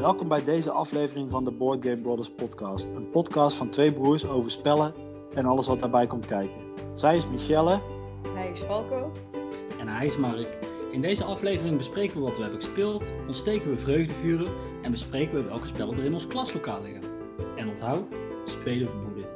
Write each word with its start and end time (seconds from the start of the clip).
Welkom 0.00 0.28
bij 0.28 0.44
deze 0.44 0.70
aflevering 0.70 1.30
van 1.30 1.44
de 1.44 1.50
Board 1.50 1.84
Game 1.84 2.00
Brothers 2.00 2.30
podcast. 2.30 2.88
Een 2.88 3.10
podcast 3.10 3.56
van 3.56 3.70
twee 3.70 3.92
broers 3.92 4.26
over 4.26 4.50
spellen 4.50 4.94
en 5.34 5.46
alles 5.46 5.66
wat 5.66 5.80
daarbij 5.80 6.06
komt 6.06 6.26
kijken. 6.26 6.60
Zij 6.92 7.16
is 7.16 7.28
Michelle. 7.28 7.80
Hij 8.34 8.50
is 8.50 8.60
Falco. 8.60 9.12
En 9.78 9.88
hij 9.88 10.06
is 10.06 10.16
Mark. 10.16 10.58
In 10.90 11.00
deze 11.00 11.24
aflevering 11.24 11.76
bespreken 11.76 12.16
we 12.16 12.22
wat 12.22 12.36
we 12.36 12.42
hebben 12.42 12.62
gespeeld, 12.62 13.10
ontsteken 13.26 13.70
we 13.70 13.78
vreugdevuren 13.78 14.52
en 14.82 14.90
bespreken 14.90 15.34
we 15.34 15.42
welke 15.42 15.66
spellen 15.66 15.98
er 15.98 16.04
in 16.04 16.12
ons 16.12 16.26
klaslokaal 16.26 16.82
liggen. 16.82 17.02
En 17.56 17.68
onthoud, 17.68 18.08
spelen 18.44 18.88
verboden. 18.88 19.29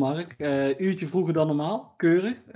Mark, 0.00 0.34
uh, 0.38 0.80
uurtje 0.80 1.06
vroeger 1.06 1.32
dan 1.32 1.46
normaal, 1.46 1.94
keurig. 1.96 2.36
Uh, 2.46 2.52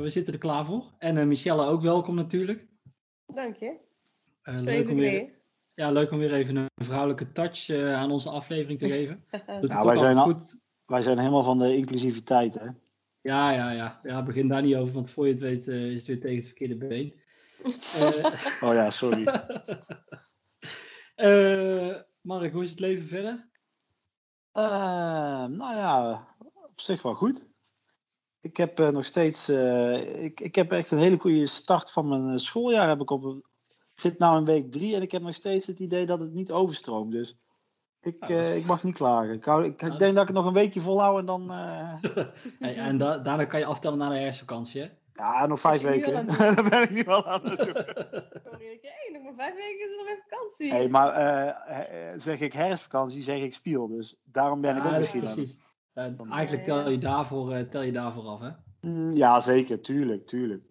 we 0.00 0.08
zitten 0.08 0.34
er 0.34 0.40
klaar 0.40 0.64
voor. 0.64 0.92
En 0.98 1.16
uh, 1.16 1.24
Michelle 1.24 1.66
ook 1.66 1.82
welkom 1.82 2.14
natuurlijk. 2.14 2.66
Dank 3.26 3.56
je. 3.56 3.76
leuk 4.42 4.88
om 4.88 4.96
weer, 4.96 5.30
ja, 5.74 5.90
leuk 5.90 6.10
om 6.10 6.18
weer 6.18 6.32
even 6.32 6.56
een 6.56 6.68
vrouwelijke 6.74 7.32
touch 7.32 7.70
aan 7.70 8.10
onze 8.10 8.30
aflevering 8.30 8.78
te 8.78 8.88
geven. 8.94 9.24
nou, 9.46 9.86
wij, 9.86 9.96
zijn 9.96 10.16
al, 10.16 10.24
goed. 10.24 10.60
wij 10.86 11.02
zijn 11.02 11.18
helemaal 11.18 11.42
van 11.42 11.58
de 11.58 11.76
inclusiviteit, 11.76 12.54
hè? 12.54 12.66
Ja, 13.20 13.50
ja, 13.50 13.70
ja. 13.70 14.00
ja 14.02 14.22
begin 14.22 14.48
daar 14.48 14.62
niet 14.62 14.76
over, 14.76 14.94
want 14.94 15.10
voor 15.10 15.26
je 15.26 15.32
het 15.32 15.42
weet 15.42 15.66
is 15.66 15.98
het 15.98 16.06
weer 16.06 16.20
tegen 16.20 16.36
het 16.36 16.46
verkeerde 16.46 16.76
been. 16.76 17.14
oh 18.68 18.74
ja, 18.74 18.90
sorry. 18.90 19.24
Mark, 22.20 22.52
hoe 22.52 22.64
is 22.64 22.70
het 22.70 22.80
leven 22.80 23.06
verder? 23.06 23.48
nou 24.52 25.74
ja, 25.74 26.26
op 26.76 26.82
zich 26.82 27.02
wel 27.02 27.14
goed. 27.14 27.46
Ik 28.40 28.56
heb 28.56 28.80
uh, 28.80 28.88
nog 28.88 29.04
steeds, 29.04 29.48
uh, 29.48 30.24
ik, 30.24 30.40
ik 30.40 30.54
heb 30.54 30.72
echt 30.72 30.90
een 30.90 30.98
hele 30.98 31.18
goede 31.18 31.46
start 31.46 31.90
van 31.90 32.08
mijn 32.08 32.32
eh, 32.32 32.38
schooljaar. 32.38 32.88
Heb 32.88 33.00
ik, 33.00 33.10
op, 33.10 33.24
ik 33.64 34.00
zit 34.00 34.18
nu 34.18 34.26
in 34.26 34.44
week 34.44 34.70
drie 34.70 34.94
en 34.94 35.02
ik 35.02 35.12
heb 35.12 35.22
nog 35.22 35.34
steeds 35.34 35.66
het 35.66 35.78
idee 35.78 36.06
dat 36.06 36.20
het 36.20 36.32
niet 36.32 36.52
overstroomt. 36.52 37.12
Dus 37.12 37.36
ik, 38.00 38.28
uh, 38.28 38.56
ik 38.56 38.66
mag 38.66 38.82
niet 38.82 38.94
klagen. 38.94 39.34
Ik, 39.34 39.44
hou, 39.44 39.64
ik, 39.64 39.82
ik 39.82 39.98
denk 39.98 40.14
dat 40.14 40.22
ik 40.22 40.28
het 40.28 40.36
nog 40.36 40.46
een 40.46 40.52
weekje 40.52 40.80
volhoud 40.80 41.18
en 41.18 41.26
dan... 41.26 41.50
hey, 42.60 42.76
en 42.76 42.98
da 42.98 43.18
daarna 43.18 43.44
kan 43.44 43.60
je 43.60 43.66
aftellen 43.66 43.98
naar 43.98 44.10
de 44.10 44.16
herfstvakantie, 44.16 44.80
hè? 44.80 44.88
Ja, 45.14 45.46
nog 45.46 45.60
vijf 45.60 45.82
weken. 45.82 46.26
Dan 46.26 46.68
ben 46.70 46.82
ik 46.82 46.90
nu 46.90 47.02
wel 47.04 47.26
aan 47.26 47.44
het 47.44 47.58
doen. 47.58 47.74
Sorry, 48.44 48.78
hey, 48.82 49.10
nog 49.12 49.22
maar 49.22 49.34
vijf 49.36 49.54
weken 49.54 49.86
is 49.86 49.90
er 49.90 49.96
nog 49.96 50.06
weer 50.06 50.24
vakantie. 50.28 50.70
Hey, 50.70 50.88
maar 50.88 52.20
zeg 52.20 52.40
ik 52.40 52.52
herfstvakantie, 52.52 53.22
zeg 53.22 53.42
ik 53.42 53.54
spiel. 53.54 53.88
Dus 53.88 54.20
daarom 54.24 54.60
ben 54.60 54.76
ik 54.76 54.84
ook 54.84 54.96
misschien 54.96 55.20
precies. 55.20 55.58
Uh, 55.98 56.30
eigenlijk 56.30 56.64
tel 56.64 56.90
je, 56.90 56.98
daarvoor, 56.98 57.52
uh, 57.52 57.60
tel 57.60 57.82
je 57.82 57.92
daarvoor 57.92 58.24
af, 58.24 58.40
hè? 58.40 58.50
Mm, 58.80 59.12
ja, 59.12 59.40
zeker. 59.40 59.80
Tuurlijk, 59.80 60.26
tuurlijk. 60.26 60.64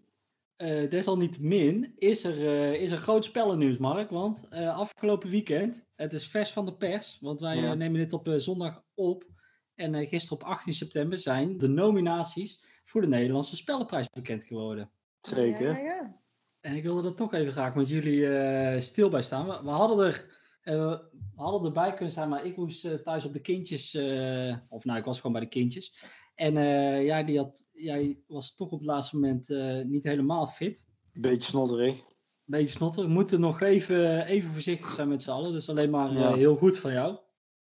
Uh, 0.57 0.89
desalniettemin 0.89 1.93
is 1.97 2.23
er, 2.23 2.73
is 2.73 2.91
er 2.91 2.97
groot 2.97 3.25
spellennieuws, 3.25 3.77
Mark. 3.77 4.09
Want 4.09 4.49
afgelopen 4.51 5.29
weekend, 5.29 5.85
het 5.95 6.13
is 6.13 6.27
vers 6.27 6.51
van 6.51 6.65
de 6.65 6.75
pers. 6.75 7.17
Want 7.21 7.39
wij 7.39 7.55
ja. 7.55 7.73
nemen 7.73 7.99
dit 7.99 8.13
op 8.13 8.33
zondag 8.37 8.83
op. 8.93 9.25
En 9.75 10.07
gisteren 10.07 10.37
op 10.41 10.47
18 10.47 10.73
september 10.73 11.17
zijn 11.17 11.57
de 11.57 11.67
nominaties 11.67 12.63
voor 12.83 13.01
de 13.01 13.07
Nederlandse 13.07 13.55
Spellenprijs 13.55 14.09
bekend 14.09 14.43
geworden. 14.43 14.89
Zeker. 15.21 15.67
Ja, 15.67 15.77
ja, 15.77 16.19
en 16.61 16.75
ik 16.75 16.83
wilde 16.83 17.07
er 17.07 17.15
toch 17.15 17.33
even 17.33 17.51
graag 17.51 17.75
met 17.75 17.89
jullie 17.89 18.79
stil 18.81 19.09
bij 19.09 19.21
staan. 19.21 19.47
We, 19.47 19.61
we 19.63 19.69
hadden 19.69 20.05
er 20.05 20.25
uh, 20.25 20.33
we 20.73 21.01
hadden 21.35 21.65
erbij 21.65 21.93
kunnen 21.93 22.13
zijn, 22.13 22.29
maar 22.29 22.45
ik 22.45 22.57
moest 22.57 22.85
uh, 22.85 22.93
thuis 22.93 23.25
op 23.25 23.33
de 23.33 23.41
kindjes. 23.41 23.93
Uh, 23.93 24.55
of 24.69 24.85
nou, 24.85 24.99
ik 24.99 25.05
was 25.05 25.17
gewoon 25.17 25.31
bij 25.31 25.41
de 25.41 25.47
kindjes. 25.47 26.03
En 26.35 26.53
ja, 27.03 27.23
die 27.23 27.37
had, 27.37 27.67
jij 27.71 28.19
was 28.27 28.55
toch 28.55 28.71
op 28.71 28.79
het 28.79 28.87
laatste 28.87 29.15
moment 29.15 29.49
niet 29.87 30.03
helemaal 30.03 30.47
fit. 30.47 30.87
Beetje 31.13 31.49
snotterig. 31.49 32.01
Beetje 32.43 32.67
snotterig. 32.67 33.07
We 33.07 33.13
moeten 33.13 33.39
nog 33.39 33.61
even, 33.61 34.25
even 34.25 34.51
voorzichtig 34.51 34.87
zijn 34.87 35.07
met 35.07 35.23
z'n 35.23 35.29
allen. 35.29 35.51
Dus 35.51 35.69
alleen 35.69 35.89
maar 35.89 36.13
ja. 36.13 36.33
heel 36.33 36.55
goed 36.55 36.77
van 36.77 36.91
jou. 36.91 37.17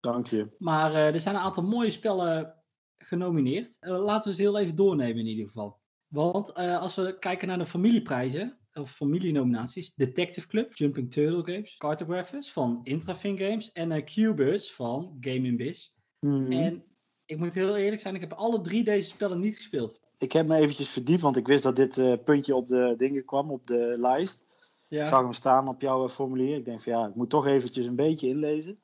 Dank 0.00 0.26
je. 0.26 0.54
Maar 0.58 0.94
er 0.94 1.20
zijn 1.20 1.34
een 1.34 1.40
aantal 1.40 1.62
mooie 1.62 1.90
spellen 1.90 2.64
genomineerd. 2.98 3.76
laten 3.80 4.30
we 4.30 4.36
ze 4.36 4.42
heel 4.42 4.58
even 4.58 4.76
doornemen 4.76 5.18
in 5.18 5.26
ieder 5.26 5.46
geval. 5.46 5.80
Want 6.08 6.54
als 6.54 6.94
we 6.94 7.18
kijken 7.18 7.48
naar 7.48 7.58
de 7.58 7.66
familieprijzen, 7.66 8.58
of 8.74 8.90
familienominaties. 8.90 9.94
Detective 9.94 10.46
Club, 10.46 10.74
Jumping 10.74 11.10
Turtle 11.10 11.54
Games, 11.54 11.76
Cartographers 11.76 12.52
van 12.52 12.80
Intrafin 12.82 13.38
Games 13.38 13.72
en 13.72 13.90
uh, 13.90 14.04
Cubers 14.04 14.72
van 14.72 15.16
Game 15.20 15.56
Biz. 15.56 15.92
Mm. 16.20 16.52
En 16.52 16.84
ik 17.24 17.38
moet 17.38 17.54
heel 17.54 17.76
eerlijk 17.76 18.02
zijn, 18.02 18.14
ik 18.14 18.20
heb 18.20 18.32
alle 18.32 18.60
drie 18.60 18.84
deze 18.84 19.08
spellen 19.08 19.40
niet 19.40 19.56
gespeeld. 19.56 20.00
Ik 20.18 20.32
heb 20.32 20.46
me 20.46 20.56
eventjes 20.56 20.88
verdiept, 20.88 21.20
want 21.20 21.36
ik 21.36 21.46
wist 21.46 21.62
dat 21.62 21.76
dit 21.76 21.96
uh, 21.96 22.12
puntje 22.24 22.54
op 22.54 22.68
de 22.68 22.94
dingen 22.98 23.24
kwam, 23.24 23.50
op 23.50 23.66
de 23.66 23.94
lijst. 23.98 24.44
Ja. 24.88 25.00
Ik 25.00 25.06
zag 25.06 25.22
hem 25.22 25.32
staan 25.32 25.68
op 25.68 25.80
jouw 25.80 26.04
uh, 26.04 26.08
formulier. 26.08 26.56
Ik 26.56 26.64
denk 26.64 26.80
van 26.80 26.92
ja, 26.92 27.06
ik 27.06 27.14
moet 27.14 27.30
toch 27.30 27.46
eventjes 27.46 27.86
een 27.86 27.96
beetje 27.96 28.28
inlezen. 28.28 28.78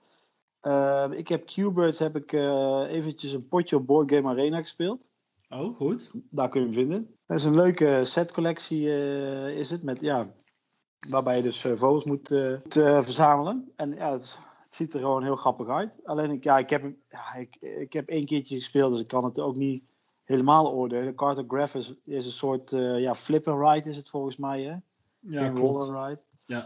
ik 1.16 1.28
heb 1.28 1.46
Cubers, 1.46 1.98
heb 1.98 2.16
ik 2.16 2.32
eventjes 2.90 3.32
een 3.32 3.48
potje 3.48 3.76
op 3.76 3.86
Board 3.86 4.12
Game 4.12 4.28
Arena 4.28 4.58
gespeeld. 4.58 5.08
Oh, 5.50 5.76
goed. 5.76 6.10
Daar 6.12 6.48
kun 6.48 6.60
je 6.60 6.66
hem 6.66 6.74
vinden. 6.74 7.16
Dat 7.26 7.38
is 7.38 7.44
een 7.44 7.54
leuke 7.54 8.00
setcollectie 8.04 8.86
uh, 8.86 9.48
is 9.48 9.70
het. 9.70 9.82
Met, 9.82 10.00
ja, 10.00 10.34
waarbij 11.08 11.36
je 11.36 11.42
dus 11.42 11.64
uh, 11.64 11.76
vogels 11.76 12.04
moet 12.04 12.30
uh, 12.30 12.58
verzamelen. 13.02 13.72
En 13.76 13.92
ja, 13.92 14.12
het, 14.12 14.38
het, 14.62 14.74
ziet 14.74 14.94
er 14.94 15.00
gewoon 15.00 15.22
heel 15.22 15.36
grappig 15.36 15.68
uit. 15.68 16.00
Alleen 16.04 16.30
ik, 16.30 16.44
ja, 16.44 16.58
ik, 16.58 16.70
heb, 16.70 16.82
ja, 17.08 17.34
ik, 17.34 17.56
ik 17.60 17.92
heb 17.92 18.08
één 18.08 18.26
keertje 18.26 18.54
gespeeld, 18.54 18.92
dus 18.92 19.00
ik 19.00 19.06
kan 19.06 19.24
het 19.24 19.40
ook 19.40 19.56
niet 19.56 19.84
helemaal 20.24 20.72
oordelen. 20.72 21.14
Cartograph 21.14 21.74
is, 21.74 21.94
is 22.04 22.26
een 22.26 22.32
soort 22.32 22.70
ja, 22.96 23.14
flip 23.14 23.48
and 23.48 23.68
ride 23.68 23.88
is 23.88 23.96
het 23.96 24.08
volgens 24.08 24.36
mij. 24.36 24.62
Hè? 24.62 24.76
Ja, 25.18 25.44
in 25.44 25.56
roll 25.56 25.80
and 25.80 26.06
ride. 26.06 26.20
Ja. 26.44 26.64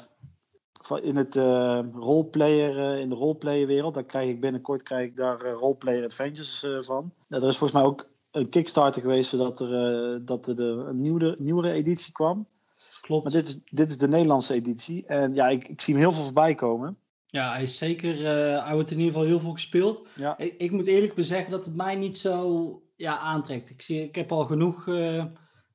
In, 1.02 1.16
het, 1.16 1.34
roleplayer, 1.94 2.98
in 2.98 3.08
de 3.08 3.14
roleplayer 3.14 3.66
wereld, 3.66 3.94
daar 3.94 4.04
krijg 4.04 4.28
ik 4.28 4.40
binnenkort 4.40 4.82
krijg 4.82 5.08
ik 5.08 5.16
daar 5.16 5.50
roleplayer 5.50 6.04
adventures 6.04 6.66
van. 6.80 7.12
Ja, 7.28 7.36
er 7.36 7.48
is 7.48 7.56
volgens 7.56 7.80
mij 7.80 7.88
ook 7.90 8.06
een 8.34 8.48
Kickstarter 8.48 9.02
geweest 9.02 9.30
zodat 9.30 9.60
er, 9.60 9.70
uh, 10.14 10.20
dat 10.22 10.46
er 10.46 10.56
de, 10.56 10.84
een 10.88 11.00
nieuwe, 11.00 11.36
nieuwere 11.38 11.70
editie 11.70 12.12
kwam. 12.12 12.46
Klopt. 13.00 13.24
Maar 13.24 13.32
dit 13.32 13.48
is, 13.48 13.60
dit 13.64 13.90
is 13.90 13.98
de 13.98 14.08
Nederlandse 14.08 14.54
editie. 14.54 15.06
En 15.06 15.34
ja, 15.34 15.48
ik, 15.48 15.68
ik 15.68 15.80
zie 15.80 15.94
hem 15.94 16.02
heel 16.02 16.12
veel 16.12 16.24
voorbij 16.24 16.54
komen. 16.54 16.98
Ja, 17.26 17.52
hij 17.52 17.62
is 17.62 17.78
zeker, 17.78 18.20
uh, 18.20 18.64
hij 18.64 18.74
wordt 18.74 18.90
in 18.90 18.98
ieder 18.98 19.12
geval 19.12 19.28
heel 19.28 19.40
veel 19.40 19.52
gespeeld. 19.52 20.06
Ja. 20.14 20.38
Ik, 20.38 20.54
ik 20.56 20.70
moet 20.70 20.86
eerlijk 20.86 21.14
bezeggen 21.14 21.50
dat 21.50 21.64
het 21.64 21.74
mij 21.74 21.96
niet 21.96 22.18
zo 22.18 22.82
ja, 22.96 23.18
aantrekt. 23.18 23.70
Ik, 23.70 23.82
zie, 23.82 24.02
ik 24.02 24.14
heb 24.14 24.32
al 24.32 24.44
genoeg 24.44 24.86
uh, 24.86 25.24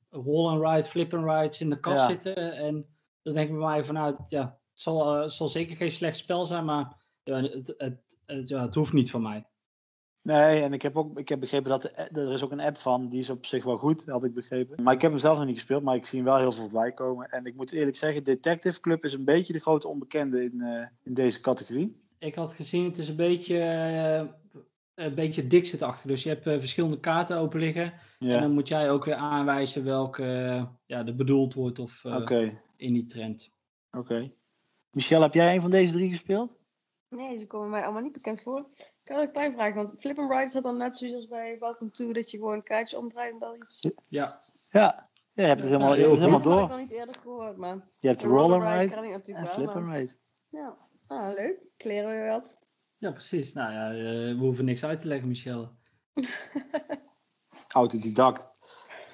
wall 0.10 0.48
and 0.48 0.64
ride, 0.64 0.84
flip 0.84 1.14
and 1.14 1.26
rides 1.26 1.62
in 1.62 1.70
de 1.70 1.80
kast 1.80 1.98
ja. 1.98 2.08
zitten. 2.08 2.54
En 2.54 2.86
dan 3.22 3.34
denk 3.34 3.50
ik 3.50 3.56
bij 3.58 3.66
mij 3.66 3.84
vanuit, 3.84 4.16
ja, 4.28 4.42
het 4.42 4.82
zal, 4.82 5.24
uh, 5.24 5.30
zal 5.30 5.48
zeker 5.48 5.76
geen 5.76 5.92
slecht 5.92 6.18
spel 6.18 6.46
zijn, 6.46 6.66
maar 6.66 6.96
ja, 7.24 7.42
het, 7.42 7.74
het, 7.78 8.18
het, 8.26 8.50
ja, 8.50 8.62
het 8.62 8.76
hoeft 8.76 8.94
niet 8.94 9.12
van 9.12 9.22
mij. 9.22 9.46
Nee, 10.30 10.62
en 10.62 10.74
ik 10.74 10.82
heb 10.82 10.98
ook 10.98 11.20
ik 11.20 11.30
heb 11.30 11.40
begrepen 11.40 11.70
dat 11.70 11.84
er, 11.84 12.12
er 12.12 12.34
is 12.34 12.44
ook 12.44 12.52
een 12.52 12.60
app 12.60 12.78
van, 12.78 13.10
die 13.10 13.20
is 13.20 13.30
op 13.30 13.46
zich 13.46 13.64
wel 13.64 13.78
goed, 13.78 14.06
had 14.06 14.24
ik 14.24 14.34
begrepen. 14.34 14.84
Maar 14.84 14.94
ik 14.94 15.02
heb 15.02 15.12
hem 15.12 15.20
zelf 15.20 15.38
nog 15.38 15.46
niet 15.46 15.56
gespeeld, 15.56 15.84
maar 15.84 15.96
ik 15.96 16.06
zie 16.06 16.20
hem 16.20 16.28
wel 16.28 16.38
heel 16.38 16.52
veel 16.52 16.64
voorbij 16.64 16.92
komen. 16.92 17.30
En 17.30 17.46
ik 17.46 17.56
moet 17.56 17.72
eerlijk 17.72 17.98
zeggen, 17.98 18.24
Detective 18.24 18.80
Club 18.80 19.04
is 19.04 19.14
een 19.14 19.26
beetje 19.26 19.54
de 19.54 19.60
grote 19.60 19.88
onbekende 19.88 20.44
in, 20.44 20.54
uh, 20.56 20.86
in 21.04 21.14
deze 21.14 21.42
categorie. 21.42 22.02
Ik 22.20 22.36
had 22.36 22.54
gezien, 22.54 22.86
het 22.86 22.98
is 22.98 23.08
een 23.08 23.16
beetje, 23.16 23.56
uh, 23.56 24.28
een 25.06 25.16
beetje 25.16 25.48
Dixit-achtig. 25.48 26.06
Dus 26.06 26.24
je 26.24 26.30
hebt 26.30 26.48
uh, 26.48 26.60
verschillende 26.60 27.00
kaarten 27.00 27.38
open 27.38 27.60
liggen. 27.60 27.94
Ja. 28.20 28.36
En 28.36 28.42
dan 28.42 28.52
moet 28.52 28.68
jij 28.68 28.92
ook 28.92 29.06
weer 29.06 29.16
aanwijzen 29.16 29.84
welke 29.84 30.24
ja, 30.86 31.06
er 31.06 31.16
bedoeld 31.16 31.54
wordt 31.54 31.80
of 31.80 32.06
okay. 32.06 32.62
in 32.76 32.94
die 32.94 33.06
trend. 33.06 33.52
Oké. 33.92 34.04
Okay. 34.04 34.34
Michel, 34.92 35.22
heb 35.22 35.34
jij 35.34 35.56
een 35.56 35.62
van 35.62 35.72
deze 35.72 35.94
drie 35.94 36.10
gespeeld? 36.10 36.58
Nee, 37.10 37.38
ze 37.38 37.48
komen 37.48 37.70
mij 37.70 37.84
allemaal 37.84 38.02
niet 38.02 38.14
bekend 38.14 38.42
voor. 38.42 38.66
Ik 39.10 39.16
had 39.16 39.24
een 39.24 39.32
klein 39.32 39.54
vraag, 39.54 39.74
want 39.74 39.96
Flip 40.00 40.20
and 40.20 40.32
Ride 40.32 40.50
staat 40.50 40.64
dan 40.64 40.78
net 40.78 40.96
zoals 40.96 41.28
bij 41.28 41.58
Welcome 41.60 41.92
To, 41.92 42.14
dat 42.14 42.32
je 42.32 42.38
gewoon 42.38 42.64
kaartjes 42.64 43.00
omdraait 43.00 43.34
en 43.34 43.40
dan 43.40 43.56
iets... 43.56 43.82
Ja. 44.08 44.40
Ja, 44.72 45.10
ja 45.34 45.42
je 45.42 45.42
hebt 45.42 45.60
het 45.60 45.70
helemaal, 45.70 45.94
ja, 45.94 46.00
heel, 46.00 46.18
helemaal 46.18 46.42
door. 46.42 46.52
Dat 46.52 46.70
heb 46.70 46.70
ik 46.70 46.76
nog 46.78 46.90
niet 46.90 46.98
eerder 46.98 47.16
gehoord, 47.22 47.58
man. 47.58 47.84
Je 48.00 48.08
hebt 48.08 48.24
Roll 48.24 48.54
and 48.54 48.64
Ride, 48.64 49.02
ride 49.02 49.34
en 49.34 49.48
Flip 49.48 49.70
and 49.70 49.94
Ride. 49.94 50.12
Ja, 50.50 50.78
ah, 51.08 51.34
leuk. 51.34 51.60
Kleren 51.78 52.24
we 52.24 52.30
wat. 52.30 52.58
Ja, 52.98 53.12
precies. 53.12 53.54
Nou 53.54 53.74
ja, 53.74 53.90
we 54.36 54.36
hoeven 54.40 54.66
niks 54.66 54.84
uit 54.84 55.00
te 55.00 55.08
leggen, 55.08 55.28
Michelle. 55.28 55.70
Autodidact. 57.68 58.50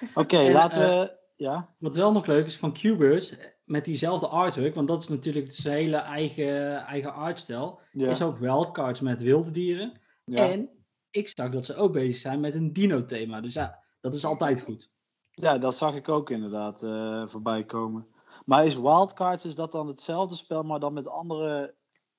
Oké, 0.02 0.20
okay, 0.20 0.52
laten 0.52 0.82
we... 0.82 0.88
Uh, 0.88 1.18
ja? 1.36 1.76
Wat 1.80 1.96
wel 1.96 2.12
nog 2.12 2.26
leuk 2.26 2.46
is 2.46 2.58
van 2.58 2.74
Cubers, 2.74 3.36
met 3.66 3.86
diezelfde 3.86 4.28
artwork, 4.28 4.76
want 4.76 4.88
dat 4.88 5.02
is 5.02 5.08
natuurlijk 5.08 5.52
zijn 5.52 5.76
hele 5.76 5.98
eigen, 5.98 6.76
eigen 6.86 7.14
artstijl, 7.14 7.80
ja. 7.92 8.10
is 8.10 8.22
ook 8.22 8.38
wildcards 8.38 9.00
met 9.00 9.22
wilde 9.22 9.52
dieren. 9.52 10.00
Ja. 10.26 10.52
En 10.52 10.70
ik 11.10 11.28
zag 11.28 11.50
dat 11.50 11.66
ze 11.66 11.76
ook 11.76 11.92
bezig 11.94 12.16
zijn 12.16 12.40
met 12.40 12.56
een 12.56 12.74
dino-thema. 12.74 13.42
Dus 13.42 13.54
ja, 13.54 13.80
dat 14.02 14.14
is 14.14 14.26
altijd 14.26 14.62
goed. 14.62 14.90
Ja, 15.32 15.58
dat 15.58 15.76
zag 15.76 15.96
ik 15.96 16.10
ook 16.10 16.30
inderdaad 16.30 16.84
uh, 16.84 17.28
voorbij 17.28 17.66
komen. 17.66 18.08
Maar 18.46 18.66
is 18.66 18.76
wildcards, 18.76 19.46
is 19.46 19.56
dat 19.56 19.72
dan 19.72 19.88
hetzelfde 19.88 20.36
spel, 20.36 20.64
maar 20.64 20.80
dan 20.80 20.94
met 20.94 21.08
andere 21.08 21.76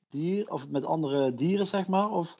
dieren, 0.09 0.51
of 0.51 0.69
met 0.69 0.85
andere 0.85 1.35
dieren, 1.35 1.67
zeg 1.67 1.87
maar? 1.89 2.11
Of... 2.11 2.37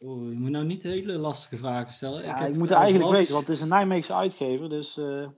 Oeh, 0.00 0.32
je 0.32 0.38
moet 0.38 0.50
nou 0.50 0.64
niet 0.64 0.82
hele 0.82 1.12
lastige 1.12 1.56
vragen 1.56 1.92
stellen. 1.92 2.22
Ja, 2.22 2.40
ik, 2.40 2.48
ik 2.48 2.56
moet 2.56 2.70
eigenlijk 2.70 3.10
weten, 3.10 3.32
want 3.32 3.46
het 3.46 3.56
is 3.56 3.62
een 3.62 3.68
Nijmeegse 3.68 4.14
uitgever, 4.14 4.68
dus... 4.68 4.96
Uh... 4.96 5.28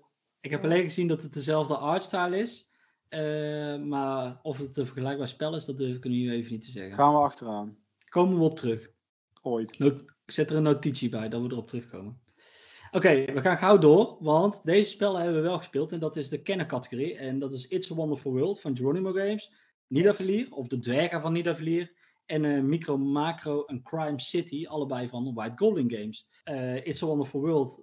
Ik 0.41 0.51
heb 0.51 0.65
alleen 0.65 0.83
gezien 0.83 1.09
dat 1.09 1.23
het 1.23 1.35
dezelfde 1.35 1.77
artstyle 1.77 2.39
is. 2.39 2.71
Eh, 3.13 3.77
maar 3.77 4.39
of 4.43 4.59
het 4.59 4.77
een 4.77 4.85
vergelijkbaar 4.85 5.29
spel 5.29 5.57
is, 5.57 5.65
dat 5.65 5.77
durf 5.77 5.97
ik 5.97 6.05
nu 6.05 6.33
even 6.33 6.53
niet 6.53 6.65
te 6.65 6.71
zeggen. 6.71 6.95
Gaan 6.95 7.13
we 7.13 7.19
achteraan. 7.19 7.77
Komen 8.09 8.39
we 8.39 8.45
op 8.45 8.57
terug. 8.57 8.91
Ooit. 9.43 9.79
Ik 9.81 10.03
zet 10.27 10.51
er 10.51 10.57
een 10.57 10.63
notitie 10.63 11.09
bij 11.09 11.29
dat 11.29 11.43
we 11.43 11.51
erop 11.51 11.69
terugkomen. 11.69 12.21
Oké, 12.91 13.25
we 13.25 13.41
gaan 13.41 13.57
gauw 13.57 13.79
door, 13.79 14.17
want 14.21 14.65
deze 14.65 14.91
spellen 14.91 15.21
hebben 15.21 15.43
we 15.43 15.49
wel 15.49 15.59
gespeeld 15.59 15.93
en 15.93 16.01
dat 16.01 16.17
is 16.17 16.29
de 16.29 16.43
kennercategorie. 16.43 17.17
En 17.17 17.39
dat 17.39 17.53
is 17.53 17.67
It's 17.67 17.91
a 17.91 17.95
Wonderful 17.95 18.33
World 18.33 18.61
van 18.61 18.77
Geronimo 18.77 19.13
Games, 19.13 19.53
Nidavellir, 19.87 20.47
of 20.51 20.67
de 20.67 20.79
dwergen 20.79 21.21
van 21.21 21.33
Nidavellir, 21.33 21.93
en 22.27 22.45
eh, 22.45 22.63
Micro 22.63 22.99
Macro 22.99 23.65
en 23.65 23.83
Crime 23.83 24.21
City, 24.21 24.67
allebei 24.67 25.09
van 25.09 25.35
White 25.35 25.57
Goblin 25.57 25.91
Games. 25.91 26.29
Eh, 26.45 26.87
It's 26.87 27.03
a 27.03 27.07
Wonderful 27.07 27.41
World, 27.41 27.83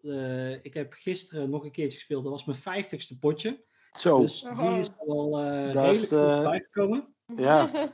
ik 0.66 0.74
heb 0.74 0.94
gisteren 0.94 1.50
nog 1.50 1.64
een 1.64 1.72
keertje 1.72 1.98
gespeeld, 1.98 2.24
dat 2.24 2.31
was 2.31 2.46
mijn 2.46 2.58
vijftigste 2.58 3.20
potje. 3.20 3.68
Zo. 3.92 4.20
Dus 4.22 4.42
die 4.60 4.80
is 4.80 4.88
eh 4.88 5.06
Dat 5.08 5.74
redelijk 5.74 5.90
is, 5.90 6.00
goed 6.08 6.18
eh, 6.18 6.44
bijgekomen. 6.44 7.08
Ja. 7.36 7.70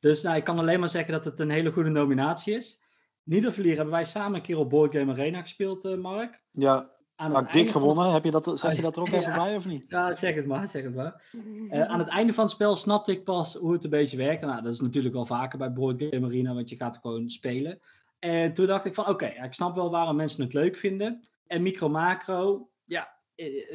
Dus 0.00 0.22
nou, 0.22 0.36
ik 0.36 0.44
kan 0.44 0.58
alleen 0.58 0.80
maar 0.80 0.88
zeggen 0.88 1.12
dat 1.12 1.24
het 1.24 1.40
een 1.40 1.50
hele 1.50 1.72
goede 1.72 1.90
nominatie 1.90 2.54
is. 2.54 2.80
Nidavellir 3.22 3.74
hebben 3.76 3.94
wij 3.94 4.04
samen 4.04 4.34
een 4.36 4.42
keer 4.42 4.58
op 4.58 4.70
Board 4.70 4.94
Game 4.94 5.12
Arena 5.12 5.40
gespeeld, 5.40 5.84
eh, 5.84 5.94
Mark. 5.96 6.42
Ja, 6.50 6.90
Aan 7.16 7.28
dik 7.28 7.36
einde 7.36 7.50
van 7.52 7.60
het- 7.60 7.70
gewonnen. 7.70 8.12
Heb 8.12 8.24
je 8.24 8.30
dat, 8.30 8.58
zeg 8.58 8.76
je 8.76 8.82
dat 8.82 8.96
er 8.96 9.02
ook 9.02 9.08
Ja. 9.14 9.16
even 9.18 9.34
bij 9.34 9.56
of 9.56 9.66
niet? 9.66 9.84
Ja, 9.88 10.12
zeg 10.12 10.34
het 10.34 10.46
maar, 10.46 10.68
zeg 10.68 10.82
het 10.82 10.94
maar. 10.94 11.22
Aan 11.90 11.98
het 11.98 12.08
einde 12.08 12.32
van 12.32 12.44
het 12.44 12.52
spel 12.52 12.76
snapte 12.76 13.12
ik 13.12 13.24
pas 13.24 13.54
hoe 13.54 13.72
het 13.72 13.84
een 13.84 13.90
beetje 13.90 14.16
werkt. 14.16 14.42
Nou, 14.42 14.62
dat 14.62 14.72
is 14.72 14.80
natuurlijk 14.80 15.14
wel 15.14 15.24
vaker 15.26 15.58
bij 15.58 15.72
Board 15.72 16.02
Game 16.02 16.26
Arena, 16.26 16.54
want 16.54 16.68
je 16.68 16.76
gaat 16.76 16.98
gewoon 17.02 17.28
spelen. 17.30 17.80
En 18.18 18.54
toen 18.54 18.66
dacht 18.66 18.84
ik 18.84 18.94
van, 18.94 19.08
oké, 19.08 19.26
ik 19.26 19.52
snap 19.52 19.74
wel 19.74 19.90
waarom 19.90 20.16
mensen 20.16 20.42
het 20.42 20.52
leuk 20.52 20.76
vinden. 20.76 21.24
En 21.46 21.62
Micro 21.62 21.88
Macro, 21.88 22.68
ja, 22.84 23.15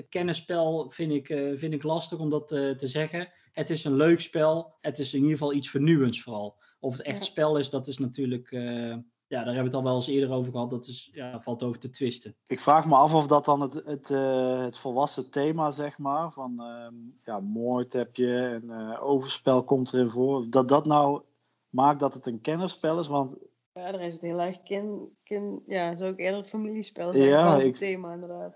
kennisspel 0.10 0.90
vind 0.90 1.12
ik, 1.12 1.30
eh, 1.30 1.52
vind 1.58 1.74
ik 1.74 1.84
lastig 1.84 2.20
om 2.20 2.30
dat 2.30 2.52
eh, 2.52 2.70
te 2.70 2.88
zeggen. 2.88 3.30
Het 3.52 3.70
is 3.70 3.84
een 3.84 3.96
leuk 3.96 4.22
spel. 4.22 4.74
Het 4.80 5.00
is 5.00 5.14
in 5.14 5.20
ieder 5.22 5.38
geval 5.38 5.54
iets 5.54 5.70
vernieuwends 5.70 6.22
vooral. 6.22 6.56
Of 6.80 6.92
het 6.98 7.02
echt 7.02 7.18
Ja. 7.18 7.24
spel 7.24 7.58
is, 7.58 7.70
dat 7.70 7.88
is 7.88 7.98
natuurlijk... 7.98 8.52
eh, 8.52 8.96
ja, 9.28 9.38
daar 9.44 9.54
hebben 9.54 9.72
we 9.72 9.78
het 9.78 9.78
al 9.78 9.84
wel 9.84 9.96
eens 9.96 10.08
eerder 10.08 10.32
over 10.36 10.52
gehad. 10.52 10.70
Dat 10.70 10.88
is, 10.88 11.10
ja, 11.14 11.42
valt 11.42 11.64
over 11.64 11.80
te 11.80 11.90
twisten. 11.90 12.36
Ik 12.48 12.60
vraag 12.60 12.86
me 12.88 12.96
af 12.96 13.14
of 13.14 13.28
dat 13.28 13.46
dan 13.46 13.62
het, 13.62 13.74
het, 13.86 14.10
eh, 14.10 14.62
het 14.64 14.78
volwassen 14.78 15.32
thema, 15.32 15.72
zeg 15.72 15.98
maar, 15.98 16.32
van 16.32 16.62
ehm, 16.62 16.94
ja, 17.24 17.40
moord 17.40 17.94
heb 17.94 18.16
je 18.16 18.60
en 18.62 18.70
eh, 18.70 19.04
overspel 19.04 19.64
komt 19.64 19.94
erin 19.94 20.10
voor. 20.10 20.50
Dat 20.50 20.68
dat 20.68 20.86
nou 20.86 21.22
maakt 21.70 22.00
dat 22.00 22.14
het 22.14 22.26
een 22.26 22.42
kennerspel 22.42 23.00
is, 23.00 23.08
want 23.08 23.36
Ja, 23.74 23.92
daar 23.92 24.02
is 24.02 24.14
het 24.14 24.22
heel 24.22 24.42
erg 24.42 24.62
kin, 24.64 25.18
kin, 25.24 25.64
ja, 25.68 25.96
zou 25.96 26.12
ik 26.12 26.20
eerder 26.20 26.40
het 26.40 26.50
familiespel 26.50 27.06
Ja, 27.08 27.12
zeggen. 27.14 27.30
Ja, 27.32 27.58
ik- 27.60 27.76
thema 27.76 28.14
inderdaad. 28.14 28.54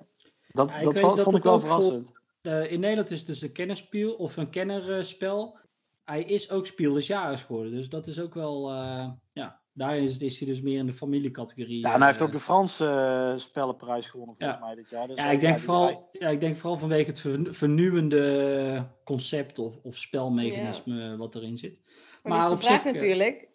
Dat, 0.56 0.70
Ja, 0.70 0.82
dat 0.82 1.00
vond, 1.00 1.18
dat 1.18 1.36
ik 1.36 1.44
wel 1.44 1.60
voor- 1.60 1.68
verrassend. 1.70 2.12
Eh, 2.42 2.72
in 2.72 2.80
Nederland 2.80 3.12
is 3.12 3.18
het 3.18 3.28
dus 3.28 3.42
een 3.42 3.52
kennerspiel 3.52 4.14
of 4.14 4.38
een 4.38 4.50
kennerspel. 4.50 5.58
Hij 6.04 6.24
is 6.24 6.50
ook 6.50 6.66
Spiel 6.68 6.94
des 6.94 7.08
Jahres 7.08 7.44
geworden. 7.44 7.72
Dus 7.72 7.90
dat 7.90 8.08
is 8.08 8.20
ook 8.20 8.34
wel. 8.34 8.70
eh, 8.72 9.10
ja, 9.34 9.60
daarin 9.74 10.04
is, 10.04 10.18
is 10.18 10.40
hij 10.40 10.48
dus 10.48 10.62
meer 10.62 10.78
in 10.80 10.86
de 10.86 10.94
familiecategorie. 10.94 11.80
Ja, 11.80 11.94
en 11.94 11.98
hij 11.98 12.08
heeft 12.08 12.20
eh, 12.20 12.26
ook 12.26 12.32
de 12.32 12.40
Franse 12.40 13.34
spellenprijs 13.38 14.08
gewonnen 14.08 14.36
volgens 14.38 14.60
Ja. 14.60 14.66
mij 14.66 14.76
dit 14.76 14.90
jaar. 14.90 15.08
Dus 15.08 15.18
Ja, 15.18 15.30
ik 15.30 15.40
denk, 15.40 15.58
vooral, 15.60 16.10
ja, 16.12 16.28
ik 16.30 16.40
denk 16.40 16.58
vooral 16.58 16.78
vanwege 16.78 17.10
het 17.10 17.56
vernieuwende 17.58 18.86
concept 19.04 19.60
of, 19.60 19.74
of 19.84 19.98
spelmechanisme 19.98 21.18
wat 21.18 21.36
erin 21.36 21.58
zit. 21.58 21.82
Maar, 22.24 22.32
Maar 22.32 22.40
dus 22.40 22.50
de 22.50 22.56
op 22.56 22.62
vraag 22.64 22.82
zich, 22.82 22.92
natuurlijk, 22.94 23.48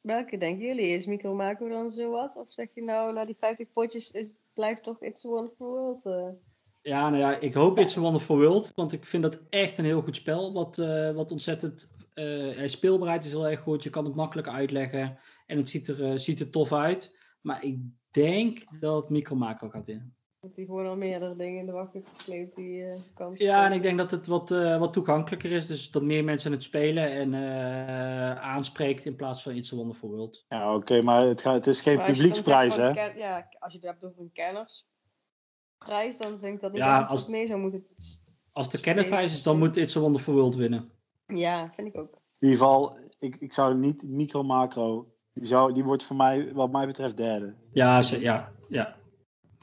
welke 0.00 0.36
denken 0.36 0.66
jullie? 0.66 0.86
Is 0.88 1.06
Micro 1.06 1.34
Macro 1.34 1.68
dan 1.68 1.90
zo 1.90 2.10
wat? 2.10 2.32
Of 2.36 2.46
zeg 2.48 2.74
je 2.74 2.82
nou, 2.82 3.12
na 3.12 3.24
die 3.24 3.36
50 3.36 3.72
potjes, 3.72 4.10
is, 4.10 4.28
blijft 4.60 4.82
toch 4.82 5.02
It's 5.02 5.24
a 5.24 5.28
Wonderful 5.28 5.66
World? 5.66 6.06
eh? 6.06 6.28
Ja, 6.82 7.08
nou 7.08 7.22
ja, 7.22 7.38
ik 7.38 7.54
hoop 7.54 7.78
It's 7.78 7.96
a 7.96 8.00
Wonderful 8.00 8.36
World. 8.36 8.72
Want 8.74 8.92
ik 8.92 9.04
vind 9.04 9.22
dat 9.22 9.40
echt 9.50 9.78
een 9.78 9.84
heel 9.84 10.02
goed 10.02 10.16
spel. 10.16 10.52
Wat, 10.52 10.78
eh, 10.78 11.10
wat 11.10 11.32
ontzettend. 11.32 11.90
hij 12.14 12.68
speelbaarheid 12.68 13.24
is 13.24 13.30
heel 13.30 13.48
erg 13.48 13.60
goed. 13.60 13.82
Je 13.82 13.90
kan 13.90 14.04
het 14.04 14.14
makkelijk 14.14 14.48
uitleggen. 14.48 15.18
En 15.46 15.56
het 15.56 15.68
ziet 15.68 15.88
er, 15.88 16.18
ziet 16.18 16.40
er 16.40 16.50
tof 16.50 16.72
uit. 16.72 17.16
Maar 17.40 17.64
ik 17.64 17.78
denk 18.10 18.80
dat 18.80 19.10
Micro 19.10 19.36
Macro 19.36 19.68
gaat 19.68 19.84
winnen. 19.84 20.14
Dat 20.40 20.50
hij 20.56 20.64
gewoon 20.64 20.86
al 20.86 20.96
meerdere 20.96 21.36
dingen 21.36 21.60
in 21.60 21.66
de 21.66 21.72
wacht 21.72 21.92
heeft 21.92 22.08
gesleept 22.08 22.56
die 22.56 22.84
eh 22.84 23.00
kan 23.14 23.32
Ja, 23.34 23.64
en 23.64 23.72
ik 23.72 23.82
denk 23.82 23.98
dat 23.98 24.10
het 24.10 24.26
wat, 24.26 24.50
eh, 24.50 24.78
wat 24.78 24.92
toegankelijker 24.92 25.50
is. 25.50 25.66
Dus 25.66 25.90
dat 25.90 26.02
meer 26.02 26.24
mensen 26.24 26.52
het 26.52 26.62
spelen 26.62 27.10
en 27.10 27.34
eh, 27.34 28.34
aanspreekt 28.36 29.04
in 29.04 29.16
plaats 29.16 29.42
van 29.42 29.52
It's 29.54 29.72
a 29.72 29.76
Wonderful 29.76 30.08
World. 30.08 30.44
Ja, 30.48 30.74
oké, 30.74 31.02
maar 31.02 31.22
het, 31.26 31.40
gaat, 31.40 31.54
het 31.54 31.66
is 31.66 31.80
geen 31.80 32.02
publieksprijs, 32.04 32.76
hè? 32.76 32.92
ken- 32.92 33.18
ja, 33.18 33.48
als 33.58 33.72
je 33.72 33.78
het 33.78 33.86
hebt 33.88 34.04
over 34.04 34.20
een 34.20 34.32
kennersprijs, 34.32 36.18
dan 36.18 36.38
denk 36.40 36.54
ik 36.54 36.60
dat 36.60 36.72
niet 36.72 36.80
Ja, 36.80 36.98
ja, 36.98 37.04
als- 37.04 37.28
mee 37.28 37.46
zou 37.46 37.60
moeten. 37.60 37.86
Als 38.52 38.70
de 38.70 38.80
kennerprijs 38.80 39.32
is, 39.32 39.42
dan 39.42 39.58
moet 39.58 39.76
It's 39.76 39.96
a 39.96 40.00
Wonderful 40.00 40.34
World 40.34 40.54
winnen. 40.54 40.90
Ja, 41.26 41.70
vind 41.72 41.88
ik 41.88 41.96
ook. 41.96 42.12
In 42.38 42.48
ieder 42.48 42.58
geval, 42.58 42.96
ik, 43.18 43.36
ik 43.36 43.52
zou 43.52 43.74
niet 43.74 44.02
micro-macro. 44.02 45.12
Die, 45.32 45.44
zou, 45.44 45.72
die 45.72 45.84
wordt 45.84 46.04
voor 46.04 46.16
mij, 46.16 46.52
wat 46.52 46.72
mij 46.72 46.86
betreft, 46.86 47.16
derde. 47.16 47.54
Ja, 47.72 48.02
ze, 48.02 48.20
ja, 48.20 48.52
ja. 48.68 48.98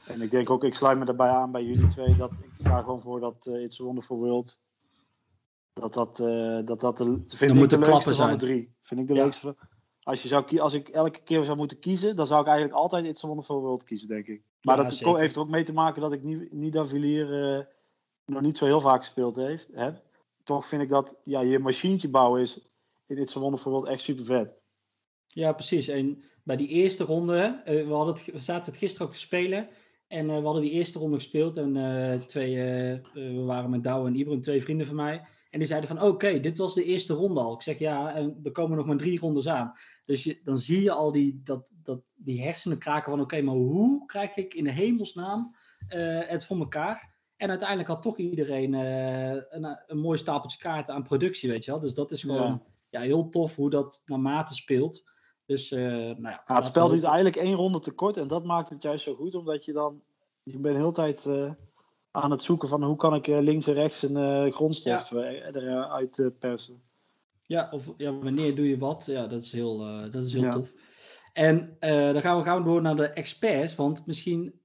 En 0.08 0.20
ik 0.20 0.30
denk 0.30 0.50
ook, 0.50 0.64
ik 0.64 0.74
sluit 0.74 0.98
me 0.98 1.04
daarbij 1.04 1.28
aan 1.28 1.52
bij 1.52 1.64
jullie 1.64 1.86
twee. 1.86 2.16
Dat 2.16 2.32
ik 2.40 2.50
ga 2.66 2.80
gewoon 2.80 3.00
voor 3.00 3.20
dat 3.20 3.46
eh 3.46 3.62
It's 3.62 3.80
a 3.80 3.84
Wonderful 3.84 4.16
World. 4.16 4.58
Dat 5.72 5.94
dat, 5.94 6.20
eh, 6.20 6.58
dat, 6.64 6.80
dat 6.80 6.96
de, 6.96 7.22
vind 7.26 7.56
ik 7.56 7.68
de 7.68 7.78
leukste 7.78 8.14
van 8.14 8.30
de 8.30 8.36
drie. 8.36 8.74
Vind 8.80 9.00
ik 9.00 9.06
de 9.06 9.14
Ja. 9.14 9.22
leukste 9.22 9.40
van... 9.40 9.56
Als, 10.02 10.22
je 10.22 10.28
zou, 10.28 10.58
als 10.58 10.72
ik 10.72 10.88
elke 10.88 11.22
keer 11.22 11.44
zou 11.44 11.56
moeten 11.56 11.78
kiezen, 11.78 12.16
dan 12.16 12.26
zou 12.26 12.40
ik 12.40 12.46
eigenlijk 12.46 12.78
altijd 12.78 13.04
It's 13.04 13.24
a 13.24 13.26
Wonderful 13.26 13.60
World 13.60 13.84
kiezen, 13.84 14.08
denk 14.08 14.26
ik. 14.26 14.42
Maar 14.62 14.76
Ja, 14.76 14.82
dat 14.82 14.92
zeker. 14.92 15.18
heeft 15.18 15.34
er 15.34 15.40
ook 15.40 15.48
mee 15.48 15.64
te 15.64 15.72
maken 15.72 16.02
dat 16.02 16.12
ik 16.12 16.22
niet, 16.22 16.52
niet 16.52 16.78
Villiers 16.82 17.30
eh 17.30 17.74
nog 18.24 18.42
niet 18.42 18.58
zo 18.58 18.64
heel 18.64 18.80
vaak 18.80 18.98
gespeeld 18.98 19.36
heeft, 19.36 19.68
heb. 19.72 20.02
Toch 20.42 20.66
vind 20.66 20.82
ik 20.82 20.88
dat 20.88 21.14
ja, 21.24 21.40
je 21.40 21.58
machientje 21.58 22.08
bouwen 22.08 22.40
is 22.40 22.68
in 23.06 23.18
It's 23.18 23.36
a 23.36 23.40
Wonderful 23.40 23.72
World 23.72 23.86
echt 23.86 24.00
super 24.00 24.24
vet. 24.24 24.56
Ja, 25.26 25.52
precies. 25.52 25.88
En 25.88 26.22
bij 26.42 26.56
die 26.56 26.68
eerste 26.68 27.04
ronde, 27.04 27.62
we, 27.64 27.92
hadden 27.92 28.14
het, 28.14 28.24
we 28.24 28.38
zaten 28.38 28.70
het 28.70 28.80
gisteren 28.80 29.06
ook 29.06 29.12
te 29.12 29.18
spelen. 29.18 29.68
En 30.08 30.30
eh, 30.30 30.36
we 30.36 30.44
hadden 30.44 30.62
die 30.62 30.70
eerste 30.70 30.98
ronde 30.98 31.16
gespeeld. 31.16 31.56
En 31.56 31.76
eh, 31.76 32.18
twee, 32.20 32.56
eh, 32.56 32.98
we 33.12 33.42
waren 33.44 33.70
met 33.70 33.82
Douwe 33.82 34.06
en 34.06 34.14
Ibrahim, 34.14 34.40
twee 34.42 34.62
vrienden 34.62 34.86
van 34.86 34.96
mij. 34.96 35.26
En 35.50 35.58
die 35.58 35.68
zeiden 35.68 35.88
van, 35.88 36.02
oké, 36.02 36.40
dit 36.40 36.58
was 36.58 36.74
de 36.74 36.84
eerste 36.84 37.14
ronde 37.14 37.40
al. 37.40 37.54
Ik 37.54 37.62
zeg, 37.62 37.78
ja, 37.78 38.14
en 38.14 38.38
er 38.42 38.52
komen 38.52 38.76
nog 38.76 38.86
maar 38.86 38.96
drie 38.96 39.18
rondes 39.18 39.48
aan. 39.48 39.72
Dus 40.02 40.24
je, 40.24 40.40
dan 40.42 40.58
zie 40.58 40.82
je 40.82 40.90
al 40.90 41.12
die, 41.12 41.40
dat, 41.44 41.72
dat, 41.82 42.02
die 42.14 42.42
hersenen 42.42 42.78
kraken 42.78 43.10
van, 43.10 43.20
oké, 43.20 43.40
maar 43.40 43.54
hoe 43.54 44.06
krijg 44.06 44.36
ik 44.36 44.54
in 44.54 44.64
de 44.64 44.72
hemelsnaam 44.72 45.56
het 46.26 46.44
voor 46.44 46.58
elkaar? 46.58 47.16
En 47.36 47.48
uiteindelijk 47.48 47.88
had 47.88 48.02
toch 48.02 48.18
iedereen 48.18 48.72
een, 48.72 49.78
een 49.86 49.98
mooi 49.98 50.18
stapeltje 50.18 50.58
kaarten 50.58 50.94
aan 50.94 51.02
productie, 51.02 51.50
weet 51.50 51.64
je 51.64 51.70
wel. 51.70 51.80
Dus 51.80 51.94
dat 51.94 52.10
is 52.10 52.20
gewoon 52.20 52.62
Ja. 52.90 53.00
ja, 53.00 53.00
heel 53.00 53.28
tof 53.28 53.56
hoe 53.56 53.70
dat 53.70 54.02
naarmate 54.06 54.54
speelt. 54.54 55.04
Dus, 55.48 55.70
eh, 55.70 55.80
nou 55.80 56.22
ja, 56.22 56.42
Ja, 56.46 56.54
het 56.54 56.64
spel 56.64 56.88
duurt 56.88 57.02
eigenlijk 57.02 57.36
één 57.36 57.54
ronde 57.54 57.78
te 57.80 57.92
kort 57.92 58.16
en 58.16 58.28
dat 58.28 58.44
maakt 58.44 58.68
het 58.68 58.82
juist 58.82 59.04
zo 59.04 59.14
goed, 59.14 59.34
omdat 59.34 59.64
je 59.64 59.72
dan, 59.72 60.02
je 60.42 60.58
bent 60.58 60.74
de 60.74 60.80
hele 60.80 60.92
tijd 60.92 61.26
eh, 61.26 61.52
aan 62.10 62.30
het 62.30 62.42
zoeken 62.42 62.68
van 62.68 62.82
hoe 62.82 62.96
kan 62.96 63.14
ik 63.14 63.26
eh, 63.26 63.38
links 63.40 63.66
en 63.66 63.74
rechts 63.74 64.02
een 64.02 64.52
grondstof 64.52 65.10
eruit 65.10 66.30
persen. 66.38 66.82
Ja, 67.46 67.68
of 67.70 67.94
ja, 67.96 68.12
wanneer 68.12 68.54
doe 68.54 68.68
je 68.68 68.78
wat? 68.78 69.06
Ja, 69.06 69.26
dat 69.26 69.42
is 69.42 69.52
heel, 69.52 69.78
dat 70.10 70.24
is 70.24 70.32
heel 70.32 70.50
tof. 70.50 70.72
En 71.32 71.76
dan 71.80 72.20
gaan 72.20 72.36
we 72.38 72.42
gauw 72.42 72.62
door 72.62 72.82
naar 72.82 72.96
de 72.96 73.08
experts, 73.08 73.74
want 73.74 74.06
misschien 74.06 74.60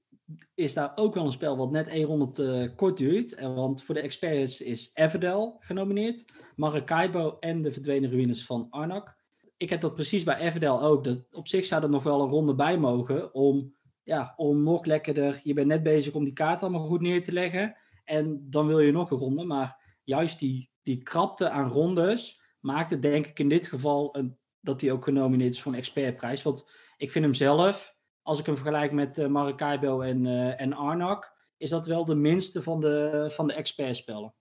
is 0.54 0.74
daar 0.74 0.92
ook 0.94 1.14
wel 1.14 1.24
een 1.24 1.32
spel 1.32 1.56
wat 1.56 1.70
net 1.70 1.88
één 1.88 2.06
ronde 2.06 2.30
te 2.30 2.72
kort 2.76 2.96
duurt. 2.96 3.34
En 3.34 3.54
Want 3.54 3.82
voor 3.82 3.94
de 3.94 4.00
experts 4.00 4.60
is 4.60 4.90
Everdell 4.94 5.52
genomineerd, 5.58 6.24
Maracaibo 6.56 7.36
en 7.40 7.62
de 7.62 7.72
verdwenen 7.72 8.10
ruïnes 8.10 8.46
van 8.46 8.66
Arnak. 8.70 9.22
Ik 9.56 9.70
heb 9.70 9.80
dat 9.80 9.94
precies 9.94 10.24
bij 10.24 10.36
Everdell 10.36 10.68
ook. 10.68 11.04
Dat, 11.04 11.18
op 11.30 11.48
zich 11.48 11.64
zou 11.64 11.82
er 11.82 11.90
nog 11.90 12.02
wel 12.02 12.20
een 12.20 12.28
ronde 12.28 12.54
bij 12.54 12.78
mogen 12.78 13.34
om, 13.34 13.74
ja, 14.02 14.34
om 14.36 14.62
nog 14.62 14.84
lekkerder. 14.84 15.40
Je 15.42 15.54
bent 15.54 15.66
net 15.66 15.82
bezig 15.82 16.14
om 16.14 16.24
die 16.24 16.32
kaart 16.32 16.62
allemaal 16.62 16.86
goed 16.86 17.00
neer 17.00 17.22
te 17.22 17.32
leggen. 17.32 17.76
En 18.04 18.46
dan 18.50 18.66
wil 18.66 18.80
je 18.80 18.92
nog 18.92 19.10
een 19.10 19.18
ronde. 19.18 19.44
Maar 19.44 19.98
juist 20.04 20.38
die, 20.38 20.70
die 20.82 21.02
krapte 21.02 21.48
aan 21.48 21.70
rondes 21.70 22.40
maakt 22.60 22.90
het 22.90 23.02
denk 23.02 23.26
ik 23.26 23.38
in 23.38 23.48
dit 23.48 23.66
geval 23.66 24.16
een, 24.16 24.38
dat 24.60 24.80
hij 24.80 24.92
ook 24.92 25.04
genomineerd 25.04 25.54
is 25.54 25.62
voor 25.62 25.72
een 25.72 25.78
expertprijs. 25.78 26.42
Want 26.42 26.70
ik 26.96 27.10
vind 27.10 27.24
hem 27.24 27.34
zelf, 27.34 27.96
als 28.22 28.38
ik 28.38 28.46
hem 28.46 28.56
vergelijk 28.56 28.92
met 28.92 29.18
eh 29.18 29.26
Maracaibo 29.26 30.00
en, 30.00 30.26
eh, 30.26 30.60
en 30.60 30.72
Arnak, 30.72 31.32
is 31.56 31.70
dat 31.70 31.86
wel 31.86 32.04
de 32.04 32.14
minste 32.14 32.62
van 32.62 32.80
de, 32.80 33.26
van 33.32 33.46
de 33.46 33.52
expertspellen. 33.52 34.34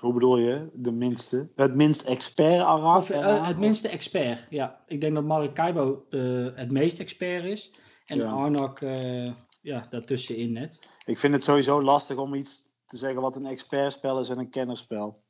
Hoe 0.00 0.12
bedoel 0.12 0.38
je? 0.38 0.68
De 0.72 0.92
minste? 0.92 1.48
Het 1.54 1.74
minst 1.74 2.04
expert 2.04 2.62
Araf? 2.62 3.10
Of 3.10 3.10
eh, 3.10 3.46
het 3.46 3.58
minste 3.58 3.88
expert, 3.88 4.46
ja. 4.50 4.84
Ik 4.86 5.00
denk 5.00 5.14
dat 5.14 5.24
Maracaibo 5.24 6.06
eh, 6.10 6.46
het 6.54 6.70
meest 6.70 6.98
expert 6.98 7.44
is. 7.44 7.72
En 8.06 8.16
Ja. 8.16 8.30
Arnak, 8.30 8.80
eh, 8.80 9.32
ja, 9.60 9.86
daartussenin 9.90 10.52
net. 10.52 10.88
Ik 11.04 11.18
vind 11.18 11.32
het 11.32 11.42
sowieso 11.42 11.82
lastig 11.82 12.16
om 12.16 12.34
iets 12.34 12.62
te 12.86 12.96
zeggen 12.96 13.20
wat 13.20 13.36
een 13.36 13.46
expertspel 13.46 14.20
is 14.20 14.28
en 14.28 14.38
een 14.38 14.50
kennerspel. 14.50 15.22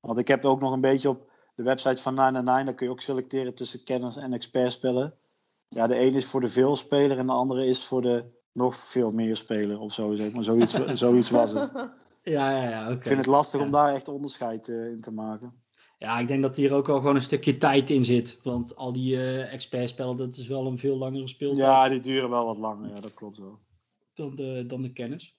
Want 0.00 0.18
ik 0.18 0.28
heb 0.28 0.44
ook 0.44 0.60
nog 0.60 0.72
een 0.72 0.80
beetje 0.80 1.08
op 1.08 1.30
de 1.54 1.62
website 1.62 2.02
van 2.02 2.14
999, 2.14 2.64
daar 2.64 2.74
kun 2.74 2.86
je 2.86 2.92
ook 2.92 3.00
selecteren 3.00 3.54
tussen 3.54 3.84
kenners- 3.84 4.16
en 4.16 4.32
expertspellen. 4.32 5.14
Ja, 5.68 5.86
de 5.86 6.00
een 6.00 6.14
is 6.14 6.26
voor 6.26 6.40
de 6.40 6.48
veelspeler 6.48 7.18
en 7.18 7.26
de 7.26 7.32
andere 7.32 7.66
is 7.66 7.84
voor 7.84 8.02
de 8.02 8.24
nog 8.52 8.76
veel 8.76 9.12
meer 9.12 9.36
speler 9.36 9.78
of 9.78 9.92
zo, 9.92 10.14
zeg 10.14 10.32
maar. 10.32 10.44
Zoiets, 10.44 10.74
zoiets 10.92 11.30
was 11.30 11.52
het. 11.52 11.70
Ja, 12.30 12.50
ja, 12.62 12.68
ja, 12.70 12.84
oké. 12.84 12.94
Ik 12.96 13.06
vind 13.06 13.18
het 13.18 13.26
lastig 13.26 13.60
Ja. 13.60 13.66
om 13.66 13.72
daar 13.72 13.94
echt 13.94 14.08
onderscheid 14.08 14.68
eh, 14.68 14.86
in 14.90 15.00
te 15.00 15.10
maken. 15.12 15.64
Ja, 15.98 16.18
ik 16.18 16.26
denk 16.28 16.42
dat 16.42 16.56
hier 16.56 16.72
ook 16.74 16.86
wel 16.86 16.98
gewoon 16.98 17.14
een 17.14 17.22
stukje 17.22 17.58
tijd 17.58 17.90
in 17.90 18.04
zit. 18.04 18.38
Want 18.42 18.76
al 18.76 18.92
die 18.92 19.16
eh 19.16 19.52
expertspellen, 19.52 20.16
dat 20.16 20.36
is 20.36 20.48
wel 20.48 20.66
een 20.66 20.78
veel 20.78 20.96
langere 20.96 21.28
speeltijd 21.28 21.66
Ja, 21.66 21.88
die 21.88 22.00
duren 22.00 22.30
wel 22.30 22.46
wat 22.46 22.56
langer. 22.58 22.94
Ja, 22.94 23.00
dat 23.00 23.14
klopt 23.14 23.38
wel. 23.38 23.58
dan, 24.14 24.34
de, 24.36 24.64
dan 24.66 24.82
de 24.82 24.92
kennis. 24.92 25.38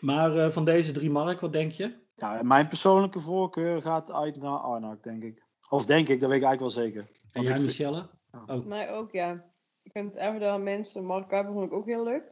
Maar 0.00 0.36
eh, 0.36 0.50
van 0.50 0.64
deze 0.64 0.92
drie 0.92 1.10
mark, 1.10 1.40
wat 1.40 1.52
denk 1.52 1.72
je? 1.72 2.00
Ja, 2.16 2.42
mijn 2.42 2.68
persoonlijke 2.68 3.20
voorkeur 3.20 3.82
gaat 3.82 4.10
uit 4.12 4.36
naar 4.40 4.58
Arnak, 4.58 5.02
denk 5.02 5.22
ik. 5.22 5.42
Of 5.70 5.86
denk 5.86 6.08
ik, 6.08 6.20
dat 6.20 6.28
weet 6.30 6.40
ik 6.40 6.44
eigenlijk 6.44 6.74
wel 6.76 6.84
zeker. 6.84 7.10
En 7.32 7.42
jij, 7.42 7.54
ik 7.56 7.62
Michelle? 7.62 8.08
Oh, 8.46 8.66
Nee, 8.66 8.88
ook 8.88 9.12
ja. 9.12 9.44
Ik 9.82 9.92
vind 9.92 10.16
Everdell 10.16 10.58
mensen, 10.58 11.04
Mark 11.04 11.28
Kuiper 11.28 11.52
vond 11.52 11.66
ik 11.66 11.72
ook 11.72 11.86
heel 11.86 12.04
leuk. 12.04 12.31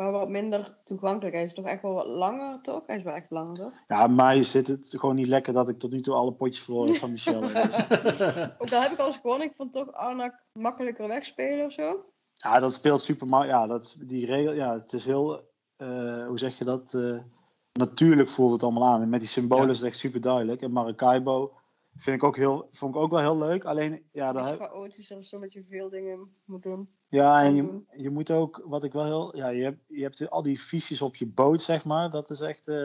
Maar 0.00 0.12
wat 0.12 0.28
minder 0.28 0.78
toegankelijk. 0.84 1.34
Hij 1.34 1.44
is 1.44 1.54
toch 1.54 1.64
echt 1.64 1.82
wel 1.82 1.92
wat 1.94 2.06
langer, 2.06 2.60
toch? 2.60 2.86
Hij 2.86 2.96
is 2.96 3.02
wel 3.02 3.14
echt 3.14 3.30
langer, 3.30 3.54
toch? 3.54 3.72
Ja, 3.88 4.06
mij 4.06 4.42
zit 4.42 4.66
het 4.66 4.94
gewoon 4.98 5.14
niet 5.14 5.26
lekker 5.26 5.52
dat 5.52 5.68
ik 5.68 5.78
tot 5.78 5.92
nu 5.92 6.00
toe 6.00 6.14
alle 6.14 6.32
potjes 6.32 6.64
verloren 6.64 6.90
heb 6.90 7.00
van 7.00 7.10
Michel. 7.10 7.42
Ook 8.62 8.72
al 8.72 8.80
heb 8.82 8.92
ik 8.92 8.98
al 8.98 9.06
eens 9.06 9.16
gewonnen. 9.16 9.46
Ik 9.46 9.52
vond 9.56 9.72
toch 9.72 9.92
Arnak 9.92 10.34
makkelijker 10.52 11.08
wegspelen 11.08 11.66
of 11.66 11.72
zo. 11.72 12.04
ja, 12.32 12.60
dat 12.60 12.72
speelt 12.72 13.00
super 13.02 13.46
Ja, 13.46 13.66
dat, 13.66 13.96
die 13.98 14.26
regel, 14.26 14.52
ja, 14.52 14.72
het 14.74 14.92
is 14.92 15.04
heel, 15.04 15.50
eh, 15.76 16.26
hoe 16.26 16.38
zeg 16.38 16.58
je 16.58 16.64
dat? 16.64 16.94
eh, 16.94 17.18
natuurlijk 17.72 18.30
voelt 18.30 18.52
het 18.52 18.62
allemaal 18.62 18.88
aan. 18.88 19.02
En 19.02 19.08
met 19.08 19.20
die 19.20 19.28
symbolen 19.28 19.64
Ja. 19.66 19.70
is 19.70 19.78
het 19.78 19.86
echt 19.86 19.98
super 19.98 20.20
duidelijk. 20.20 20.62
En 20.62 20.72
Maracaibo 20.72 21.52
vind 21.96 22.16
ik 22.16 22.24
ook 22.24 22.36
heel, 22.36 22.68
vond 22.70 22.94
ik 22.94 23.00
ook 23.00 23.10
wel 23.10 23.20
heel 23.20 23.38
leuk. 23.38 23.64
Alleen, 23.64 24.02
ja, 24.12 24.44
heb, 24.44 24.60
chaotischer 24.60 25.16
of 25.16 25.24
zo, 25.24 25.40
dat 25.40 25.52
je 25.52 25.64
veel 25.68 25.88
dingen 25.88 26.34
moet 26.44 26.62
doen. 26.62 26.88
Ja, 27.08 27.42
en 27.42 27.86
je 27.96 28.10
moet 28.10 28.30
ook, 28.30 28.62
wat 28.64 28.84
ik 28.84 28.92
wel 28.92 29.04
heel, 29.04 29.36
ja, 29.36 29.48
je 29.48 29.62
hebt, 29.62 29.78
je 29.86 30.02
hebt 30.02 30.30
al 30.30 30.42
die 30.42 30.58
fiches 30.58 31.02
op 31.02 31.16
je 31.16 31.26
boot, 31.26 31.62
zeg 31.62 31.84
maar. 31.84 32.10
Dat 32.10 32.30
is 32.30 32.40
echt 32.40 32.68
eh, 32.68 32.76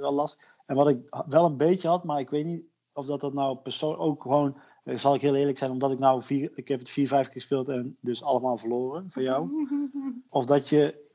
wel 0.00 0.12
lastig. 0.12 0.56
En 0.66 0.76
wat 0.76 0.88
ik 0.88 0.98
wel 1.28 1.44
een 1.44 1.56
beetje 1.56 1.88
had, 1.88 2.04
maar 2.04 2.20
ik 2.20 2.30
weet 2.30 2.44
niet 2.44 2.64
of 2.92 3.06
dat 3.06 3.20
dat 3.20 3.32
nou 3.32 3.56
persoon 3.56 3.96
ook 3.96 4.22
gewoon, 4.22 4.56
eh, 4.84 4.96
zal 4.96 5.14
ik 5.14 5.20
heel 5.20 5.34
eerlijk 5.34 5.58
zijn, 5.58 5.70
omdat 5.70 5.92
ik 5.92 5.98
nou 5.98 6.22
vier, 6.22 6.50
ik 6.54 6.68
heb 6.68 6.78
het 6.78 6.88
vier, 6.88 7.08
vijf 7.08 7.26
keer 7.26 7.34
gespeeld 7.34 7.68
en 7.68 7.96
dus 8.00 8.22
allemaal 8.22 8.56
verloren 8.56 9.06
van 9.10 9.22
jou. 9.22 9.48
Of 10.28 10.44
dat 10.44 10.68
je, 10.68 11.09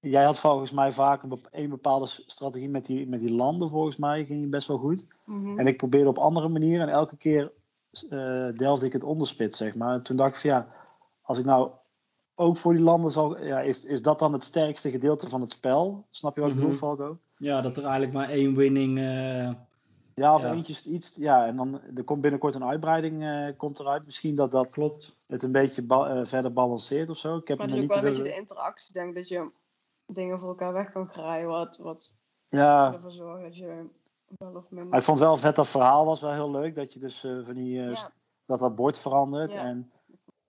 jij 0.00 0.24
had 0.24 0.38
volgens 0.38 0.70
mij 0.70 0.92
vaak 0.92 1.22
een, 1.22 1.28
bep- 1.28 1.48
een 1.50 1.68
bepaalde 1.70 2.06
strategie 2.26 2.68
met 2.68 2.86
die, 2.86 3.08
met 3.08 3.20
die 3.20 3.32
landen, 3.32 3.68
volgens 3.68 3.96
mij 3.96 4.24
ging 4.24 4.40
die 4.40 4.48
best 4.48 4.68
wel 4.68 4.78
goed. 4.78 5.06
Mhm. 5.24 5.58
En 5.58 5.66
ik 5.66 5.76
probeerde 5.76 6.08
op 6.08 6.18
andere 6.18 6.48
manieren 6.48 6.86
en 6.86 6.92
elke 6.92 7.16
keer 7.16 7.52
eh 8.10 8.48
delfde 8.56 8.86
ik 8.86 8.92
het 8.92 9.04
onderspit, 9.04 9.54
zeg 9.54 9.74
maar. 9.74 9.94
En 9.94 10.02
toen 10.02 10.16
dacht 10.16 10.34
ik 10.34 10.40
van 10.40 10.50
ja, 10.50 10.68
als 11.22 11.38
ik 11.38 11.44
nou 11.44 11.70
ook 12.34 12.56
voor 12.56 12.72
die 12.72 12.82
landen 12.82 13.10
zal, 13.12 13.42
ja, 13.44 13.60
is, 13.60 13.84
is 13.84 14.02
dat 14.02 14.18
dan 14.18 14.32
het 14.32 14.44
sterkste 14.44 14.90
gedeelte 14.90 15.28
van 15.28 15.40
het 15.40 15.50
spel? 15.50 16.06
Snap 16.10 16.34
je 16.34 16.40
wat 16.40 16.50
ik 16.50 16.56
Mhm. 16.56 16.64
bedoel, 16.64 16.78
Falco? 16.80 17.18
ja, 17.32 17.60
dat 17.60 17.76
er 17.76 17.82
eigenlijk 17.82 18.12
maar 18.12 18.28
één 18.28 18.54
winning... 18.54 18.98
eh, 18.98 19.50
Ja, 20.14 20.34
of 20.34 20.42
Ja. 20.42 20.52
eentje 20.52 20.90
iets, 20.90 21.14
ja, 21.16 21.46
en 21.46 21.56
dan 21.56 21.80
er 21.96 22.04
komt 22.04 22.20
binnenkort 22.20 22.54
een 22.54 22.64
uitbreiding 22.64 23.24
eh, 23.24 23.46
komt 23.56 23.78
eruit. 23.80 24.04
Misschien 24.04 24.34
dat 24.34 24.50
dat 24.50 24.72
klopt. 24.72 25.12
het 25.26 25.42
een 25.42 25.52
beetje 25.52 25.82
ba- 25.82 26.26
verder 26.26 26.52
balanceert 26.52 27.10
of 27.10 27.16
zo. 27.16 27.36
Ik 27.36 27.48
heb 27.48 27.58
Maar 27.58 27.66
hem 27.68 27.76
het 27.76 27.86
nog 27.86 27.96
is 27.96 28.02
niet 28.02 28.12
ook 28.12 28.16
wel 28.16 28.24
een 28.26 28.32
beetje 28.32 28.34
de 28.34 28.40
interactie, 28.40 28.92
denk 28.92 29.08
ik, 29.08 29.14
dat 29.14 29.28
je 29.28 29.50
dingen 30.06 30.38
voor 30.38 30.48
elkaar 30.48 30.72
weg 30.72 30.92
kan 30.92 31.08
graaien, 31.08 31.48
wat, 31.48 31.76
wat 31.76 32.14
Ja, 32.48 32.92
ervoor 32.92 33.12
zorgt 33.12 33.42
dat 33.42 33.56
je 33.56 33.88
wel 34.38 34.54
of 34.54 34.70
minder... 34.70 34.88
maar 34.88 34.98
ik 34.98 35.04
vond 35.04 35.18
wel 35.18 35.36
vet 35.36 35.56
dat 35.56 35.68
verhaal 35.68 36.06
was 36.06 36.20
wel 36.20 36.32
heel 36.32 36.50
leuk. 36.50 36.74
Dat 36.74 36.92
je 36.92 36.98
dus 36.98 37.24
eh, 37.24 37.38
van 37.42 37.54
die, 37.54 37.80
eh, 37.80 37.92
Ja. 37.92 38.12
dat 38.44 38.58
dat 38.58 38.74
bord 38.74 38.98
verandert. 38.98 39.52
Ja. 39.52 39.64
En 39.64 39.92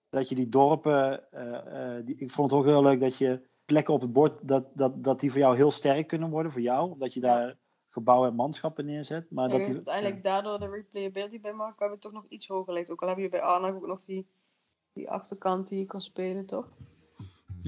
dat 0.08 0.28
je 0.28 0.34
die 0.34 0.48
dorpen, 0.48 1.32
eh, 1.32 2.04
die, 2.04 2.16
ik 2.16 2.30
vond 2.30 2.50
het 2.50 2.60
ook 2.60 2.66
heel 2.66 2.82
leuk 2.82 3.00
dat 3.00 3.16
je 3.16 3.46
plekken 3.64 3.94
op 3.94 4.00
het 4.00 4.12
bord, 4.12 4.48
dat, 4.48 4.66
dat, 4.74 5.04
dat 5.04 5.20
die 5.20 5.30
voor 5.30 5.40
jou 5.40 5.56
heel 5.56 5.70
sterk 5.70 6.06
kunnen 6.06 6.30
worden, 6.30 6.52
voor 6.52 6.60
jou. 6.60 6.90
Omdat 6.90 7.14
je 7.14 7.20
daar 7.20 7.56
gebouwen 7.88 8.28
en 8.28 8.34
manschappen 8.34 8.84
neerzet. 8.84 9.30
Maar 9.30 9.48
dat 9.48 9.58
die, 9.58 9.66
dat 9.66 9.76
uiteindelijk 9.76 10.22
daardoor 10.22 10.58
de 10.58 10.68
replayability 10.68 11.40
bij 11.40 11.52
Mark 11.52 11.78
hebben 11.78 11.98
toch 11.98 12.12
nog 12.12 12.24
iets 12.28 12.46
hoger 12.46 12.72
ligt. 12.72 12.90
Ook 12.90 13.02
al 13.02 13.08
heb 13.08 13.18
je 13.18 13.28
bij 13.28 13.42
Arnak 13.42 13.74
ook 13.74 13.86
nog 13.86 14.04
die, 14.04 14.28
die 14.92 15.10
achterkant 15.10 15.68
die 15.68 15.78
je 15.78 15.84
kan 15.84 16.00
spelen, 16.00 16.46
toch? 16.46 16.68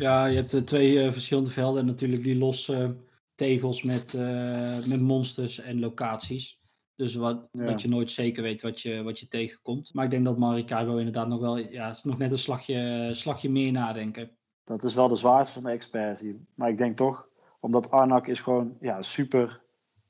Ja, 0.00 0.26
je 0.26 0.37
hebt 0.37 0.50
de 0.50 0.64
twee 0.64 1.02
eh, 1.02 1.12
verschillende 1.12 1.50
velden. 1.50 1.80
En 1.80 1.87
natuurlijk 1.87 2.23
die 2.23 2.37
losse 2.37 2.97
tegels 3.35 3.83
met, 3.83 4.14
eh, 4.14 4.87
met 4.88 5.00
monsters 5.00 5.59
en 5.61 5.80
locaties. 5.80 6.59
Dus 6.97 7.14
wat, 7.14 7.49
Ja. 7.52 7.64
dat 7.64 7.83
je 7.83 7.88
nooit 7.88 8.11
zeker 8.11 8.42
weet 8.42 8.62
wat 8.62 8.80
je, 8.80 9.02
wat 9.02 9.19
je 9.19 9.28
tegenkomt. 9.28 9.95
Maar 9.95 10.04
ik 10.04 10.11
denk 10.11 10.25
dat 10.25 10.38
Maracaibo 10.38 10.97
inderdaad 10.97 11.28
nog 11.28 11.40
wel... 11.40 11.57
Ja, 11.57 11.97
nog 12.02 12.19
net 12.19 12.33
een 12.33 12.38
slagje, 12.38 13.09
slagje 13.12 13.50
meer 13.50 13.73
nadenken. 13.73 14.30
dat 14.64 14.85
is 14.85 14.95
wel 14.95 15.09
de 15.09 15.14
zwaarste 15.14 15.54
van 15.54 15.62
de 15.62 15.71
experts 15.71 16.21
hier. 16.21 16.37
Maar 16.54 16.69
ik 16.69 16.76
denk 16.78 16.97
toch, 16.97 17.28
omdat 17.61 17.90
Arnak 17.90 18.26
is 18.26 18.40
gewoon 18.40 18.76
ja, 18.80 19.02
super 19.02 19.61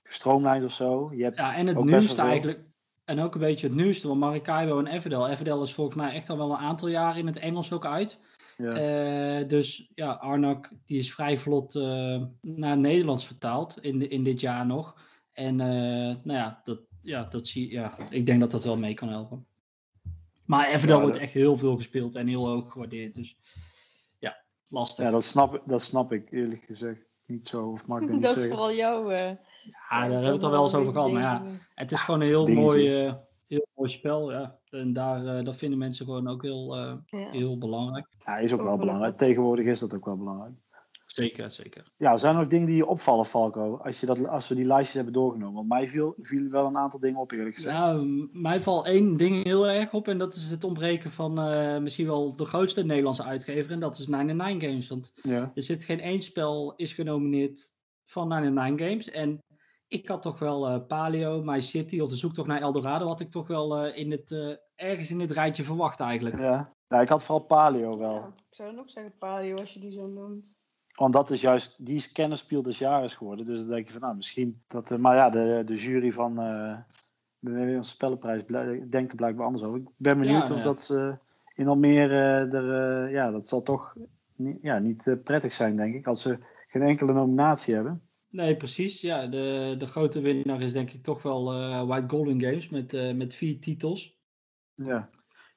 gestroomlijnd 0.02 0.64
of 0.64 0.73
zo. 0.73 1.12
Je 1.14 1.23
hebt, 1.23 1.38
Ja, 1.38 1.54
en 1.54 1.66
het 1.66 1.85
nieuwste 1.85 2.23
eigenlijk... 2.23 2.68
En 3.04 3.20
ook 3.20 3.35
een 3.35 3.40
beetje 3.40 3.66
het 3.66 3.76
nieuwste, 3.76 4.09
want 4.09 4.20
Maracaibo 4.20 4.78
en 4.78 4.87
Everdell. 4.87 5.25
Everdell 5.25 5.61
is 5.61 5.75
volgens 5.75 5.97
mij 5.97 6.12
echt 6.12 6.30
al 6.30 6.37
wel 6.37 6.50
een 6.50 6.56
aantal 6.56 6.88
jaren 6.88 7.18
in 7.18 7.26
het 7.26 7.37
Engels 7.37 7.73
ook 7.73 7.87
uit. 7.87 8.18
Ja. 8.61 8.71
Eh, 9.40 9.49
dus 9.49 9.90
ja, 9.95 10.11
Arnak 10.12 10.71
die 10.87 10.99
is 10.99 11.14
vrij 11.14 11.37
vlot 11.37 11.75
eh, 11.75 12.23
naar 12.40 12.71
het 12.71 12.79
Nederlands 12.81 13.26
vertaald 13.26 13.81
in, 13.81 13.99
de- 13.99 14.09
in 14.09 14.25
dit 14.25 14.40
jaar 14.40 14.67
nog. 14.67 14.95
En 15.33 15.61
eh, 15.61 15.67
nou 16.25 16.38
ja, 16.38 16.61
dat, 16.64 16.81
ja, 17.02 17.25
dat 17.25 17.49
zie, 17.49 17.71
ja, 17.73 17.97
ik 18.11 18.26
denk 18.26 18.40
dat 18.40 18.50
dat 18.50 18.64
wel 18.64 18.76
mee 18.79 18.95
kan 18.95 19.09
helpen. 19.09 19.47
Maar 20.45 20.67
Everdell 20.69 20.97
Ja, 20.97 21.02
wordt 21.02 21.17
echt 21.17 21.33
heel 21.33 21.57
veel 21.57 21.76
gespeeld 21.76 22.14
en 22.17 22.26
heel 22.26 22.47
hoog 22.47 22.73
gewaardeerd. 22.73 23.14
Dus 23.14 23.37
ja, 24.19 24.37
lastig. 24.69 25.05
ja, 25.05 25.11
dat 25.11 25.23
snap, 25.25 25.62
dat 25.67 25.83
snap 25.83 26.12
ik 26.12 26.31
eerlijk 26.33 26.62
gezegd 26.64 27.00
niet 27.26 27.49
zo. 27.49 27.67
Of 27.71 27.87
mag 27.87 28.00
ik 28.00 28.07
dat 28.07 28.17
niet 28.17 28.25
dat 28.29 28.37
is 28.37 28.47
vooral 28.47 28.73
jouw... 28.73 29.11
eh, 29.11 29.19
ja, 29.64 29.88
daar 29.90 30.00
hebben 30.11 30.21
we 30.26 30.33
het 30.33 30.43
al 30.43 30.50
wel 30.50 30.62
eens 30.62 30.75
over 30.75 30.93
gehad. 30.93 31.11
Maar 31.12 31.23
ja, 31.23 31.45
het 31.75 31.93
is 31.93 32.00
gewoon 32.00 32.21
een 32.21 32.26
heel 32.26 32.47
mooi, 32.47 33.14
mooi 33.80 33.92
spel. 33.92 34.32
Ja. 34.32 34.58
En 34.70 34.92
daar, 34.92 35.26
eh, 35.38 35.44
dat 35.44 35.56
vinden 35.56 35.78
mensen 35.78 36.04
gewoon 36.06 36.28
ook 36.28 36.42
heel, 36.42 36.76
eh, 36.76 36.92
Ja. 37.06 37.30
heel 37.30 37.58
belangrijk. 37.58 38.06
Ja, 38.18 38.37
is 38.38 38.52
ook 38.52 38.62
wel 38.62 38.76
belangrijk. 38.76 39.16
Tegenwoordig 39.16 39.66
is 39.66 39.78
dat 39.78 39.94
ook 39.94 40.04
wel 40.04 40.16
belangrijk. 40.16 40.54
Zeker, 41.06 41.50
zeker. 41.50 41.92
Ja, 41.96 42.16
zijn 42.16 42.34
er 42.34 42.40
nog 42.40 42.49
dingen 42.49 42.66
die 42.66 42.76
je 42.76 42.87
opvallen, 42.87 43.25
Falco? 43.25 43.76
Als, 43.76 44.00
je 44.00 44.06
dat, 44.06 44.28
als 44.28 44.49
we 44.49 44.54
die 44.54 44.64
lijstjes 44.64 44.94
hebben 44.94 45.12
doorgenomen. 45.12 45.54
Want 45.54 45.68
mij 45.68 45.88
viel, 45.88 46.14
vielen 46.18 46.50
wel 46.50 46.66
een 46.66 46.76
aantal 46.76 47.00
dingen 47.00 47.20
op, 47.20 47.30
eerlijk 47.32 47.56
gezegd. 47.56 47.76
Nou, 47.76 48.06
m- 48.06 48.28
mij 48.32 48.60
valt 48.60 48.87
één 48.87 49.16
ding 49.16 49.44
heel 49.44 49.68
erg 49.68 49.92
op. 49.92 50.08
En 50.08 50.18
dat 50.18 50.34
is 50.34 50.50
het 50.50 50.64
ontbreken 50.64 51.10
van 51.10 51.38
eh, 51.40 51.78
misschien 51.78 52.06
wel 52.06 52.37
de 52.37 52.44
grootste 52.44 52.84
Nederlandse 52.84 53.25
uitgever. 53.25 53.70
En 53.72 53.80
dat 53.80 53.99
is 53.99 54.06
99 54.06 54.68
Games. 54.68 54.88
Want 54.88 55.12
Ja. 55.22 55.50
er 55.54 55.62
zit 55.62 55.84
geen 55.84 56.00
één 56.00 56.20
spel 56.22 56.72
is 56.76 56.92
genomineerd 56.92 57.72
van 58.04 58.28
99 58.28 58.87
Games. 58.88 59.10
En 59.10 59.38
ik 59.90 60.09
had 60.09 60.23
toch 60.23 60.38
wel 60.38 60.68
eh, 60.68 60.87
Paleo, 60.87 61.42
My 61.42 61.61
City 61.61 62.00
of 62.00 62.09
de 62.09 62.16
zoektocht 62.16 62.49
naar 62.49 62.61
Eldorado... 62.61 63.06
had 63.06 63.20
ik 63.20 63.30
toch 63.30 63.47
wel 63.47 63.76
eh, 63.76 63.99
in 63.99 64.11
het, 64.11 64.32
eh, 64.32 64.54
ergens 64.75 65.11
in 65.11 65.18
dit 65.18 65.30
rijtje 65.30 65.64
verwacht 65.64 66.00
eigenlijk. 66.00 66.38
Ja. 66.38 66.73
ja, 66.88 67.00
ik 67.00 67.09
had 67.09 67.23
vooral 67.23 67.47
Paleo 67.47 67.99
wel. 67.99 68.14
Ja, 68.14 68.26
ik 68.26 68.54
zou 68.54 68.70
dan 68.70 68.80
ook 68.80 68.90
zeggen 68.90 69.12
Palio 69.18 69.56
als 69.56 69.75
je 69.75 69.80
die 69.80 69.92
zo 69.92 70.06
noemt. 70.06 70.59
Want 70.94 71.12
dat 71.12 71.30
is 71.30 71.40
juist, 71.40 71.87
die 71.87 71.97
is 71.97 72.12
kennerspiel 72.12 72.62
des 72.62 72.78
jaren 72.78 73.11
geworden. 73.11 73.44
Dus 73.44 73.59
dan 73.59 73.68
denk 73.68 73.87
je 73.87 73.92
van, 73.92 74.00
nou, 74.00 74.16
misschien 74.16 74.62
dat... 74.66 74.90
eh, 74.90 74.99
maar 74.99 75.16
ja, 75.16 75.30
de, 75.30 75.62
de 75.64 75.75
jury 75.75 76.12
van 76.12 76.38
eh, 76.38 76.76
de 77.38 77.50
Nederlandse 77.50 77.90
Spellenprijs 77.90 78.47
denkt 78.90 79.11
er 79.11 79.16
blijkbaar 79.16 79.47
anders 79.47 79.64
over. 79.64 79.78
Ik 79.78 79.88
ben 79.97 80.18
benieuwd 80.18 80.49
Ja, 80.49 80.54
of 80.54 80.59
ja. 80.59 80.64
dat 80.64 80.82
ze 80.82 81.18
in 81.54 81.68
Almere 81.68 82.49
er... 82.52 83.04
eh, 83.04 83.12
ja, 83.12 83.30
dat 83.30 83.49
zal 83.49 83.62
toch 83.62 83.94
niet, 84.37 84.59
ja, 84.62 84.78
niet 84.78 85.16
prettig 85.25 85.52
zijn, 85.52 85.76
denk 85.76 85.94
ik. 85.94 86.06
Als 86.06 86.23
ze 86.23 86.38
geen 86.66 86.82
enkele 86.82 87.12
nominatie 87.12 87.75
hebben. 87.75 88.02
Nee, 88.30 88.56
precies. 88.56 89.00
Ja, 89.00 89.26
de, 89.26 89.75
de 89.78 89.87
grote 89.87 90.20
winnaar 90.20 90.60
is 90.60 90.72
denk 90.72 90.90
ik 90.90 91.02
toch 91.02 91.22
wel 91.22 91.52
eh, 91.52 91.82
White 91.87 92.08
Golden 92.08 92.40
Games 92.40 92.68
met, 92.68 92.94
eh, 92.94 93.12
met 93.14 93.34
vier 93.34 93.60
titels. 93.60 94.18
Ja, 94.75 95.10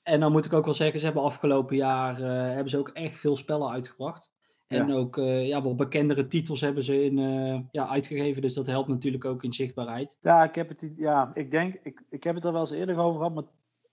En 0.03 0.19
dan 0.19 0.31
moet 0.31 0.45
ik 0.45 0.53
ook 0.53 0.65
wel 0.65 0.73
zeggen, 0.73 0.99
ze 0.99 1.05
hebben 1.05 1.23
afgelopen 1.23 1.75
jaar 1.75 2.21
eh, 2.21 2.53
hebben 2.53 2.69
ze 2.69 2.77
ook 2.77 2.89
echt 2.89 3.17
veel 3.17 3.35
spellen 3.37 3.69
uitgebracht. 3.69 4.31
En 4.67 4.87
Ja. 4.87 4.93
ook 4.93 5.15
ja, 5.15 5.61
wat 5.61 5.75
bekendere 5.75 6.27
titels 6.27 6.61
hebben 6.61 6.83
ze 6.83 7.03
in, 7.03 7.17
ja, 7.71 7.87
uitgegeven. 7.87 8.41
Dus 8.41 8.53
dat 8.53 8.67
helpt 8.67 8.87
natuurlijk 8.87 9.25
ook 9.25 9.43
in 9.43 9.53
zichtbaarheid. 9.53 10.17
ja 10.21 10.43
ik 10.43 10.55
heb 10.55 10.69
het... 10.69 10.91
Ja, 10.95 11.31
ik 11.33 11.51
denk... 11.51 11.79
Ik, 11.83 12.03
ik 12.09 12.23
heb 12.23 12.35
het 12.35 12.43
er 12.45 12.51
wel 12.51 12.61
eens 12.61 12.71
eerder 12.71 12.97
over 12.97 13.17
gehad, 13.17 13.33
maar 13.33 13.43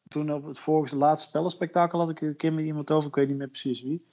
toen 0.08 0.32
op 0.32 0.44
het 0.44 0.58
vorige 0.58 0.96
laatste 0.96 1.28
spellenspectakel 1.28 1.98
had 1.98 2.10
ik 2.10 2.20
een 2.20 2.36
keer 2.36 2.52
met 2.52 2.64
iemand 2.64 2.90
over. 2.90 3.08
Ik 3.08 3.14
weet 3.14 3.28
niet 3.28 3.36
meer 3.36 3.48
precies 3.48 3.82
wie. 3.82 4.04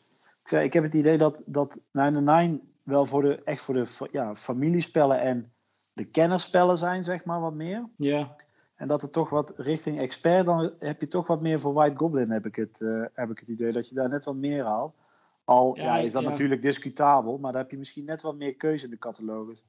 Ik 0.42 0.48
zei, 0.48 0.66
ik 0.66 0.74
heb 0.74 0.84
het 0.84 0.94
idee 0.94 1.18
dat, 1.18 1.44
dat 1.46 1.80
99 1.92 2.60
wel 2.88 3.06
voor 3.06 3.22
de, 3.22 3.44
echt 3.44 3.62
voor 3.62 3.74
de 3.74 4.08
ja, 4.12 4.36
familiespellen 4.36 5.20
en 5.20 5.52
de 5.94 6.06
kennerspellen 6.06 6.78
zijn, 6.78 7.04
zeg 7.04 7.26
maar, 7.26 7.42
wat 7.42 7.54
meer. 7.54 7.90
Ja, 7.98 8.36
En 8.76 8.88
dat 8.88 9.04
er 9.04 9.10
toch 9.10 9.30
wat 9.30 9.54
richting 9.58 10.00
expert, 10.00 10.46
dan 10.46 10.74
heb 10.80 11.02
je 11.02 11.08
toch 11.08 11.28
wat 11.28 11.42
meer 11.42 11.60
voor 11.60 11.74
White 11.74 11.98
Goblin, 11.98 12.32
heb 12.32 12.46
ik 12.46 12.56
het, 12.56 12.82
eh, 12.82 13.04
heb 13.14 13.30
ik 13.30 13.40
het 13.40 13.48
idee. 13.48 13.72
Dat 13.72 13.90
je 13.90 13.96
daar 13.96 14.10
net 14.10 14.26
wat 14.26 14.36
meer 14.36 14.64
haalt. 14.64 14.96
Al 15.44 15.76
Ja, 15.76 15.84
ja, 15.84 15.98
is 15.98 16.12
dat 16.12 16.22
ja. 16.24 16.30
natuurlijk 16.30 16.62
discutabel, 16.62 17.38
maar 17.38 17.52
dan 17.52 17.62
heb 17.62 17.72
je 17.72 17.78
misschien 17.78 18.06
net 18.06 18.22
wat 18.22 18.36
meer 18.36 18.56
keuze 18.56 18.86
in 18.86 18.92
de 18.92 18.98
catalogus. 18.98 19.64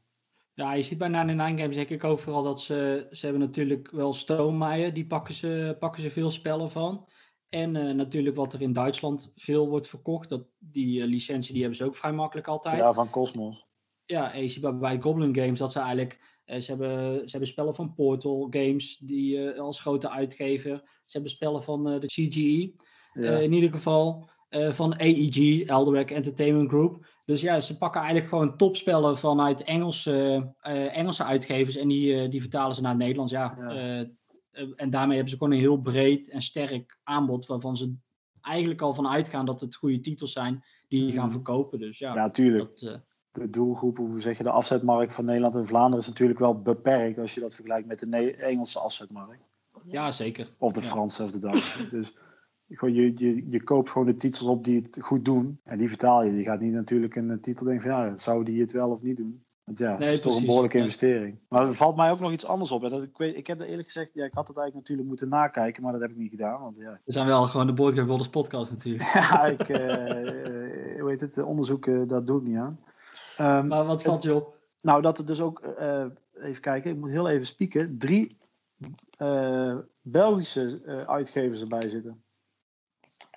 ja, 0.54 0.74
je 0.74 0.82
ziet 0.82 0.98
bij 0.98 1.08
99 1.08 1.60
Games 1.60 1.76
denk 1.76 1.88
ik 1.88 2.04
ook 2.04 2.18
vooral 2.18 2.42
dat 2.42 2.60
ze... 2.60 3.06
Ze 3.10 3.26
hebben 3.26 3.44
natuurlijk 3.44 3.90
wel 3.90 4.12
Stonemaier, 4.12 4.94
die 4.94 5.06
pakken 5.06 5.34
ze, 5.34 5.76
pakken 5.78 6.02
ze 6.02 6.10
veel 6.10 6.30
spellen 6.30 6.70
van. 6.70 7.06
En 7.48 7.76
eh, 7.76 7.94
natuurlijk 7.94 8.36
wat 8.36 8.52
er 8.52 8.60
in 8.60 8.72
Duitsland 8.72 9.32
veel 9.34 9.68
wordt 9.68 9.86
verkocht. 9.86 10.28
Dat, 10.28 10.42
die 10.58 11.02
eh, 11.02 11.08
licentie 11.08 11.52
die 11.52 11.60
hebben 11.60 11.78
ze 11.78 11.84
ook 11.84 11.96
vrij 11.96 12.12
makkelijk 12.12 12.48
altijd. 12.48 12.76
Ja, 12.76 12.92
van 12.92 13.10
Cosmos. 13.10 13.66
ja, 14.04 14.34
je 14.34 14.48
ziet 14.48 14.62
bij, 14.62 14.76
bij 14.76 15.00
Goblin 15.00 15.34
Games 15.34 15.58
dat 15.58 15.72
ze 15.72 15.78
eigenlijk 15.78 16.36
Eh, 16.44 16.60
ze, 16.60 16.70
hebben, 16.70 17.18
ze 17.18 17.30
hebben 17.30 17.48
spellen 17.48 17.74
van 17.74 17.94
Portal 17.94 18.46
Games 18.50 18.96
die, 18.96 19.50
als 19.50 19.80
grote 19.80 20.10
uitgever. 20.10 20.76
Ze 21.04 21.12
hebben 21.12 21.30
spellen 21.30 21.62
van 21.62 21.84
de 21.84 22.06
CGE. 22.06 22.74
Ja. 23.12 23.36
In 23.36 23.52
ieder 23.52 23.70
geval 23.70 24.28
van 24.50 24.96
AEG, 24.98 25.64
Elderac 25.64 26.10
Entertainment 26.10 26.68
Group. 26.68 27.06
Dus 27.24 27.40
ja, 27.40 27.60
ze 27.60 27.76
pakken 27.76 28.00
eigenlijk 28.00 28.30
gewoon 28.30 28.56
topspellen 28.56 29.18
vanuit 29.18 29.64
Engelse, 29.64 30.54
Engelse 30.92 31.24
uitgevers 31.24 31.76
en 31.76 31.88
die, 31.88 32.28
die 32.28 32.40
vertalen 32.40 32.74
ze 32.74 32.80
naar 32.80 32.90
het 32.90 33.00
Nederlands. 33.00 33.32
Ja, 33.32 33.56
Ja. 33.58 34.06
Eh, 34.58 34.68
en 34.76 34.90
daarmee 34.90 35.14
hebben 35.16 35.32
ze 35.32 35.38
gewoon 35.38 35.52
een 35.52 35.58
heel 35.60 35.80
breed 35.80 36.28
en 36.30 36.42
sterk 36.42 36.98
aanbod 37.02 37.46
waarvan 37.46 37.76
ze 37.76 37.94
eigenlijk 38.40 38.82
al 38.82 38.94
van 38.94 39.08
uitgaan 39.08 39.46
dat 39.46 39.60
het 39.60 39.74
goede 39.74 40.00
titels 40.00 40.32
zijn 40.32 40.64
die 40.88 41.06
je 41.06 41.12
gaan 41.12 41.22
Mhm. 41.24 41.32
verkopen. 41.32 41.78
Dus 41.78 41.98
ja, 41.98 42.14
ja, 42.14 42.30
tuurlijk. 42.30 42.68
dat, 42.80 42.82
eh, 42.92 42.98
De 43.32 43.50
doelgroep, 43.50 43.96
hoe 43.96 44.20
zeg 44.20 44.36
je, 44.36 44.42
de 44.42 44.50
afzetmarkt 44.50 45.14
van 45.14 45.24
Nederland 45.24 45.54
en 45.54 45.66
Vlaanderen 45.66 45.98
is 45.98 46.08
natuurlijk 46.08 46.38
wel 46.38 46.62
beperkt 46.62 47.18
als 47.18 47.34
je 47.34 47.40
dat 47.40 47.54
vergelijkt 47.54 47.86
met 47.88 47.98
de 47.98 48.06
Ne- 48.06 48.30
Engelse 48.32 48.78
afzetmarkt. 48.78 49.42
ja, 49.84 50.12
zeker. 50.12 50.54
Of 50.58 50.72
de 50.72 50.80
Ja. 50.80 50.86
Franse 50.86 51.22
of 51.22 51.30
de 51.30 51.38
Duitse. 51.38 51.88
dus 51.90 52.14
gewoon, 52.68 52.94
je, 52.94 53.12
je, 53.16 53.46
je 53.50 53.62
koopt 53.62 53.90
gewoon 53.90 54.06
de 54.06 54.14
titels 54.14 54.48
op 54.48 54.64
die 54.64 54.76
het 54.80 54.98
goed 55.00 55.24
doen. 55.24 55.60
En 55.64 55.78
die 55.78 55.88
vertaal 55.88 56.22
je. 56.24 56.32
Je 56.32 56.42
gaat 56.42 56.60
niet 56.60 56.72
natuurlijk 56.72 57.16
een 57.16 57.30
eh, 57.30 57.38
titel 57.38 57.66
denken 57.66 57.90
van 57.90 58.00
ja, 58.00 58.16
zou 58.16 58.44
die 58.44 58.60
het 58.60 58.72
wel 58.72 58.90
of 58.90 59.02
niet 59.02 59.16
doen. 59.16 59.44
Want 59.68 59.78
ja, 59.78 59.88
Nee, 59.88 59.98
dat 59.98 60.08
is 60.08 60.20
toch 60.20 60.36
een 60.36 60.46
behoorlijke 60.46 60.78
investering. 60.78 61.38
Maar 61.48 61.66
er 61.66 61.74
valt 61.74 61.96
mij 61.96 62.10
ook 62.10 62.20
nog 62.20 62.32
iets 62.32 62.44
anders 62.46 62.70
op. 62.70 62.82
Dat, 62.82 63.02
ik, 63.02 63.16
weet, 63.18 63.36
ik 63.36 63.46
heb 63.46 63.60
er 63.60 63.66
eerlijk 63.66 63.86
gezegd, 63.86 64.10
ja, 64.14 64.24
ik 64.24 64.34
had 64.34 64.48
het 64.48 64.56
eigenlijk 64.56 64.88
natuurlijk 64.88 65.08
moeten 65.08 65.28
nakijken, 65.28 65.82
maar 65.82 65.92
dat 65.92 66.00
heb 66.00 66.10
ik 66.10 66.16
niet 66.16 66.30
gedaan. 66.30 66.60
Want 66.60 66.76
ja, 66.76 67.00
We 67.04 67.12
zijn 67.12 67.26
wel 67.26 67.46
gewoon 67.46 67.66
de 67.66 67.72
Board 67.72 67.94
Game 67.94 68.06
Builders 68.06 68.28
podcast 68.28 68.70
natuurlijk. 68.70 69.12
ja 69.12 69.44
ik, 69.44 69.68
eh, 69.68 70.26
eh, 70.26 71.00
hoe 71.00 71.10
heet 71.10 71.20
het, 71.20 71.38
onderzoeken, 71.42 72.08
dat 72.08 72.26
doe 72.26 72.40
ik 72.40 72.46
niet 72.46 72.56
aan. 72.56 72.80
Ehm, 73.36 73.66
Maar 73.66 73.84
wat 73.84 74.02
valt 74.02 74.22
je 74.22 74.34
op? 74.34 74.56
nou, 74.80 75.02
dat 75.02 75.18
er 75.18 75.26
dus 75.26 75.40
ook, 75.40 75.60
eh, 75.60 76.04
even 76.40 76.62
kijken, 76.62 76.90
ik 76.90 76.96
moet 76.96 77.10
heel 77.10 77.28
even 77.28 77.46
spieken, 77.46 77.98
drie 77.98 78.36
eh, 79.18 79.76
Belgische 80.02 80.80
eh, 80.86 81.02
uitgevers 81.02 81.60
erbij 81.60 81.88
zitten. 81.88 82.22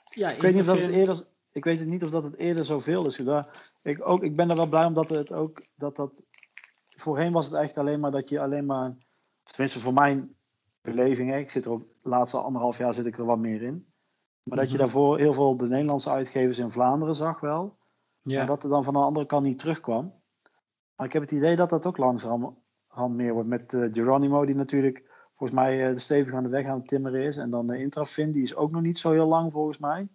Ja, 0.04 0.32
Ik 0.32 0.42
weet 0.42 0.52
niet 0.52 0.62
of 0.62 0.68
dat 0.68 0.80
het 0.80 0.90
eerder, 0.90 1.24
ik 1.52 1.64
weet 1.64 1.80
het 1.80 1.88
niet 1.88 2.04
of 2.04 2.10
dat 2.10 2.24
het 2.24 2.36
eerder 2.38 2.66
zoveel 2.66 3.06
is 3.06 3.16
gedaan. 3.16 3.48
Ik, 3.82 4.08
ook, 4.08 4.24
ik 4.24 4.36
ben 4.36 4.50
er 4.50 4.56
wel 4.56 4.70
blij 4.70 4.86
omdat 4.86 5.10
het 5.10 5.34
ook, 5.34 5.66
dat 5.76 5.96
dat, 5.96 6.24
voorheen 6.98 7.32
was 7.32 7.46
het 7.46 7.56
echt 7.56 7.78
alleen 7.78 8.00
maar 8.00 8.12
dat 8.12 8.30
je 8.30 8.40
alleen 8.40 8.66
maar, 8.66 8.96
tenminste 9.44 9.80
voor 9.80 9.94
mijn 9.94 10.36
beleving, 10.82 11.30
hè, 11.30 11.38
ik 11.38 11.50
zit 11.50 11.66
er 11.66 11.72
ook, 11.72 11.84
de 12.04 12.10
laatste 12.10 12.38
anderhalf 12.38 12.78
jaar 12.78 12.94
zit 12.94 13.06
ik 13.06 13.18
er 13.18 13.26
wat 13.26 13.40
meer 13.40 13.62
in. 13.62 13.94
Maar 14.44 14.58
dat 14.58 14.68
je 14.68 14.74
Mhm. 14.76 14.84
daarvoor 14.84 15.18
heel 15.18 15.34
veel 15.34 15.58
de 15.58 15.68
Nederlandse 15.68 16.10
uitgevers 16.10 16.58
in 16.58 16.70
Vlaanderen 16.72 17.16
zag 17.16 17.40
wel. 17.40 17.78
Ja. 18.22 18.42
En 18.42 18.48
dat 18.48 18.64
er 18.64 18.70
dan 18.70 18.84
van 18.84 18.94
de 18.94 19.00
andere 19.00 19.26
kant 19.26 19.44
niet 19.46 19.60
terugkwam. 19.60 20.14
Maar 20.96 21.08
ik 21.08 21.14
heb 21.14 21.22
het 21.22 21.32
idee 21.32 21.56
dat 21.56 21.70
dat 21.70 21.86
ook 21.86 21.98
langzaam 21.98 22.58
meer 23.10 23.34
wordt. 23.34 23.50
Met 23.50 23.74
eh, 23.74 23.88
Geronimo, 23.92 24.46
die 24.46 24.56
natuurlijk 24.56 25.04
volgens 25.36 25.60
mij 25.60 25.90
eh, 25.90 25.98
stevig 25.98 26.34
aan 26.34 26.44
de 26.44 26.50
weg 26.50 26.66
aan 26.68 26.78
het 26.80 26.88
timmeren 26.88 27.22
is. 27.22 27.38
En 27.38 27.50
dan 27.50 27.68
de 27.68 27.78
Intrafin, 27.78 28.32
die 28.32 28.42
is 28.42 28.56
ook 28.56 28.72
nog 28.72 28.82
niet 28.82 28.98
zo 28.98 29.12
heel 29.12 29.28
lang 29.28 29.52
volgens 29.52 29.78
mij. 29.78 30.08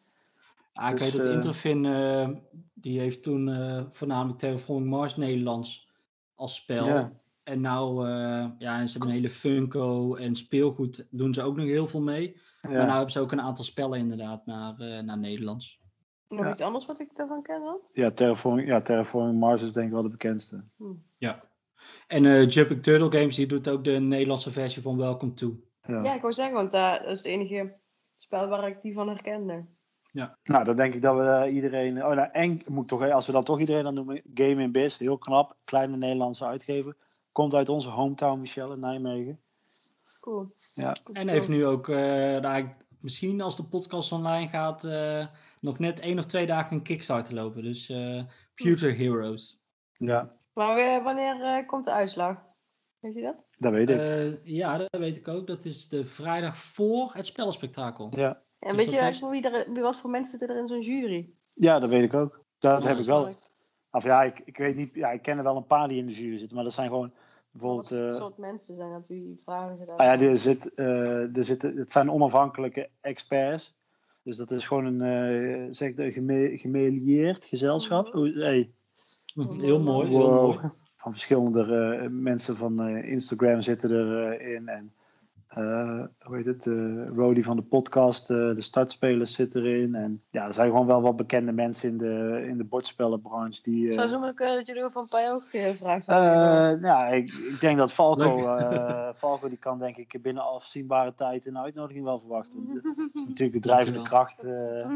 Ah, 0.76 0.90
ik 0.90 0.96
Dus, 0.98 1.12
weet 1.12 1.22
dat 1.22 1.26
eh, 1.26 1.32
Interfin, 1.32 1.84
eh, 1.84 2.28
die 2.74 2.98
heeft 3.00 3.22
toen 3.22 3.48
eh, 3.48 3.84
voornamelijk 3.90 4.38
Terraforming 4.38 4.90
Mars 4.90 5.16
Nederlands 5.16 5.90
als 6.34 6.54
spel. 6.54 7.10
En 7.42 7.60
nou, 7.60 8.06
eh, 8.08 8.46
ja, 8.58 8.78
en 8.80 8.86
ze 8.88 8.90
hebben 8.90 9.08
een 9.08 9.16
hele 9.16 9.30
Funko 9.30 10.14
en 10.14 10.34
speelgoed 10.34 11.06
doen 11.10 11.34
ze 11.34 11.42
ook 11.42 11.56
nog 11.56 11.66
heel 11.66 11.86
veel 11.86 12.02
mee. 12.02 12.36
Ja. 12.62 12.68
Maar 12.68 12.72
nou 12.72 12.90
hebben 12.90 13.10
ze 13.10 13.20
ook 13.20 13.32
een 13.32 13.40
aantal 13.40 13.64
spellen 13.64 13.98
inderdaad 13.98 14.46
naar, 14.46 14.78
eh, 14.78 15.02
naar 15.02 15.18
Nederlands. 15.18 15.80
Nog 16.28 16.44
Ja. 16.44 16.50
iets 16.50 16.60
anders 16.60 16.86
wat 16.86 17.00
ik 17.00 17.10
daarvan 17.16 17.42
ken 17.42 17.60
dan? 17.60 17.80
Ja, 17.92 18.10
Terraforming, 18.10 18.68
ja, 18.68 18.82
Terraforming 18.82 19.38
Mars 19.38 19.62
is 19.62 19.72
denk 19.72 19.86
ik 19.86 19.92
wel 19.92 20.02
de 20.02 20.08
bekendste. 20.08 20.64
Ja. 21.18 21.44
En 22.06 22.26
eh, 22.26 22.48
Jumping 22.48 22.82
Turtle 22.82 23.18
Games, 23.18 23.36
die 23.36 23.46
doet 23.46 23.68
ook 23.68 23.84
de 23.84 23.90
Nederlandse 23.90 24.50
versie 24.50 24.82
van 24.82 24.96
Welcome 24.96 25.34
To. 25.34 25.60
Ja. 25.82 26.02
Ja, 26.02 26.14
ik 26.14 26.20
wou 26.20 26.32
zeggen, 26.32 26.54
want 26.54 26.70
daar 26.70 27.02
dat 27.02 27.10
is 27.12 27.18
het 27.18 27.26
enige 27.26 27.76
spel 28.16 28.48
waar 28.48 28.68
ik 28.68 28.82
die 28.82 28.94
van 28.94 29.08
herkende. 29.08 29.64
Nou, 30.42 30.64
dan 30.64 30.76
denk 30.76 30.94
ik 30.94 31.02
dat 31.02 31.16
we 31.16 31.22
eh, 31.22 31.54
iedereen... 31.54 32.04
Oh, 32.04 32.14
nou, 32.14 32.28
en 32.32 32.62
moet 32.66 32.88
toch, 32.88 33.10
als 33.10 33.26
we 33.26 33.32
dan 33.32 33.44
toch 33.44 33.60
iedereen 33.60 33.84
dan 33.84 33.94
noemen. 33.94 34.22
Game 34.34 34.62
in 34.62 34.72
Biz, 34.72 34.98
heel 34.98 35.18
knap. 35.18 35.56
Kleine 35.64 35.96
Nederlandse 35.96 36.44
uitgever. 36.44 36.96
Komt 37.32 37.54
uit 37.54 37.68
onze 37.68 37.88
hometown, 37.88 38.40
Michelle, 38.40 38.74
in 38.74 38.80
Nijmegen. 38.80 39.40
Cool. 40.20 40.54
Ja. 40.74 40.96
En 41.12 41.28
heeft 41.28 41.48
nu 41.48 41.66
ook, 41.66 41.88
eh, 41.88 42.40
daar, 42.40 42.76
misschien 43.00 43.40
als 43.40 43.56
de 43.56 43.64
podcast 43.64 44.12
online 44.12 44.48
gaat, 44.48 44.84
eh, 44.84 45.26
nog 45.60 45.78
net 45.78 46.00
één 46.00 46.18
of 46.18 46.26
twee 46.26 46.46
dagen 46.46 46.76
een 46.76 46.82
Kickstarter 46.82 47.34
lopen. 47.34 47.62
Dus 47.62 47.88
eh, 47.88 48.22
Future 48.54 48.92
Heroes. 48.92 49.60
Ja, 49.92 50.36
Maar 50.52 50.74
weer, 50.74 51.02
wanneer 51.02 51.64
komt 51.66 51.84
de 51.84 51.92
uitslag? 51.92 52.44
Weet 53.00 53.14
je 53.14 53.22
dat? 53.22 53.46
dat 53.58 53.72
weet 53.72 53.90
ik. 53.90 53.98
Eh, 53.98 54.44
ja, 54.44 54.78
dat 54.78 55.00
weet 55.00 55.16
ik 55.16 55.28
ook. 55.28 55.46
Dat 55.46 55.64
is 55.64 55.88
de 55.88 56.04
vrijdag 56.04 56.58
voor 56.58 57.10
het 57.14 57.26
spellenspectakel. 57.26 58.12
ja. 58.16 58.44
En 58.66 58.76
Dus 58.76 58.84
weet 58.90 59.14
je 59.14 59.18
voor 59.20 59.30
wie 59.30 59.50
er, 59.50 59.72
wie- 59.72 59.82
wat 59.82 59.96
voor 60.00 60.10
mensen 60.10 60.38
zitten 60.38 60.56
er 60.56 60.62
in 60.62 60.68
zo'n 60.68 60.80
jury? 60.80 61.30
ja, 61.54 61.78
dat 61.78 61.88
weet 61.90 62.02
ik 62.02 62.14
ook. 62.14 62.40
Dat 62.58 62.82
Ja, 62.82 62.88
heb 62.88 62.98
ik 62.98 63.04
wel. 63.06 63.24
leuk. 63.24 63.50
Of 63.90 64.04
ja, 64.04 64.22
ik, 64.22 64.42
ik 64.44 64.56
weet 64.56 64.76
niet. 64.76 64.94
Ja, 64.94 65.10
ik 65.10 65.22
ken 65.22 65.36
er 65.38 65.42
wel 65.44 65.56
een 65.56 65.66
paar 65.66 65.88
die 65.88 65.98
in 65.98 66.06
de 66.06 66.12
jury 66.12 66.38
zitten. 66.38 66.54
Maar 66.56 66.64
dat 66.64 66.74
zijn 66.74 66.88
gewoon 66.88 67.12
bijvoorbeeld. 67.50 67.88
Wat 67.90 67.98
eh, 67.98 68.14
soort 68.20 68.38
mensen 68.38 68.74
zijn 68.74 68.90
dat 68.92 69.06
die 69.06 69.40
vragen 69.44 69.76
ze 69.76 69.84
daar? 69.84 69.96
Ah 69.96 70.06
ja, 70.06 70.26
er 70.26 70.38
zit, 70.38 70.74
eh, 70.74 71.36
er 71.36 71.44
zitten, 71.44 71.76
het 71.76 71.92
zijn 71.92 72.10
onafhankelijke 72.10 72.88
experts. 73.00 73.74
Dus 74.22 74.36
dat 74.36 74.50
is 74.50 74.66
gewoon 74.66 74.84
een, 75.00 75.00
eh 75.62 75.66
zeg 75.70 75.92
geme- 75.96 76.56
gemelieerd 76.58 77.44
gezelschap. 77.44 78.06
Mhm. 78.06 78.18
Oeh, 78.18 78.34
hey, 78.36 78.70
Hm, 79.34 79.60
Heel 79.60 79.80
mooi, 79.80 80.08
heel 80.08 80.18
wow. 80.30 80.44
mooi. 80.44 80.58
Van 80.96 81.12
verschillende 81.12 81.62
eh, 82.00 82.08
mensen 82.10 82.56
van 82.56 82.80
eh, 82.80 83.10
Instagram 83.10 83.60
zitten 83.60 83.90
erin. 83.90 84.68
en 84.68 84.92
eh, 85.56 86.04
hoe 86.18 86.36
heet 86.36 86.46
het? 86.46 86.66
eh 86.66 87.08
Rody 87.14 87.42
van 87.42 87.56
de 87.56 87.62
podcast, 87.62 88.30
eh, 88.30 88.36
de 88.36 88.60
startspelers 88.60 89.32
zitten 89.34 89.64
erin. 89.64 89.94
En 89.94 90.22
ja, 90.30 90.46
er 90.46 90.52
zijn 90.52 90.66
gewoon 90.70 90.86
wel 90.86 91.02
wat 91.02 91.16
bekende 91.16 91.52
mensen 91.52 91.88
in 91.88 91.96
de, 91.96 92.44
in 92.48 92.58
de 92.58 92.64
bordspellenbranche. 92.64 93.62
Die, 93.62 93.88
eh, 93.88 93.94
Zou 93.94 94.08
zo 94.08 94.18
maar 94.18 94.34
kunnen 94.34 94.56
dat 94.56 94.66
jullie 94.66 94.84
ook 94.84 94.90
van 94.92 95.08
Pai 95.08 95.30
ook 95.30 95.48
gevraagd 95.50 96.06
eh, 96.08 96.16
hebben? 96.22 96.80
nou, 96.80 97.14
ik, 97.14 97.32
ik 97.32 97.60
denk 97.60 97.78
dat 97.78 97.92
Falco, 97.92 98.56
eh, 98.56 99.12
Falco 99.14 99.48
die 99.48 99.58
kan 99.58 99.78
denk 99.78 99.96
ik 99.96 100.22
binnen 100.22 100.42
afzienbare 100.44 101.14
tijd 101.14 101.46
een 101.46 101.58
uitnodiging 101.58 102.04
wel 102.04 102.18
verwachten. 102.18 102.66
Want 102.66 102.82
Dat 102.82 102.96
is 103.14 103.26
natuurlijk 103.28 103.52
de 103.62 103.68
drijvende 103.68 104.02
kracht 104.02 104.44
eh, 104.44 104.90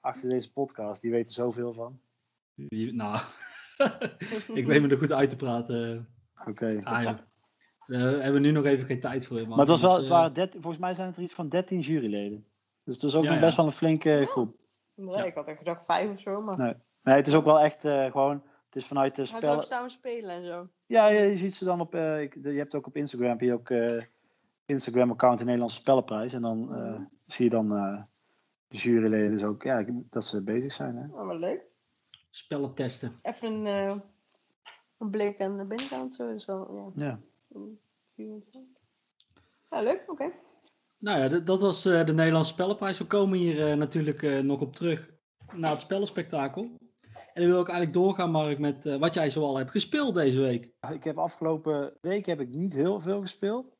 achter 0.00 0.28
deze 0.28 0.52
podcast. 0.52 1.00
Die 1.02 1.10
weten 1.10 1.32
zoveel 1.32 1.72
van. 1.72 1.98
Wie- 2.54 2.92
Nou, 2.94 3.18
ik 4.54 4.66
weet 4.66 4.82
me 4.82 4.88
er 4.88 4.98
goed 4.98 5.12
uit 5.12 5.30
te 5.30 5.36
praten. 5.36 6.08
Oké. 6.46 6.78
Ah, 6.82 7.02
ja. 7.02 7.18
Daar 7.86 8.00
hebben 8.00 8.32
we 8.32 8.38
nu 8.38 8.50
nog 8.50 8.64
even 8.64 8.86
geen 8.86 9.00
tijd 9.00 9.26
voor. 9.26 9.48
Maar 9.48 9.58
het 9.58 9.68
was 9.68 9.80
wel, 9.80 9.94
het 9.94 10.04
eh, 10.04 10.10
waren 10.10 10.32
13 10.32 10.60
volgens 10.60 10.82
mij 10.82 10.94
zijn 10.94 11.06
het 11.06 11.16
er 11.16 11.22
iets 11.22 11.34
van 11.34 11.48
13 11.48 11.78
juryleden. 11.80 12.46
Dus 12.84 12.94
het 12.94 13.04
is 13.04 13.14
ook 13.14 13.22
Ja, 13.24 13.28
nog 13.30 13.38
ja. 13.38 13.44
best 13.44 13.56
wel 13.56 13.66
een 13.66 13.72
flinke 13.72 14.26
groep. 14.30 14.56
Nee, 14.94 15.26
ik 15.26 15.34
had 15.34 15.48
echt 15.48 15.58
gedacht 15.58 15.84
vijf 15.84 16.10
of 16.10 16.20
zo, 16.20 16.40
maar... 16.42 16.58
Nee. 16.58 16.74
Nee, 17.02 17.14
het 17.16 17.26
is 17.26 17.34
ook 17.34 17.44
wel 17.44 17.60
echt 17.60 17.84
eh, 17.84 18.10
gewoon, 18.10 18.42
het 18.66 18.76
is 18.76 18.86
vanuit 18.86 19.14
de 19.14 19.26
Gaan 19.26 19.28
ze 19.28 19.34
ook 19.36 19.42
spellen. 19.42 19.62
samen 19.64 19.90
spelen 19.90 20.30
en 20.30 20.44
zo? 20.46 20.68
Ja, 20.86 21.06
je, 21.08 21.20
je 21.20 21.36
ziet 21.36 21.54
ze 21.54 21.64
dan 21.64 21.80
op, 21.80 21.94
eh, 21.94 22.20
ik- 22.22 22.34
je 22.42 22.48
hebt 22.50 22.74
ook 22.74 22.86
op 22.86 22.96
Instagram, 22.96 23.28
heb 23.28 23.40
je 23.40 23.52
ook 23.52 23.70
eh, 23.70 24.02
Instagram-account 24.64 25.38
de 25.38 25.44
Nederlandse 25.44 25.76
Spellenprijs. 25.76 26.32
En 26.32 26.42
dan 26.42 26.74
eh, 26.74 27.00
zie 27.26 27.44
je 27.44 27.50
dan 27.50 27.76
eh, 27.76 28.02
de 28.68 28.76
juryleden 28.76 29.30
dus 29.30 29.44
ook, 29.44 29.62
ja, 29.62 29.84
dat 30.10 30.24
ze 30.24 30.42
bezig 30.42 30.72
zijn. 30.72 30.96
Hè? 30.96 31.06
Oh, 31.20 31.26
wat 31.26 31.36
leuk. 31.38 31.60
Spellen 32.30 32.74
testen. 32.74 33.12
Even 33.22 33.52
een, 33.52 33.66
eh, 33.66 33.96
een 34.98 35.10
blik 35.10 35.40
aan 35.40 35.56
de 35.56 35.64
binnenkant, 35.64 36.14
zo 36.14 36.30
is 36.30 36.44
wel, 36.44 36.92
ja. 36.96 37.06
Ja. 37.06 37.18
Ja, 39.70 39.80
leuk, 39.82 40.04
oké. 40.06 40.32
Nou 40.98 41.18
ja, 41.18 41.28
dat, 41.28 41.46
dat 41.46 41.60
was 41.60 41.84
eh, 41.84 42.04
de 42.04 42.12
Nederlandse 42.12 42.52
Spellenprijs. 42.52 42.98
We 42.98 43.04
komen 43.06 43.38
hier 43.38 43.70
eh, 43.70 43.76
natuurlijk 43.76 44.22
eh, 44.22 44.38
nog 44.38 44.60
op 44.60 44.74
terug 44.74 45.10
naar 45.54 45.70
het 45.70 45.80
spellenspectakel. 45.80 46.62
En 47.32 47.42
dan 47.42 47.50
wil 47.50 47.60
ik 47.60 47.68
eigenlijk 47.68 47.92
doorgaan, 47.92 48.30
Mark, 48.30 48.58
met 48.58 48.84
wat 48.98 49.14
jij 49.14 49.30
zoal 49.30 49.56
hebt 49.56 49.70
gespeeld 49.70 50.14
deze 50.14 50.40
week. 50.40 50.70
Ik 50.92 51.04
heb 51.04 51.18
afgelopen 51.18 51.96
week 52.00 52.26
heb 52.26 52.40
ik 52.40 52.48
niet 52.48 52.74
heel 52.74 53.00
veel 53.00 53.20
gespeeld. 53.20 53.74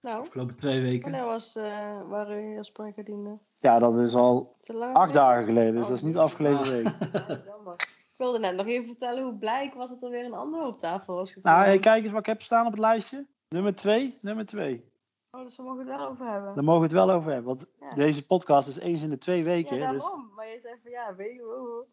Nou, 0.00 0.20
Afgelopen 0.20 0.56
twee 0.56 0.80
weken. 0.80 1.10
wanneer 1.10 1.24
was, 1.28 1.56
eh 1.56 2.08
waar 2.08 2.42
u 2.42 2.58
als 2.58 2.66
spreker 2.66 3.04
diende? 3.04 3.38
Ja, 3.58 3.78
dat 3.78 3.96
is 3.96 4.14
al 4.14 4.56
acht 4.92 5.12
dagen 5.14 5.44
geleden, 5.44 5.72
dus 5.72 5.82
Oh, 5.82 5.88
dat 5.88 5.96
is 5.96 6.02
niet 6.02 6.16
afgelopen 6.16 6.58
Ah. 6.66 6.70
week. 6.70 6.84
Ja, 7.28 7.42
jammer. 7.46 7.74
Ik 7.74 7.99
wilde 8.20 8.38
net 8.38 8.56
nog 8.56 8.66
even 8.66 8.86
vertellen 8.86 9.22
hoe 9.22 9.38
blij 9.38 9.64
ik 9.64 9.74
was 9.74 9.88
dat 9.88 10.02
er 10.02 10.10
weer 10.10 10.24
een 10.24 10.34
ander 10.34 10.66
op 10.66 10.78
tafel 10.78 11.14
was 11.14 11.32
gekomen. 11.32 11.58
Nou, 11.58 11.64
hey, 11.70 11.78
kijk 11.78 12.02
eens 12.02 12.12
wat 12.12 12.20
ik 12.20 12.26
heb 12.26 12.42
staan 12.42 12.66
op 12.66 12.72
het 12.72 12.80
lijstje. 12.80 13.26
Nummer 13.48 13.74
twee, 13.74 14.18
nummer 14.22 14.46
twee. 14.46 14.84
Oh, 15.30 15.42
dus 15.42 15.56
we 15.56 15.62
mogen 15.62 15.78
het 15.78 15.88
wel 15.88 16.08
over 16.08 16.26
hebben. 16.26 16.54
Daar 16.54 16.64
mogen 16.64 16.80
we 16.80 16.86
het 16.86 17.06
wel 17.06 17.10
over 17.10 17.32
hebben, 17.32 17.48
want 17.48 17.66
Ja. 17.80 17.94
deze 17.94 18.26
podcast 18.26 18.68
is 18.68 18.78
eens 18.78 19.02
in 19.02 19.10
de 19.10 19.18
twee 19.18 19.44
weken. 19.44 19.76
Ja, 19.76 19.90
dus... 19.92 20.00
daarom. 20.00 20.32
Maar 20.34 20.48
je 20.48 20.60
zei 20.60 20.74
van 20.82 20.90
ja, 20.90 21.14
weet 21.14 21.34
je 21.34 21.46
wel. 21.46 21.88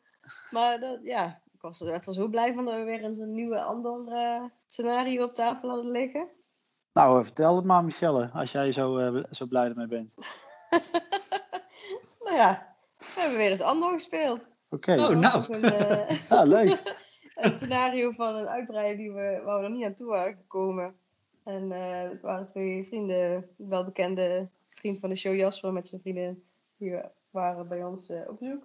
Maar 0.51 0.79
dat, 0.79 0.99
ja, 1.03 1.41
ik 1.53 1.61
was 1.61 1.81
er 1.81 1.93
echt 1.93 2.05
wel 2.05 2.13
zo 2.13 2.27
blij 2.27 2.53
van 2.53 2.65
dat 2.65 2.75
we 2.75 2.83
weer 2.83 3.03
eens 3.03 3.17
een 3.17 3.33
nieuwe 3.33 3.61
ander 3.61 4.07
eh, 4.07 4.43
scenario 4.65 5.23
op 5.23 5.33
tafel 5.35 5.69
hadden 5.69 5.91
liggen. 5.91 6.27
Nou, 6.93 7.17
eh, 7.17 7.23
vertel 7.23 7.55
het 7.55 7.65
maar, 7.65 7.83
Michelle, 7.83 8.29
als 8.33 8.51
jij 8.51 8.71
zo, 8.71 8.97
eh, 8.97 9.23
zo 9.31 9.45
blij 9.45 9.67
ermee 9.67 9.87
bent. 9.87 10.11
Nou 12.19 12.39
ja, 12.39 12.75
we 12.97 13.15
hebben 13.19 13.37
weer 13.37 13.49
eens 13.49 13.61
Andor 13.61 13.91
gespeeld. 13.91 14.47
Oké, 14.69 14.93
Oh, 14.93 15.09
nou. 15.09 15.53
Een, 15.53 15.63
eh, 15.63 16.29
ja, 16.29 16.43
leuk. 16.55 16.95
een 17.35 17.57
scenario 17.57 18.11
van 18.11 18.35
een 18.35 18.47
uitbreiding 18.47 18.97
die 18.97 19.11
we, 19.11 19.41
waar 19.45 19.61
we 19.61 19.67
nog 19.67 19.77
niet 19.77 19.85
aan 19.85 19.93
toe 19.93 20.07
waren 20.07 20.35
gekomen. 20.35 20.95
En 21.43 21.71
eh, 21.71 22.09
het 22.09 22.21
waren 22.21 22.45
twee 22.45 22.85
vrienden, 22.87 23.49
wel 23.57 23.85
bekende 23.85 24.49
vriend 24.69 24.99
van 24.99 25.09
de 25.09 25.15
show 25.15 25.35
Jasper 25.35 25.73
met 25.73 25.87
zijn 25.87 26.01
vrienden. 26.01 26.43
Die 26.77 27.01
waren 27.29 27.67
bij 27.67 27.83
ons 27.83 28.09
eh, 28.09 28.29
op 28.29 28.39
bezoek. 28.39 28.63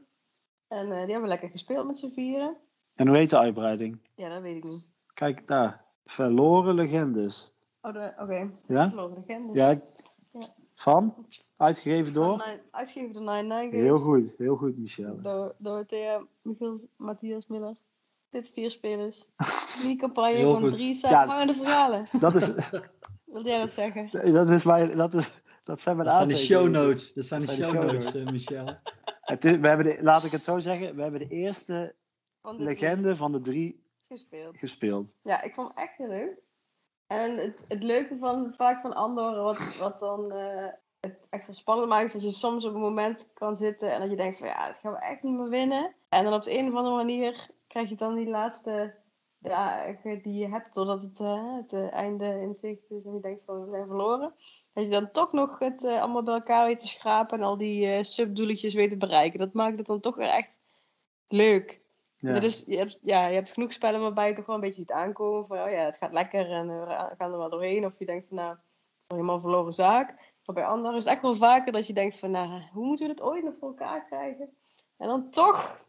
En 0.69 0.93
eh, 0.93 1.03
die 1.03 1.11
hebben 1.11 1.29
lekker 1.29 1.49
gespeeld 1.49 1.87
met 1.87 1.99
z'n 1.99 2.13
vieren. 2.13 2.57
En 2.95 3.09
hoe 3.09 3.17
heet 3.17 3.31
de 3.31 3.39
uitbreiding? 3.39 3.99
Ja, 4.15 4.29
dat 4.29 4.43
weet 4.43 4.57
ik 4.57 4.65
niet. 4.65 4.91
Kijk 5.15 5.47
daar. 5.47 5.85
Verloren 6.05 6.75
legendes. 6.75 7.53
Oh, 7.81 8.07
oké. 8.19 8.51
Ja? 8.67 8.89
Verloren 8.89 9.25
legendes. 9.27 9.57
Ja. 9.57 9.81
Ja. 10.33 10.55
Van? 10.83 11.27
Uitgegeven 11.57 12.13
door? 12.13 12.31
Nine- 12.47 12.63
Uitgegeven 12.71 13.13
door 13.13 13.23
Nine 13.23 13.55
Nine 13.61 13.77
Heel 13.83 13.99
goed, 13.99 14.35
heel 14.39 14.57
goed, 14.57 14.79
Michelle. 14.79 15.21
Door 15.21 15.55
Dorothea, 15.59 16.27
Michiel, 16.43 16.79
Matthias 16.97 17.47
Miller. 17.47 17.77
Dit 18.31 18.53
vier 18.53 18.71
spelers. 18.71 19.27
Die 19.83 19.97
campagne 19.97 20.37
Heel 20.37 20.53
van 20.53 20.61
goed. 20.63 20.71
drie 20.71 20.89
Ja. 20.89 20.95
samenhangende 20.95 21.55
verhalen. 21.55 22.07
Dat, 22.21 22.35
is, 22.35 22.47
Wil 23.25 23.45
jij 23.47 23.59
dat 23.59 23.71
zeggen? 23.71 24.33
dat, 24.33 24.49
is 24.49 24.63
mijn, 24.65 24.97
dat, 24.97 25.15
is, 25.15 25.43
dat 25.65 25.81
zijn 25.81 25.97
mijn 25.97 26.09
Dat 26.09 26.17
zijn 26.17 26.29
de 26.29 26.37
show 26.37 26.69
notes. 26.69 27.13
Dat 27.13 27.25
zijn 27.25 27.41
de 27.41 27.47
Dat 27.47 27.55
zijn 27.55 27.69
show 27.71 27.81
de 27.83 27.89
show 27.89 28.03
notes, 28.03 28.15
eh, 28.15 28.31
Michelle. 28.33 28.81
Het 29.21 29.45
is, 29.45 29.57
we 29.57 29.69
hebben 29.69 29.87
de, 29.87 29.99
laat 30.03 30.25
ik 30.25 30.31
het 30.31 30.45
zo 30.45 30.59
zeggen, 30.59 30.95
we 30.97 31.03
hebben 31.03 31.21
de 31.21 31.29
eerste 31.35 31.95
Van 32.43 32.57
de 32.57 32.63
legende 32.63 33.17
van 33.17 33.33
de 33.33 33.41
drie 33.41 33.85
gespeeld. 34.09 34.59
gespeeld. 34.59 35.15
Ja, 35.23 35.43
ik 35.43 35.55
vond 35.55 35.69
het 35.69 35.77
echt 35.77 35.97
heel 35.97 36.09
leuk. 36.09 36.41
En 37.13 37.37
het, 37.37 37.65
het 37.69 37.83
leuke 37.83 38.17
van 38.19 38.55
vaak 38.57 38.81
van 38.81 38.95
Andor, 38.95 39.43
wat, 39.43 39.77
wat 39.79 39.99
dan 39.99 40.33
eh, 40.33 40.69
het 41.01 41.27
extra 41.31 41.53
spannend 41.53 41.89
maakt, 41.89 42.05
is 42.05 42.13
dat 42.13 42.23
je 42.23 42.31
soms 42.31 42.65
op 42.65 42.75
een 42.75 42.81
moment 42.81 43.27
kan 43.35 43.57
zitten 43.57 43.93
en 43.93 44.01
dat 44.01 44.11
je 44.11 44.17
denkt 44.17 44.39
van 44.39 44.47
ja, 44.47 44.67
dat 44.67 44.79
gaan 44.79 44.93
we 44.93 44.99
echt 44.99 45.23
niet 45.23 45.37
meer 45.37 45.49
winnen. 45.49 45.95
En 46.09 46.25
dan 46.25 46.33
op 46.33 46.43
de 46.43 46.59
een 46.59 46.69
of 46.69 46.75
andere 46.75 46.97
manier 46.97 47.49
krijg 47.67 47.89
je 47.89 47.95
dan 47.95 48.15
die 48.15 48.29
laatste 48.29 48.95
dagen 49.39 50.23
die 50.23 50.39
je 50.39 50.49
hebt, 50.49 50.73
totdat 50.73 51.03
het, 51.03 51.21
eh, 51.21 51.57
het 51.57 51.73
eh, 51.73 51.93
einde 51.93 52.41
in 52.41 52.55
zicht 52.55 52.91
is 52.91 53.05
en 53.05 53.15
je 53.15 53.21
denkt 53.21 53.43
van 53.45 53.65
we 53.65 53.71
zijn 53.71 53.87
verloren. 53.87 54.35
Dat 54.73 54.85
je 54.85 54.91
dan 54.91 55.11
toch 55.11 55.33
nog 55.33 55.59
het 55.59 55.85
allemaal 55.85 56.23
bij 56.23 56.35
elkaar 56.35 56.67
weet 56.67 56.81
te 56.81 56.87
schrapen 56.87 57.39
en 57.39 57.45
al 57.45 57.57
die 57.57 58.05
subdoeletjes 58.05 58.75
weet 58.75 58.91
te 58.91 58.97
bereiken. 58.97 59.39
Dat 59.39 59.53
maakt 59.53 59.79
het 59.79 59.87
dan 59.87 60.01
toch 60.01 60.17
weer 60.17 60.29
echt 60.29 60.61
leuk. 61.29 61.82
Ja. 62.23 62.33
Dat 62.33 62.43
is, 62.43 62.65
je, 62.67 62.77
hebt, 62.77 62.99
ja, 63.03 63.27
je 63.27 63.35
hebt 63.35 63.53
genoeg 63.53 63.73
spellen 63.73 64.01
waarbij 64.01 64.29
je 64.29 64.35
toch 64.35 64.47
wel 64.47 64.55
een 64.55 64.61
beetje 64.61 64.81
ziet 64.81 64.91
aankomen 64.91 65.47
van, 65.47 65.59
oh 65.59 65.71
ja, 65.71 65.85
het 65.85 65.97
gaat 65.97 66.13
lekker 66.13 66.51
en 66.51 66.67
we 66.67 67.15
gaan 67.19 67.33
er 67.33 67.39
wel 67.39 67.51
doorheen. 67.51 67.85
Of 67.85 67.99
je 67.99 68.07
denkt 68.07 68.29
van, 68.29 68.37
nou, 68.37 68.57
helemaal 69.07 69.35
een 69.35 69.41
verloren 69.41 69.73
zaak. 69.73 70.09
Maar 70.45 70.55
bij 70.55 70.65
anderen 70.65 70.97
is 70.97 71.05
het 71.05 71.13
echt 71.13 71.23
wel 71.23 71.35
vaker 71.35 71.73
dat 71.73 71.87
je 71.87 71.93
denkt 71.93 72.19
van, 72.19 72.31
nou, 72.31 72.63
hoe 72.73 72.87
moeten 72.87 73.07
we 73.07 73.15
dit 73.15 73.23
ooit 73.23 73.45
nog 73.45 73.55
voor 73.61 73.69
elkaar 73.69 74.07
krijgen? 74.07 74.49
En 74.97 75.09
dan 75.09 75.31
toch 75.31 75.87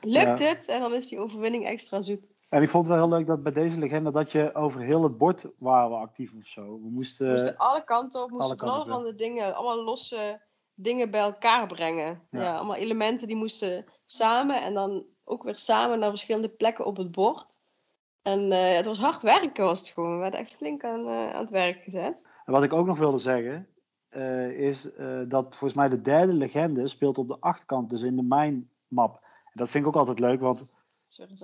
lukt 0.00 0.38
Ja. 0.38 0.46
het 0.46 0.68
en 0.68 0.80
dan 0.80 0.94
is 0.94 1.08
die 1.08 1.18
overwinning 1.20 1.66
extra 1.66 2.00
zoet. 2.00 2.30
En 2.48 2.62
ik 2.62 2.70
vond 2.70 2.86
het 2.86 2.96
wel 2.96 3.08
heel 3.08 3.16
leuk 3.16 3.26
dat 3.26 3.42
bij 3.42 3.52
deze 3.52 3.78
legende 3.78 4.10
dat 4.10 4.32
je 4.32 4.54
over 4.54 4.80
heel 4.80 5.02
het 5.02 5.18
bord 5.18 5.46
waren 5.58 5.90
we 5.90 5.96
actief 5.96 6.34
of 6.34 6.44
zo. 6.44 6.62
We 6.62 6.90
moesten, 6.90 7.26
We 7.26 7.32
moesten 7.32 7.56
alle 7.56 7.84
kanten 7.84 8.22
op, 8.22 8.30
we 8.30 8.36
alle 8.36 8.48
moesten 8.48 8.56
kanten 8.56 8.76
van 8.76 8.92
allerhande 8.92 9.14
dingen, 9.14 9.54
allemaal 9.54 9.84
losse 9.84 10.42
dingen 10.74 11.10
bij 11.10 11.20
elkaar 11.20 11.66
brengen. 11.66 12.22
Ja. 12.30 12.40
Ja. 12.42 12.56
allemaal 12.56 12.76
elementen 12.76 13.26
die 13.26 13.36
moesten 13.36 13.84
samen 14.06 14.62
en 14.62 14.74
dan 14.74 15.04
ook 15.24 15.42
weer 15.42 15.56
samen 15.56 15.98
naar 15.98 16.10
verschillende 16.10 16.48
plekken 16.48 16.86
op 16.86 16.96
het 16.96 17.10
bord. 17.10 17.54
En 18.22 18.52
eh, 18.52 18.76
het 18.76 18.86
was 18.86 18.98
hard 18.98 19.22
werken 19.22 19.64
was 19.64 19.78
het 19.78 19.88
gewoon. 19.88 20.12
We 20.12 20.20
werden 20.20 20.40
echt 20.40 20.54
flink 20.54 20.84
aan, 20.84 21.08
eh, 21.08 21.32
aan 21.32 21.40
het 21.40 21.50
werk 21.50 21.82
gezet. 21.82 22.16
En 22.44 22.52
wat 22.52 22.62
ik 22.62 22.72
ook 22.72 22.86
nog 22.86 22.98
wilde 22.98 23.18
zeggen, 23.18 23.68
eh, 24.08 24.50
is 24.50 24.92
eh, 24.94 25.20
dat 25.28 25.44
volgens 25.56 25.74
mij 25.74 25.88
de 25.88 26.00
derde 26.00 26.32
legende 26.32 26.88
speelt 26.88 27.18
op 27.18 27.28
de 27.28 27.36
achterkant, 27.40 27.90
dus 27.90 28.02
in 28.02 28.16
de 28.16 28.22
mijnmap. 28.22 29.14
En 29.44 29.52
dat 29.54 29.68
vind 29.68 29.84
ik 29.84 29.90
ook 29.90 29.96
altijd 29.96 30.18
leuk, 30.18 30.40
want 30.40 30.80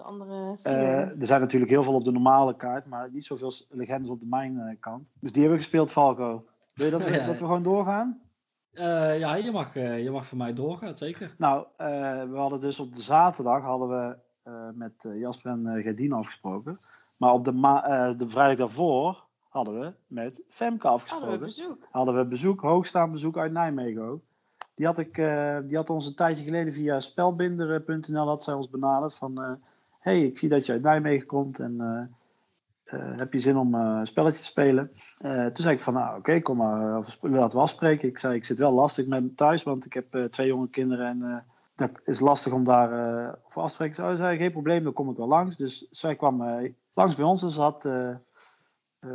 andere 0.02 0.56
eh, 0.62 1.20
er 1.20 1.26
zijn 1.26 1.40
natuurlijk 1.40 1.70
heel 1.70 1.82
veel 1.82 1.94
op 1.94 2.04
de 2.04 2.12
normale 2.12 2.56
kaart, 2.56 2.86
maar 2.86 3.10
niet 3.12 3.24
zoveel 3.24 3.52
legendes 3.68 4.08
op 4.08 4.20
de 4.20 4.26
mijnkant. 4.26 5.10
Dus 5.20 5.32
die 5.32 5.40
hebben 5.40 5.58
we 5.58 5.64
gespeeld, 5.64 5.90
Falco. 5.90 6.44
Wil 6.74 6.86
je 6.86 6.92
dat 6.92 7.04
we, 7.04 7.10
Ja. 7.10 7.26
dat 7.26 7.38
we 7.38 7.44
gewoon 7.44 7.62
doorgaan? 7.62 8.20
Eh, 8.78 9.18
ja, 9.18 9.34
je 9.34 9.50
mag, 9.50 9.76
eh, 9.76 10.02
je 10.02 10.10
mag 10.10 10.26
voor 10.26 10.38
mij 10.38 10.52
doorgaan, 10.54 10.98
zeker. 10.98 11.34
Nou, 11.38 11.64
eh, 11.76 11.86
we 12.22 12.36
hadden 12.36 12.60
dus 12.60 12.80
op 12.80 12.94
de 12.94 13.00
zaterdag 13.02 13.62
hadden 13.62 13.88
we 13.88 14.16
eh, 14.42 14.68
met 14.74 14.92
Jasper 15.14 15.50
en 15.50 15.66
uh, 15.66 15.82
Gerdien 15.82 16.12
afgesproken. 16.12 16.78
Maar 17.16 17.32
op 17.32 17.44
de, 17.44 17.52
ma- 17.52 17.84
eh, 17.84 18.18
de 18.18 18.28
vrijdag 18.28 18.56
daarvoor 18.56 19.24
hadden 19.48 19.80
we 19.80 19.92
met 20.06 20.42
Femke 20.48 20.88
afgesproken. 20.88 21.28
Hadden 21.28 21.48
we 21.48 21.54
bezoek. 21.54 21.86
hadden 21.90 22.16
we 22.16 22.24
bezoek, 22.26 22.60
hoogstaand 22.60 23.12
bezoek 23.12 23.36
uit 23.38 23.52
Nijmegen 23.52 24.02
ook. 24.02 24.20
Die 24.74 24.86
had, 24.86 24.98
ik, 24.98 25.18
eh, 25.18 25.58
die 25.64 25.76
had 25.76 25.90
ons 25.90 26.06
een 26.06 26.14
tijdje 26.14 26.44
geleden 26.44 26.72
via 26.72 27.00
spelbinder.nl 27.00 28.26
had 28.26 28.42
zij 28.42 28.54
ons 28.54 28.70
benaderd 28.70 29.14
van... 29.14 29.42
eh, 29.42 29.50
hey, 29.98 30.24
ik 30.24 30.38
zie 30.38 30.48
dat 30.48 30.66
je 30.66 30.72
uit 30.72 30.82
Nijmegen 30.82 31.26
komt 31.26 31.58
en 31.58 31.76
heb 32.96 33.32
je 33.32 33.38
zin 33.38 33.56
om 33.56 33.74
eh, 33.74 33.96
een 33.98 34.06
spelletje 34.06 34.38
te 34.40 34.44
spelen? 34.44 34.90
Eh, 35.18 35.44
toen 35.46 35.62
zei 35.64 35.74
ik 35.74 35.80
van, 35.80 35.94
nou 35.94 36.18
oké, 36.18 36.40
kom 36.40 36.56
maar, 36.56 36.80
uh, 36.98 37.06
laten 37.20 37.56
we 37.56 37.62
afspreken. 37.62 38.08
Ik 38.08 38.18
zei, 38.18 38.34
ik 38.34 38.44
zit 38.44 38.58
wel 38.58 38.72
lastig 38.72 39.06
met 39.06 39.22
me 39.22 39.34
thuis, 39.34 39.62
want 39.62 39.84
ik 39.84 39.92
heb 39.92 40.14
eh, 40.14 40.24
twee 40.24 40.46
jonge 40.46 40.68
kinderen 40.68 41.06
en 41.06 41.22
eh, 41.22 41.36
dat 41.74 41.90
is 42.04 42.20
lastig 42.20 42.52
om 42.52 42.64
daar 42.64 42.92
eh 42.92 43.32
over 43.46 43.60
af 43.62 43.68
te 43.68 43.74
spreken. 43.74 43.94
Zo 43.94 44.16
zei 44.16 44.36
geen 44.36 44.52
probleem, 44.52 44.84
dan 44.84 44.92
kom 44.92 45.10
ik 45.10 45.16
wel 45.16 45.28
langs. 45.28 45.56
Dus 45.56 45.86
zij 45.90 46.16
kwam 46.16 46.42
eh, 46.42 46.72
langs 46.94 47.14
bij 47.16 47.24
ons 47.24 47.42
en 47.42 47.50
ze 47.50 47.60
had... 47.60 47.84
eh, 47.84 48.10
eh, 48.10 48.16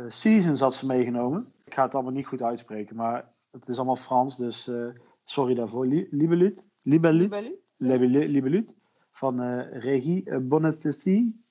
Seasons 0.08 0.60
had 0.60 0.74
ze 0.74 0.86
meegenomen. 0.86 1.46
Ik 1.64 1.74
ga 1.74 1.82
het 1.84 1.94
allemaal 1.94 2.12
niet 2.12 2.26
goed 2.26 2.42
uitspreken, 2.42 2.96
maar 2.96 3.28
het 3.50 3.68
is 3.68 3.76
allemaal 3.76 3.96
Frans, 3.96 4.36
dus 4.36 4.68
eh, 4.68 4.86
sorry 5.24 5.54
daarvoor. 5.54 5.86
Li- 5.86 6.08
Libelut, 6.10 6.68
Libelut? 6.82 7.52
Libelut, 7.76 8.28
Libelut 8.28 8.76
van 9.12 9.40
eh 9.42 9.78
Regie 9.82 10.22
uh, 10.30 10.38
Bonestessi. 10.40 11.43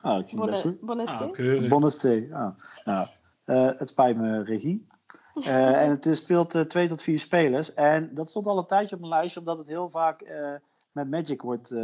Ah, 0.00 0.18
ik 0.18 0.28
ging 0.28 0.40
best 0.50 0.62
goed. 0.62 0.80
Bonnet. 0.80 1.08
Ah. 1.08 1.18
Ah, 2.32 2.48
nou, 2.84 3.08
eh, 3.44 3.70
het 3.78 3.88
spijt 3.88 4.16
me, 4.16 4.42
Regie. 4.42 4.86
Eh, 5.34 5.80
en 5.84 5.90
het 5.90 6.06
is- 6.06 6.18
speelt 6.18 6.54
eh, 6.54 6.62
twee 6.62 6.88
tot 6.88 7.02
vier 7.02 7.18
spelers. 7.18 7.74
En 7.74 8.14
dat 8.14 8.28
stond 8.28 8.46
al 8.46 8.58
een 8.58 8.66
tijdje 8.66 8.94
op 8.94 9.00
mijn 9.00 9.12
lijstje, 9.12 9.40
omdat 9.40 9.58
het 9.58 9.66
heel 9.66 9.88
vaak 9.88 10.20
eh, 10.20 10.54
met 10.92 11.10
Magic 11.10 11.42
wordt, 11.42 11.70
eh, 11.70 11.78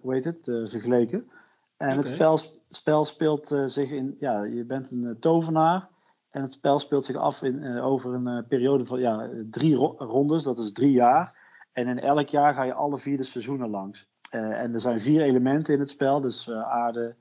hoe 0.00 0.14
heet 0.14 0.24
het, 0.24 0.44
vergeleken. 0.44 1.30
En 1.76 1.96
het 1.96 2.08
spel, 2.14 2.38
spel 2.68 3.04
speelt 3.04 3.54
zich 3.66 3.90
in, 3.90 4.16
ja, 4.20 4.42
je 4.42 4.64
bent 4.64 4.90
een 4.90 5.16
tovenaar. 5.20 5.88
En 6.30 6.42
het 6.42 6.52
spel 6.52 6.78
speelt 6.78 7.04
zich 7.04 7.16
af 7.16 7.42
in, 7.42 7.78
over 7.80 8.14
een 8.14 8.26
eh, 8.26 8.38
periode 8.48 8.86
van 8.86 9.00
ja, 9.00 9.28
drie 9.50 9.74
ro- 9.76 9.94
rondes, 9.98 10.42
dat 10.42 10.58
is 10.58 10.72
drie 10.72 10.92
jaar. 10.92 11.36
En 11.72 11.86
in 11.86 12.00
elk 12.00 12.28
jaar 12.28 12.54
ga 12.54 12.62
je 12.62 12.72
alle 12.74 12.98
vier 12.98 13.16
de 13.16 13.22
seizoenen 13.24 13.70
langs. 13.70 14.08
Eh, 14.30 14.60
en 14.60 14.74
er 14.74 14.80
zijn 14.80 15.00
vier 15.00 15.22
elementen 15.22 15.74
in 15.74 15.80
het 15.80 15.88
spel, 15.90 16.20
dus 16.20 16.48
eh, 16.48 16.62
aarde, 16.62 17.14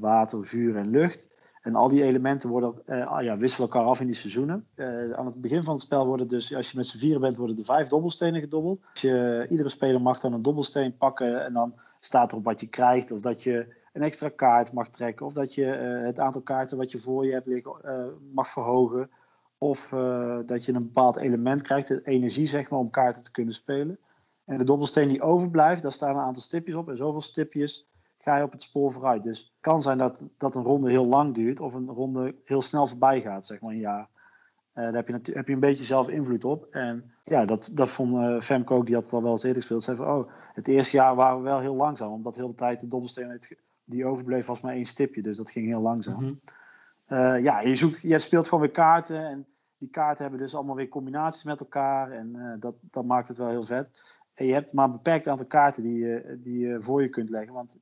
water, 0.00 0.44
vuur 0.44 0.76
en 0.76 0.90
lucht. 0.90 1.28
En 1.62 1.74
al 1.74 1.88
die 1.88 2.02
elementen 2.02 2.48
worden, 2.48 2.74
eh, 2.86 3.06
ah, 3.06 3.22
ja, 3.22 3.36
wisselen 3.36 3.68
elkaar 3.68 3.88
af 3.88 4.00
in 4.00 4.06
die 4.06 4.14
seizoenen. 4.14 4.66
Eh, 4.74 5.10
aan 5.10 5.26
het 5.26 5.40
begin 5.40 5.62
van 5.62 5.74
het 5.74 5.82
spel 5.82 6.06
worden 6.06 6.28
dus, 6.28 6.54
als 6.54 6.70
je 6.70 6.76
met 6.76 6.86
z'n 6.86 6.98
vieren 6.98 7.20
bent, 7.20 7.36
worden 7.36 7.58
er 7.58 7.64
vijf 7.64 7.88
dobbelstenen 7.88 8.40
gedobbeld. 8.40 8.80
Je, 8.92 9.46
iedere 9.50 9.68
speler 9.68 10.00
mag 10.00 10.20
dan 10.20 10.32
een 10.32 10.42
dobbelsteen 10.42 10.96
pakken 10.96 11.44
en 11.44 11.52
dan 11.52 11.74
staat 12.00 12.32
erop 12.32 12.44
wat 12.44 12.60
je 12.60 12.66
krijgt. 12.66 13.10
Of 13.10 13.20
dat 13.20 13.42
je 13.42 13.74
een 13.94 14.02
extra 14.02 14.28
kaart 14.28 14.72
mag 14.72 14.88
trekken. 14.88 15.26
Of 15.26 15.32
dat 15.32 15.54
je 15.54 15.70
eh, 15.70 16.06
het 16.06 16.18
aantal 16.18 16.42
kaarten 16.42 16.78
wat 16.78 16.90
je 16.90 16.98
voor 16.98 17.26
je 17.26 17.32
hebt 17.32 17.46
liggen 17.46 17.74
eh, 17.82 18.04
mag 18.32 18.48
verhogen. 18.48 19.10
Of 19.58 19.92
eh, 19.92 20.38
dat 20.46 20.64
je 20.64 20.72
een 20.72 20.82
bepaald 20.82 21.16
element 21.16 21.62
krijgt, 21.62 21.88
de 21.88 22.00
energie 22.04 22.46
zeg 22.46 22.70
maar, 22.70 22.78
om 22.78 22.90
kaarten 22.90 23.22
te 23.22 23.30
kunnen 23.30 23.54
spelen. 23.54 23.98
En 24.44 24.58
de 24.58 24.64
dobbelsteen 24.64 25.08
die 25.08 25.22
overblijft, 25.22 25.82
daar 25.82 25.92
staan 25.92 26.16
een 26.16 26.22
aantal 26.22 26.42
stipjes 26.42 26.74
op. 26.74 26.88
En 26.88 26.96
zoveel 26.96 27.20
stipjes 27.20 27.86
ga 28.24 28.36
je 28.36 28.42
op 28.42 28.52
het 28.52 28.62
spoor 28.62 28.92
vooruit. 28.92 29.22
Dus 29.22 29.38
het 29.38 29.50
kan 29.60 29.82
zijn 29.82 29.98
dat, 29.98 30.28
dat 30.38 30.54
een 30.54 30.62
ronde 30.62 30.90
heel 30.90 31.06
lang 31.06 31.34
duurt 31.34 31.60
of 31.60 31.74
een 31.74 31.88
ronde 31.88 32.34
heel 32.44 32.62
snel 32.62 32.86
voorbij 32.86 33.20
gaat, 33.20 33.46
zeg 33.46 33.60
maar 33.60 33.72
een 33.72 33.78
jaar. 33.78 34.08
Eh, 34.72 34.84
daar 34.84 34.94
heb 34.94 35.08
je, 35.08 35.32
heb 35.32 35.48
je 35.48 35.54
een 35.54 35.60
beetje 35.60 35.84
zelf 35.84 36.08
invloed 36.08 36.44
op. 36.44 36.66
En 36.70 37.12
ja, 37.24 37.44
dat, 37.44 37.70
dat 37.72 37.88
vond 37.88 38.44
Femke 38.44 38.74
ook, 38.74 38.86
die 38.86 38.94
had 38.94 39.04
het 39.04 39.12
al 39.12 39.22
wel 39.22 39.32
eens 39.32 39.42
eerder 39.42 39.60
gespeeld. 39.60 39.82
Zei 39.82 39.96
van, 39.96 40.06
oh, 40.06 40.30
het 40.52 40.68
eerste 40.68 40.96
jaar 40.96 41.14
waren 41.14 41.36
we 41.36 41.42
wel 41.42 41.60
heel 41.60 41.74
langzaam. 41.74 42.12
Omdat 42.12 42.36
heel 42.36 42.48
de 42.48 42.54
tijd 42.54 42.80
de 42.80 42.88
dobbelsteen 42.88 43.40
die 43.84 44.06
overbleef 44.06 44.46
was 44.46 44.60
maar 44.60 44.74
één 44.74 44.84
stipje. 44.84 45.22
Dus 45.22 45.36
dat 45.36 45.50
ging 45.50 45.66
heel 45.66 45.80
langzaam. 45.80 46.22
Mhm. 46.22 46.34
Eh, 47.04 47.42
ja, 47.42 47.60
je, 47.60 47.74
zoekt, 47.74 48.00
je 48.00 48.18
speelt 48.18 48.44
gewoon 48.48 48.64
weer 48.64 48.72
kaarten. 48.72 49.26
En 49.26 49.46
die 49.78 49.90
kaarten 49.90 50.22
hebben 50.22 50.40
dus 50.40 50.54
allemaal 50.54 50.76
weer 50.76 50.88
combinaties 50.88 51.44
met 51.44 51.60
elkaar. 51.60 52.10
En 52.10 52.56
dat, 52.60 52.74
dat 52.80 53.04
maakt 53.04 53.28
het 53.28 53.36
wel 53.36 53.48
heel 53.48 53.64
vet. 53.64 53.90
En 54.34 54.46
je 54.46 54.52
hebt 54.52 54.72
maar 54.72 54.84
een 54.84 54.92
beperkt 54.92 55.28
aantal 55.28 55.46
kaarten 55.46 55.82
die 55.82 55.98
je, 55.98 56.38
die 56.42 56.58
je 56.58 56.80
voor 56.80 57.02
je 57.02 57.08
kunt 57.08 57.30
leggen. 57.30 57.54
Want 57.54 57.78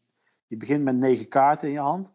je 0.52 0.58
begint 0.58 0.84
met 0.84 0.96
negen 0.96 1.28
kaarten 1.28 1.68
in 1.68 1.74
je 1.74 1.80
hand. 1.80 2.12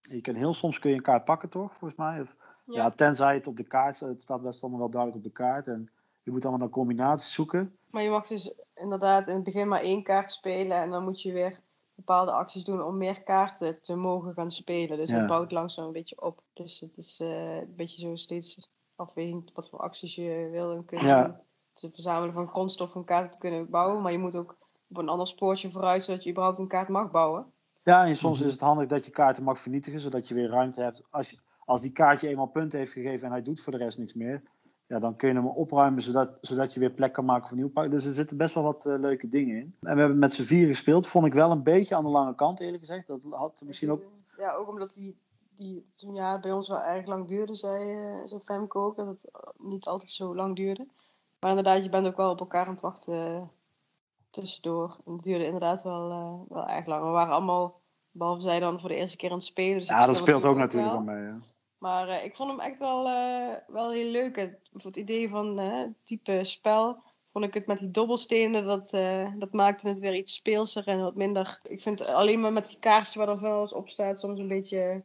Je 0.00 0.20
kan 0.20 0.34
heel 0.34 0.54
soms 0.54 0.78
kun 0.78 0.90
je 0.90 0.96
een 0.96 1.02
kaart 1.02 1.24
pakken, 1.24 1.48
toch? 1.48 1.70
Volgens 1.76 2.00
mij. 2.00 2.20
Of, 2.20 2.36
ja. 2.64 2.82
Ja. 2.82 2.90
tenzij 2.90 3.34
het 3.34 3.46
op 3.46 3.56
de 3.56 3.64
kaart 3.64 3.94
staat. 3.96 4.08
Het 4.08 4.22
staat 4.22 4.42
best 4.42 4.62
allemaal 4.62 4.80
wel 4.80 4.90
duidelijk 4.90 5.24
op 5.24 5.26
de 5.32 5.38
kaart. 5.42 5.66
En 5.66 5.90
je 6.22 6.30
moet 6.30 6.42
allemaal 6.42 6.60
dan 6.60 6.70
combinaties 6.70 7.32
zoeken. 7.32 7.76
Maar 7.90 8.02
je 8.02 8.10
mag 8.10 8.26
dus 8.26 8.60
inderdaad 8.74 9.28
in 9.28 9.34
het 9.34 9.44
begin 9.44 9.68
maar 9.68 9.80
één 9.80 10.02
kaart 10.02 10.32
spelen 10.32 10.76
en 10.76 10.90
dan 10.90 11.02
moet 11.04 11.22
je 11.22 11.32
weer 11.32 11.60
bepaalde 11.94 12.30
acties 12.30 12.64
doen 12.64 12.82
om 12.82 12.96
meer 12.96 13.22
kaarten 13.22 13.80
te 13.82 13.94
mogen 13.96 14.34
gaan 14.34 14.50
spelen. 14.50 14.96
Dus 14.96 15.10
Ja. 15.10 15.16
het 15.16 15.26
bouwt 15.26 15.52
langzaam 15.52 15.86
een 15.86 15.92
beetje 15.92 16.22
op. 16.22 16.42
Dus 16.52 16.80
het 16.80 16.96
is 16.96 17.20
eh, 17.20 17.56
een 17.56 17.74
beetje 17.76 18.00
zo 18.00 18.16
steeds 18.16 18.70
afwegend 18.96 19.52
wat 19.54 19.68
voor 19.68 19.78
acties 19.78 20.14
je 20.14 20.48
wil 20.50 20.72
en 20.72 20.84
kunt 20.84 21.00
Ja. 21.00 21.22
doen. 21.24 21.36
Het 21.80 21.94
verzamelen 21.94 22.34
van 22.34 22.48
grondstoffen 22.48 23.00
om 23.00 23.06
kaarten 23.06 23.30
te 23.30 23.38
kunnen 23.38 23.70
bouwen. 23.70 24.02
Maar 24.02 24.12
je 24.12 24.18
moet 24.18 24.36
ook 24.36 24.56
op 24.90 24.96
een 24.96 25.08
ander 25.08 25.26
spoortje 25.26 25.70
vooruit, 25.70 26.04
zodat 26.04 26.22
je 26.24 26.30
überhaupt 26.30 26.58
een 26.58 26.68
kaart 26.68 26.88
mag 26.88 27.10
bouwen. 27.10 27.46
Ja, 27.82 28.06
en 28.06 28.16
soms 28.16 28.38
Mhm. 28.38 28.46
is 28.46 28.52
het 28.52 28.62
handig 28.62 28.86
dat 28.86 29.04
je 29.04 29.10
kaarten 29.10 29.42
mag 29.42 29.58
vernietigen. 29.58 30.00
Zodat 30.00 30.28
je 30.28 30.34
weer 30.34 30.48
ruimte 30.48 30.82
hebt. 30.82 31.02
Als 31.10 31.30
je, 31.30 31.38
als 31.64 31.80
die 31.80 31.92
kaartje 31.92 32.28
eenmaal 32.28 32.46
punten 32.46 32.78
heeft 32.78 32.92
gegeven 32.92 33.26
en 33.26 33.32
hij 33.32 33.42
doet 33.42 33.60
voor 33.60 33.72
de 33.72 33.78
rest 33.78 33.98
niks 33.98 34.14
meer, 34.14 34.42
ja, 34.86 34.98
dan 34.98 35.16
kun 35.16 35.28
je 35.28 35.34
hem 35.34 35.46
opruimen 35.46 36.02
zodat, 36.02 36.38
zodat 36.40 36.74
je 36.74 36.80
weer 36.80 36.90
plek 36.90 37.12
kan 37.12 37.24
maken 37.24 37.48
voor 37.48 37.56
nieuw 37.56 37.70
pak. 37.70 37.90
Dus 37.90 38.04
er 38.04 38.12
zitten 38.12 38.36
best 38.36 38.54
wel 38.54 38.62
wat 38.62 38.86
eh, 38.86 38.98
leuke 38.98 39.28
dingen 39.28 39.56
in. 39.56 39.74
En 39.80 39.94
we 39.94 40.00
hebben 40.00 40.18
met 40.18 40.32
z'n 40.32 40.42
vier 40.42 40.66
gespeeld. 40.66 41.06
Vond 41.06 41.26
ik 41.26 41.34
wel 41.34 41.50
een 41.50 41.62
beetje 41.62 41.96
aan 41.96 42.04
de 42.04 42.10
lange 42.10 42.34
kant, 42.34 42.60
eerlijk 42.60 42.78
gezegd. 42.78 43.06
Dat 43.06 43.20
had 43.30 43.62
misschien 43.66 43.90
ook. 43.90 44.02
Ja, 44.36 44.54
ook 44.54 44.68
omdat 44.68 44.94
die, 44.94 45.16
die 45.56 45.86
toen 45.94 46.14
ja, 46.14 46.38
bij 46.40 46.52
ons 46.52 46.68
wel 46.68 46.82
erg 46.82 47.06
lang 47.06 47.28
duurde, 47.28 47.54
zei, 47.54 47.94
uh, 48.32 48.38
Femke 48.44 48.78
ook. 48.78 48.96
Dat 48.96 49.06
het 49.06 49.18
niet 49.58 49.86
altijd 49.86 50.10
zo 50.10 50.34
lang 50.34 50.56
duurde. 50.56 50.86
Maar 51.40 51.50
inderdaad, 51.50 51.82
je 51.82 51.90
bent 51.90 52.06
ook 52.06 52.16
wel 52.16 52.30
op 52.30 52.40
elkaar 52.40 52.66
aan 52.66 52.72
het 52.72 52.80
wachten 52.80 53.14
uh, 53.14 53.42
tussendoor. 54.40 54.96
En 55.06 55.12
het 55.12 55.22
duurde 55.22 55.44
inderdaad 55.44 55.82
wel, 55.82 56.08
wel 56.48 56.68
erg 56.68 56.86
lang. 56.86 57.04
We 57.04 57.10
waren 57.10 57.34
allemaal, 57.34 57.80
behalve 58.10 58.40
zij 58.40 58.60
dan, 58.60 58.80
voor 58.80 58.88
de 58.88 58.94
eerste 58.94 59.16
keer 59.16 59.30
aan 59.30 59.36
het 59.36 59.44
spelen. 59.44 59.78
Dus 59.78 59.88
ja, 59.88 60.06
dat 60.06 60.16
speelt 60.16 60.44
ook 60.44 60.56
natuurlijk 60.56 60.92
wel 60.92 61.02
mee. 61.02 61.24
Ja. 61.24 61.38
Maar 61.78 62.08
uh, 62.08 62.24
ik 62.24 62.36
vond 62.36 62.50
hem 62.50 62.60
echt 62.60 62.78
wel, 62.78 63.06
uh, 63.06 63.54
wel 63.66 63.90
heel 63.90 64.10
leuk. 64.10 64.36
Het, 64.36 64.58
voor 64.72 64.90
het 64.90 64.96
idee 64.96 65.28
van 65.28 65.60
uh, 65.60 65.82
type 66.02 66.44
spel 66.44 67.02
vond 67.32 67.44
ik 67.44 67.54
het 67.54 67.66
met 67.66 67.78
die 67.78 67.90
dobbelstenen, 67.90 68.64
dat, 68.64 68.90
dat 69.38 69.52
maakte 69.52 69.88
het 69.88 69.98
weer 69.98 70.14
iets 70.14 70.34
speelser 70.34 70.86
en 70.86 71.02
wat 71.02 71.14
minder. 71.14 71.60
Ik 71.62 71.82
vind 71.82 72.06
alleen 72.06 72.40
maar 72.40 72.52
met 72.52 72.68
die 72.68 72.78
kaartjes 72.78 73.14
waar 73.14 73.28
er 73.28 73.38
van 73.38 73.50
alles 73.50 73.72
op 73.72 73.88
staat 73.88 74.18
soms 74.18 74.38
een 74.38 74.48
beetje, 74.48 75.04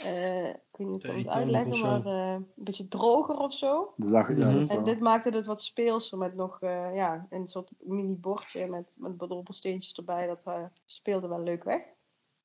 ik 0.00 0.76
weet 0.76 0.88
niet 0.88 1.02
hoe 1.02 1.14
ik 1.14 1.24
het 1.24 1.34
uitleggen, 1.34 1.80
maar 1.80 2.06
een 2.06 2.46
beetje 2.54 2.88
droger 2.88 3.36
of 3.38 3.54
zo. 3.54 3.92
Dag, 3.96 4.28
ja, 4.28 4.34
mm 4.34 4.56
-hmm. 4.56 4.66
En 4.66 4.84
dit 4.84 5.00
maakte 5.00 5.30
het 5.30 5.46
wat 5.46 5.62
speelser 5.62 6.18
met 6.18 6.34
nog 6.34 6.58
ja, 6.94 7.26
een 7.30 7.48
soort 7.48 7.70
mini 7.78 8.14
bordje 8.14 8.66
met, 8.66 8.96
met 8.98 9.18
dobbelsteentjes 9.18 9.94
erbij. 9.94 10.26
Dat 10.26 10.70
speelde 10.84 11.28
wel 11.28 11.42
leuk 11.42 11.64
weg. 11.64 11.82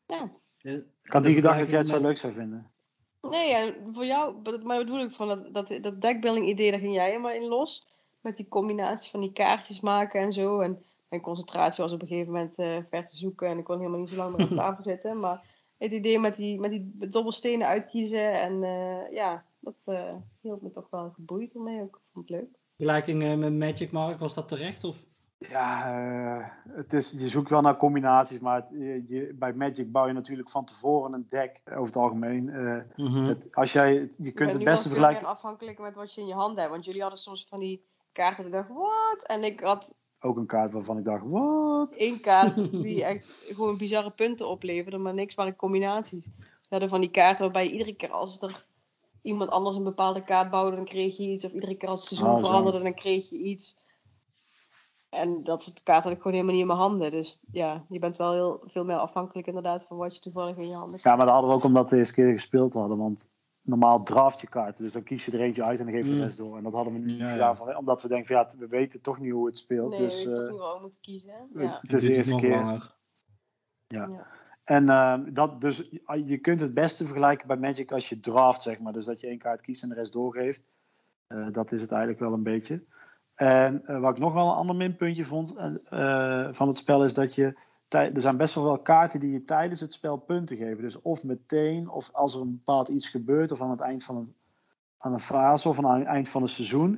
Ja. 0.05 0.31
Ik 0.61 1.11
had 1.11 1.23
niet 1.23 1.35
gedacht 1.35 1.59
dat 1.59 1.69
jij 1.69 1.79
het 1.79 1.87
zo 1.87 2.01
leuk 2.01 2.17
zou 2.17 2.33
vinden. 2.33 2.71
Nee, 3.29 3.53
en 3.53 3.93
voor 3.93 4.05
jou, 4.05 4.35
maar 4.63 4.77
bedoel 4.77 4.99
ik 4.99 5.11
van 5.11 5.27
dat, 5.27 5.53
dat, 5.53 5.83
dat 5.83 6.01
deckbuilding 6.01 6.47
idee, 6.47 6.71
daar 6.71 6.79
ging 6.79 6.93
jij 6.93 7.09
helemaal 7.09 7.31
in 7.31 7.47
los. 7.47 7.87
Met 8.21 8.35
die 8.35 8.47
combinatie 8.47 9.11
van 9.11 9.21
die 9.21 9.33
kaartjes 9.33 9.79
maken 9.79 10.21
en 10.21 10.33
zo. 10.33 10.59
En 10.59 10.83
mijn 11.09 11.21
concentratie 11.21 11.83
was 11.83 11.93
op 11.93 12.01
een 12.01 12.07
gegeven 12.07 12.31
moment 12.31 12.59
uh, 12.59 12.77
ver 12.89 13.05
te 13.05 13.15
zoeken 13.15 13.47
en 13.47 13.57
ik 13.57 13.63
kon 13.63 13.77
helemaal 13.77 13.99
niet 13.99 14.09
zo 14.09 14.15
lang 14.15 14.37
meer 14.37 14.45
op 14.49 14.55
tafel 14.65 14.83
zitten. 14.83 15.19
Maar 15.19 15.41
het 15.77 15.91
idee 15.91 16.19
met 16.19 16.35
die, 16.35 16.59
met 16.59 16.71
die 16.71 17.09
dobbelstenen 17.09 17.67
uitkiezen 17.67 18.41
en 18.41 18.63
uh, 18.63 19.11
ja, 19.11 19.45
dat 19.59 19.83
uh, 19.85 20.13
hield 20.41 20.61
me 20.61 20.71
toch 20.71 20.87
wel 20.89 21.11
geboeid 21.11 21.53
ermee 21.53 21.81
ook. 21.81 21.95
Ik 21.95 22.11
vond 22.13 22.29
het 22.29 22.39
leuk. 22.39 22.49
Vergelijking 22.75 23.39
met 23.39 23.53
Magic 23.53 23.91
Mark, 23.91 24.19
was 24.19 24.33
dat 24.33 24.47
terecht? 24.47 24.83
Of? 24.83 25.05
Ja, 25.37 26.37
uh, 26.37 26.47
het 26.75 26.93
is, 26.93 27.11
je 27.11 27.27
zoekt 27.27 27.49
wel 27.49 27.61
naar 27.61 27.77
combinaties, 27.77 28.39
maar 28.39 28.55
het, 28.55 28.69
je, 29.07 29.33
bij 29.35 29.53
Magic 29.53 29.91
bouw 29.91 30.07
je 30.07 30.13
natuurlijk 30.13 30.49
van 30.49 30.65
tevoren 30.65 31.13
een 31.13 31.27
deck 31.27 31.61
over 31.65 31.85
het 31.85 31.95
algemeen. 31.95 32.47
Uh, 32.47 32.81
mm 32.95 33.07
-hmm. 33.07 33.25
het, 33.25 33.55
als 33.55 33.73
jij, 33.73 34.11
je 34.17 34.31
kunt 34.31 34.53
het 34.53 34.63
beste 34.63 34.89
vergelijken. 34.89 35.27
afhankelijk 35.27 35.79
met 35.79 35.95
wat 35.95 36.13
je 36.13 36.21
in 36.21 36.27
je 36.27 36.33
hand 36.33 36.57
hebt, 36.57 36.69
want 36.69 36.85
jullie 36.85 37.01
hadden 37.01 37.19
soms 37.19 37.45
van 37.49 37.59
die 37.59 37.85
kaarten 38.11 38.51
dat 38.51 38.61
ik 38.61 38.67
dacht, 38.67 38.79
wat? 38.79 39.23
En 39.25 39.43
ik 39.43 39.59
had 39.59 39.95
ook 40.19 40.37
een 40.37 40.45
kaart 40.45 40.73
waarvan 40.73 40.97
ik 40.97 41.03
dacht, 41.03 41.23
wat? 41.25 41.95
Eén 41.97 42.19
kaart 42.19 42.55
die 42.83 43.03
echt 43.03 43.27
gewoon 43.47 43.77
bizarre 43.77 44.11
punten 44.11 44.47
opleverde, 44.47 44.97
maar 44.97 45.13
niks 45.13 45.35
waren 45.35 45.55
combinaties. 45.55 46.29
We 46.37 46.67
hadden 46.69 46.89
van 46.89 47.01
die 47.01 47.11
kaarten 47.11 47.43
waarbij 47.43 47.69
iedere 47.69 47.95
keer 47.95 48.11
als 48.11 48.41
er 48.41 48.65
iemand 49.21 49.49
anders 49.49 49.75
een 49.75 49.83
bepaalde 49.83 50.23
kaart 50.23 50.49
bouwde, 50.49 50.75
dan 50.75 50.85
kreeg 50.85 51.17
je 51.17 51.23
iets. 51.23 51.45
Of 51.45 51.51
iedere 51.51 51.77
keer 51.77 51.89
als 51.89 51.99
het 51.99 52.07
seizoen 52.07 52.37
oh, 52.37 52.39
veranderde, 52.39 52.79
dan 52.79 52.93
kreeg 52.93 53.29
je 53.29 53.37
iets. 53.37 53.77
En 55.09 55.43
dat 55.43 55.63
soort 55.63 55.83
kaarten 55.83 56.09
had 56.09 56.17
ik 56.17 56.23
gewoon 56.23 56.33
helemaal 56.33 56.55
niet 56.55 56.69
in 56.69 56.77
mijn 56.77 56.89
handen. 56.89 57.11
Dus 57.11 57.41
ja, 57.51 57.85
je 57.89 57.99
bent 57.99 58.17
wel 58.17 58.33
heel 58.33 58.61
veel 58.65 58.83
meer 58.83 58.97
afhankelijk 58.97 59.47
inderdaad 59.47 59.85
van 59.85 59.97
wat 59.97 60.15
je 60.15 60.21
toevallig 60.21 60.57
in 60.57 60.67
je 60.67 60.73
handen 60.73 60.91
hebt. 60.91 61.03
Ja, 61.03 61.15
maar 61.15 61.25
dat 61.25 61.33
hadden 61.33 61.51
we 61.51 61.57
ook 61.57 61.63
omdat 61.63 61.83
we 61.83 61.89
de 61.89 61.97
eerste 61.97 62.13
keer 62.13 62.31
gespeeld 62.31 62.73
hadden. 62.73 62.97
Want 62.97 63.29
normaal 63.65 64.03
draft 64.03 64.41
je 64.41 64.47
kaarten. 64.47 64.83
Dus 64.83 64.93
dan 64.93 65.03
kies 65.03 65.25
je 65.25 65.31
er 65.31 65.41
eentje 65.41 65.63
uit 65.63 65.79
en 65.79 65.85
dan 65.85 65.93
geef 65.93 66.05
je 66.05 66.13
de 66.13 66.19
rest 66.19 66.37
door. 66.37 66.57
En 66.57 66.63
dat 66.63 66.73
hadden 66.73 66.93
we 66.93 66.99
niet 66.99 67.19
ja, 67.19 67.25
gedaan. 67.25 67.47
Ja. 67.49 67.55
Van, 67.55 67.77
omdat 67.77 68.01
we 68.01 68.07
denken 68.07 68.27
van 68.27 68.35
ja, 68.35 68.57
we 68.57 68.67
weten 68.67 69.01
toch 69.01 69.19
niet 69.19 69.31
hoe 69.31 69.45
het 69.45 69.57
speelt. 69.57 69.89
Nee, 69.89 69.99
dus, 69.99 70.23
we 70.23 70.29
uh, 70.29 70.35
toch 70.35 70.49
niet 70.49 70.59
waar 70.59 70.73
we 70.73 70.81
moeten 70.81 71.01
kiezen. 71.01 71.33
Ja. 71.53 71.79
Het 71.81 71.93
is 71.93 72.01
de 72.01 72.15
eerste 72.15 72.35
keer. 72.35 72.59
Ja. 73.87 74.07
ja. 74.07 74.27
En 74.63 74.83
uh, 74.83 75.19
dat, 75.33 75.61
dus 75.61 75.89
je 76.25 76.37
kunt 76.37 76.61
het 76.61 76.73
beste 76.73 77.05
vergelijken 77.05 77.47
bij 77.47 77.57
Magic 77.57 77.91
als 77.91 78.09
je 78.09 78.19
draft, 78.19 78.61
zeg 78.61 78.79
maar. 78.79 78.93
Dus 78.93 79.05
dat 79.05 79.19
je 79.19 79.27
één 79.27 79.37
kaart 79.37 79.61
kiest 79.61 79.83
en 79.83 79.89
de 79.89 79.95
rest 79.95 80.13
doorgeeft. 80.13 80.63
Uh, 81.27 81.47
dat 81.51 81.71
is 81.71 81.81
het 81.81 81.91
eigenlijk 81.91 82.21
wel 82.21 82.33
een 82.33 82.43
beetje. 82.43 82.83
En 83.35 83.83
uh, 83.87 83.99
wat 83.99 84.15
ik 84.15 84.21
nog 84.21 84.33
wel 84.33 84.47
een 84.47 84.55
ander 84.55 84.75
minpuntje 84.75 85.25
vond 85.25 85.55
uh, 85.55 86.47
van 86.51 86.67
het 86.67 86.77
spel 86.77 87.03
is 87.03 87.13
dat 87.13 87.35
je. 87.35 87.57
Er 87.89 88.21
zijn 88.21 88.37
best 88.37 88.55
wel 88.55 88.63
wel 88.63 88.79
kaarten 88.79 89.19
die 89.19 89.31
je 89.31 89.43
tijdens 89.43 89.79
het 89.79 89.93
spel 89.93 90.17
punten 90.17 90.57
geven. 90.57 90.81
Dus 90.81 91.01
of 91.01 91.23
meteen, 91.23 91.89
of 91.89 92.09
als 92.13 92.35
er 92.35 92.41
een 92.41 92.51
bepaald 92.51 92.87
iets 92.87 93.09
gebeurt, 93.09 93.51
of 93.51 93.61
aan 93.61 93.69
het 93.69 93.81
eind 93.81 94.03
van 94.03 94.15
een, 94.15 94.35
aan 94.97 95.13
een 95.13 95.19
fase 95.19 95.69
of 95.69 95.83
aan 95.83 95.99
het 95.99 96.07
eind 96.07 96.29
van 96.29 96.41
een 96.41 96.47
seizoen. 96.47 96.93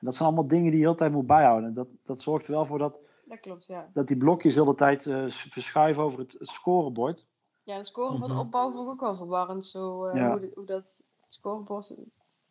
En 0.00 0.06
dat 0.06 0.14
zijn 0.14 0.28
allemaal 0.28 0.48
dingen 0.48 0.70
die 0.70 0.80
je 0.80 0.86
altijd 0.86 1.12
moet 1.12 1.26
bijhouden. 1.26 1.74
Dat, 1.74 1.88
dat 2.02 2.20
zorgt 2.20 2.46
er 2.46 2.52
wel 2.52 2.64
voor 2.64 2.78
dat, 2.78 3.08
dat, 3.24 3.40
klopt, 3.40 3.66
ja. 3.66 3.90
dat 3.92 4.08
die 4.08 4.16
blokjes 4.16 4.54
de 4.54 4.60
hele 4.60 4.74
tijd 4.74 5.06
uh, 5.06 5.28
verschuiven 5.28 6.02
over 6.02 6.18
het, 6.18 6.36
het 6.38 6.48
scorebord. 6.48 7.26
Ja, 7.62 7.76
het 7.76 7.86
scorebord 7.86 8.30
-hmm. 8.30 8.40
opbouwen 8.40 8.74
vond 8.74 8.86
ik 8.86 8.92
ook 8.92 9.00
wel 9.00 9.16
verwarrend. 9.16 9.66
Zo, 9.66 10.10
ja. 10.14 10.30
hoe, 10.30 10.40
de, 10.40 10.50
hoe 10.54 10.64
dat 10.64 11.02
scorebord 11.28 11.94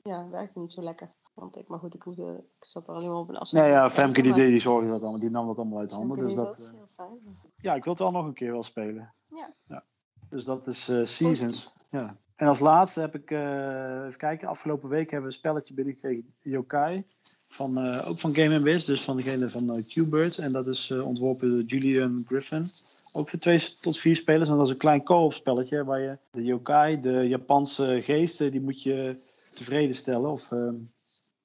ja, 0.04 0.30
werkte 0.30 0.60
niet 0.60 0.74
zo 0.74 0.82
lekker. 0.82 1.12
Want 1.34 1.58
ik, 1.58 1.68
maar 1.68 1.80
goed, 1.80 1.94
ik, 1.94 2.02
hoefde, 2.02 2.44
ik 2.60 2.66
zat 2.66 2.88
er 2.88 2.94
alleen 2.94 3.08
maar 3.08 3.18
op 3.18 3.30
een 3.30 3.38
afstand. 3.38 3.64
Nee, 3.64 3.72
ja, 3.72 3.90
Femke 3.90 4.22
die, 4.22 4.34
die 4.34 4.60
zorgde 4.60 4.90
dat 4.90 5.02
allemaal. 5.02 5.20
Die 5.20 5.30
nam 5.30 5.48
dat 5.48 5.58
allemaal 5.58 5.80
uit 5.80 5.92
handen. 5.92 6.18
Dus 6.18 6.36
dat, 6.36 6.46
dat 6.46 6.58
is 6.58 6.72
heel 6.72 6.90
fijn. 6.96 7.20
Ja, 7.62 7.76
ik 7.76 7.84
wil 7.84 7.94
het 7.94 8.02
wel 8.02 8.12
nog 8.12 8.26
een 8.26 8.34
keer 8.34 8.52
wel 8.52 8.64
spelen. 8.64 9.14
Ja. 9.28 9.54
ja. 9.68 9.84
Dus 10.30 10.44
dat 10.44 10.68
is 10.68 10.90
uh, 10.90 11.06
Seasons. 11.06 11.74
Ja. 11.90 12.18
En 12.36 12.48
als 12.48 12.60
laatste 12.60 13.00
heb 13.00 13.16
ik, 13.16 13.32
uh, 13.32 14.06
even 14.06 14.18
kijken, 14.18 14.48
afgelopen 14.48 14.90
week 14.90 15.12
hebben 15.12 15.30
we 15.30 15.36
een 15.36 15.40
spelletje 15.40 15.74
binnengekregen, 15.74 16.34
Yokai. 16.40 17.04
Van, 17.48 17.86
uh, 17.86 18.10
ook 18.10 18.20
van 18.20 18.36
Game 18.36 18.60
Biz, 18.60 18.86
dus 18.86 19.02
van 19.02 19.18
degene 19.18 19.50
van 19.50 19.76
uh, 19.76 19.88
Q-Bird. 19.88 20.38
En 20.38 20.52
dat 20.52 20.68
is 20.68 20.92
ontworpen 20.92 21.50
door 21.50 21.62
Julian 21.62 22.24
Griffin. 22.28 22.70
Ook 23.12 23.30
voor 23.30 23.40
twee 23.40 23.76
tot 23.80 23.98
vier 23.98 24.16
spelers. 24.16 24.50
En 24.50 24.56
dat 24.56 24.66
is 24.66 24.72
een 24.72 24.78
klein 24.78 25.04
co-op 25.04 25.34
spelletje 25.34 25.84
waar 25.84 26.00
je 26.00 26.18
de 26.32 26.44
yokai, 26.44 27.00
de 27.00 27.28
Japanse 27.28 28.00
geesten, 28.02 28.52
die 28.52 28.62
moet 28.62 28.84
je 28.84 29.18
tevreden 29.52 29.96
stellen. 29.96 30.32
Of 30.32 30.52
ehm, 30.52 30.76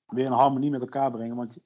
weer 0.06 0.24
in 0.24 0.32
harmonie 0.32 0.70
met 0.70 0.80
elkaar 0.80 1.10
brengen. 1.10 1.36
Want 1.36 1.58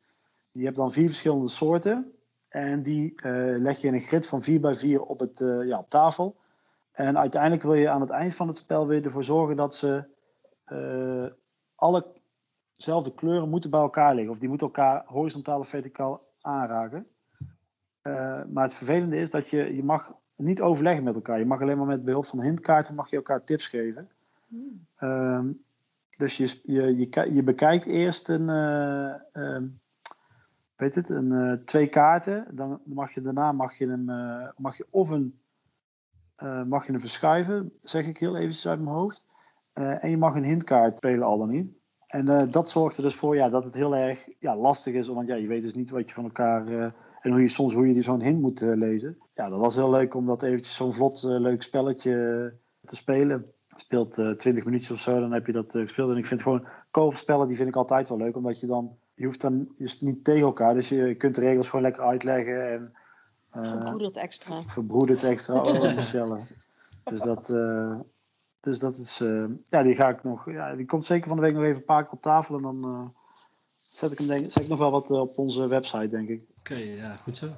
je 0.53 0.65
hebt 0.65 0.77
dan 0.77 0.93
vier 0.93 1.09
verschillende 1.09 1.49
soorten. 1.49 2.13
En 2.49 2.83
die 2.83 3.13
uh, 3.15 3.59
leg 3.59 3.81
je 3.81 3.87
in 3.87 3.95
een 3.95 4.01
grid 4.01 4.27
van 4.27 4.43
4 4.43 4.61
bij 4.61 4.75
4 4.75 5.03
op, 5.03 5.21
het, 5.21 5.41
uh, 5.41 5.69
ja, 5.69 5.79
op 5.79 5.89
tafel. 5.89 6.37
En 6.93 7.19
uiteindelijk 7.19 7.63
wil 7.63 7.75
je 7.75 7.91
aan 7.91 8.01
het 8.01 8.11
eind 8.11 8.35
van 8.35 8.49
het 8.49 8.57
spel 8.57 8.87
weer 8.87 9.05
ervoor 9.05 9.25
zorgen 9.25 9.57
dat 9.57 9.75
ze 9.75 10.05
uh, 10.73 11.27
alle 11.75 12.07
dezelfde 12.77 13.15
kleuren 13.15 13.49
moeten 13.49 13.71
bij 13.71 13.81
elkaar 13.81 14.15
liggen. 14.15 14.33
Of 14.33 14.39
die 14.39 14.49
moeten 14.49 14.67
elkaar 14.67 15.03
horizontaal 15.07 15.59
of 15.59 15.69
verticaal 15.69 16.27
aanraken. 16.41 17.07
maar 18.53 18.65
het 18.65 18.75
vervelende 18.75 19.17
is 19.17 19.31
dat 19.31 19.49
je, 19.49 19.75
je 19.77 19.85
mag 19.85 20.13
niet 20.37 20.61
overleggen 20.61 21.05
met 21.05 21.15
elkaar. 21.15 21.39
Je 21.39 21.47
mag 21.47 21.61
alleen 21.61 21.77
maar 21.77 21.87
met 21.87 22.05
behulp 22.05 22.27
van 22.27 22.43
hintkaarten 22.43 22.95
mag 22.95 23.11
je 23.11 23.17
elkaar 23.17 23.45
tips 23.45 23.69
geven. 23.69 24.11
Mm. 24.47 24.87
Um, 25.01 25.65
dus 26.17 26.37
je, 26.37 26.61
je, 26.63 26.97
je, 26.97 27.35
je 27.35 27.43
bekijkt 27.43 27.87
eerst 27.87 28.29
een, 28.29 28.49
uh, 28.49 29.57
weet 30.79 30.95
het, 30.95 31.09
een, 31.09 31.33
uh, 31.33 31.53
twee 31.53 31.87
kaarten. 31.87 32.47
Dan 32.51 32.81
mag 32.85 33.15
je 33.15 33.21
daarna 33.21 33.53
mag 33.53 33.79
je 33.79 33.89
hem, 33.89 34.05
mag 34.57 34.77
je 34.77 34.87
of 34.91 35.11
een, 35.11 35.41
mag 36.67 36.87
je 36.87 36.93
hem 36.93 37.01
verschuiven, 37.01 37.73
zeg 37.83 38.07
ik 38.07 38.19
heel 38.19 38.37
even 38.37 38.71
uit 38.71 38.81
mijn 38.81 38.97
hoofd. 38.97 39.27
en 39.73 40.11
je 40.11 40.17
mag 40.17 40.35
een 40.35 40.45
hintkaart 40.45 40.97
spelen 40.97 41.27
al 41.27 41.39
dan 41.39 41.49
niet. 41.49 41.71
En 42.07 42.51
dat 42.51 42.69
zorgt 42.69 42.97
er 42.97 43.03
dus 43.03 43.15
voor 43.15 43.37
ja, 43.37 43.49
dat 43.49 43.65
het 43.65 43.75
heel 43.75 43.97
erg 43.97 44.29
ja, 44.39 44.57
lastig 44.57 44.95
is, 44.95 45.09
want 45.09 45.29
ja, 45.29 45.35
je 45.35 45.47
weet 45.47 45.63
dus 45.63 45.75
niet 45.75 45.91
wat 45.91 46.09
je 46.09 46.15
van 46.15 46.25
elkaar 46.25 46.67
en 47.21 47.31
hoe 47.31 47.41
je 47.41 47.49
soms 47.49 47.75
hoe 47.75 47.95
je 47.95 48.03
zo'n 48.03 48.23
hint 48.23 48.41
moet 48.41 48.61
lezen. 48.61 49.19
Ja, 49.35 49.49
dat 49.49 49.59
was 49.59 49.75
heel 49.75 49.91
leuk 49.91 50.15
om 50.15 50.27
dat 50.27 50.43
eventjes 50.43 50.75
zo'n 50.75 50.93
vlot 50.93 51.23
leuk 51.23 51.63
spelletje 51.63 52.55
te 52.85 52.97
spelen 52.97 53.53
speelt 53.81 54.19
uh, 54.19 54.31
20 54.31 54.65
minuutjes 54.65 54.91
of 54.91 54.99
zo, 54.99 55.21
dan 55.21 55.33
heb 55.33 55.47
je 55.47 55.53
dat 55.53 55.73
gespeeld. 55.73 56.11
En 56.11 56.17
ik 56.17 56.27
vind 56.27 56.43
gewoon 56.43 56.67
co 56.91 57.13
die 57.47 57.57
vind 57.57 57.69
ik 57.69 57.77
altijd 57.77 58.09
wel 58.09 58.19
leuk, 58.19 58.37
omdat 58.37 58.61
je 58.61 58.67
dan, 58.67 58.99
je 59.19 59.25
hoeft 59.25 59.41
dan 59.41 59.69
je 59.77 59.97
niet 60.01 60.25
tegen 60.25 60.43
elkaar, 60.43 60.75
dus 60.75 60.89
je 60.89 61.15
kunt 61.15 61.35
de 61.35 61.41
regels 61.41 61.69
gewoon 61.69 61.85
lekker 61.85 62.03
uitleggen. 62.03 62.73
En, 62.73 62.93
uh, 63.57 63.71
verbroedert 63.71 64.17
extra. 64.17 64.63
Verbroedert 64.67 65.25
extra, 65.25 65.61
oh 65.63 65.95
Michelle. 65.95 66.39
dus 67.05 67.21
dat, 67.21 67.49
uh, 67.49 67.99
dus 68.61 68.79
dat 68.79 68.97
is, 68.97 69.19
ja, 69.65 69.83
die 69.83 69.95
ga 69.95 70.09
ik 70.09 70.25
nog, 70.25 70.51
ja, 70.51 70.75
die 70.75 70.87
komt 70.87 71.05
zeker 71.05 71.29
van 71.29 71.37
de 71.37 71.43
week 71.43 71.55
nog 71.55 71.63
even 71.63 71.77
een 71.77 71.85
paar 71.85 72.03
keer 72.03 72.13
op 72.13 72.23
tafel 72.23 72.57
en 72.57 72.63
dan 72.63 73.13
zet 73.99 74.13
ik 74.13 74.19
hem 74.19 74.27
denk 74.27 74.41
zet 74.41 74.63
ik 74.63 74.69
nog 74.69 74.79
wel 74.79 74.91
wat 74.91 75.11
op 75.11 75.39
onze 75.39 75.67
website, 75.67 76.09
denk 76.09 76.29
ik. 76.29 76.45
Oké, 76.59 76.73
okay, 76.73 76.97
ja, 76.97 77.17
goed 77.17 77.37
zo. 77.37 77.49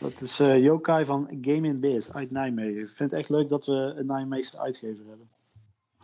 Dat 0.00 0.20
is 0.20 0.40
uh, 0.40 0.62
Yokai 0.62 1.04
van 1.04 1.28
Game 1.40 1.66
in 1.66 1.80
Biz 1.80 2.10
uit 2.10 2.30
Nijmegen. 2.30 2.80
Ik 2.80 2.88
vind 2.88 3.10
het 3.10 3.20
echt 3.20 3.28
leuk 3.28 3.48
dat 3.48 3.66
we 3.66 3.94
een 3.96 4.06
Nijmeegse 4.06 4.58
uitgever 4.58 5.04
hebben. 5.08 5.28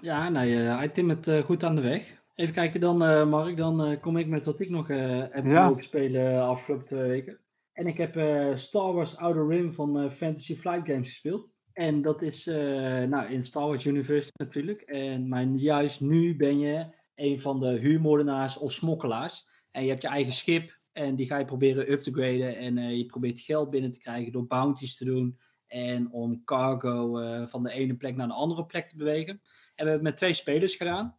Ja, 0.01 0.29
nee, 0.29 0.57
uh, 0.57 0.77
hij 0.77 0.88
timt 0.88 1.11
het 1.11 1.27
uh, 1.27 1.44
goed 1.44 1.64
aan 1.64 1.75
de 1.75 1.81
weg. 1.81 2.22
Even 2.35 2.55
kijken 2.55 2.81
dan, 2.81 3.03
uh, 3.03 3.27
Mark. 3.27 3.57
Dan 3.57 4.01
kom 4.01 4.16
ik 4.16 4.27
met 4.27 4.47
wat 4.47 4.61
ik 4.61 4.71
nog 4.71 4.88
heb 4.88 5.45
ja. 5.45 5.68
mogen 5.68 5.83
spelen 5.83 6.42
afgelopen 6.42 6.87
twee 6.87 7.09
weken. 7.09 7.38
En 7.73 7.87
ik 7.87 7.97
heb 7.97 8.12
Star 8.59 8.92
Wars 8.92 9.16
Outer 9.16 9.49
Rim 9.49 9.73
van 9.73 10.11
Fantasy 10.11 10.57
Flight 10.57 10.87
Games 10.87 11.09
gespeeld. 11.09 11.49
En 11.73 12.03
dat 12.03 12.23
is 12.23 12.45
nou, 12.45 13.27
in 13.33 13.45
Star 13.45 13.66
Wars 13.66 13.85
Universe 13.85 14.31
natuurlijk. 14.33 14.81
En, 14.81 15.29
maar 15.29 15.45
juist 15.45 16.01
nu 16.01 16.37
ben 16.37 16.59
je 16.59 16.87
een 17.14 17.40
van 17.40 17.61
de 17.61 17.79
huurmoordenaars 17.79 18.59
of 18.59 18.73
smokkelaars. 18.73 19.49
En 19.71 19.83
je 19.83 19.88
hebt 19.88 20.03
je 20.03 20.09
eigen 20.09 20.33
schip 20.33 20.79
en 20.92 21.16
die 21.16 21.27
ga 21.27 21.38
je 21.38 21.45
proberen 21.45 21.92
up 21.92 21.99
te 21.99 22.12
graden. 22.12 22.57
En 22.57 22.97
je 22.97 23.07
probeert 23.07 23.40
geld 23.40 23.71
binnen 23.71 23.90
te 23.90 24.01
krijgen 24.01 24.33
door 24.33 24.47
bounties 24.47 24.97
te 24.97 25.05
doen. 25.05 25.38
En 25.66 26.12
om 26.12 26.45
cargo 26.45 27.21
uh, 27.21 27.47
van 27.47 27.62
de 27.62 27.71
ene 27.71 27.95
plek 27.95 28.16
naar 28.16 28.27
de 28.27 28.35
andere 28.35 28.66
plek 28.66 28.87
te 28.87 28.97
bewegen. 28.97 29.33
En 29.33 29.85
we 29.85 29.90
hebben 29.90 29.92
het 29.92 30.03
met 30.03 30.16
twee 30.16 30.33
spelers 30.33 30.75
gedaan. 30.75 31.18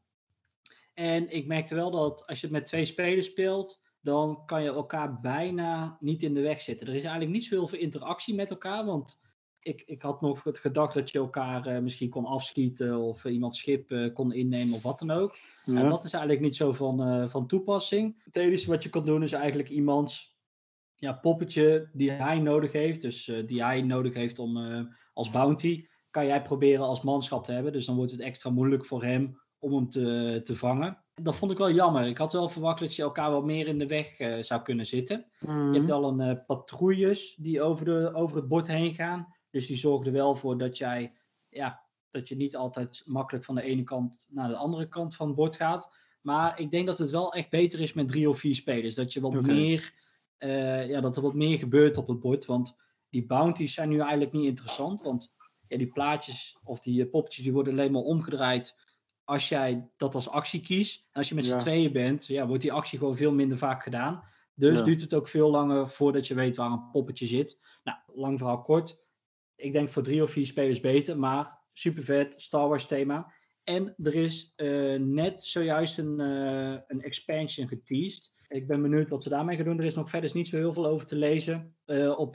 En 0.93 1.29
ik 1.29 1.47
merkte 1.47 1.75
wel 1.75 1.91
dat 1.91 2.27
als 2.27 2.39
je 2.39 2.45
het 2.45 2.56
met 2.56 2.65
twee 2.65 2.86
spelers 2.86 3.25
speelt, 3.25 3.82
dan 4.01 4.45
kan 4.45 4.63
je 4.63 4.69
elkaar 4.69 5.19
bijna 5.19 5.97
niet 5.99 6.23
in 6.23 6.34
de 6.34 6.41
weg 6.41 6.62
zitten. 6.62 6.88
Er 6.88 6.95
is 6.95 7.03
eigenlijk 7.03 7.34
niet 7.34 7.45
zo 7.45 7.56
heel 7.56 7.67
veel 7.67 7.79
interactie 7.79 8.36
met 8.36 8.49
elkaar, 8.49 8.86
want 8.86 9.21
ik, 9.60 9.84
ik 9.86 10.01
had 10.01 10.21
nog 10.21 10.43
het 10.43 10.60
gedacht 10.60 10.93
dat 10.93 11.12
je 11.12 11.19
elkaar 11.19 11.67
uh, 11.67 11.79
misschien 11.79 12.10
kon 12.10 12.25
afschieten 12.25 12.97
of 12.97 13.25
uh, 13.25 13.34
iemand 13.34 13.56
schip 13.56 13.91
uh, 13.91 14.13
kon 14.13 14.34
innemen 14.34 14.75
of 14.75 14.84
wat 14.84 14.99
dan 14.99 15.12
ook. 15.12 15.36
Ja. 15.65 15.79
En 15.79 15.89
dat 15.89 16.03
is 16.03 16.13
eigenlijk 16.13 16.43
niet 16.43 16.56
zo 16.56 16.71
van, 16.71 17.29
van 17.29 17.47
toepassing. 17.47 18.21
Het 18.23 18.36
enige 18.36 18.69
wat 18.69 18.84
je 18.84 18.89
kan 18.89 19.06
doen 19.06 19.23
is 19.23 19.32
eigenlijk 19.32 19.69
iemands 19.69 20.38
ja, 20.95 21.13
poppetje 21.13 21.89
die 21.93 22.12
hij 22.12 22.39
nodig 22.39 22.71
heeft, 22.71 23.01
dus 23.01 23.32
die 23.45 23.63
hij 23.63 23.82
nodig 23.82 24.13
heeft 24.13 24.39
om 24.39 24.58
als 25.13 25.29
bounty, 25.29 25.86
kan 26.10 26.25
jij 26.25 26.41
proberen 26.41 26.86
als 26.86 27.01
manschap 27.01 27.45
te 27.45 27.51
hebben. 27.51 27.71
Dus 27.71 27.86
dan 27.86 27.95
wordt 27.95 28.12
het 28.12 28.19
extra 28.19 28.49
moeilijk 28.49 28.86
voor 28.86 29.03
hem 29.03 29.41
om 29.63 29.73
hem 29.73 29.89
te, 29.89 30.41
te 30.43 30.56
vangen. 30.56 30.97
Dat 31.21 31.36
vond 31.36 31.52
ik 31.52 31.58
wel 31.58 31.71
jammer. 31.71 32.08
Ik 32.08 32.17
had 32.17 32.32
wel 32.32 32.49
verwacht 32.49 32.80
dat 32.80 32.95
je 32.95 33.02
elkaar 33.02 33.32
wat 33.32 33.43
meer 33.43 33.67
in 33.67 33.80
de 33.80 33.88
weg 33.88 34.19
uh, 34.19 34.41
zou 34.41 34.62
kunnen 34.62 34.86
zitten. 34.86 35.26
Mm. 35.39 35.73
Je 35.73 35.80
hebt 35.80 35.91
al 35.91 36.08
een 36.08 36.30
uh, 36.30 36.45
patrouilles 36.47 37.36
die 37.36 37.62
over, 37.62 37.86
de, 37.86 38.13
over 38.13 38.38
het 38.38 38.47
bord 38.47 38.67
heen 38.67 38.91
gaan. 38.91 39.34
Dus 39.49 39.67
die 39.67 39.78
zorgen 39.78 40.06
er 40.06 40.12
wel 40.12 40.36
voor 40.36 40.58
dat 40.58 40.78
jij, 40.78 41.12
ja, 41.49 41.82
dat 42.12 42.28
je 42.28 42.36
niet 42.36 42.56
altijd 42.56 43.04
makkelijk 43.06 43.45
van 43.45 43.56
de 43.56 43.62
ene 43.62 43.84
kant 43.84 44.26
naar 44.30 44.47
de 44.47 44.56
andere 44.56 44.88
kant 44.88 45.15
van 45.15 45.28
het 45.28 45.36
bord 45.36 45.56
gaat. 45.56 45.95
Maar 46.21 46.60
ik 46.60 46.71
denk 46.71 46.88
dat 46.88 46.97
het 46.97 47.12
wel 47.12 47.34
echt 47.34 47.49
beter 47.49 47.80
is 47.80 47.93
met 47.93 48.08
drie 48.08 48.30
of 48.30 48.39
vier 48.39 48.56
spelers. 48.56 48.95
Dat 48.95 49.13
je 49.13 49.21
wat 49.21 49.36
okay. 49.36 49.56
meer, 49.56 49.93
uh, 50.39 50.88
ja, 50.88 51.02
dat 51.02 51.15
er 51.15 51.21
wat 51.21 51.34
meer 51.34 51.58
gebeurt 51.58 51.97
op 51.97 52.08
het 52.08 52.19
bord. 52.19 52.45
Want 52.45 52.76
die 53.10 53.26
bounties 53.26 53.73
zijn 53.73 53.89
nu 53.89 53.99
eigenlijk 53.99 54.32
niet 54.32 54.45
interessant. 54.45 55.02
Want 55.02 55.34
ja, 55.67 55.78
die 55.78 55.91
plaatjes 55.91 56.58
of 56.63 56.80
die 56.80 57.06
poppetjes 57.06 57.43
die 57.43 57.54
worden 57.54 57.73
alleen 57.73 57.91
maar 57.91 58.02
omgedraaid 58.02 58.76
als 59.24 59.50
jij 59.50 59.90
dat 59.98 60.16
als 60.16 60.30
actie 60.30 60.62
kiest. 60.62 61.00
En 61.06 61.14
als 61.14 61.30
je 61.30 61.36
met 61.36 61.46
z'n 61.46 61.52
ja. 61.52 61.58
tweeën 61.58 61.92
bent, 61.92 62.26
ja, 62.26 62.48
wordt 62.48 62.62
die 62.62 62.74
actie 62.74 62.98
gewoon 62.98 63.16
veel 63.16 63.34
minder 63.34 63.58
vaak 63.58 63.84
gedaan. 63.84 64.24
Dus 64.56 64.80
ja. 64.80 64.86
duurt 64.86 65.02
het 65.02 65.14
ook 65.14 65.28
veel 65.28 65.50
langer 65.50 65.88
voordat 65.88 66.28
je 66.28 66.34
weet 66.34 66.56
waar 66.56 66.72
een 66.72 66.90
poppetje 66.92 67.26
zit. 67.26 67.60
Nou, 67.84 67.98
lang 68.14 68.38
verhaal 68.38 68.62
kort. 68.62 69.04
Ik 69.56 69.74
denk 69.74 69.90
voor 69.90 70.04
drie 70.04 70.22
of 70.22 70.32
vier 70.32 70.46
spelers 70.46 70.80
beter, 70.80 71.20
maar 71.20 71.60
super 71.74 72.04
vet, 72.04 72.34
Star 72.38 72.68
Wars 72.68 72.86
thema. 72.86 73.34
En 73.64 73.96
er 74.04 74.16
is 74.16 74.54
uh, 74.58 75.00
net 75.00 75.44
zojuist 75.44 75.98
een, 75.98 76.20
uh, 76.20 76.78
een 76.88 77.02
expansion 77.02 77.68
geteased. 77.68 78.34
Ik 78.48 78.68
ben 78.68 78.82
benieuwd 78.82 79.10
wat 79.10 79.24
ze 79.24 79.30
daarmee 79.30 79.56
gaan 79.56 79.66
doen. 79.66 79.80
Er 79.80 79.86
is 79.86 79.96
nog 79.96 80.10
verder 80.10 80.32
niet 80.34 80.48
zo 80.48 80.58
heel 80.58 80.74
veel 80.74 80.86
over 80.86 81.06
te 81.06 81.16
lezen 81.16 81.76
uh, 81.86 82.20
op 82.20 82.34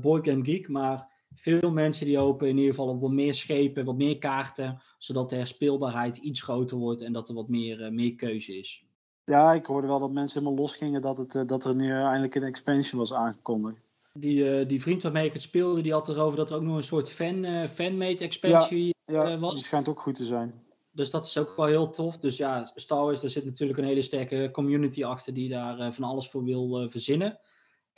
Board 0.00 0.28
Game 0.28 0.44
Geek. 0.44 0.68
Maar 0.68 1.17
veel 1.40 1.70
mensen 1.70 2.06
die 2.06 2.18
hopen 2.18 2.48
in 2.48 2.56
ieder 2.56 2.74
geval 2.74 2.88
op 2.88 3.00
wat 3.00 3.10
meer 3.10 3.34
schepen, 3.34 3.84
wat 3.84 3.96
meer 3.96 4.18
kaarten, 4.18 4.82
zodat 4.98 5.30
de 5.30 5.44
speelbaarheid 5.44 6.16
iets 6.16 6.42
groter 6.42 6.76
wordt 6.76 7.00
en 7.00 7.12
dat 7.12 7.28
er 7.28 7.34
wat 7.34 7.48
meer, 7.48 7.80
uh, 7.80 7.90
meer 7.90 8.14
keuze 8.14 8.58
is. 8.58 8.84
Ja, 9.24 9.52
ik 9.52 9.66
hoorde 9.66 9.86
wel 9.86 9.98
dat 9.98 10.12
mensen 10.12 10.40
helemaal 10.40 10.60
losgingen 10.60 11.02
dat, 11.02 11.18
het, 11.18 11.34
uh, 11.34 11.46
dat 11.46 11.64
er 11.64 11.76
nu 11.76 11.92
eindelijk 11.92 12.34
een 12.34 12.42
expansion 12.42 13.00
was 13.00 13.12
aangekondigd. 13.12 13.80
Die, 14.12 14.60
uh, 14.60 14.68
die 14.68 14.80
vriend 14.80 15.02
waarmee 15.02 15.26
ik 15.26 15.32
het 15.32 15.42
speelde, 15.42 15.80
die 15.80 15.92
had 15.92 16.08
erover 16.08 16.36
dat 16.36 16.50
er 16.50 16.56
ook 16.56 16.62
nog 16.62 16.76
een 16.76 16.82
soort 16.82 17.10
fan, 17.10 17.66
fanmade 17.68 18.24
expansion 18.24 18.80
ja, 18.80 19.28
ja, 19.28 19.38
was. 19.38 19.54
die 19.54 19.64
schijnt 19.64 19.88
ook 19.88 20.00
goed 20.00 20.14
te 20.14 20.24
zijn. 20.24 20.66
Dus 20.90 21.10
dat 21.10 21.26
is 21.26 21.38
ook 21.38 21.56
wel 21.56 21.66
heel 21.66 21.90
tof. 21.90 22.18
Dus 22.18 22.36
ja, 22.36 22.70
Star 22.74 23.04
Wars, 23.04 23.20
daar 23.20 23.30
zit 23.30 23.44
natuurlijk 23.44 23.78
een 23.78 23.84
hele 23.84 24.02
sterke 24.02 24.48
community 24.52 25.04
achter 25.04 25.34
die 25.34 25.48
daar 25.48 25.92
van 25.92 26.04
alles 26.04 26.28
voor 26.28 26.44
wil 26.44 26.88
verzinnen. 26.88 27.38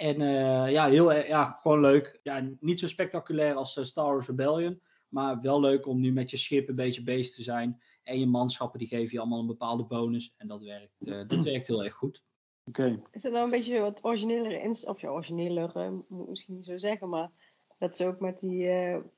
En 0.01 0.21
uh, 0.21 0.71
ja, 0.71 0.89
heel, 0.89 1.13
ja, 1.13 1.59
gewoon 1.61 1.81
leuk. 1.81 2.21
Ja, 2.23 2.49
niet 2.61 2.81
zo 2.81 2.89
spectaculair 2.89 3.55
als 3.55 3.77
uh, 3.77 3.85
Star 3.85 4.05
Wars 4.05 4.27
Rebellion. 4.27 4.81
Maar 5.09 5.41
wel 5.41 5.61
leuk 5.61 5.87
om 5.87 6.01
nu 6.01 6.13
met 6.13 6.31
je 6.31 6.37
schip 6.37 6.69
een 6.69 6.75
beetje 6.75 7.03
bezig 7.03 7.35
te 7.35 7.43
zijn. 7.43 7.83
En 8.03 8.19
je 8.19 8.27
manschappen 8.27 8.79
die 8.79 8.89
geven 8.89 9.13
je 9.13 9.19
allemaal 9.19 9.41
een 9.41 9.47
bepaalde 9.47 9.85
bonus. 9.85 10.35
En 10.37 10.49
dat 10.49 10.63
werkt, 10.63 10.95
uh, 10.99 11.29
dat 11.29 11.43
werkt 11.43 11.67
heel 11.67 11.85
erg 11.85 11.95
goed. 11.95 12.25
Okay. 12.65 13.03
Is 13.11 13.23
het 13.23 13.33
nou 13.33 13.45
een 13.45 13.51
beetje 13.51 13.81
wat 13.81 14.05
originelere 14.05 14.61
inst 14.61 14.87
Of 14.87 15.01
ja, 15.01 15.09
origineler, 15.09 15.93
moet 16.09 16.23
ik 16.23 16.29
misschien 16.29 16.55
niet 16.55 16.65
zo 16.65 16.79
zeggen. 16.79 17.09
Maar 17.09 17.31
dat 17.79 17.93
is 17.93 18.03
ook 18.03 18.21
met 18.21 18.39
die, 18.39 18.71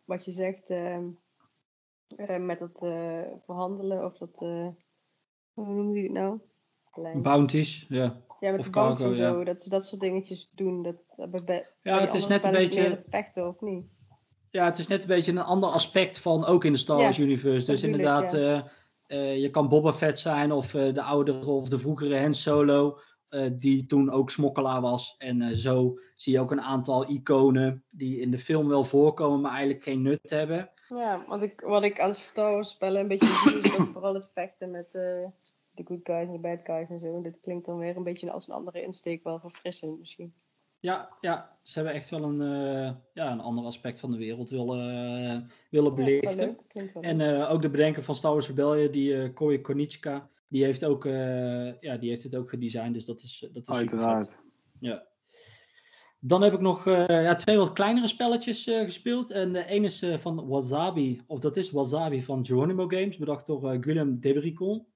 wat 0.05 0.25
je 0.25 0.31
zegt, 0.31 0.71
ehm, 0.71 1.09
met 2.47 2.59
dat 2.59 2.79
verhandelen. 3.45 4.05
Of 4.05 4.19
dat, 4.19 4.39
hoe 5.53 5.67
noem 5.67 5.97
je 5.97 6.03
het 6.03 6.13
nou? 6.13 6.41
Bounties, 7.23 7.87
ja. 7.89 8.21
Ja, 8.41 8.51
met 8.51 8.61
of 8.61 8.67
de 8.67 8.73
cargo, 8.73 9.09
en 9.09 9.15
zo, 9.15 9.39
ja. 9.39 9.45
dat 9.45 9.61
ze 9.61 9.69
dat 9.69 9.87
soort 9.87 10.01
dingetjes 10.01 10.51
doen. 10.55 10.83
Dat, 10.83 11.45
bij, 11.45 11.67
ja, 11.83 12.01
het 12.01 12.15
is 12.15 12.27
net 12.27 12.45
een 12.45 12.53
beetje... 12.53 13.05
vechten, 13.09 13.49
of 13.49 13.61
niet? 13.61 13.85
Ja, 14.51 14.65
het 14.65 14.79
is 14.79 14.87
net 14.87 15.03
een 15.03 15.09
beetje 15.09 15.33
een 15.33 15.39
ander 15.39 15.69
aspect 15.69 16.19
van, 16.19 16.45
ook 16.45 16.65
in 16.65 16.73
de 16.73 16.79
Star 16.79 16.97
Wars 16.97 17.17
ja, 17.17 17.23
universe. 17.23 17.67
Dus 17.67 17.83
inderdaad, 17.83 18.33
ja. 18.33 18.39
uh, 19.09 19.19
uh, 19.19 19.37
je 19.37 19.51
kan 19.51 19.69
Boba 19.69 19.93
Fett 19.93 20.19
zijn 20.19 20.53
of 20.53 20.75
uh, 20.75 20.95
de 20.95 21.03
oudere 21.03 21.47
of 21.47 21.69
de 21.69 21.79
vroegere 21.79 22.21
Han 22.21 22.35
Solo, 22.35 22.99
die 23.53 23.87
toen 23.87 24.11
ook 24.11 24.31
smokkelaar 24.31 24.81
was. 24.81 25.15
En 25.19 25.57
zo 25.57 25.99
zie 26.17 26.33
je 26.33 26.41
ook 26.41 26.51
een 26.51 26.63
aantal 26.63 27.11
iconen 27.11 27.85
die 27.91 28.21
in 28.21 28.31
de 28.31 28.39
film 28.39 28.69
wel 28.69 28.85
voorkomen, 28.85 29.41
maar 29.41 29.53
eigenlijk 29.53 29.83
geen 29.83 30.03
nut 30.03 30.31
hebben. 30.31 30.71
Ja, 30.89 31.25
wat 31.29 31.43
ik, 31.43 31.61
wat 31.61 31.83
ik 31.83 32.01
als 32.01 32.27
Star 32.27 32.53
Wars 32.53 32.71
spellen 32.71 33.01
een 33.01 33.09
beetje 33.09 33.33
zie, 33.45 33.59
is 33.59 33.79
ook 33.79 33.87
vooral 33.87 34.15
het 34.15 34.31
vechten 34.35 34.71
met 34.71 34.89
de 35.85 35.95
good 35.95 36.01
guys 36.03 36.27
en 36.27 36.33
de 36.33 36.39
bad 36.39 36.61
guys 36.65 36.91
en 36.91 36.99
zo. 36.99 37.23
Dit 37.23 37.41
klinkt 37.41 37.67
dan 37.67 37.79
weer 37.79 37.97
een 37.97 38.05
beetje 38.05 38.31
als 38.31 38.49
een 38.49 38.55
andere 38.55 38.83
insteek, 38.83 39.25
wel 39.25 39.39
verfrissend 39.39 39.99
misschien. 39.99 40.35
Ja, 40.79 41.17
ja, 41.21 41.59
ze 41.63 41.75
hebben 41.75 41.95
echt 41.95 42.11
wel 42.11 42.23
een, 42.23 42.41
uh, 42.41 42.91
ja, 43.15 43.33
een 43.33 43.41
ander 43.41 43.65
aspect 43.65 44.01
van 44.01 44.11
de 44.11 44.17
wereld 44.17 44.51
willen, 44.51 45.23
uh, 45.23 45.37
willen 45.71 45.95
belichten. 45.95 46.59
Ja, 46.73 47.01
en 47.01 47.21
uh, 47.21 47.53
ook 47.53 47.63
de 47.63 47.71
bedenker 47.71 48.03
van 48.03 48.15
Star 48.15 48.33
Wars 48.33 48.47
Rebellion, 48.47 48.91
die 48.91 49.13
uh, 49.13 49.35
Koei 49.35 49.61
Konitschka, 49.61 50.29
die 50.49 50.65
heeft, 50.65 50.85
ook, 50.85 51.05
ja, 51.81 51.97
die 51.97 52.09
heeft 52.09 52.23
het 52.23 52.35
ook 52.35 52.49
gedesigned, 52.49 52.95
dus 52.95 53.05
dat 53.05 53.23
is, 53.23 53.49
dat 53.53 53.69
is 53.69 53.75
Uiteraard. 53.75 54.41
Ja. 54.81 55.07
Dan 56.21 56.43
heb 56.43 56.53
ik 56.53 56.61
nog 56.61 56.85
ja, 56.85 57.35
twee 57.35 57.57
wat 57.57 57.73
kleinere 57.73 58.07
spelletjes 58.07 58.65
gespeeld. 58.65 59.31
En 59.31 59.53
de 59.53 59.67
ene 59.67 59.87
is 59.87 60.05
van 60.17 60.47
Wasabi, 60.49 61.21
of 61.27 61.39
dat 61.39 61.57
is 61.57 61.71
Wasabi 61.71 62.23
van 62.23 62.47
Geronimo 62.47 62.89
Games, 62.89 63.17
bedacht 63.17 63.47
door 63.47 63.77
Guillaume 63.81 64.19
Debricon. 64.19 64.87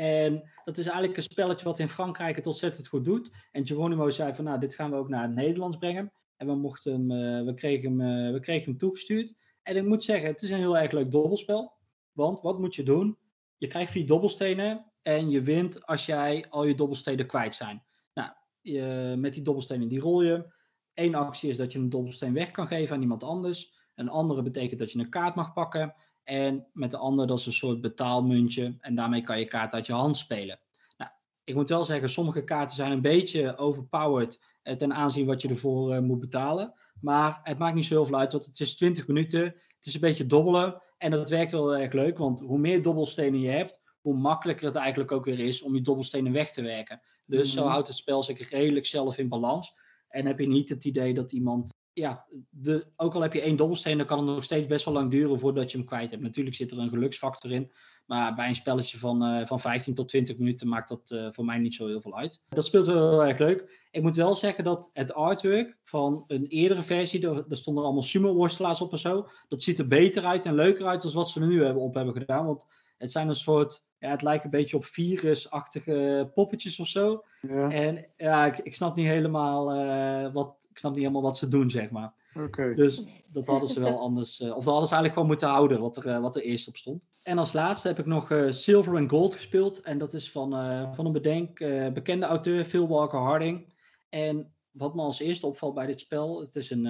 En 0.00 0.50
dat 0.64 0.78
is 0.78 0.84
eigenlijk 0.84 1.16
een 1.16 1.22
spelletje 1.22 1.64
wat 1.64 1.78
in 1.78 1.88
Frankrijk 1.88 2.36
het 2.36 2.46
ontzettend 2.46 2.86
goed 2.86 3.04
doet. 3.04 3.30
En 3.52 3.66
Geronimo 3.66 4.10
zei 4.10 4.34
van, 4.34 4.44
nou, 4.44 4.60
dit 4.60 4.74
gaan 4.74 4.90
we 4.90 4.96
ook 4.96 5.08
naar 5.08 5.22
het 5.22 5.34
Nederlands 5.34 5.76
brengen. 5.76 6.12
En 6.36 6.46
we, 6.46 6.54
mochten 6.54 6.92
hem, 6.92 7.10
uh, 7.10 7.44
we, 7.46 7.54
kregen 7.54 7.98
hem, 7.98 8.26
uh, 8.26 8.32
we 8.32 8.40
kregen 8.40 8.64
hem 8.64 8.78
toegestuurd. 8.78 9.34
En 9.62 9.76
ik 9.76 9.84
moet 9.84 10.04
zeggen, 10.04 10.28
het 10.28 10.42
is 10.42 10.50
een 10.50 10.58
heel 10.58 10.78
erg 10.78 10.92
leuk 10.92 11.10
dobbelspel. 11.10 11.72
Want 12.12 12.40
wat 12.40 12.58
moet 12.58 12.74
je 12.74 12.82
doen? 12.82 13.18
Je 13.56 13.66
krijgt 13.66 13.92
vier 13.92 14.06
dobbelstenen 14.06 14.84
en 15.02 15.30
je 15.30 15.40
wint 15.40 15.86
als 15.86 16.06
jij 16.06 16.46
al 16.48 16.64
je 16.64 16.74
dobbelstenen 16.74 17.26
kwijt 17.26 17.54
zijn. 17.54 17.82
Nou, 18.14 18.30
je, 18.60 19.14
met 19.18 19.34
die 19.34 19.42
dobbelstenen 19.42 19.88
die 19.88 20.00
rol 20.00 20.22
je. 20.22 20.52
Eén 20.94 21.14
actie 21.14 21.50
is 21.50 21.56
dat 21.56 21.72
je 21.72 21.78
een 21.78 21.90
dobbelsteen 21.90 22.32
weg 22.32 22.50
kan 22.50 22.66
geven 22.66 22.94
aan 22.94 23.02
iemand 23.02 23.22
anders. 23.22 23.72
Een 23.94 24.08
andere 24.08 24.42
betekent 24.42 24.78
dat 24.78 24.92
je 24.92 24.98
een 24.98 25.10
kaart 25.10 25.34
mag 25.34 25.52
pakken. 25.52 25.94
En 26.24 26.66
met 26.72 26.90
de 26.90 26.96
andere, 26.96 27.28
dat 27.28 27.38
is 27.38 27.46
een 27.46 27.52
soort 27.52 27.80
betaalmuntje. 27.80 28.76
En 28.80 28.94
daarmee 28.94 29.22
kan 29.22 29.38
je 29.38 29.44
kaart 29.44 29.72
uit 29.72 29.86
je 29.86 29.92
hand 29.92 30.16
spelen. 30.16 30.60
Nou, 30.96 31.10
ik 31.44 31.54
moet 31.54 31.68
wel 31.68 31.84
zeggen, 31.84 32.08
sommige 32.08 32.44
kaarten 32.44 32.76
zijn 32.76 32.92
een 32.92 33.00
beetje 33.00 33.56
overpowered 33.56 34.40
eh, 34.62 34.76
ten 34.76 34.94
aanzien 34.94 35.26
wat 35.26 35.42
je 35.42 35.48
ervoor 35.48 35.94
uh, 35.94 36.00
moet 36.00 36.20
betalen. 36.20 36.74
Maar 37.00 37.40
het 37.42 37.58
maakt 37.58 37.74
niet 37.74 37.84
zo 37.84 37.94
heel 37.94 38.06
veel 38.06 38.18
uit, 38.18 38.32
want 38.32 38.46
het 38.46 38.60
is 38.60 38.76
20 38.76 39.06
minuten. 39.06 39.42
Het 39.76 39.86
is 39.86 39.94
een 39.94 40.00
beetje 40.00 40.26
dobbelen. 40.26 40.82
En 40.98 41.10
dat 41.10 41.28
werkt 41.28 41.50
wel 41.50 41.76
erg 41.76 41.92
leuk, 41.92 42.18
want 42.18 42.40
hoe 42.40 42.58
meer 42.58 42.82
dobbelstenen 42.82 43.40
je 43.40 43.50
hebt, 43.50 43.82
hoe 44.00 44.16
makkelijker 44.16 44.66
het 44.66 44.74
eigenlijk 44.74 45.12
ook 45.12 45.24
weer 45.24 45.38
is 45.38 45.62
om 45.62 45.74
je 45.74 45.80
dobbelstenen 45.80 46.32
weg 46.32 46.52
te 46.52 46.62
werken. 46.62 47.00
Dus 47.24 47.52
zo 47.52 47.66
houdt 47.66 47.88
het 47.88 47.96
spel 47.96 48.22
zich 48.22 48.50
redelijk 48.50 48.86
zelf 48.86 49.18
in 49.18 49.28
balans. 49.28 49.74
En 50.08 50.26
heb 50.26 50.38
je 50.38 50.46
niet 50.46 50.68
het 50.68 50.84
idee 50.84 51.14
dat 51.14 51.32
iemand 51.32 51.72
ja, 51.92 52.26
de, 52.50 52.86
ook 52.96 53.14
al 53.14 53.20
heb 53.20 53.32
je 53.32 53.40
één 53.40 53.56
dobbelsteen, 53.56 53.96
dan 53.96 54.06
kan 54.06 54.18
het 54.18 54.26
nog 54.26 54.44
steeds 54.44 54.66
best 54.66 54.84
wel 54.84 54.94
lang 54.94 55.10
duren 55.10 55.38
voordat 55.38 55.70
je 55.70 55.76
hem 55.76 55.86
kwijt 55.86 56.10
hebt. 56.10 56.22
Natuurlijk 56.22 56.56
zit 56.56 56.70
er 56.70 56.78
een 56.78 56.88
geluksfactor 56.88 57.50
in. 57.50 57.72
Maar 58.06 58.34
bij 58.34 58.48
een 58.48 58.54
spelletje 58.54 58.98
van, 58.98 59.24
uh, 59.24 59.46
van 59.46 59.60
15 59.60 59.94
tot 59.94 60.08
20 60.08 60.38
minuten 60.38 60.68
maakt 60.68 60.88
dat 60.88 61.10
uh, 61.10 61.28
voor 61.30 61.44
mij 61.44 61.58
niet 61.58 61.74
zo 61.74 61.86
heel 61.86 62.00
veel 62.00 62.16
uit. 62.16 62.42
Dat 62.48 62.64
speelt 62.64 62.86
wel 62.86 63.10
heel 63.10 63.24
erg 63.24 63.38
leuk. 63.38 63.86
Ik 63.90 64.02
moet 64.02 64.16
wel 64.16 64.34
zeggen 64.34 64.64
dat 64.64 64.90
het 64.92 65.14
artwork 65.14 65.78
van 65.82 66.24
een 66.26 66.46
eerdere 66.46 66.82
versie, 66.82 67.28
er, 67.28 67.44
er 67.48 67.56
stonden 67.56 67.84
allemaal 67.84 68.02
sumo-worstelaars 68.02 68.80
op 68.80 68.92
en 68.92 68.98
zo. 68.98 69.28
Dat 69.48 69.62
ziet 69.62 69.78
er 69.78 69.86
beter 69.86 70.24
uit 70.24 70.46
en 70.46 70.54
leuker 70.54 70.86
uit 70.86 71.02
dan 71.02 71.12
wat 71.12 71.30
ze 71.30 71.40
er 71.40 71.46
nu 71.46 71.64
hebben 71.64 71.82
op 71.82 71.94
hebben 71.94 72.14
gedaan. 72.14 72.46
Want 72.46 72.66
het 73.00 73.10
zijn 73.10 73.28
een 73.28 73.34
soort 73.34 73.84
Ja, 73.98 74.10
het 74.10 74.22
lijkt 74.22 74.44
een 74.44 74.50
beetje 74.50 74.76
op 74.76 74.84
virusachtige 74.84 76.30
poppetjes 76.34 76.80
of 76.80 76.86
zo. 76.86 77.24
Ja, 77.40 77.70
En 77.70 78.06
ja, 78.16 78.46
ik, 78.46 78.58
ik 78.58 78.74
snap 78.74 78.96
niet 78.96 79.06
helemaal 79.06 79.72
eh, 79.72 80.32
wat 80.32 80.56
ik 80.70 80.78
snap 80.78 80.92
niet 80.92 81.00
helemaal 81.00 81.22
wat 81.22 81.38
ze 81.38 81.48
doen, 81.48 81.70
zeg 81.70 81.90
maar. 81.90 82.12
oké. 82.34 82.74
Dus 82.74 83.22
dat 83.32 83.46
hadden 83.46 83.68
ze 83.68 83.80
wel 83.80 83.98
anders. 84.00 84.40
eh, 84.40 84.48
of 84.48 84.64
dat 84.64 84.72
hadden 84.72 84.88
ze 84.88 84.94
eigenlijk 84.94 85.12
gewoon 85.12 85.28
moeten 85.28 85.48
houden, 85.48 85.80
wat 85.80 85.96
er, 85.96 86.06
eh, 86.06 86.20
wat 86.20 86.36
er 86.36 86.42
eerst 86.42 86.68
op 86.68 86.76
stond. 86.76 87.02
En 87.24 87.38
als 87.38 87.52
laatste 87.52 87.88
heb 87.88 87.98
ik 87.98 88.06
nog 88.06 88.32
Silver 88.48 88.96
and 88.96 89.10
Gold 89.10 89.34
gespeeld. 89.34 89.80
En 89.80 89.98
dat 89.98 90.12
is 90.12 90.30
van, 90.30 90.50
van 90.94 91.06
een 91.06 91.12
bedenk, 91.12 91.58
bekende 91.94 92.26
auteur, 92.26 92.64
Phil 92.64 92.88
Walker 92.88 93.18
Harding. 93.18 93.72
En 94.08 94.54
wat 94.70 94.94
me 94.94 95.02
als 95.02 95.20
eerste 95.20 95.46
opvalt 95.46 95.74
bij 95.74 95.86
dit 95.86 96.00
spel, 96.00 96.40
het 96.40 96.56
is 96.56 96.70
een, 96.70 96.84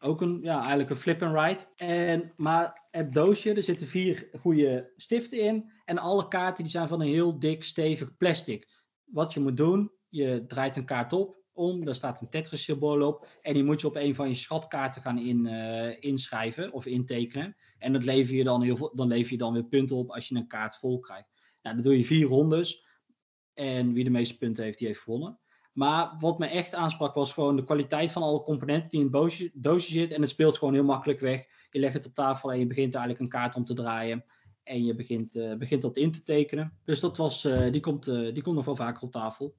ook 0.00 0.20
een, 0.20 0.38
ja, 0.42 0.58
eigenlijk 0.58 0.90
een 0.90 0.96
flip 0.96 1.22
and 1.22 1.34
ride. 1.34 1.84
En, 1.84 2.32
maar 2.36 2.86
het 2.90 3.14
doosje, 3.14 3.54
er 3.54 3.62
zitten 3.62 3.86
vier 3.86 4.28
goede 4.40 4.92
stiften 4.96 5.40
in. 5.40 5.70
En 5.84 5.98
alle 5.98 6.28
kaarten 6.28 6.64
die 6.64 6.72
zijn 6.72 6.88
van 6.88 7.00
een 7.00 7.08
heel 7.08 7.38
dik, 7.38 7.64
stevig 7.64 8.16
plastic. 8.16 8.68
Wat 9.04 9.32
je 9.32 9.40
moet 9.40 9.56
doen, 9.56 9.92
je 10.08 10.44
draait 10.46 10.76
een 10.76 10.84
kaart 10.84 11.12
op, 11.12 11.40
om, 11.52 11.84
daar 11.84 11.94
staat 11.94 12.20
een 12.20 12.28
Tetris 12.28 12.62
symbool 12.62 13.06
op. 13.06 13.26
En 13.42 13.54
die 13.54 13.64
moet 13.64 13.80
je 13.80 13.86
op 13.86 13.96
een 13.96 14.14
van 14.14 14.28
je 14.28 14.34
schatkaarten 14.34 15.02
gaan 15.02 15.18
in, 15.18 15.46
eh, 15.46 15.96
inschrijven 16.00 16.72
of 16.72 16.86
intekenen. 16.86 17.56
En 17.78 17.92
dat 17.92 18.04
lever 18.04 18.34
je 18.34 18.44
dan, 18.44 18.62
heel 18.62 18.76
veel, 18.76 18.92
dan 18.94 19.08
lever 19.08 19.32
je 19.32 19.38
dan 19.38 19.52
weer 19.52 19.64
punten 19.64 19.96
op 19.96 20.10
als 20.10 20.28
je 20.28 20.34
een 20.34 20.46
kaart 20.46 20.76
vol 20.76 20.98
krijgt. 21.00 21.28
Nou, 21.62 21.74
dan 21.74 21.84
doe 21.84 21.96
je 21.96 22.04
vier 22.04 22.26
rondes. 22.26 22.88
En 23.54 23.92
wie 23.92 24.04
de 24.04 24.10
meeste 24.10 24.36
punten 24.36 24.64
heeft, 24.64 24.78
die 24.78 24.86
heeft 24.86 25.00
gewonnen. 25.00 25.40
Maar 25.72 26.16
wat 26.20 26.38
me 26.38 26.46
echt 26.46 26.74
aansprak 26.74 27.14
was 27.14 27.32
gewoon 27.32 27.56
de 27.56 27.64
kwaliteit 27.64 28.10
van 28.10 28.22
alle 28.22 28.42
componenten 28.42 28.90
die 28.90 28.98
in 28.98 29.04
het 29.04 29.14
doosje, 29.14 29.50
doosje 29.54 29.92
zitten. 29.92 30.16
En 30.16 30.22
het 30.22 30.30
speelt 30.30 30.58
gewoon 30.58 30.74
heel 30.74 30.84
makkelijk 30.84 31.20
weg. 31.20 31.46
Je 31.70 31.80
legt 31.80 31.94
het 31.94 32.06
op 32.06 32.14
tafel 32.14 32.52
en 32.52 32.58
je 32.58 32.66
begint 32.66 32.94
eigenlijk 32.94 33.24
een 33.24 33.40
kaart 33.40 33.54
om 33.54 33.64
te 33.64 33.74
draaien. 33.74 34.24
En 34.62 34.84
je 34.84 34.94
begint, 34.94 35.34
eh, 35.34 35.54
begint 35.54 35.82
dat 35.82 35.96
in 35.96 36.12
te 36.12 36.22
tekenen. 36.22 36.72
Dus 36.84 37.00
dat 37.00 37.16
was, 37.16 37.44
eh, 37.44 37.72
die, 37.72 37.80
komt, 37.80 38.06
eh, 38.06 38.34
die 38.34 38.42
komt 38.42 38.56
nog 38.56 38.64
wel 38.64 38.76
vaker 38.76 39.02
op 39.02 39.10
tafel. 39.10 39.54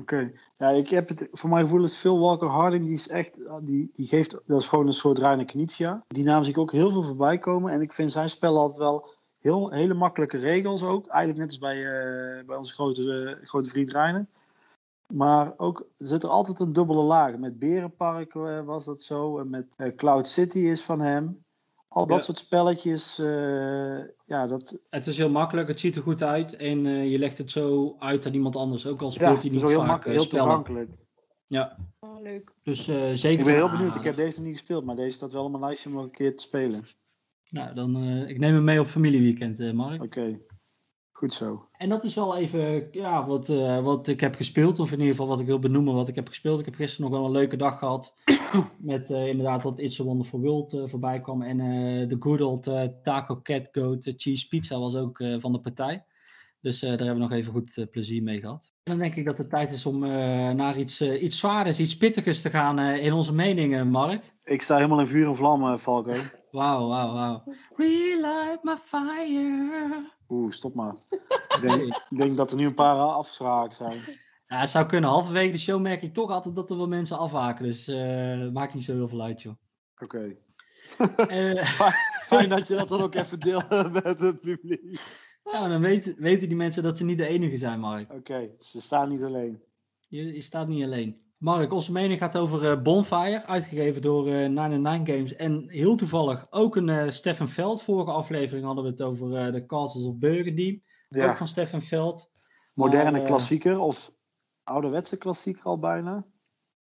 Oké, 0.00 0.32
ja, 0.58 0.68
ik 0.68 0.88
heb 0.88 1.08
het, 1.08 1.28
voor 1.30 1.50
mijn 1.50 1.64
gevoel 1.64 1.82
is 1.82 1.96
Phil 1.96 2.18
Walker 2.18 2.48
Harding, 2.48 2.84
die 2.84 2.92
is 2.92 3.08
echt, 3.08 3.48
die, 3.62 3.90
die 3.92 4.06
geeft, 4.06 4.30
dat 4.46 4.60
is 4.60 4.66
gewoon 4.66 4.86
een 4.86 4.92
soort 4.92 5.18
Reine 5.18 5.44
Knizia. 5.44 6.04
Die 6.08 6.24
naam 6.24 6.44
zie 6.44 6.52
ik 6.52 6.58
ook 6.58 6.72
heel 6.72 6.90
veel 6.90 7.02
voorbij 7.02 7.38
komen 7.38 7.72
en 7.72 7.80
ik 7.80 7.92
vind 7.92 8.12
zijn 8.12 8.28
spel 8.28 8.58
altijd 8.58 8.78
wel 8.78 9.08
heel, 9.38 9.70
hele 9.70 9.94
makkelijke 9.94 10.38
regels 10.38 10.82
ook. 10.82 11.06
Eigenlijk 11.06 11.38
net 11.38 11.48
als 11.48 11.58
bij, 11.58 11.82
bij 12.46 12.56
onze 12.56 12.74
grote, 12.74 13.38
grote 13.42 13.68
vriend 13.68 13.90
Reine. 13.90 14.26
Maar 15.06 15.54
ook 15.56 15.78
er 15.98 16.06
zit 16.06 16.22
er 16.22 16.28
altijd 16.28 16.60
een 16.60 16.72
dubbele 16.72 17.02
laag. 17.02 17.36
Met 17.36 17.58
Berenpark 17.58 18.34
eh, 18.34 18.60
was 18.64 18.84
dat 18.84 19.00
zo, 19.02 19.38
en 19.38 19.50
met 19.50 19.66
eh, 19.76 19.94
Cloud 19.96 20.26
City 20.26 20.58
is 20.58 20.82
van 20.82 21.00
hem. 21.00 21.44
Al 21.88 22.06
dat 22.06 22.16
Ja. 22.16 22.22
soort 22.22 22.38
spelletjes, 22.38 23.18
eh, 23.18 23.98
ja, 24.26 24.46
dat, 24.46 24.80
Het 24.90 25.06
is 25.06 25.16
heel 25.16 25.30
makkelijk, 25.30 25.68
het 25.68 25.80
ziet 25.80 25.96
er 25.96 26.02
goed 26.02 26.22
uit. 26.22 26.56
En 26.56 26.86
eh, 26.86 27.10
je 27.10 27.18
legt 27.18 27.38
het 27.38 27.50
zo 27.50 27.96
uit 27.98 28.26
aan 28.26 28.34
iemand 28.34 28.56
anders. 28.56 28.86
Ook 28.86 29.02
al 29.02 29.10
speelt 29.10 29.42
hij 29.42 29.50
niet 29.50 29.60
wel 29.60 29.68
heel 29.70 29.78
vaak 29.78 29.88
makkelijk, 29.88 30.16
heel 30.18 30.26
spellen. 30.26 30.44
toegankelijk. 30.46 30.90
Ja, 31.46 31.76
Oh, 32.00 32.20
leuk. 32.20 32.54
dus 32.62 32.88
eh, 32.88 33.10
zeker. 33.12 33.38
Ik 33.38 33.44
ben 33.44 33.54
heel 33.54 33.70
benieuwd. 33.70 33.94
Ik 33.94 34.02
heb 34.04 34.16
deze 34.16 34.36
nog 34.38 34.46
niet 34.46 34.56
gespeeld, 34.58 34.84
maar 34.84 34.96
deze 34.96 35.16
staat 35.16 35.32
wel 35.32 35.44
op 35.44 35.50
mijn 35.50 35.62
lijstje 35.62 35.88
om 35.88 35.94
nog 35.94 36.04
een 36.04 36.10
keer 36.10 36.36
te 36.36 36.42
spelen. 36.42 36.84
Nou, 37.50 37.74
dan, 37.74 37.96
eh, 37.96 38.28
ik 38.28 38.38
neem 38.38 38.54
hem 38.54 38.64
mee 38.64 38.80
op 38.80 38.86
familieweekend, 38.86 39.60
eh 39.60 39.72
Mark. 39.72 40.02
Oké, 40.02 40.38
goed 41.22 41.32
zo. 41.32 41.68
En 41.76 41.88
dat 41.88 42.04
is 42.04 42.14
wel 42.14 42.36
even 42.36 42.88
ja, 42.92 43.26
wat, 43.26 43.48
eh, 43.48 43.82
wat 43.82 44.08
ik 44.08 44.20
heb 44.20 44.34
gespeeld. 44.34 44.78
Of 44.78 44.92
in 44.92 44.98
ieder 44.98 45.10
geval 45.10 45.26
wat 45.26 45.40
ik 45.40 45.46
wil 45.46 45.58
benoemen 45.58 45.94
wat 45.94 46.08
ik 46.08 46.14
heb 46.14 46.28
gespeeld. 46.28 46.58
Ik 46.58 46.64
heb 46.64 46.74
gisteren 46.74 47.10
nog 47.10 47.18
wel 47.18 47.26
een 47.26 47.32
leuke 47.32 47.56
dag 47.56 47.78
gehad. 47.78 48.14
met 48.78 49.10
eh, 49.10 49.28
inderdaad 49.28 49.62
dat 49.62 49.78
It's 49.78 50.00
a 50.00 50.04
Wonderful 50.04 50.40
World 50.40 50.72
eh, 50.72 50.82
voorbij 50.86 51.20
kwam. 51.20 51.42
En 51.42 51.58
de 52.08 52.16
good 52.18 52.40
old 52.40 52.70
Taco 53.02 53.40
Cat 53.42 53.68
Goat 53.72 54.12
Cheese 54.16 54.48
Pizza 54.48 54.78
was 54.78 54.94
ook 54.94 55.24
van 55.38 55.52
de 55.52 55.60
partij. 55.60 56.04
Dus 56.60 56.80
daar 56.80 56.90
hebben 56.90 57.14
we 57.14 57.20
nog 57.20 57.32
even 57.32 57.52
goed 57.52 57.86
plezier 57.90 58.22
mee 58.22 58.40
gehad. 58.40 58.72
En 58.82 58.92
dan 58.92 58.98
denk 58.98 59.14
ik 59.14 59.24
dat 59.24 59.38
het 59.38 59.50
tijd 59.50 59.72
is 59.72 59.86
om 59.86 59.98
naar 60.56 60.78
iets, 60.78 61.00
iets 61.02 61.38
zwaarders, 61.38 61.80
iets 61.80 61.96
pittigers 61.96 62.42
te 62.42 62.50
gaan 62.50 62.78
in 62.78 63.12
onze 63.12 63.32
meningen, 63.32 63.88
Mark. 63.88 64.34
Ik 64.44 64.62
sta 64.62 64.76
helemaal 64.76 65.00
in 65.00 65.06
vuur 65.06 65.26
en 65.26 65.36
vlam, 65.36 65.78
Falco. 65.78 66.14
Wauw, 66.52 66.88
wauw, 66.88 67.12
wauw. 67.12 67.42
Relight 67.76 68.62
my 68.62 68.76
fire. 68.76 70.10
Oeh, 70.28 70.50
stop 70.50 70.74
maar. 70.74 70.94
ik, 71.56 71.58
denk, 71.60 71.82
ik 72.10 72.18
denk 72.18 72.36
dat 72.36 72.50
er 72.50 72.56
nu 72.56 72.66
een 72.66 72.74
paar 72.74 72.96
afgeschraakt 72.96 73.74
zijn. 73.74 74.00
Ja, 74.46 74.60
het 74.60 74.70
zou 74.70 74.86
kunnen. 74.86 75.10
Halverwege 75.10 75.52
de 75.52 75.58
show 75.58 75.80
merk 75.80 76.02
ik 76.02 76.14
toch 76.14 76.30
altijd 76.30 76.54
dat 76.54 76.70
er 76.70 76.76
wel 76.76 76.88
mensen 76.88 77.18
afhaken. 77.18 77.64
Dus 77.64 77.88
eh 77.88 78.48
maakt 78.48 78.74
niet 78.74 78.84
zo 78.84 78.94
heel 78.94 79.08
veel 79.08 79.22
uit, 79.22 79.42
joh. 79.42 79.54
Oké. 79.98 80.36
Eh, 81.28 81.64
Fijn 82.30 82.48
dat 82.48 82.68
je 82.68 82.74
dat 82.74 82.88
dan 82.88 83.00
ook 83.00 83.14
even 83.14 83.40
deelt 83.40 83.92
met 83.92 84.20
het 84.20 84.40
publiek. 84.40 85.00
ja, 85.44 85.60
maar 85.60 85.68
dan 85.68 85.80
weten, 85.80 86.14
weten 86.18 86.48
die 86.48 86.56
mensen 86.56 86.82
dat 86.82 86.98
ze 86.98 87.04
niet 87.04 87.18
de 87.18 87.26
enige 87.26 87.56
zijn, 87.56 87.80
Mark. 87.80 88.12
Oké, 88.12 88.50
ze 88.58 88.80
staan 88.80 89.08
niet 89.08 89.22
alleen. 89.22 89.62
Je, 90.08 90.34
je 90.34 90.40
staat 90.40 90.68
niet 90.68 90.84
alleen. 90.84 91.21
Mark, 91.42 91.72
onze 91.72 91.92
mening 91.92 92.18
gaat 92.18 92.36
over 92.36 92.70
eh, 92.70 92.82
Bonfire, 92.82 93.46
uitgegeven 93.46 94.02
door 94.02 94.26
eh 94.32 94.48
99 94.48 95.14
Games. 95.14 95.36
En 95.36 95.64
heel 95.68 95.96
toevallig 95.96 96.46
ook 96.50 96.76
een 96.76 96.88
eh 96.88 97.08
Stefan 97.08 97.48
Veld. 97.48 97.82
Vorige 97.82 98.10
aflevering 98.10 98.64
hadden 98.64 98.84
we 98.84 98.90
het 98.90 99.02
over 99.02 99.52
de 99.52 99.66
Castles 99.66 100.04
of 100.04 100.18
Burgundy. 100.18 100.82
Ook 101.10 101.36
van 101.36 101.48
Stefan 101.48 101.82
Veld. 101.82 102.30
moderne 102.74 103.10
Maar, 103.10 103.22
klassieker 103.22 103.78
of 103.78 104.14
ouderwetse 104.64 105.18
klassieker 105.18 105.64
al 105.64 105.78
bijna. 105.78 106.26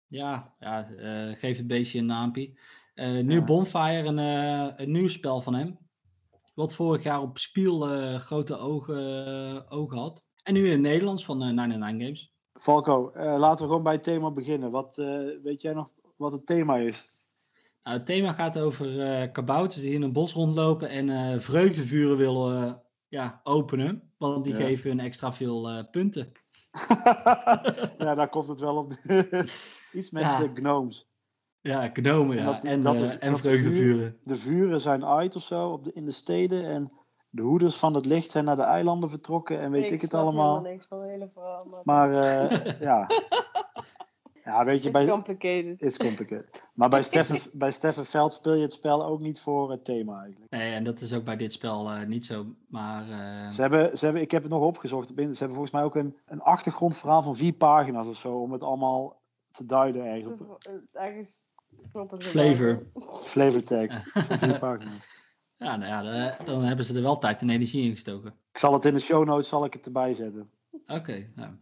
Ja, 0.07 0.55
ja 0.59 0.83
geef 1.39 1.57
het 1.57 1.67
beestje 1.67 1.99
een 1.99 2.07
naampje. 2.07 2.59
Eh, 2.95 3.11
nu 3.11 3.35
Ja. 3.35 3.45
Bonfire, 3.45 4.05
een, 4.05 4.19
een 4.83 4.91
nieuw 4.91 5.09
spel 5.09 5.41
van 5.41 5.55
hem. 5.55 5.79
Wat 6.55 6.75
vorig 6.75 7.03
jaar 7.03 7.21
op 7.21 7.39
Spiel 7.39 7.81
grote 8.19 8.57
ogen, 8.57 9.71
ogen 9.71 9.99
had. 9.99 10.25
En 10.43 10.55
nu 10.55 10.65
in 10.65 10.73
het 10.73 10.81
Nederlands 10.81 11.25
van 11.25 11.43
eh 11.43 11.51
99 11.51 12.07
Games. 12.07 12.34
Falco, 12.61 13.11
eh, 13.11 13.37
laten 13.39 13.59
we 13.65 13.69
gewoon 13.69 13.83
bij 13.83 13.93
het 13.93 14.03
thema 14.03 14.31
beginnen. 14.31 14.71
Wat, 14.71 14.99
eh, 14.99 15.19
weet 15.43 15.63
jij 15.63 15.73
nog 15.73 15.89
wat 16.17 16.33
het 16.33 16.47
thema 16.47 16.77
is? 16.77 17.27
Nou, 17.83 17.97
het 17.97 18.07
thema 18.07 18.33
gaat 18.33 18.59
over 18.59 19.01
eh 19.01 19.33
kabouters 19.33 19.83
die 19.83 19.93
in 19.93 20.03
een 20.03 20.13
bos 20.13 20.33
rondlopen 20.33 20.89
en 20.89 21.43
vreugdevuren 21.43 22.17
willen 22.17 22.83
ja, 23.09 23.41
openen. 23.43 24.11
Want 24.19 24.45
die 24.45 24.53
Ja. 24.57 24.59
geven 24.65 24.91
hun 24.91 25.01
extra 25.01 25.33
veel 25.33 25.85
punten. 25.91 26.33
ja, 27.99 28.15
daar 28.15 28.29
komt 28.29 28.49
het 28.49 28.61
wel 28.61 28.77
op. 28.77 28.93
Iets 29.93 30.11
met 30.11 30.23
Ja. 30.23 30.51
gnomes. 30.55 31.09
Ja, 31.61 31.91
gnomen 31.93 32.39
En 32.39 32.45
ja. 32.45 32.53
dat- 32.53 32.65
en, 32.65 32.81
dat 32.81 33.01
is- 33.01 33.19
en 33.19 33.33
dat 33.33 33.43
de 33.43 33.49
vreugdevuren. 33.49 34.19
De 34.25 34.37
vuren 34.37 34.81
zijn 34.81 35.05
uit 35.05 35.37
of 35.37 35.43
zo 35.43 35.69
op 35.71 35.85
de, 35.85 35.93
in 35.93 36.05
de 36.05 36.11
steden. 36.11 36.67
En 36.67 36.93
de 37.35 37.43
hoeders 37.43 37.77
van 37.77 37.95
het 37.95 38.07
licht 38.07 38.31
zijn 38.31 38.45
naar 38.45 38.57
de 38.57 38.63
eilanden 38.63 39.09
vertrokken. 39.09 39.61
En 39.61 39.71
weet 39.71 39.91
ik, 39.91 40.01
het 40.01 40.11
snap 40.11 40.23
allemaal. 40.23 40.49
helemaal 40.49 40.73
niks 40.73 40.87
van 40.87 41.01
het 41.01 41.11
hele 41.11 41.31
verhaal. 41.33 41.67
Maar, 41.71 41.81
Maar 41.85 42.11
eh, 42.13 42.81
ja. 42.81 43.07
Ja, 44.45 44.65
weet 44.65 44.83
je, 44.83 44.89
It's 44.89 44.99
bij, 44.99 45.07
complicated. 45.07 45.83
It's 45.83 45.97
complicated. 45.97 46.63
Maar 46.75 46.89
bij 46.89 47.03
Steffen, 47.13 47.59
bij 47.59 47.71
Steffen 47.71 48.05
Veld 48.05 48.33
speel 48.33 48.55
je 48.55 48.63
het 48.63 48.73
spel 48.73 49.05
ook 49.05 49.21
niet 49.21 49.41
voor 49.41 49.71
het 49.71 49.85
thema 49.85 50.21
eigenlijk. 50.21 50.51
Nee, 50.51 50.75
en 50.75 50.85
dat 50.85 51.01
is 51.01 51.13
ook 51.13 51.25
bij 51.25 51.37
dit 51.37 51.53
spel 51.53 51.91
eh, 51.91 52.07
niet 52.07 52.27
zo. 52.27 52.47
Maar 52.69 53.03
eh, 53.03 53.51
Ze 53.51 53.61
hebben, 53.61 53.99
ze 53.99 54.05
hebben, 54.05 54.23
ik 54.23 54.31
heb 54.31 54.43
het 54.43 54.53
nog 54.53 54.63
opgezocht. 54.63 55.09
Ze 55.09 55.15
hebben 55.17 55.49
volgens 55.49 55.71
mij 55.71 55.83
ook 55.83 55.95
een, 55.95 56.17
een 56.27 56.41
achtergrondverhaal 56.41 57.23
van 57.23 57.37
vier 57.37 57.53
pagina's 57.53 58.07
of 58.07 58.17
zo. 58.17 58.41
Om 58.41 58.53
het 58.53 58.63
allemaal 58.63 59.21
te 59.51 59.67
duiden 59.67 60.07
eigenlijk. 60.07 60.43
Ergens 60.93 61.47
Flavor. 62.19 62.83
Flavortekst 63.11 64.03
van 64.13 64.39
vier 64.39 64.59
pagina's. 64.59 65.14
Ja, 65.65 65.77
nou 65.77 65.91
ja, 65.91 66.33
dan, 66.37 66.47
dan 66.47 66.63
hebben 66.63 66.85
ze 66.85 66.95
er 66.95 67.03
wel 67.03 67.19
tijd 67.19 67.43
en 67.43 67.51
energie 67.51 67.85
in 67.85 67.91
gestoken. 67.91 68.35
Ik 68.53 68.59
zal 68.59 68.73
het 68.73 68.85
in 68.85 68.95
de 68.95 69.01
show 69.01 69.25
notes 69.25 69.49
zal 69.49 69.65
ik 69.65 69.73
het 69.73 69.87
erbij 69.87 70.15
zetten. 70.15 70.51
Oké, 70.87 71.31
nou. 71.35 71.53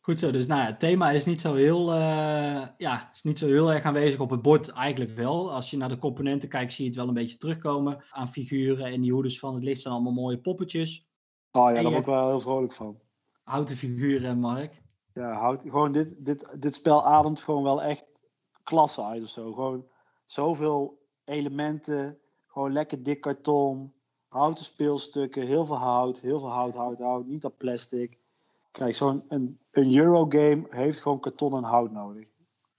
Goed 0.00 0.18
zo, 0.18 0.30
dus 0.30 0.46
nou, 0.46 0.60
ja, 0.60 0.66
het 0.66 0.80
thema 0.80 1.10
is 1.10 1.24
niet 1.24 1.40
zo 1.40 1.54
heel, 1.54 1.92
eh, 1.92 2.66
ja, 2.78 3.10
is 3.12 3.22
niet 3.22 3.38
zo 3.38 3.46
heel 3.46 3.72
erg 3.72 3.84
aanwezig 3.84 4.20
op 4.20 4.30
het 4.30 4.42
bord, 4.42 4.68
eigenlijk 4.68 5.16
wel. 5.16 5.52
Als 5.52 5.70
je 5.70 5.76
naar 5.76 5.88
de 5.88 5.98
componenten 5.98 6.48
kijkt, 6.48 6.72
zie 6.72 6.84
je 6.84 6.90
het 6.90 6.98
wel 6.98 7.08
een 7.08 7.14
beetje 7.14 7.36
terugkomen 7.36 8.04
aan 8.10 8.28
figuren. 8.28 8.86
En 8.86 9.00
die 9.00 9.12
hoeders 9.12 9.38
van 9.38 9.54
het 9.54 9.62
licht 9.62 9.82
zijn 9.82 9.94
allemaal 9.94 10.12
mooie 10.12 10.38
poppetjes. 10.38 11.08
Oh 11.52 11.68
ja, 11.68 11.74
daar 11.74 11.84
word 11.84 11.98
ik 11.98 12.06
wel 12.06 12.28
heel 12.28 12.40
vrolijk 12.40 12.72
van. 12.72 13.00
Houten 13.42 13.76
figuren, 13.76 14.38
Mark. 14.38 14.82
Ja, 15.14 15.32
houd, 15.32 15.62
gewoon 15.62 15.92
dit, 15.92 16.14
dit, 16.18 16.48
dit 16.58 16.74
spel 16.74 17.06
ademt 17.06 17.40
gewoon 17.40 17.62
wel 17.62 17.82
echt 17.82 18.04
klasse 18.62 19.04
uit 19.04 19.22
of 19.22 19.28
zo. 19.28 19.52
Gewoon 19.52 19.86
zoveel 20.24 21.06
elementen, 21.24 22.18
gewoon 22.58 22.72
lekker 22.72 23.02
dik 23.02 23.20
karton, 23.20 23.92
houten 24.28 24.64
speelstukken, 24.64 25.46
heel 25.46 25.64
veel 25.64 25.76
hout, 25.76 26.20
heel 26.20 26.38
veel 26.40 26.50
hout, 26.50 26.74
hout, 26.74 26.98
hout, 26.98 27.26
niet 27.26 27.42
dat 27.42 27.56
plastic. 27.56 28.18
Kijk, 28.70 28.94
zo'n 28.94 29.24
een, 29.28 29.58
een 29.70 29.96
Eurogame 29.96 30.66
heeft 30.70 31.00
gewoon 31.00 31.20
karton 31.20 31.56
en 31.56 31.62
hout 31.62 31.92
nodig. 31.92 32.26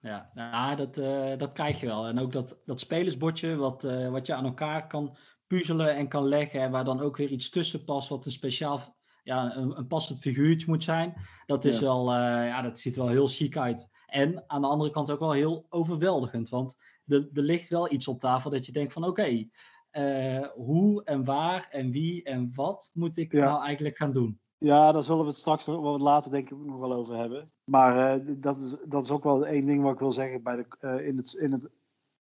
Ja, 0.02 0.30
nou, 0.34 0.76
dat, 0.76 0.98
eh, 0.98 1.38
dat 1.38 1.52
krijg 1.52 1.80
je 1.80 1.86
wel. 1.86 2.08
En 2.08 2.20
ook 2.20 2.32
dat, 2.32 2.62
dat 2.66 2.80
spelersbordje, 2.80 3.56
wat, 3.56 3.84
eh, 3.84 4.10
wat 4.10 4.26
je 4.26 4.34
aan 4.34 4.46
elkaar 4.46 4.88
kan 4.88 5.18
puzzelen 5.48 5.96
en 5.96 6.08
kan 6.08 6.28
leggen. 6.28 6.62
En 6.62 6.72
waar 6.72 6.86
dan 6.86 7.02
ook 7.02 7.18
weer 7.18 7.30
iets 7.30 7.50
tussen 7.50 7.84
past, 7.84 8.10
wat 8.10 8.26
een 8.26 8.32
speciaal, 8.32 8.80
ja, 9.24 9.56
een, 9.56 9.78
een 9.78 9.88
passend 9.88 10.20
figuurtje 10.20 10.68
moet 10.68 10.84
zijn. 10.84 11.14
Dat 11.46 11.66
is 11.66 11.80
Ja. 11.80 11.82
wel, 11.86 12.12
eh, 12.12 12.48
ja, 12.48 12.62
dat 12.62 12.80
ziet 12.80 12.96
er 12.96 13.04
wel 13.04 13.12
heel 13.12 13.28
chic 13.28 13.58
uit. 13.58 13.88
En 14.10 14.44
aan 14.48 14.62
de 14.62 14.68
andere 14.68 14.92
kant 14.92 15.12
ook 15.12 15.20
wel 15.20 15.32
heel 15.32 15.66
overweldigend. 15.70 16.50
Want 16.50 16.76
er, 17.08 17.30
er 17.34 17.42
ligt 17.44 17.70
wel 17.70 17.92
iets 17.92 18.08
op 18.08 18.20
tafel 18.20 18.50
dat 18.50 18.66
je 18.66 18.72
denkt 18.72 18.94
van, 18.94 19.04
oké, 19.04 19.48
eh, 19.90 20.48
hoe 20.56 21.04
en 21.04 21.24
waar 21.26 21.68
en 21.72 21.92
wie 21.92 22.24
en 22.24 22.52
wat 22.56 22.90
moet 22.94 23.18
ik 23.18 23.32
Ja. 23.32 23.46
nou 23.46 23.64
eigenlijk 23.64 23.98
gaan 23.98 24.12
doen? 24.12 24.40
Ja, 24.58 24.92
daar 24.92 25.04
zullen 25.04 25.22
we 25.22 25.28
het 25.28 25.38
straks 25.38 25.66
nog 25.66 25.82
wat 25.82 26.00
later 26.00 26.32
denk 26.32 26.50
ik 26.50 26.58
ook 26.58 26.66
nog 26.66 26.80
wel 26.80 26.94
over 26.94 27.16
hebben. 27.16 27.52
Maar 27.64 28.20
eh, 28.20 28.36
dat, 28.38 28.58
is, 28.58 28.76
dat 28.86 29.04
is 29.04 29.12
ook 29.12 29.24
wel 29.24 29.46
één 29.46 29.66
ding 29.66 29.84
wat 29.84 29.94
ik 29.94 30.00
wil 30.00 30.12
zeggen. 30.12 30.44
Bij 30.44 30.56
de, 30.56 30.66
eh, 30.80 31.08
in, 31.08 31.18
het, 31.18 31.34
in, 31.34 31.52
het, 31.52 31.70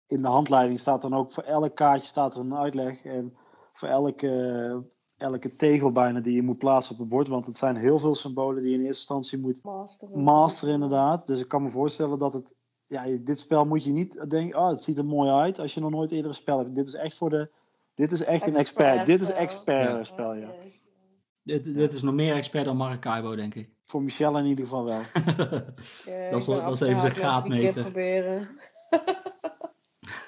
in 0.07 0.23
de 0.23 0.29
handleiding 0.29 0.81
staat 0.81 1.03
dan 1.03 1.15
ook 1.15 1.33
voor 1.33 1.43
elk 1.43 1.75
kaartje 1.77 2.07
staat 2.07 2.35
er 2.35 2.41
een 2.41 2.57
uitleg. 2.57 3.05
En 3.05 3.37
voor 3.73 3.89
elke, 3.89 4.85
elke 5.19 5.57
tegel 5.57 5.93
bijna 5.93 6.21
die 6.21 6.35
je 6.35 6.43
moet 6.43 6.59
plaatsen 6.59 6.93
op 6.93 6.99
het 6.99 7.09
bord. 7.09 7.29
Want 7.29 7.47
het 7.47 7.57
zijn 7.57 7.77
heel 7.77 7.99
veel 7.99 8.15
symbolen 8.15 8.63
die 8.63 8.71
je 8.71 8.77
in 8.77 8.85
eerste 8.85 8.99
instantie 8.99 9.39
moet 9.39 9.63
Master. 9.63 10.09
masteren 10.19 10.75
inderdaad. 10.75 11.27
Dus 11.27 11.41
ik 11.41 11.49
kan 11.49 11.63
me 11.63 11.71
voorstellen 11.71 12.19
dat 12.19 12.33
het... 12.33 12.55
Ja, 12.87 13.05
dit 13.21 13.41
spel 13.41 13.65
moet 13.67 13.85
je 13.85 13.91
niet 13.91 14.31
denken, 14.31 14.59
oh, 14.61 14.69
het 14.69 14.83
ziet 14.83 14.99
er 14.99 15.05
mooi 15.05 15.31
uit 15.31 15.59
als 15.59 15.75
je 15.75 15.81
nog 15.81 15.91
nooit 15.91 16.11
eerder 16.13 16.29
een 16.29 16.37
spel 16.37 16.59
hebt. 16.59 16.75
Dit 16.75 16.89
is 16.89 16.95
echt 16.95 17.17
voor 17.17 17.31
de... 17.31 17.51
Dit 17.95 18.13
is 18.13 18.25
echt 18.25 18.47
een 18.47 18.57
expert. 18.57 19.07
Dit 19.07 19.21
is 19.21 19.31
expert 19.31 19.89
Ja. 19.91 20.05
spel, 20.05 20.35
ja. 20.35 20.49
Dit, 21.43 21.65
dit 21.75 21.95
is 21.95 22.03
nog 22.03 22.15
meer 22.15 22.35
expert 22.35 22.65
dan 22.65 22.77
Maracaibo, 22.77 23.37
denk 23.37 23.55
ik. 23.55 23.69
Voor 23.85 24.03
Michelle 24.03 24.39
in 24.39 24.45
ieder 24.47 24.65
geval 24.65 24.85
wel. 24.85 25.01
Ja, 26.07 26.31
Dat 26.31 26.41
is 26.41 26.47
dat 26.47 26.81
even 26.81 27.03
de 27.03 27.11
graadmeter. 27.11 27.83
proberen. 27.83 28.49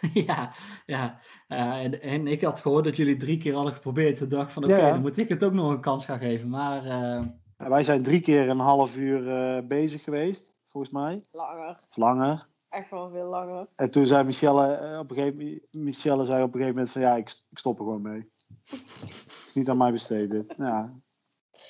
ja, 0.26 0.52
ja. 0.86 1.18
Eh, 1.48 1.84
en, 1.84 2.02
en 2.02 2.26
ik 2.26 2.42
had 2.42 2.60
gehoord 2.60 2.84
dat 2.84 2.96
jullie 2.96 3.16
drie 3.16 3.38
keer 3.38 3.54
hadden 3.54 3.72
geprobeerd. 3.72 4.16
Toen 4.16 4.28
dacht 4.28 4.46
ik 4.46 4.52
van, 4.52 4.64
oké, 4.64 4.76
Ja, 4.76 4.86
ja. 4.86 4.92
dan 4.92 5.00
moet 5.00 5.18
ik 5.18 5.28
het 5.28 5.44
ook 5.44 5.52
nog 5.52 5.70
een 5.70 5.80
kans 5.80 6.04
gaan 6.04 6.18
geven. 6.18 6.48
Maar 6.48 6.84
eh, 6.84 7.22
wij 7.56 7.82
zijn 7.82 8.02
drie 8.02 8.20
keer 8.20 8.48
een 8.48 8.58
half 8.58 8.96
uur 8.96 9.28
eh, 9.36 9.66
bezig 9.66 10.04
geweest, 10.04 10.56
volgens 10.66 10.92
mij. 10.92 11.20
Langer. 11.90 12.48
Echt 12.68 12.90
wel 12.90 13.10
veel 13.10 13.28
langer. 13.28 13.68
En 13.76 13.90
toen 13.90 14.06
zei 14.06 14.24
Michelle, 14.24 14.98
op 14.98 15.10
een 15.10 15.16
gegeven, 15.16 15.38
moment- 15.38 15.62
Michelle 15.70 16.24
zei 16.24 16.42
op 16.42 16.54
een 16.54 16.60
gegeven 16.60 16.74
moment 16.74 16.90
van 16.92 17.02
ja, 17.02 17.16
ik, 17.16 17.28
ik 17.50 17.58
stop 17.58 17.78
er 17.78 17.84
gewoon 17.84 18.02
mee. 18.02 18.30
is 19.46 19.54
niet 19.54 19.68
aan 19.68 19.76
mij 19.76 19.92
besteed 19.92 20.30
dit. 20.30 20.54
Ja, 20.58 20.92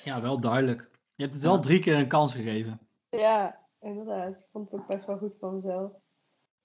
ja, 0.03 0.21
wel 0.21 0.39
duidelijk. 0.39 0.89
Je 1.15 1.23
hebt 1.23 1.35
het 1.35 1.43
wel 1.43 1.59
drie 1.59 1.79
keer 1.79 1.97
een 1.97 2.07
kans 2.07 2.33
gegeven. 2.33 2.79
Ja, 3.09 3.59
inderdaad. 3.79 4.29
Ik 4.29 4.45
vond 4.51 4.71
het 4.71 4.79
ook 4.81 4.87
best 4.87 5.05
wel 5.05 5.17
goed 5.17 5.35
van 5.39 5.55
mezelf. 5.55 5.91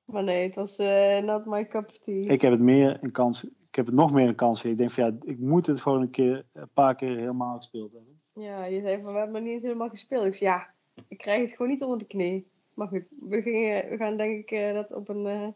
Maar 0.05 0.23
nee, 0.23 0.43
het 0.43 0.55
was 0.55 0.79
eh, 0.79 1.23
not 1.23 1.47
my 1.47 1.67
cup 1.67 1.89
of 1.89 1.99
tea. 1.99 2.31
ik 2.31 2.41
heb 2.41 2.53
het 2.53 2.61
meer 2.61 2.99
een 3.01 3.13
kans, 3.13 3.45
ik 3.45 3.75
heb 3.75 3.87
het 3.87 3.95
nog 3.95 4.13
meer 4.13 4.29
een 4.29 4.35
kans. 4.35 4.65
Ik 4.65 4.79
denk 4.79 4.91
van 4.91 5.05
ja, 5.05 5.17
ik 5.21 5.39
moet 5.39 5.67
het 5.67 5.81
gewoon 5.81 6.01
een 6.01 6.11
keer, 6.11 6.47
een 6.53 6.71
paar 6.73 6.95
keer 6.95 7.17
helemaal 7.17 7.57
gespeeld 7.57 7.93
hebben. 7.93 8.21
Ja, 8.33 8.65
je 8.65 8.81
zei 8.81 9.03
van, 9.03 9.13
we 9.13 9.19
hebben 9.19 9.35
nog 9.35 9.43
niet 9.43 9.53
eens 9.53 9.63
helemaal 9.63 9.89
gespeeld. 9.89 10.25
Ik 10.25 10.35
zei, 10.35 10.51
ja, 10.51 10.69
ik 11.09 11.19
krijg 11.19 11.43
het 11.43 11.57
gewoon 11.57 11.73
niet 11.73 11.83
onder 11.83 11.99
de 11.99 12.05
knie. 12.05 12.51
Maar 12.75 12.89
goed, 12.89 13.13
we, 13.21 13.43
gingen, 13.43 13.89
we 13.89 13.97
gaan 13.97 14.17
denk 14.17 14.39
ik 14.39 14.51
eh, 14.51 14.75
dat 14.75 14.93
op 14.93 15.09
een 15.09 15.27
eh 15.27 15.49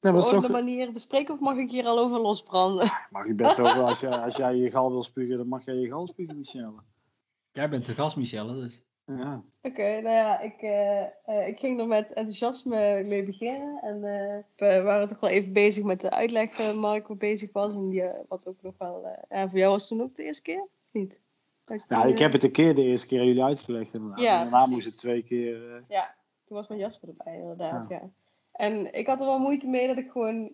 toch, 0.00 0.48
manier 0.48 0.92
bespreken. 0.92 1.34
Of 1.34 1.40
mag 1.40 1.56
ik 1.56 1.70
hier 1.70 1.84
al 1.84 1.98
over 1.98 2.20
losbranden? 2.20 2.90
mag 3.10 3.26
je 3.26 3.34
best 3.34 3.60
over, 3.60 3.82
als, 3.82 4.00
je, 4.00 4.20
als 4.20 4.36
jij 4.36 4.56
je 4.56 4.70
gal 4.70 4.90
wil 4.90 5.02
spugen, 5.02 5.36
dan 5.36 5.48
mag 5.48 5.64
jij 5.64 5.74
je 5.74 5.88
gal 5.88 6.06
spugen, 6.06 6.36
Michelle. 6.36 6.82
Jij 7.52 7.68
bent 7.68 7.86
de 7.86 7.94
gast, 7.94 8.16
Michelle. 8.16 8.54
Dus. 8.54 8.80
Ja. 9.16 9.42
Oké, 9.62 10.00
nou 10.00 10.14
ja, 10.14 10.40
ik, 10.40 10.62
eh, 10.62 11.02
eh, 11.02 11.46
ik 11.46 11.58
ging 11.58 11.80
er 11.80 11.86
met 11.86 12.12
enthousiasme 12.12 13.02
mee 13.06 13.22
beginnen. 13.22 13.80
En 13.82 14.04
eh, 14.04 14.38
we 14.56 14.82
waren 14.82 15.08
toch 15.08 15.20
wel 15.20 15.30
even 15.30 15.52
bezig 15.52 15.84
met 15.84 16.00
de 16.00 16.10
uitleg 16.10 16.56
waar 16.56 16.76
mee 17.08 17.16
bezig 17.16 17.52
was. 17.52 17.74
En 17.74 17.88
die, 17.88 18.02
wat 18.28 18.46
ook 18.46 18.62
nog 18.62 18.74
wel... 18.78 19.06
ja, 19.28 19.48
voor 19.48 19.58
jou 19.58 19.70
was 19.72 19.88
het 19.88 19.98
toen 19.98 20.06
ook 20.06 20.16
de 20.16 20.24
eerste 20.24 20.42
keer? 20.42 20.66
Niet? 20.90 21.20
Nou, 21.66 21.80
toen, 21.88 22.10
ik 22.10 22.18
heb 22.18 22.32
het 22.32 22.42
een 22.42 22.52
keer 22.52 22.74
de 22.74 22.82
eerste 22.82 23.06
keer 23.06 23.20
aan 23.20 23.26
jullie 23.26 23.42
uitgelegd 23.42 23.94
inderdaad. 23.94 24.20
Ja, 24.20 24.32
en 24.32 24.40
daarna 24.40 24.56
precies. 24.56 24.74
moest 24.74 24.86
het 24.86 24.98
twee 24.98 25.22
keer... 25.22 25.84
Ja, 25.88 26.14
toen 26.44 26.56
was 26.56 26.68
mijn 26.68 26.80
Jasper 26.80 27.08
erbij, 27.08 27.38
inderdaad. 27.38 27.88
Ja. 27.88 28.02
En 28.52 28.94
ik 28.94 29.06
had 29.06 29.20
er 29.20 29.26
wel 29.26 29.38
moeite 29.38 29.68
mee 29.68 29.86
dat 29.86 29.96
ik 29.96 30.10
gewoon 30.10 30.52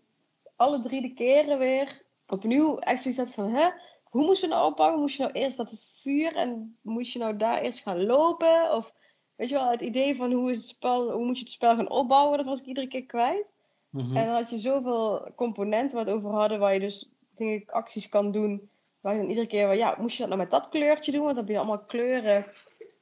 alle 0.56 0.82
drie 0.82 1.02
de 1.02 1.14
keren 1.14 1.58
weer 1.58 2.02
opnieuw 2.26 2.78
echt 2.78 3.02
zoiets 3.02 3.20
had 3.20 3.30
van... 3.30 3.50
Hè, 3.50 3.68
hoe 4.04 4.24
moest 4.24 4.40
je 4.40 4.46
nou 4.46 4.66
oppakken? 4.66 5.00
Moest 5.00 5.16
je 5.16 5.22
nou 5.22 5.34
eerst 5.34 5.56
dat 5.56 5.70
het 5.70 5.93
vuur 6.04 6.36
en 6.36 6.76
moest 6.82 7.12
je 7.12 7.18
nou 7.18 7.36
daar 7.36 7.60
eerst 7.60 7.82
gaan 7.82 8.04
lopen? 8.04 8.72
Of 8.72 8.94
weet 9.36 9.48
je 9.48 9.54
wel, 9.54 9.70
het 9.70 9.80
idee 9.80 10.16
van 10.16 10.32
hoe, 10.32 10.50
is 10.50 10.56
het 10.56 10.66
spel, 10.66 11.10
hoe 11.10 11.24
moet 11.24 11.36
je 11.36 11.42
het 11.42 11.52
spel 11.52 11.76
gaan 11.76 11.90
opbouwen, 11.90 12.36
dat 12.36 12.46
was 12.46 12.60
ik 12.60 12.66
iedere 12.66 12.88
keer 12.88 13.06
kwijt. 13.06 13.46
Mhm. 13.90 14.16
En 14.16 14.26
dan 14.26 14.34
had 14.34 14.50
je 14.50 14.58
zoveel 14.58 15.32
componenten 15.36 15.98
het 15.98 16.08
over 16.08 16.30
hadden, 16.30 16.58
waar 16.58 16.74
je 16.74 16.80
dus 16.80 17.10
denk 17.34 17.62
ik, 17.62 17.70
acties 17.70 18.08
kan 18.08 18.32
doen. 18.32 18.70
Waar 19.00 19.14
je 19.14 19.20
dan 19.20 19.28
iedere 19.28 19.46
keer, 19.46 19.74
ja, 19.74 19.96
moest 19.98 20.16
je 20.16 20.20
dat 20.20 20.28
nou 20.28 20.40
met 20.40 20.50
dat 20.50 20.68
kleurtje 20.68 21.12
doen? 21.12 21.22
Want 21.22 21.36
dan 21.36 21.44
heb 21.44 21.54
je 21.54 21.58
allemaal 21.58 21.84
kleuren, 21.84 22.44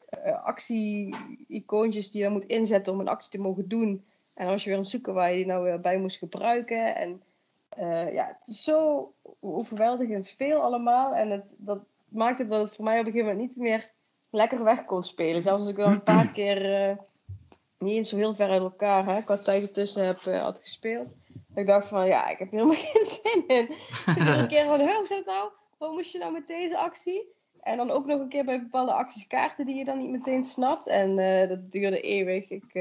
eh, 0.08 0.44
actie-icoontjes 0.44 2.10
die 2.10 2.20
je 2.20 2.26
dan 2.26 2.36
moet 2.36 2.46
inzetten 2.46 2.92
om 2.92 3.00
een 3.00 3.08
actie 3.08 3.30
te 3.30 3.38
mogen 3.38 3.68
doen. 3.68 4.04
En 4.34 4.44
dan 4.44 4.52
was 4.52 4.62
je 4.62 4.68
weer 4.68 4.76
aan 4.76 4.82
het 4.82 4.92
zoeken 4.92 5.14
waar 5.14 5.30
je 5.30 5.36
die 5.36 5.46
nou 5.46 5.62
weer 5.62 5.80
bij 5.80 5.98
moest 5.98 6.18
gebruiken. 6.18 6.96
En 6.96 7.22
eh, 7.68 8.12
ja, 8.12 8.26
het 8.38 8.48
is 8.48 8.62
zo 8.62 9.12
overweldigend 9.40 10.28
veel 10.28 10.60
allemaal. 10.60 11.14
En 11.14 11.30
het, 11.30 11.44
dat 11.56 11.84
maakt 12.12 12.38
het 12.38 12.50
dat 12.50 12.62
het 12.62 12.74
voor 12.74 12.84
mij 12.84 13.00
op 13.00 13.06
een 13.06 13.12
gegeven 13.12 13.32
moment 13.32 13.48
niet 13.48 13.62
meer 13.62 13.90
lekker 14.30 14.64
weg 14.64 14.84
kon 14.84 15.02
spelen. 15.02 15.42
Zelfs 15.42 15.60
als 15.60 15.70
ik 15.70 15.76
wel 15.76 15.86
een 15.86 16.02
paar 16.02 16.26
keer 16.38 16.74
eh, 16.74 16.96
niet 17.78 17.96
eens 17.96 18.08
zo 18.08 18.16
heel 18.16 18.34
ver 18.34 18.48
uit 18.48 18.62
elkaar, 18.62 19.06
hè, 19.06 19.22
qua 19.22 19.36
tijd 19.36 19.62
ertussen 19.62 20.06
heb 20.06 20.18
eh, 20.18 20.42
had 20.42 20.58
gespeeld. 20.58 21.08
Dat 21.26 21.58
ik 21.58 21.66
dacht 21.66 21.88
van, 21.88 22.06
ja, 22.06 22.28
ik 22.28 22.38
heb 22.38 22.50
helemaal 22.50 22.74
geen 22.92 23.06
zin 23.06 23.44
in. 23.46 23.68
Iedere 24.18 24.46
keer 24.46 24.64
van, 24.64 24.80
hoe 24.80 25.06
zit 25.06 25.16
het 25.16 25.26
nou? 25.26 25.50
Wat 25.78 25.92
moest 25.92 26.12
je 26.12 26.18
nou 26.18 26.32
met 26.32 26.46
deze 26.46 26.78
actie? 26.78 27.32
En 27.60 27.76
dan 27.76 27.90
ook 27.90 28.06
nog 28.06 28.20
een 28.20 28.28
keer 28.28 28.44
bij 28.44 28.60
bepaalde 28.60 28.92
acties 28.92 29.26
kaarten 29.26 29.66
die 29.66 29.76
je 29.76 29.84
dan 29.84 29.98
niet 29.98 30.10
meteen 30.10 30.44
snapt. 30.44 30.86
En 30.86 31.18
eh, 31.18 31.48
dat 31.48 31.70
duurde 31.70 32.00
eeuwig. 32.00 32.50
Ik, 32.50 32.72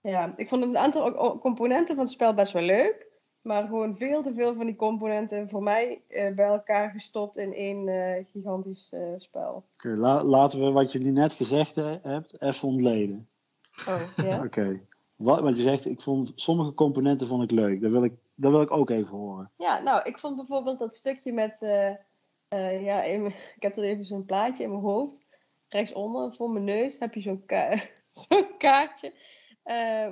ja, 0.00 0.34
ik 0.36 0.48
vond 0.48 0.62
een 0.62 0.78
aantal 0.78 1.38
componenten 1.38 1.94
van 1.94 2.04
het 2.04 2.12
spel 2.12 2.34
best 2.34 2.52
wel 2.52 2.62
leuk. 2.62 3.05
Maar 3.46 3.66
gewoon 3.66 3.96
veel 3.96 4.22
te 4.22 4.34
veel 4.34 4.54
van 4.54 4.66
die 4.66 4.76
componenten 4.76 5.48
voor 5.48 5.62
mij 5.62 6.02
eh, 6.08 6.34
bij 6.34 6.46
elkaar 6.46 6.90
gestopt 6.90 7.36
in 7.36 7.54
één 7.54 7.88
eh, 7.88 8.24
gigantisch 8.32 8.88
eh, 8.90 9.00
spel. 9.16 9.64
Oké, 9.74 9.88
la- 9.88 10.22
laten 10.24 10.60
we 10.60 10.70
wat 10.70 10.92
je 10.92 10.98
nu 10.98 11.10
net 11.10 11.32
gezegd 11.32 11.74
hebt 12.02 12.42
even 12.42 12.68
ontleden. 12.68 13.28
Oh, 13.88 14.00
ja? 14.16 14.42
Oké. 14.44 14.80
Wat, 15.16 15.40
wat 15.40 15.56
je 15.56 15.62
zegt, 15.62 15.84
ik 15.86 16.00
vond 16.00 16.32
sommige 16.34 16.74
componenten 16.74 17.26
vond 17.26 17.42
ik 17.42 17.50
leuk. 17.50 17.80
Dat 17.80 17.90
wil 17.90 18.04
ik, 18.04 18.12
dat 18.34 18.50
wil 18.50 18.60
ik 18.60 18.70
ook 18.70 18.90
even 18.90 19.16
horen. 19.16 19.50
Ja, 19.56 19.78
nou, 19.82 20.00
ik 20.04 20.18
vond 20.18 20.36
bijvoorbeeld 20.36 20.78
dat 20.78 20.94
stukje 20.94 21.32
met. 21.32 21.56
ja, 22.80 23.02
in 23.02 23.26
ik 23.56 23.62
heb 23.62 23.76
er 23.76 23.84
even 23.84 24.04
zo'n 24.04 24.24
plaatje 24.24 24.62
in 24.62 24.70
mijn 24.70 24.82
hoofd. 24.82 25.24
Rechtsonder, 25.68 26.34
voor 26.34 26.50
mijn 26.50 26.64
neus, 26.64 26.98
heb 26.98 27.14
je 27.14 27.20
zo'n 27.20 27.44
ka 27.46 27.80
zo'n 28.28 28.56
kaartje. 28.58 29.12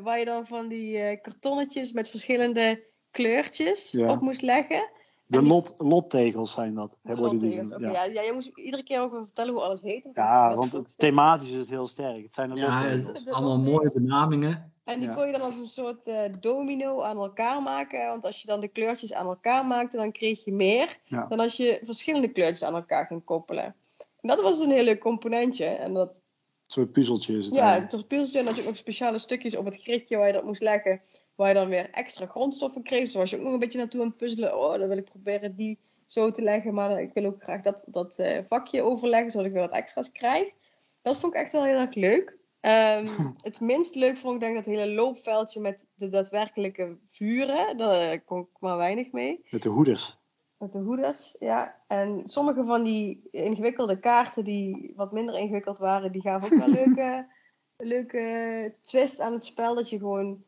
waar 0.02 0.18
je 0.18 0.24
dan 0.24 0.46
van 0.46 0.68
die 0.68 1.20
kartonnetjes 1.20 1.92
met 1.92 2.08
verschillende 2.08 2.92
kleurtjes 3.14 3.90
Ja. 3.90 4.10
op 4.10 4.20
moest 4.20 4.42
leggen. 4.42 4.88
De 5.26 5.38
die- 5.38 5.48
lot, 5.48 5.72
lottegels 5.76 6.52
zijn 6.52 6.74
dat. 6.74 6.96
hè, 7.02 7.16
worden 7.16 7.38
die 7.38 7.54
ja. 7.54 7.76
ja. 7.78 8.04
Ja, 8.04 8.22
je 8.22 8.30
moest 8.34 8.50
iedere 8.54 8.82
keer 8.82 9.00
ook 9.00 9.10
weer 9.12 9.24
vertellen 9.24 9.52
hoe 9.52 9.62
alles 9.62 9.82
heet. 9.82 10.02
want 10.04 10.16
Ja, 10.16 10.54
want 10.56 10.72
het, 10.72 10.98
thematisch 10.98 11.50
is 11.50 11.56
het 11.56 11.68
heel 11.70 11.86
sterk. 11.86 12.22
Het 12.22 12.34
zijn 12.34 12.50
de 12.50 12.56
Ja, 12.56 12.82
het 12.82 12.94
lottegels. 12.96 13.24
is 13.26 13.32
allemaal 13.32 13.58
mooie 13.58 13.90
benamingen. 13.94 14.72
En 14.84 14.98
die 14.98 15.08
Ja. 15.08 15.14
kon 15.14 15.26
je 15.26 15.32
dan 15.32 15.40
als 15.40 15.56
een 15.56 15.64
soort 15.66 16.06
eh, 16.06 16.20
domino 16.40 17.02
aan 17.02 17.16
elkaar 17.16 17.62
maken. 17.62 18.08
Want 18.08 18.24
als 18.24 18.40
je 18.40 18.46
dan 18.46 18.60
de 18.60 18.68
kleurtjes 18.68 19.12
aan 19.12 19.26
elkaar 19.26 19.66
maakte, 19.66 19.96
dan 19.96 20.12
kreeg 20.12 20.44
je 20.44 20.52
meer 20.52 20.98
Ja. 21.04 21.26
dan 21.28 21.40
als 21.40 21.56
je 21.56 21.80
verschillende 21.82 22.28
kleurtjes 22.28 22.62
aan 22.62 22.74
elkaar 22.74 23.06
ging 23.06 23.24
koppelen. 23.24 23.64
En 24.20 24.28
dat 24.28 24.40
was 24.40 24.60
een 24.60 24.70
heel 24.70 24.84
leuk 24.84 25.00
componentje. 25.00 25.64
En 25.64 25.94
dat, 25.94 26.14
Een 26.14 26.70
soort 26.70 26.92
puzzeltje 26.92 27.36
is 27.36 27.44
het 27.44 27.54
ja, 27.54 27.60
eigenlijk. 27.60 27.92
het 27.92 28.00
was 28.00 28.08
puzzeltje 28.08 28.38
en 28.38 28.44
dat 28.44 28.54
je 28.54 28.60
ook 28.60 28.66
nog 28.68 28.76
speciale 28.76 29.18
stukjes 29.18 29.56
op 29.56 29.64
het 29.64 29.76
gridje 29.82 30.16
waar 30.16 30.26
je 30.26 30.32
dat 30.32 30.44
moest 30.44 30.62
leggen. 30.62 31.00
Waar 31.34 31.48
je 31.48 31.54
dan 31.54 31.68
weer 31.68 31.90
extra 31.90 32.26
grondstoffen 32.26 32.82
kreeg. 32.82 33.02
Dus 33.02 33.12
daar 33.12 33.22
was 33.22 33.30
je 33.30 33.36
ook 33.36 33.42
nog 33.42 33.52
een 33.52 33.58
beetje 33.58 33.78
naartoe 33.78 34.00
aan 34.00 34.06
het 34.06 34.16
puzzelen. 34.16 34.58
Oh, 34.58 34.78
dan 34.78 34.88
wil 34.88 34.96
ik 34.96 35.04
proberen 35.04 35.56
die 35.56 35.78
zo 36.06 36.30
te 36.30 36.42
leggen. 36.42 36.74
Maar 36.74 37.02
ik 37.02 37.12
wil 37.14 37.24
ook 37.24 37.42
graag 37.42 37.62
dat, 37.62 37.84
dat 37.86 38.18
eh, 38.18 38.42
vakje 38.42 38.82
overleggen, 38.82 39.30
zodat 39.30 39.46
ik 39.46 39.52
weer 39.52 39.62
wat 39.62 39.76
extra's 39.76 40.12
krijg. 40.12 40.52
Dat 41.02 41.18
vond 41.18 41.34
ik 41.34 41.40
echt 41.40 41.52
wel 41.52 41.64
heel 41.64 41.78
erg 41.78 41.94
leuk. 41.94 42.36
Ehm, 42.60 43.06
het 43.48 43.60
minst 43.60 43.94
leuk 43.94 44.16
vond 44.16 44.34
ik 44.34 44.40
denk 44.40 44.56
ik 44.56 44.64
dat 44.64 44.74
hele 44.74 44.92
loopveldje 44.92 45.60
met 45.60 45.78
de 45.94 46.08
daadwerkelijke 46.08 46.96
vuren. 47.10 47.76
Daar 47.76 48.20
kon 48.20 48.40
ik 48.40 48.60
maar 48.60 48.76
weinig 48.76 49.12
mee. 49.12 49.44
Met 49.50 49.62
de 49.62 49.68
hoeders. 49.68 50.18
Met 50.58 50.72
de 50.72 50.78
hoeders, 50.78 51.36
ja. 51.38 51.76
En 51.86 52.22
sommige 52.24 52.64
van 52.64 52.82
die 52.82 53.28
ingewikkelde 53.30 53.98
kaarten 53.98 54.44
die 54.44 54.92
wat 54.96 55.12
minder 55.12 55.38
ingewikkeld 55.38 55.78
waren, 55.78 56.12
die 56.12 56.20
gaven 56.20 56.52
ook 56.52 56.64
wel 56.64 56.74
leuke, 56.84 57.26
leuke 57.76 58.74
twist 58.80 59.20
aan 59.20 59.32
het 59.32 59.44
spel. 59.44 59.74
Dat 59.74 59.90
je 59.90 59.98
gewoon 59.98 60.42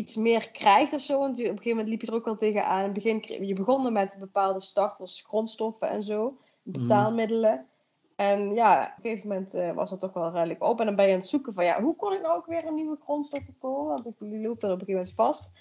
iets 0.00 0.16
meer 0.16 0.50
krijgt 0.50 0.92
of 0.92 1.00
zo. 1.00 1.18
Want 1.18 1.32
op 1.38 1.38
een 1.38 1.46
gegeven 1.46 1.68
moment 1.70 1.88
liep 1.88 2.00
je 2.00 2.06
er 2.06 2.14
ook 2.14 2.26
al 2.26 2.36
tegenaan. 2.36 2.78
In 2.78 2.84
het 2.84 2.92
begin, 2.92 3.20
kreeg- 3.20 3.46
je 3.46 3.54
begon 3.54 3.92
met 3.92 4.16
bepaalde 4.20 4.60
starters, 4.60 5.22
grondstoffen 5.26 5.88
en 5.88 6.02
zo. 6.02 6.38
Betaalmiddelen. 6.62 7.66
En 8.16 8.54
ja, 8.54 8.82
op 8.98 9.04
een 9.04 9.10
gegeven 9.10 9.28
moment 9.28 9.54
eh, 9.54 9.72
was 9.74 9.90
dat 9.90 10.00
toch 10.00 10.12
wel 10.12 10.30
redelijk 10.32 10.62
op. 10.62 10.80
En 10.80 10.86
dan 10.86 10.96
ben 10.96 11.06
je 11.06 11.12
aan 11.12 11.18
het 11.18 11.28
zoeken 11.28 11.52
van, 11.52 11.64
ja, 11.64 11.82
hoe 11.82 11.96
kon 11.96 12.12
ik 12.12 12.20
nou 12.22 12.36
ook 12.36 12.46
weer 12.46 12.66
aan 12.66 12.74
nieuwe 12.74 12.98
grondstoffen 13.02 13.56
komen? 13.58 13.86
Want 14.02 14.06
ik 14.06 14.14
die 14.18 14.40
loopt 14.40 14.60
dan 14.60 14.70
op 14.72 14.80
een 14.80 14.86
gegeven 14.86 15.12
moment 15.14 15.14
vast. 15.14 15.52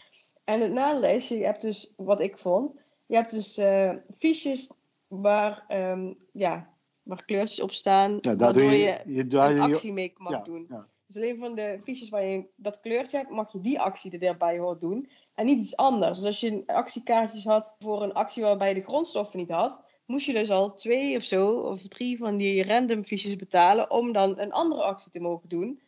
En 0.43 0.61
het 0.61 0.71
nadeel 0.71 1.09
is, 1.09 1.27
je 1.27 1.43
hebt 1.43 1.61
dus, 1.61 1.93
wat 1.97 2.21
ik 2.21 2.37
vond, 2.37 2.71
je 3.05 3.15
hebt 3.15 3.31
dus 3.31 3.57
eh 3.57 3.91
fiches 4.17 4.71
waar, 5.07 5.65
ehm, 5.67 6.13
ja, 6.31 6.69
waar 7.03 7.25
kleurtjes 7.25 7.61
op 7.61 7.71
staan, 7.71 8.17
Ja, 8.21 8.35
waardoor 8.35 8.63
doe 8.63 8.71
je, 8.71 9.01
je, 9.05 9.25
een 9.37 9.59
actie 9.59 9.93
mee 9.93 10.13
mag 10.17 10.31
ja, 10.31 10.41
doen. 10.41 10.65
ja. 10.69 10.85
Dus 11.10 11.18
alleen 11.18 11.38
van 11.38 11.55
de 11.55 11.80
fiches 11.84 12.10
waar 12.10 12.26
je 12.26 12.45
dat 12.55 12.80
kleurtje 12.80 13.18
hebt, 13.18 13.30
mag 13.30 13.51
je 13.51 13.62
die 13.62 13.80
actie 13.80 14.20
erbij 14.20 14.60
hoort 14.60 14.82
doen. 14.82 15.10
en 15.36 15.45
niet 15.45 15.60
iets 15.60 15.76
anders. 15.76 16.18
Dus 16.18 16.28
als 16.28 16.39
je 16.39 16.64
actiekaartjes 16.66 17.43
had 17.43 17.76
voor 17.80 18.03
een 18.03 18.14
actie 18.14 18.43
waarbij 18.43 18.68
je 18.68 18.74
de 18.74 18.82
grondstoffen 18.82 19.39
niet 19.39 19.49
had, 19.49 19.84
moest 20.05 20.26
je 20.26 20.34
dus 20.34 20.49
al 20.49 20.74
twee 20.74 21.18
of 21.18 21.24
zo, 21.24 21.51
of 21.51 21.88
drie 21.88 22.18
van 22.18 22.38
die 22.38 22.66
random 22.66 23.03
fiches 23.03 23.36
betalen 23.36 23.91
om 23.91 24.14
dan 24.14 24.39
een 24.39 24.51
andere 24.51 24.84
actie 24.84 25.12
te 25.12 25.20
mogen 25.20 25.49
doen. 25.49 25.82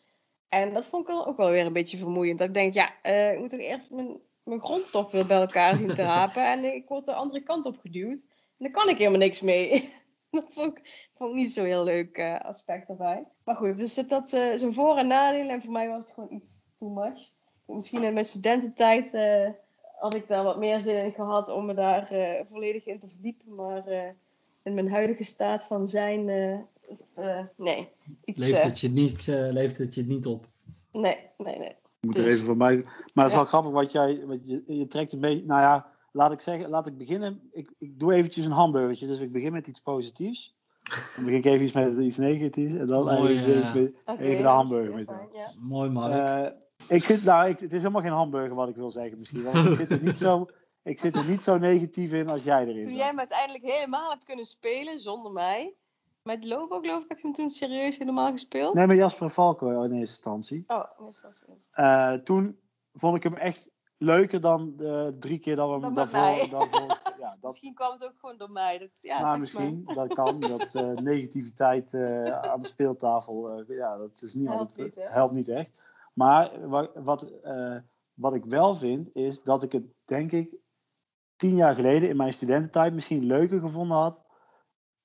En 0.49 0.73
dat 0.73 0.85
vond 0.85 1.09
ik 1.09 1.27
ook 1.27 1.37
wel 1.37 1.49
weer 1.49 1.65
een 1.65 1.73
beetje 1.73 1.97
vermoeiend. 1.97 2.39
Dat 2.39 2.47
ik 2.47 2.53
denk, 2.53 2.73
ja, 2.73 2.93
uh, 3.03 3.31
ik 3.31 3.39
moet 3.39 3.49
toch 3.49 3.59
eerst 3.59 3.91
mijn, 3.91 4.19
mijn 4.43 4.61
grondstof 4.61 5.11
weer 5.11 5.25
bij 5.25 5.39
elkaar 5.41 5.77
zien 5.77 5.95
te 5.95 6.03
rapen. 6.15 6.45
en 6.45 6.73
ik 6.73 6.87
word 6.87 7.05
de 7.05 7.13
andere 7.13 7.43
kant 7.43 7.65
op 7.65 7.77
geduwd. 7.77 8.21
En 8.57 8.57
daar 8.57 8.71
kan 8.71 8.89
ik 8.89 8.97
helemaal 8.97 9.19
niks 9.19 9.41
mee. 9.41 9.89
dat 10.31 10.53
vond 10.53 10.77
ik, 10.77 11.09
vond 11.21 11.33
ik 11.33 11.39
niet 11.39 11.53
zo 11.53 11.63
heel 11.63 11.83
leuk 11.83 12.17
uh, 12.17 12.39
aspect 12.39 12.87
daarbij. 12.87 13.23
Maar 13.43 13.55
goed, 13.55 13.77
dus 13.77 13.93
dat 13.93 14.33
uh, 14.33 14.55
zijn 14.55 14.73
voor- 14.73 14.97
en 14.97 15.07
nadelen. 15.07 15.49
En 15.49 15.61
voor 15.61 15.71
mij 15.71 15.89
was 15.89 16.03
het 16.03 16.13
gewoon 16.13 16.33
iets 16.33 16.67
too 16.79 16.89
much. 16.89 17.29
Misschien 17.65 18.03
in 18.03 18.13
mijn 18.13 18.25
studententijd 18.25 19.11
had 19.99 20.13
ik 20.15 20.27
daar 20.27 20.43
wat 20.43 20.57
meer 20.57 20.79
zin 20.79 21.03
in 21.03 21.11
gehad 21.11 21.49
om 21.49 21.65
me 21.65 21.73
daar 21.73 22.07
volledig 22.49 22.85
in 22.85 22.99
te 22.99 23.07
verdiepen. 23.07 23.55
Maar 23.55 24.13
in 24.63 24.73
mijn 24.73 24.89
huidige 24.89 25.23
staat 25.23 25.63
van 25.63 25.87
zijn 25.87 26.25
nee. 27.55 27.89
Iets 28.25 28.43
leeft, 28.43 28.63
het 28.63 28.79
je 28.79 28.89
niet, 28.89 29.27
leeft 29.27 29.77
het 29.77 29.95
je 29.95 30.03
niet 30.03 30.25
op? 30.25 30.45
Nee, 30.91 31.17
nee, 31.37 31.57
nee. 31.57 31.75
moet 31.99 32.17
er 32.17 32.23
dus- 32.23 32.33
even 32.33 32.45
voor 32.45 32.57
mij. 32.57 32.75
Maar 33.13 33.23
het 33.23 33.33
is 33.33 33.39
wel 33.39 33.45
grappig 33.45 33.71
wat 33.71 33.91
jij. 33.91 34.25
Wat 34.25 34.47
je, 34.47 34.63
je 34.67 34.87
trekt 34.87 35.13
een 35.13 35.19
beetje. 35.19 35.45
Nou 35.45 35.61
ja, 35.61 35.91
laat 36.11 36.31
ik 36.31 36.39
zeggen, 36.39 36.69
laat 36.69 36.87
ik 36.87 36.97
beginnen. 36.97 37.49
Ik, 37.51 37.73
ik 37.77 37.99
doe 37.99 38.13
eventjes 38.13 38.45
een 38.45 38.51
hamburgertje. 38.51 39.07
Dus 39.07 39.19
ik 39.19 39.31
begin 39.31 39.51
met 39.51 39.67
iets 39.67 39.81
positiefs. 39.81 40.53
Dan 41.15 41.25
begin 41.25 41.39
ik 41.39 41.45
even 41.45 41.61
iets 41.61 41.71
met 41.71 41.97
iets 41.97 42.17
negatiefs. 42.17 42.73
En 42.73 42.87
dan 42.87 43.03
Mooi, 43.03 43.37
eigenlijk 43.37 43.73
met, 43.73 43.95
okay, 44.05 44.25
even 44.25 44.43
de 44.43 44.49
hamburger 44.49 44.93
met. 44.93 45.09
Ja. 45.33 45.53
Mooi, 45.59 45.89
Mark. 45.89 46.13
Uh, 46.13 46.59
ik 46.87 47.03
zit, 47.03 47.23
nou, 47.23 47.49
ik, 47.49 47.59
het 47.59 47.73
is 47.73 47.81
helemaal 47.81 48.01
geen 48.01 48.11
hamburger 48.11 48.55
wat 48.55 48.69
ik 48.69 48.75
wil 48.75 48.91
zeggen 48.91 49.17
misschien. 49.17 49.43
Want 49.43 49.67
ik 49.67 49.75
zit 49.75 49.91
er 49.91 50.01
niet 50.01 50.17
zo. 50.17 50.45
Ik 50.83 50.99
zit 50.99 51.15
er 51.15 51.25
niet 51.25 51.41
zo 51.41 51.57
negatief 51.57 52.13
in 52.13 52.29
als 52.29 52.43
jij 52.43 52.61
erin 52.61 52.83
Toen 52.83 52.91
zat. 52.91 53.01
jij 53.01 53.13
me 53.13 53.19
uiteindelijk 53.19 53.63
helemaal 53.63 54.09
hebt 54.09 54.23
kunnen 54.23 54.45
spelen 54.45 54.99
zonder 54.99 55.31
mij. 55.31 55.75
Met 56.23 56.45
Lobo, 56.45 56.79
geloof 56.79 57.03
ik, 57.03 57.09
heb 57.09 57.17
je 57.17 57.23
hem 57.23 57.33
toen 57.33 57.49
serieus 57.49 57.97
helemaal 57.97 58.31
gespeeld? 58.31 58.73
Nee, 58.73 58.87
met 58.87 58.97
Jasper 58.97 59.29
Falco 59.29 59.67
in 59.67 59.81
eerste 59.81 59.97
instantie. 59.97 60.63
Oh, 60.67 60.83
in 60.99 61.05
eerste 61.05 61.27
instantie. 61.27 61.63
Uh, 61.75 62.13
toen 62.13 62.59
vond 62.93 63.15
ik 63.15 63.23
hem 63.23 63.33
echt 63.33 63.69
leuker 64.01 64.41
dan 64.41 64.73
de 64.77 65.15
drie 65.19 65.39
keer 65.39 65.55
dat 65.55 65.73
we 65.73 65.79
Dan 65.79 65.93
daarvoor... 65.93 66.49
daarvoor 66.49 67.01
ja, 67.19 67.37
dat, 67.41 67.51
misschien 67.51 67.73
kwam 67.73 67.91
het 67.91 68.03
ook 68.03 68.19
gewoon 68.19 68.37
door 68.37 68.51
mij. 68.51 68.77
Dat, 68.77 68.89
ja, 68.99 69.21
nou, 69.21 69.39
misschien. 69.39 69.81
Maar. 69.83 69.95
Dat 69.95 70.13
kan. 70.13 70.39
Dat 70.39 70.75
uh, 70.75 70.91
negativiteit 71.11 71.93
uh, 71.93 72.39
aan 72.39 72.61
de 72.61 72.67
speeltafel, 72.67 73.63
ja, 73.67 73.97
dat 73.97 74.21
is 74.21 74.33
niet 74.33 74.47
helpt 74.47 74.59
altijd... 74.59 74.95
Niet, 74.95 75.09
helpt 75.09 75.35
niet 75.35 75.47
echt. 75.47 75.71
Maar 76.13 76.69
wat, 76.69 76.91
wat, 76.95 77.33
wat 78.13 78.35
ik 78.35 78.45
wel 78.45 78.75
vind, 78.75 79.09
is 79.15 79.43
dat 79.43 79.63
ik 79.63 79.71
het, 79.71 79.83
denk 80.05 80.31
ik, 80.31 80.55
tien 81.35 81.55
jaar 81.55 81.75
geleden 81.75 82.09
in 82.09 82.17
mijn 82.17 82.33
studententijd 82.33 82.93
misschien 82.93 83.25
leuker 83.25 83.59
gevonden 83.59 83.97
had 83.97 84.23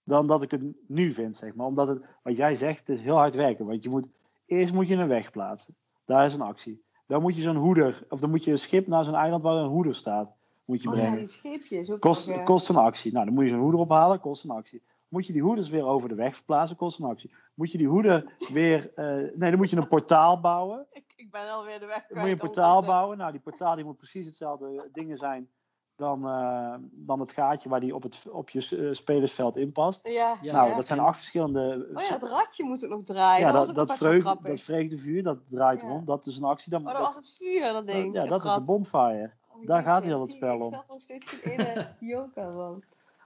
dan 0.06 0.26
dat 0.26 0.42
ik 0.42 0.50
het 0.50 0.62
nu 0.88 1.10
vind, 1.10 1.36
zeg 1.36 1.54
maar. 1.54 1.66
Omdat 1.66 1.88
het, 1.88 2.02
wat 2.22 2.36
jij 2.36 2.56
zegt, 2.56 2.78
het 2.78 2.88
is 2.88 3.00
heel 3.00 3.16
hard 3.16 3.34
werken. 3.34 3.66
Want 3.66 3.82
je 3.82 3.90
moet, 3.90 4.08
eerst 4.46 4.72
moet 4.72 4.88
je 4.88 4.94
een 4.94 5.08
weg 5.08 5.30
plaatsen. 5.30 5.76
Daar 6.04 6.26
is 6.26 6.34
een 6.34 6.40
actie. 6.40 6.84
Dan 7.06 7.22
moet 7.22 7.36
je 7.36 7.42
zo'n 7.42 7.56
hoeder, 7.56 8.06
of 8.08 8.20
dan 8.20 8.30
moet 8.30 8.44
je 8.44 8.50
een 8.50 8.58
schip 8.58 8.86
naar 8.86 9.04
zo'n 9.04 9.14
eiland 9.14 9.42
waar 9.42 9.56
een 9.56 9.68
hoeder 9.68 9.94
staat, 9.94 10.30
moet 10.64 10.82
je 10.82 10.88
oh, 10.88 10.94
brengen. 10.94 11.12
Ja, 11.12 11.18
die 11.18 11.28
scheepjes. 11.28 11.90
Ook 11.90 12.00
kost, 12.00 12.28
nog, 12.28 12.36
ja. 12.36 12.42
kost 12.42 12.68
een 12.68 12.76
actie. 12.76 13.12
Nou, 13.12 13.24
dan 13.24 13.34
moet 13.34 13.44
je 13.44 13.50
zo'n 13.50 13.60
hoeder 13.60 13.80
ophalen, 13.80 14.20
kost 14.20 14.44
een 14.44 14.50
actie. 14.50 14.82
Moet 15.08 15.26
je 15.26 15.32
die 15.32 15.42
hoeders 15.42 15.68
weer 15.68 15.86
over 15.86 16.08
de 16.08 16.14
weg 16.14 16.34
verplaatsen, 16.34 16.76
kost 16.76 16.98
een 16.98 17.06
actie. 17.06 17.34
Moet 17.54 17.72
je 17.72 17.78
die 17.78 17.88
hoeder 17.88 18.34
weer, 18.52 18.90
uh, 18.96 19.06
nee, 19.06 19.50
dan 19.50 19.56
moet 19.56 19.70
je 19.70 19.76
een 19.76 19.88
portaal 19.88 20.40
bouwen. 20.40 20.86
Ik, 20.92 21.12
ik 21.16 21.30
ben 21.30 21.50
alweer 21.50 21.80
de 21.80 21.86
weg 21.86 22.06
Dan 22.06 22.18
moet 22.18 22.26
je 22.26 22.32
een 22.32 22.38
portaal 22.38 22.84
bouwen. 22.84 23.18
Nou, 23.18 23.32
die 23.32 23.40
portaal 23.40 23.76
die 23.76 23.84
moet 23.84 23.96
precies 23.96 24.26
hetzelfde 24.26 24.88
dingen 24.92 25.18
zijn 25.18 25.48
dan, 25.96 26.26
uh, 26.26 26.74
dan 26.92 27.20
het 27.20 27.32
gaatje 27.32 27.68
waar 27.68 27.80
die 27.80 27.94
op, 27.94 28.02
het, 28.02 28.24
op 28.30 28.50
je 28.50 28.68
uh, 28.76 28.94
spelersveld 28.94 29.56
in 29.56 29.72
past. 29.72 30.08
Ja, 30.08 30.36
Ja, 30.42 30.52
nou, 30.52 30.68
ja. 30.68 30.74
dat 30.74 30.86
zijn 30.86 30.98
acht 31.00 31.16
verschillende. 31.16 31.88
Oh 31.94 32.02
ja, 32.02 32.18
dat 32.18 32.30
ratje 32.30 32.64
moest 32.64 32.84
ook 32.84 32.90
nog 32.90 33.02
draaien. 33.04 33.46
Ja, 33.46 33.52
dat, 33.52 33.66
dat, 33.66 33.88
dat, 33.88 33.96
vreugde, 33.96 34.38
dat 34.42 34.60
vreugdevuur, 34.60 35.22
dat 35.22 35.38
draait 35.48 35.80
Ja. 35.80 35.88
rond. 35.88 36.06
Dat 36.06 36.26
is 36.26 36.36
een 36.36 36.44
actie. 36.44 36.70
Dan, 36.70 36.86
Oh, 36.86 36.92
dat 36.92 37.00
was 37.02 37.14
het 37.16 37.36
vuur, 37.38 37.72
dat 37.72 37.86
ding. 37.86 38.14
ja, 38.14 38.20
het 38.20 38.28
dat 38.28 38.44
is 38.44 38.54
de 38.54 38.60
bonfire. 38.60 39.30
Oh, 39.52 39.66
daar 39.66 39.82
gaat 39.82 40.04
heel 40.04 40.20
het 40.20 40.30
spel 40.30 40.56
Ik 40.56 40.62
om. 40.64 40.70
zat 40.70 40.84
nog 40.88 41.02
steeds 41.02 41.26
geen 41.26 41.58
ene 41.58 41.88
joker 42.12 42.52
van. 42.52 42.82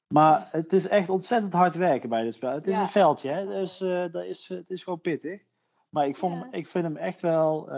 Maar 0.09 0.49
het 0.51 0.73
is 0.73 0.89
echt 0.89 1.09
ontzettend 1.09 1.53
hard 1.53 1.75
werken 1.75 2.09
bij 2.09 2.23
dit 2.23 2.35
spel. 2.35 2.53
Het 2.53 2.67
is 2.67 2.75
Ja. 2.75 2.81
een 2.81 2.89
veldje, 2.89 3.31
hè? 3.31 3.47
Dus 3.47 3.81
eh, 3.81 4.05
dat 4.13 4.25
is, 4.25 4.49
het 4.49 4.71
is 4.71 4.83
gewoon 4.83 5.01
pittig. 5.01 5.43
Maar 5.89 6.07
ik, 6.07 6.17
vond, 6.17 6.45
ik 6.51 6.67
vind 6.67 6.85
hem 6.85 6.97
echt 6.97 7.21
wel. 7.21 7.69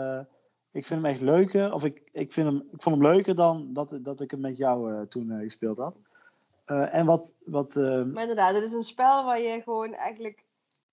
Ik 0.73 0.85
vind 0.85 1.01
hem 1.01 1.11
echt 1.11 1.21
leuker. 1.21 1.73
Of 1.73 1.83
ik, 1.85 2.01
ik, 2.11 2.31
vind 2.33 2.47
hem, 2.47 2.57
ik 2.71 2.81
vond 2.81 2.95
hem 2.95 3.05
leuker 3.13 3.35
dan 3.35 3.67
dat, 3.73 3.99
dat 4.01 4.21
ik 4.21 4.31
hem 4.31 4.39
met 4.39 4.57
jou 4.57 4.93
eh, 4.93 5.01
toen 5.01 5.31
eh, 5.31 5.39
gespeeld 5.39 5.77
had. 5.77 5.95
Eh, 6.65 6.93
en 6.95 7.05
wat. 7.05 7.33
wat 7.45 7.75
Maar 7.75 8.21
inderdaad, 8.21 8.53
dit 8.53 8.63
is 8.63 8.73
een 8.73 8.83
spel 8.83 9.25
waar 9.25 9.41
je 9.41 9.61
gewoon 9.63 9.93
eigenlijk 9.93 10.43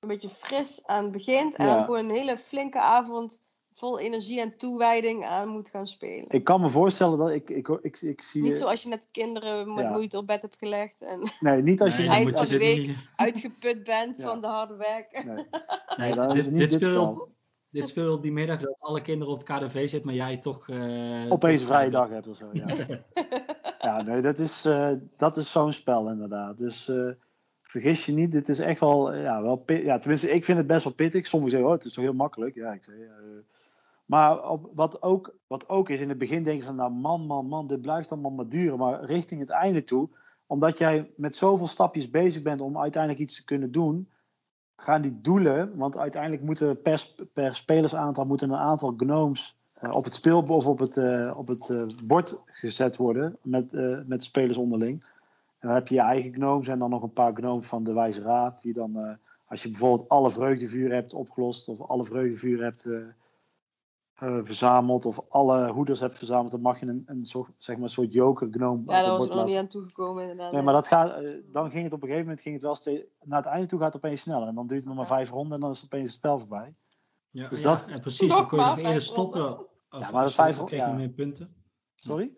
een 0.00 0.08
beetje 0.08 0.30
fris 0.30 0.80
aan 0.86 1.10
begint. 1.10 1.54
En 1.54 1.66
Ja. 1.66 1.74
dan 1.74 1.84
gewoon 1.84 2.04
een 2.04 2.16
hele 2.16 2.38
flinke 2.38 2.80
avond 2.80 3.42
vol 3.74 3.98
energie 3.98 4.40
en 4.40 4.56
toewijding 4.56 5.24
aan 5.26 5.48
moet 5.48 5.68
gaan 5.68 5.86
spelen. 5.86 6.28
ik 6.30 6.44
kan 6.44 6.60
me 6.60 6.68
voorstellen 6.68 7.18
dat 7.18 7.30
ik. 7.30 7.50
Ik, 7.50 7.68
ik, 7.68 8.00
ik, 8.00 8.22
zie. 8.22 8.42
Niet 8.42 8.58
zoals 8.58 8.82
je 8.82 8.88
net 8.88 9.08
kinderen 9.12 9.74
met 9.74 9.84
Ja. 9.84 9.90
moeite 9.90 10.16
op 10.16 10.26
bed 10.26 10.42
hebt 10.42 10.56
gelegd 10.58 10.94
en 10.98 11.32
Nee, 11.40 11.62
niet 11.62 11.82
als 11.82 11.96
je. 11.96 12.02
Nee, 12.02 12.10
Eind 12.10 12.48
je 12.50 12.58
week. 12.58 12.78
niet- 12.86 12.96
uitgeput 13.16 13.84
bent 13.84 14.16
Ja. 14.16 14.26
van 14.28 14.40
de 14.40 14.46
harde 14.46 14.74
werk. 14.76 15.24
Nee, 15.24 15.44
Nee, 15.96 16.14
dat 16.14 16.34
is 16.36 16.44
dit, 16.44 16.52
niet 16.52 16.60
dit, 16.60 16.70
dit 16.80 16.82
spel. 16.90 17.28
Dit 17.70 17.88
speel 17.88 18.12
op 18.12 18.22
die 18.22 18.32
middag 18.32 18.60
dat 18.60 18.76
alle 18.78 19.02
kinderen 19.02 19.32
op 19.34 19.38
het 19.46 19.58
KDV 19.58 19.88
zitten, 19.88 20.04
maar 20.06 20.14
jij 20.14 20.36
toch... 20.38 20.68
eh, 20.68 20.78
Opeens 21.28 21.64
vrije 21.64 21.88
vrij 21.88 21.90
dag 21.90 22.08
hebt 22.08 22.28
of 22.28 22.36
zo. 22.36 22.48
Ja, 22.52 22.66
ja 23.78 24.02
nee, 24.02 24.20
dat 24.22 24.38
is, 24.38 24.64
eh, 24.64 24.92
dat 25.16 25.36
is 25.36 25.50
zo'n 25.50 25.72
spel 25.72 26.08
inderdaad. 26.10 26.58
Dus 26.58 26.88
eh, 26.88 27.10
vergis 27.62 28.06
je 28.06 28.12
niet, 28.12 28.32
dit 28.32 28.48
is 28.48 28.58
echt 28.58 28.80
wel, 28.80 29.14
ja, 29.14 29.42
wel 29.42 29.56
pit- 29.56 29.82
ja, 29.84 29.98
tenminste, 29.98 30.30
ik 30.30 30.44
vind 30.44 30.58
het 30.58 30.66
best 30.66 30.84
wel 30.84 30.92
pittig. 30.92 31.26
Sommigen 31.26 31.50
zeggen, 31.52 31.70
oh, 31.70 31.76
het 31.76 31.84
is 31.86 31.92
toch 31.92 32.04
heel 32.04 32.12
makkelijk. 32.14 32.54
Ja, 32.54 32.72
ik 32.72 32.84
zeg, 32.84 32.94
eh, 32.94 33.08
maar 34.04 34.48
op, 34.48 34.70
wat, 34.74 35.02
ook, 35.02 35.34
wat 35.46 35.68
ook 35.68 35.88
is, 35.88 36.00
in 36.00 36.08
het 36.08 36.18
begin 36.18 36.42
denk 36.42 36.58
je 36.60 36.66
van, 36.66 36.76
nou 36.76 36.92
man, 36.92 37.26
man, 37.26 37.46
man, 37.46 37.66
dit 37.66 37.80
blijft 37.82 38.12
allemaal 38.12 38.30
maar 38.30 38.48
duren. 38.48 38.78
Maar 38.78 39.04
richting 39.04 39.40
het 39.40 39.50
einde 39.50 39.84
toe, 39.84 40.08
omdat 40.46 40.78
jij 40.78 41.12
met 41.16 41.34
zoveel 41.34 41.66
stapjes 41.66 42.10
bezig 42.10 42.42
bent 42.42 42.60
om 42.60 42.78
uiteindelijk 42.78 43.22
iets 43.22 43.36
te 43.36 43.44
kunnen 43.44 43.70
doen, 43.72 44.10
gaan 44.80 45.02
die 45.02 45.20
doelen, 45.20 45.76
want 45.76 45.96
uiteindelijk 45.96 46.42
moeten 46.42 46.82
per, 46.82 47.08
per 47.32 47.54
spelersaantal 47.54 48.24
moeten 48.24 48.50
een 48.50 48.58
aantal 48.58 48.94
gnomes 48.96 49.56
eh, 49.72 49.90
op 49.90 50.04
het 50.04 50.14
speelbord 50.14 50.58
of 50.58 50.66
op 50.66 50.78
het, 50.78 50.96
eh, 50.96 51.32
op 51.36 51.46
het 51.46 51.70
eh, 51.70 51.82
bord 52.04 52.40
gezet 52.46 52.96
worden 52.96 53.36
met, 53.42 53.72
met 54.06 54.24
spelers 54.24 54.56
onderling. 54.56 55.02
En 55.58 55.68
dan 55.68 55.74
heb 55.74 55.88
je 55.88 55.94
je 55.94 56.00
eigen 56.00 56.32
gnomes 56.32 56.68
en 56.68 56.78
dan 56.78 56.90
nog 56.90 57.02
een 57.02 57.12
paar 57.12 57.34
gnomes 57.34 57.66
van 57.66 57.84
de 57.84 57.92
Wijze 57.92 58.22
Raad. 58.22 58.62
Die 58.62 58.72
dan, 58.72 59.18
als 59.46 59.62
je 59.62 59.70
bijvoorbeeld 59.70 60.08
alle 60.08 60.30
vreugdevuren 60.30 60.94
hebt 60.94 61.14
opgelost 61.14 61.68
of 61.68 61.80
alle 61.80 62.04
vreugdevuren 62.04 62.64
hebt 62.64 62.88
verzameld 64.44 65.04
of 65.06 65.20
alle 65.28 65.70
hoeders 65.70 66.00
hebt 66.00 66.18
verzameld, 66.18 66.50
dan 66.50 66.60
mag 66.60 66.80
je 66.80 66.86
een, 66.86 67.02
een, 67.06 67.24
soort, 67.24 67.50
zeg 67.58 67.74
maar, 67.76 67.84
een 67.84 67.90
soort 67.90 68.12
joker 68.12 68.48
gnome 68.50 68.82
Ja, 68.86 69.02
daar 69.02 69.10
was 69.10 69.24
ik 69.24 69.34
nog 69.34 69.44
niet 69.46 69.56
aan 69.56 69.66
toegekomen 69.66 70.22
inderdaad. 70.22 70.52
Nee, 70.52 70.62
maar 70.62 70.72
dat 70.74 70.86
gaat, 70.88 71.22
eh, 71.22 71.30
dan 71.50 71.70
ging 71.70 71.84
het 71.84 71.92
op 71.92 72.02
een 72.02 72.08
gegeven 72.08 72.26
moment 72.26 72.40
ging 72.40 72.54
het 72.54 72.64
wel 72.64 72.74
steeds, 72.74 73.02
naar 73.22 73.42
het 73.42 73.50
einde 73.52 73.66
toe 73.66 73.78
gaat 73.78 73.94
het 73.94 74.04
opeens 74.04 74.20
sneller. 74.20 74.48
En 74.48 74.54
dan 74.54 74.66
duurt 74.66 74.80
het 74.80 74.88
nog 74.88 74.96
maar 74.96 75.06
vijf 75.06 75.30
ronden 75.30 75.54
en 75.54 75.60
dan 75.60 75.70
is 75.70 75.76
het 75.80 75.92
opeens 75.92 76.08
het 76.08 76.18
spel 76.18 76.38
voorbij. 76.38 76.74
Ja, 77.30 77.48
Dus 77.48 77.62
ja, 77.62 77.70
dat- 77.76 77.88
en 77.88 78.00
precies, 78.00 78.28
dan 78.28 78.48
kon 78.48 78.58
je 78.58 78.64
nog 78.64 78.78
eerder 78.78 79.02
stoppen. 79.02 79.58
Of, 79.58 79.66
Ja, 80.00 80.10
maar 80.10 80.22
dat 80.22 80.34
vijf 80.34 80.56
dan 80.56 80.66
kreeg 80.66 80.80
ja. 80.80 80.88
je 80.88 80.94
meer 80.96 81.08
punten. 81.08 81.54
Sorry? 81.96 82.30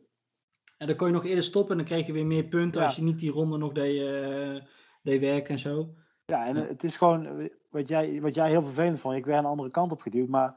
En 0.78 0.86
dan 0.86 0.96
kon 0.96 1.06
je 1.06 1.12
nog 1.12 1.24
eerder 1.24 1.44
stoppen 1.44 1.70
en 1.70 1.76
dan 1.76 1.86
kreeg 1.86 2.06
je 2.06 2.12
weer 2.12 2.26
meer 2.26 2.44
punten 2.44 2.80
Ja. 2.80 2.86
als 2.86 2.96
je 2.96 3.02
niet 3.02 3.18
die 3.18 3.30
ronde 3.30 3.56
nog 3.58 3.72
deed, 3.72 4.00
eh, 4.00 4.64
deed 5.02 5.20
werken 5.20 5.50
en 5.54 5.58
zo. 5.58 5.94
Ja, 6.24 6.46
en 6.46 6.56
Ja. 6.56 6.62
het 6.62 6.82
is 6.84 6.96
gewoon 6.96 7.26
eh, 7.26 7.48
wat 7.70 7.88
jij, 7.88 8.20
wat 8.20 8.34
jij 8.34 8.48
heel 8.50 8.62
vervelend 8.62 9.00
vond. 9.00 9.16
Ik 9.16 9.26
werd 9.26 9.38
een 9.38 9.50
andere 9.50 9.70
kant 9.70 9.92
op 9.92 10.00
geduwd, 10.00 10.28
maar 10.28 10.56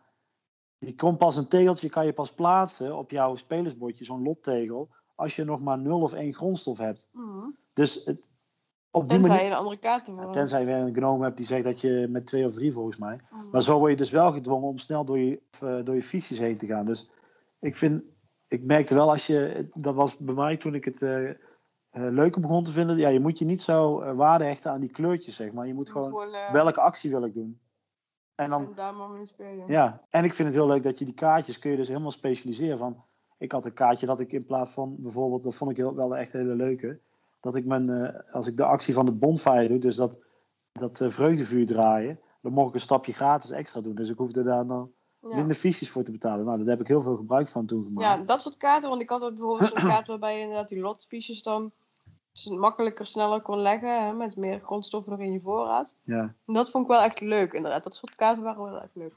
je 0.86 0.96
kon 0.96 1.18
pas 1.18 1.36
een 1.36 1.48
tegeltje 1.48 1.90
kan 1.90 2.06
je 2.06 2.14
pas 2.14 2.32
plaatsen 2.32 2.98
op 2.98 3.12
jouw 3.12 3.36
spelersbordje, 3.36 4.06
zo'n 4.06 4.24
lottegel, 4.24 4.90
als 5.16 5.36
je 5.36 5.44
nog 5.44 5.62
maar 5.62 5.80
0 5.80 6.02
of 6.02 6.14
1 6.14 6.34
grondstof 6.34 6.78
hebt. 6.78 7.10
Mhm. 7.12 7.50
Dus 7.74 8.02
het, 8.06 8.22
op 8.92 9.02
die 9.02 9.10
Tenzij 9.10 9.30
manier, 9.30 9.44
je 9.44 9.50
de 9.50 9.56
andere 9.56 9.78
kaarten 9.78 10.16
voor. 10.16 10.32
tenzij 10.32 10.60
je 10.60 10.66
weer 10.66 10.76
een 10.76 10.94
gnome 10.94 11.24
hebt 11.24 11.38
die 11.38 11.46
zegt 11.46 11.64
dat 11.64 11.82
je 11.82 12.08
met 12.10 12.26
twee 12.26 12.46
of 12.46 12.54
drie 12.54 12.74
volgens 12.74 12.98
mij. 12.98 13.20
Mhm. 13.30 13.50
Maar 13.52 13.62
zo 13.62 13.78
word 13.78 13.92
je 13.92 13.98
dus 13.98 14.12
wel 14.12 14.32
gedwongen 14.32 14.68
om 14.68 14.78
snel 14.78 15.06
door 15.06 15.20
je, 15.20 15.42
eh, 15.60 15.80
door 15.84 15.96
je 15.96 16.02
fiches 16.02 16.40
heen 16.40 16.58
te 16.58 16.66
gaan. 16.66 16.86
Dus 16.86 17.10
ik 17.60 17.76
vind, 17.76 18.04
ik 18.48 18.64
merkte 18.64 18.96
wel 18.96 19.10
als 19.10 19.28
je, 19.28 19.68
dat 19.74 19.96
was 19.96 20.18
bij 20.18 20.36
mij 20.36 20.58
toen 20.58 20.76
ik 20.76 20.86
het 20.86 21.02
eh, 21.02 21.30
eh, 21.30 21.36
leuker 21.90 22.42
begon 22.42 22.64
te 22.64 22.72
vinden. 22.72 22.98
Ja, 22.98 23.10
je 23.10 23.20
moet 23.20 23.40
je 23.40 23.46
niet 23.46 23.62
zo 23.62 24.14
waarde 24.16 24.44
hechten 24.44 24.72
aan 24.72 24.82
die 24.82 24.92
kleurtjes, 24.92 25.36
zeg 25.36 25.52
maar. 25.52 25.68
Je 25.68 25.74
moet 25.74 25.90
gewoon, 25.90 26.30
welke 26.52 26.82
actie 26.82 27.10
wil 27.10 27.24
ik 27.24 27.34
doen? 27.34 27.60
En 28.36 28.50
dan, 28.50 28.62
en 28.62 29.64
ja, 29.68 30.02
en 30.10 30.24
ik 30.24 30.34
vind 30.34 30.48
het 30.48 30.58
heel 30.58 30.68
leuk 30.68 30.84
dat 30.84 31.00
je 31.00 31.06
die 31.06 31.14
kaartjes 31.14 31.60
kun 31.60 31.72
je 31.72 31.78
dus 31.78 31.88
helemaal 31.88 32.12
specialiseren. 32.12 32.78
Van, 32.78 33.04
ik 33.38 33.52
had 33.52 33.66
een 33.66 33.74
kaartje 33.74 34.06
dat 34.06 34.20
ik 34.20 34.32
in 34.32 34.46
plaats 34.46 34.72
van 34.72 34.96
bijvoorbeeld, 35.00 35.44
dat 35.44 35.56
vond 35.56 35.72
ik 35.72 35.78
heel, 35.78 35.96
wel 35.96 36.18
echt 36.18 36.34
een 36.34 36.40
hele 36.40 36.56
leuke, 36.56 37.00
dat 37.40 37.56
ik 37.56 37.66
mijn, 37.66 37.90
eh, 37.90 38.34
als 38.34 38.48
ik 38.48 38.58
de 38.58 38.66
actie 38.66 38.94
van 38.94 39.06
de 39.06 39.12
bonfire 39.12 39.68
doe, 39.68 39.80
dus 39.80 39.96
dat, 39.96 40.20
dat 40.72 41.02
eh, 41.02 41.10
vreugdevuur 41.10 41.66
draaien, 41.66 42.20
dan 42.42 42.54
mocht 42.54 42.68
ik 42.68 42.74
een 42.74 42.80
stapje 42.80 43.14
gratis 43.14 43.50
extra 43.50 43.82
doen. 43.82 43.96
Dus 43.96 44.10
ik 44.10 44.18
hoefde 44.18 44.44
daar 44.44 44.68
dan, 44.68 44.92
Ja. 45.22 45.36
minder 45.36 45.56
fiches 45.56 45.90
voor 45.90 46.04
te 46.04 46.12
betalen. 46.12 46.46
Nou, 46.46 46.58
daar 46.58 46.68
heb 46.68 46.80
ik 46.80 46.88
heel 46.88 47.02
veel 47.02 47.16
gebruik 47.16 47.48
van 47.48 47.66
toen 47.66 47.84
gemaakt. 47.84 48.20
Ja, 48.20 48.26
dat 48.26 48.42
soort 48.42 48.58
kaarten. 48.58 48.90
Want 48.90 49.02
ik 49.02 49.10
had 49.10 49.24
ook 49.24 49.36
bijvoorbeeld 49.36 49.70
zo'n 49.70 49.90
kaart 49.90 50.08
waarbij 50.08 50.36
je 50.36 50.42
inderdaad 50.42 50.70
die 50.70 50.80
lotfiches 50.80 51.44
dan 51.44 51.72
s- 52.38 52.46
makkelijker, 52.50 53.06
sneller 53.06 53.42
kon 53.42 53.60
leggen. 53.60 54.06
Hè, 54.06 54.14
met 54.14 54.36
meer 54.36 54.60
grondstoffen 54.64 55.12
nog 55.12 55.22
in 55.22 55.32
je 55.32 55.40
voorraad. 55.44 55.88
Ja, 56.04 56.34
En 56.46 56.54
dat 56.54 56.70
vond 56.70 56.84
ik 56.84 56.90
wel 56.92 57.02
echt 57.02 57.20
leuk, 57.22 57.54
inderdaad. 57.54 57.84
Dat 57.84 57.96
soort 57.96 58.16
kaarten 58.16 58.44
waren 58.44 58.64
wel 58.64 58.82
echt 58.82 58.96
leuk. 58.96 59.14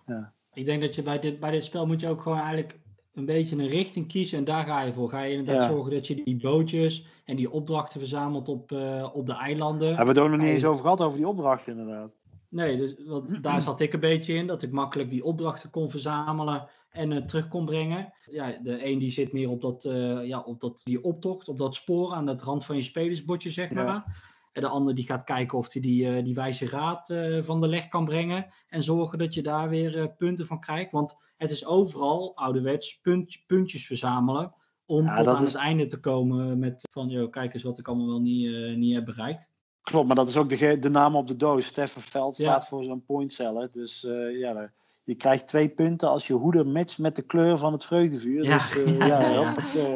Ik 0.53 0.65
denk 0.65 0.81
dat 0.83 0.95
je 0.95 1.03
bij 1.03 1.19
dit, 1.19 1.41
bij 1.41 1.51
dit 1.51 1.65
spel 1.65 1.87
moet 1.87 2.01
je 2.01 2.09
ook 2.09 2.21
gewoon 2.23 2.39
eigenlijk 2.39 2.79
een 3.15 3.25
beetje 3.25 3.57
een 3.57 3.67
richting 3.67 4.09
kiezen 4.09 4.39
en 4.39 4.45
daar 4.45 4.65
ga 4.65 4.81
je 4.81 4.93
voor. 4.93 5.09
Ga 5.09 5.23
je 5.23 5.37
inderdaad 5.37 5.63
Ja. 5.63 5.69
zorgen 5.75 5.93
dat 5.93 6.07
je 6.07 6.15
die 6.25 6.37
bootjes 6.37 7.07
en 7.25 7.37
die 7.37 7.51
opdrachten 7.51 8.01
verzamelt 8.01 8.49
op, 8.49 8.73
eh, 8.73 9.09
op 9.13 9.27
de 9.27 9.33
eilanden. 9.33 9.89
hebben 9.89 10.15
we 10.15 10.21
het 10.21 10.31
ook 10.31 10.37
nog 10.37 10.41
niet 10.41 10.49
eens 10.55 10.65
over 10.65 10.83
gehad, 10.83 11.01
over 11.01 11.19
die 11.19 11.29
opdracht 11.29 11.67
inderdaad. 11.67 12.11
Nee, 12.51 12.77
dus, 12.77 12.95
want 13.07 13.43
daar 13.43 13.61
zat 13.61 13.81
ik 13.81 13.93
een 13.93 14.01
beetje 14.01 14.35
in, 14.35 14.47
dat 14.47 14.63
ik 14.63 14.71
makkelijk 14.73 15.11
die 15.11 15.25
opdrachten 15.25 15.71
kon 15.71 15.91
verzamelen 15.91 16.69
en 16.91 17.13
eh, 17.13 17.23
terug 17.23 17.49
kon 17.49 17.65
brengen. 17.65 18.13
Ja, 18.31 18.59
de 18.63 18.87
een 18.87 18.99
die 18.99 19.11
zit 19.11 19.33
meer 19.33 19.51
op, 19.51 19.61
dat, 19.61 19.85
eh, 19.85 20.27
ja, 20.27 20.41
op 20.41 20.61
dat, 20.61 20.81
die 20.85 21.05
optocht, 21.05 21.49
op 21.49 21.59
dat 21.59 21.75
spoor 21.75 22.13
aan 22.15 22.27
het 22.27 22.43
rand 22.43 22.65
van 22.65 22.77
je 22.77 22.83
spelersbordje, 22.83 23.51
zeg 23.51 23.71
Ja. 23.75 23.85
maar. 23.85 24.27
En 24.53 24.63
de 24.63 24.69
ander 24.69 24.95
die 24.95 25.05
gaat 25.05 25.25
kijken 25.25 25.59
of 25.59 25.73
hij 25.73 25.83
die, 25.83 26.09
eh, 26.17 26.25
die 26.25 26.35
wijze 26.35 26.67
raad 26.69 27.15
van 27.41 27.61
de 27.61 27.69
leg 27.69 27.89
kan 27.89 28.05
brengen. 28.05 28.47
En 28.69 28.83
zorgen 28.83 29.19
dat 29.19 29.35
je 29.35 29.43
daar 29.43 29.69
weer 29.69 30.15
punten 30.17 30.47
van 30.47 30.61
krijgt. 30.61 30.93
Want 30.93 31.17
het 31.37 31.51
is 31.51 31.67
overal 31.67 32.37
ouderwets 32.37 32.99
punt, 33.01 33.43
puntjes 33.47 33.87
verzamelen. 33.87 34.55
Om 34.87 35.05
Ja, 35.05 35.15
tot 35.17 35.27
aan 35.27 35.43
is- 35.43 35.53
het 35.53 35.61
einde 35.61 35.87
te 35.87 36.01
komen 36.01 36.59
met 36.59 36.83
van, 36.91 37.09
joh, 37.09 37.31
kijk 37.31 37.55
eens 37.55 37.63
wat 37.63 37.79
ik 37.79 37.89
allemaal 37.89 38.07
wel 38.07 38.21
niet, 38.21 38.77
niet 38.77 38.95
heb 38.95 39.05
bereikt. 39.05 39.51
Klopt, 39.89 40.07
maar 40.07 40.17
dat 40.17 40.29
is 40.29 40.37
ook 40.37 40.49
de, 40.49 40.79
de 40.79 40.91
naam 40.91 41.17
op 41.17 41.29
de 41.29 41.37
doos. 41.37 41.67
Stefan 41.67 42.03
Veld 42.03 42.37
Ja. 42.37 42.43
staat 42.45 42.69
voor 42.69 42.83
zo'n 42.83 43.05
pointseller. 43.05 43.69
Dus 43.71 44.05
eh, 44.05 44.39
ja, 44.39 44.73
je 45.01 45.15
krijgt 45.15 45.47
twee 45.47 45.69
punten 45.69 46.09
als 46.09 46.27
je 46.27 46.33
hoeder 46.33 46.67
matcht 46.67 46.99
met 46.99 47.17
de 47.17 47.23
kleur 47.23 47.59
van 47.59 47.73
het 47.73 47.85
vreugdevuur. 47.85 48.45
Ja, 48.45 48.57
Dus 48.59 48.85
eh, 48.85 48.99
ja, 49.09 49.55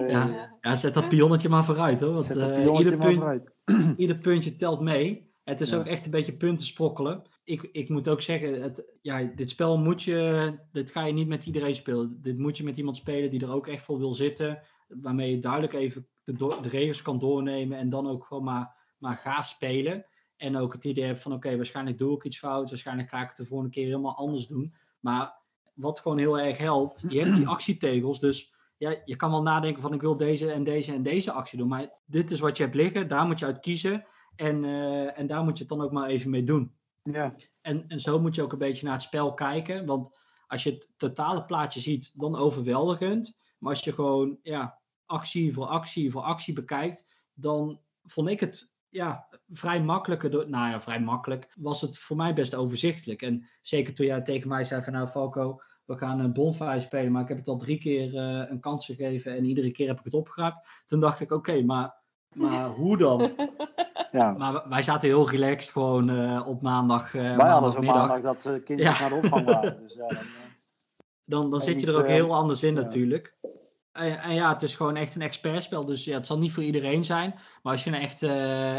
ja, 0.09 0.57
ja, 0.61 0.77
zet 0.77 0.95
dat 0.95 1.09
pionnetje 1.09 1.49
maar 1.49 1.65
vooruit 1.65 2.01
hoor. 2.01 2.13
Want 2.13 2.25
Zet 2.25 2.39
dat 2.39 2.49
eh, 2.49 2.63
pionnetje 2.63 2.85
ieder, 2.85 2.99
maar 2.99 3.07
punt, 3.07 3.19
vooruit. 3.19 3.95
ieder 3.97 4.19
puntje 4.19 4.57
telt 4.57 4.81
mee. 4.81 5.31
Het 5.45 5.61
is 5.61 5.75
ook 5.75 5.87
echt 5.87 6.05
een 6.05 6.11
beetje 6.11 6.37
punten 6.37 6.67
sprokkelen. 6.67 7.23
Ik, 7.45 7.69
ik 7.73 7.89
moet 7.89 8.09
ook 8.09 8.23
zeggen, 8.23 8.63
het, 8.63 8.85
ja, 9.01 9.31
dit 9.35 9.51
spel 9.51 9.79
moet 9.79 10.03
je, 10.03 10.53
dit 10.73 10.91
ga 10.91 11.05
je 11.05 11.13
niet 11.13 11.29
met 11.29 11.47
iedereen 11.47 11.75
spelen. 11.75 12.19
Dit 12.23 12.39
moet 12.39 12.57
je 12.57 12.65
met 12.65 12.77
iemand 12.77 12.97
spelen 12.97 13.31
die 13.31 13.41
er 13.41 13.55
ook 13.55 13.67
echt 13.67 13.85
voor 13.85 13.99
wil 13.99 14.15
zitten. 14.15 14.63
Waarmee 14.89 15.31
je 15.31 15.39
duidelijk 15.39 15.73
even 15.73 16.07
de 16.25 16.69
regels 16.69 17.03
kan 17.03 17.19
doornemen 17.19 17.79
en 17.79 17.89
dan 17.89 18.09
ook 18.09 18.25
gewoon 18.25 18.45
maar, 18.45 18.75
maar 19.03 19.15
ga 19.15 19.43
spelen. 19.43 20.07
En 20.37 20.57
ook 20.57 20.73
het 20.73 20.85
idee 20.85 21.05
hebt 21.05 21.23
van 21.23 21.33
oké, 21.33 21.57
waarschijnlijk 21.57 21.99
doe 21.99 22.15
ik 22.15 22.25
iets 22.25 22.39
fout. 22.39 22.69
Waarschijnlijk 22.69 23.09
ga 23.09 23.23
ik 23.23 23.29
het 23.29 23.37
de 23.37 23.45
volgende 23.45 23.73
keer 23.73 23.85
helemaal 23.85 24.17
anders 24.17 24.47
doen. 24.47 24.75
Maar 25.01 25.41
wat 25.75 26.01
gewoon 26.01 26.19
heel 26.19 26.39
erg 26.39 26.59
helpt, 26.59 27.05
je 27.09 27.21
hebt 27.21 27.37
die 27.37 27.49
actietegels. 27.57 28.21
Dus 28.21 28.55
ja, 28.77 28.97
je 29.05 29.17
kan 29.17 29.31
wel 29.31 29.43
nadenken 29.43 29.83
van 29.83 29.93
ik 29.93 30.01
wil 30.01 30.17
deze 30.17 30.53
en 30.53 30.65
deze 30.65 30.93
en 30.93 31.03
deze 31.03 31.33
actie 31.33 31.59
doen. 31.59 31.69
Maar 31.69 31.91
dit 32.05 32.31
is 32.31 32.41
wat 32.41 32.57
je 32.57 32.63
hebt 32.63 32.75
liggen, 32.75 33.09
daar 33.09 33.27
moet 33.27 33.39
je 33.39 33.45
uit 33.45 33.61
kiezen. 33.61 34.07
En, 34.37 34.65
eh, 34.65 35.19
en 35.19 35.27
daar 35.27 35.45
moet 35.45 35.59
je 35.59 35.65
het 35.65 35.73
dan 35.73 35.83
ook 35.83 35.93
maar 35.93 36.09
even 36.09 36.31
mee 36.31 36.45
doen. 36.45 36.75
Ja, 37.03 37.35
En, 37.61 37.89
en 37.89 38.01
zo 38.01 38.21
moet 38.21 38.35
je 38.35 38.43
ook 38.43 38.53
een 38.53 38.59
beetje 38.59 38.85
naar 38.85 38.95
het 38.95 39.03
spel 39.03 39.35
kijken. 39.35 39.87
Want 39.87 40.11
als 40.47 40.63
je 40.63 40.71
het 40.71 40.91
totale 40.97 41.45
plaatje 41.45 41.81
ziet, 41.81 42.13
dan 42.21 42.37
overweldigend. 42.37 43.39
Maar 43.59 43.71
als 43.71 43.85
je 43.85 43.93
gewoon 43.93 44.39
ja, 44.43 44.79
actie 45.07 45.53
voor 45.53 45.67
actie 45.67 46.11
voor 46.11 46.23
actie 46.23 46.55
bekijkt, 46.55 47.07
dan 47.35 47.81
vond 48.03 48.29
ik 48.29 48.41
het 48.41 48.72
ja, 48.93 49.27
vrij 49.51 49.83
makkelijker. 49.83 50.31
Door, 50.31 50.49
nou 50.49 50.71
ja, 50.71 50.81
vrij 50.81 51.01
makkelijk 51.01 51.53
was 51.55 51.81
het 51.81 51.99
voor 51.99 52.17
mij 52.17 52.35
best 52.35 52.55
overzichtelijk. 52.55 53.23
En 53.23 53.49
zeker 53.63 53.95
toen 53.95 54.07
jij 54.07 54.23
tegen 54.23 54.49
mij 54.49 54.65
zei 54.65 54.83
van 54.83 54.93
nou 54.93 55.07
Falco, 55.07 55.61
we 55.85 55.97
gaan 55.97 56.21
een 56.21 56.33
bonfire 56.33 56.81
spelen, 56.81 57.13
maar 57.13 57.23
ik 57.23 57.29
heb 57.29 57.37
het 57.39 57.49
al 57.49 57.57
drie 57.57 57.79
keer 57.79 58.17
eh, 58.17 58.51
een 58.51 58.61
kans 58.61 58.87
gegeven 58.87 59.37
en 59.37 59.45
iedere 59.45 59.71
keer 59.71 59.89
heb 59.89 59.99
ik 59.99 60.05
het 60.05 60.15
opgeraapt. 60.15 60.69
Toen 60.87 61.01
dacht 61.01 61.21
ik, 61.21 61.33
oké, 61.33 61.63
maar, 61.63 62.03
maar 62.35 62.69
hoe 62.69 62.99
dan? 62.99 63.33
ja. 64.11 64.33
Maar 64.33 64.69
wij 64.69 64.83
zaten 64.83 65.09
heel 65.09 65.31
relaxed 65.31 65.73
gewoon 65.73 66.11
eh, 66.11 66.47
op 66.49 66.63
maandag. 66.63 67.15
eh 67.15 67.21
Wij 67.21 67.29
hadden 67.31 67.47
maandagmiddag. 67.47 68.09
maandag 68.09 68.43
dat 68.43 68.63
Ja. 68.67 69.01
naar 69.01 69.09
de 69.09 69.15
opvang 69.15 69.45
waren. 69.45 69.81
Dus 69.81 69.95
dan, 69.95 70.09
Dan, 71.25 71.51
dan 71.51 71.61
zit 71.61 71.81
je 71.81 71.87
er 71.87 71.99
ook 71.99 72.07
heel 72.07 72.35
anders 72.35 72.63
in 72.63 72.75
ja. 72.75 72.81
natuurlijk. 72.81 73.37
En, 73.93 74.19
en 74.19 74.35
ja, 74.35 74.53
het 74.53 74.63
is 74.63 74.77
gewoon 74.77 74.97
echt 74.97 75.15
een 75.15 75.23
expertspel. 75.23 75.85
Dus 75.85 76.05
ja, 76.05 76.15
het 76.17 76.27
zal 76.27 76.39
niet 76.39 76.53
voor 76.53 76.63
iedereen 76.63 77.05
zijn. 77.05 77.35
Maar 77.63 77.73
als 77.73 77.85
je 77.85 77.91
een 77.91 77.97
echte, 77.97 78.29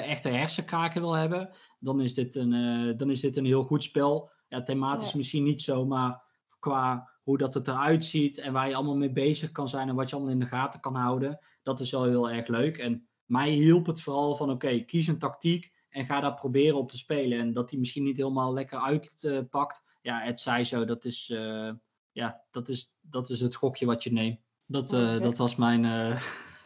echte 0.05 0.29
hersenkraker 0.29 1.01
wil 1.01 1.13
hebben, 1.13 1.49
dan 1.79 2.01
is, 2.01 2.13
dit 2.13 2.35
een, 2.35 2.53
eh, 2.53 2.97
dan 2.97 3.09
is 3.09 3.19
dit 3.19 3.37
een 3.37 3.45
heel 3.45 3.63
goed 3.63 3.83
spel. 3.83 4.31
Ja, 4.47 4.63
thematisch 4.63 5.11
Ja. 5.11 5.17
misschien 5.17 5.43
niet 5.43 5.61
zo, 5.61 5.85
maar 5.85 6.23
qua 6.59 7.11
hoe 7.23 7.37
dat 7.37 7.53
het 7.53 7.67
eruit 7.67 8.05
ziet 8.05 8.37
en 8.37 8.53
waar 8.53 8.67
je 8.67 8.75
allemaal 8.75 8.95
mee 8.95 9.11
bezig 9.11 9.51
kan 9.51 9.69
zijn 9.69 9.89
en 9.89 9.95
wat 9.95 10.09
je 10.09 10.15
allemaal 10.15 10.33
in 10.33 10.39
de 10.39 10.45
gaten 10.45 10.79
kan 10.79 10.95
houden, 10.95 11.39
dat 11.61 11.79
is 11.79 11.91
wel 11.91 12.03
heel 12.03 12.29
erg 12.29 12.47
leuk. 12.47 12.77
En 12.77 13.07
mij 13.25 13.49
hielp 13.49 13.85
het 13.85 14.01
vooral 14.01 14.35
van 14.35 14.51
oké, 14.51 14.79
kies 14.79 15.07
een 15.07 15.19
tactiek 15.19 15.71
en 15.89 16.05
ga 16.05 16.19
daar 16.19 16.33
proberen 16.33 16.77
op 16.77 16.89
te 16.89 16.97
spelen. 16.97 17.39
En 17.39 17.53
dat 17.53 17.69
die 17.69 17.79
misschien 17.79 18.03
niet 18.03 18.17
helemaal 18.17 18.53
lekker 18.53 18.79
uitpakt, 18.79 19.83
ja, 20.01 20.19
het 20.19 20.39
zij 20.39 20.63
zo, 20.63 20.85
dat 20.85 21.05
is, 21.05 21.29
eh, 21.29 21.71
ja, 22.11 22.43
dat 22.51 22.69
is, 22.69 22.95
dat 23.01 23.29
is 23.29 23.39
het 23.39 23.55
gokje 23.55 23.85
wat 23.85 24.03
je 24.03 24.11
neemt. 24.11 24.39
Dat, 24.65 24.93
eh, 24.93 24.99
Oké. 24.99 25.19
dat 25.19 25.37
was 25.37 25.55
mijn 25.55 25.85
eh 25.85 26.17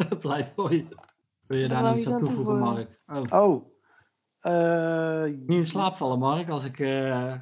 pleidooi. 0.22 0.88
Wil 1.48 1.58
je 1.58 1.68
daar 1.68 1.84
nog 1.84 1.96
iets 1.98 2.08
aan 2.10 2.24
toevoegen. 2.24 2.60
Mark? 2.60 3.00
Oh, 3.08 3.42
Oh. 3.44 3.76
Eh, 4.40 5.24
niet 5.24 5.50
in 5.60 5.68
slaap 5.68 5.98
vallen, 5.98 6.20
Mark, 6.20 6.50
als 6.50 6.64
ik... 6.64 6.80
eh, 6.80 7.34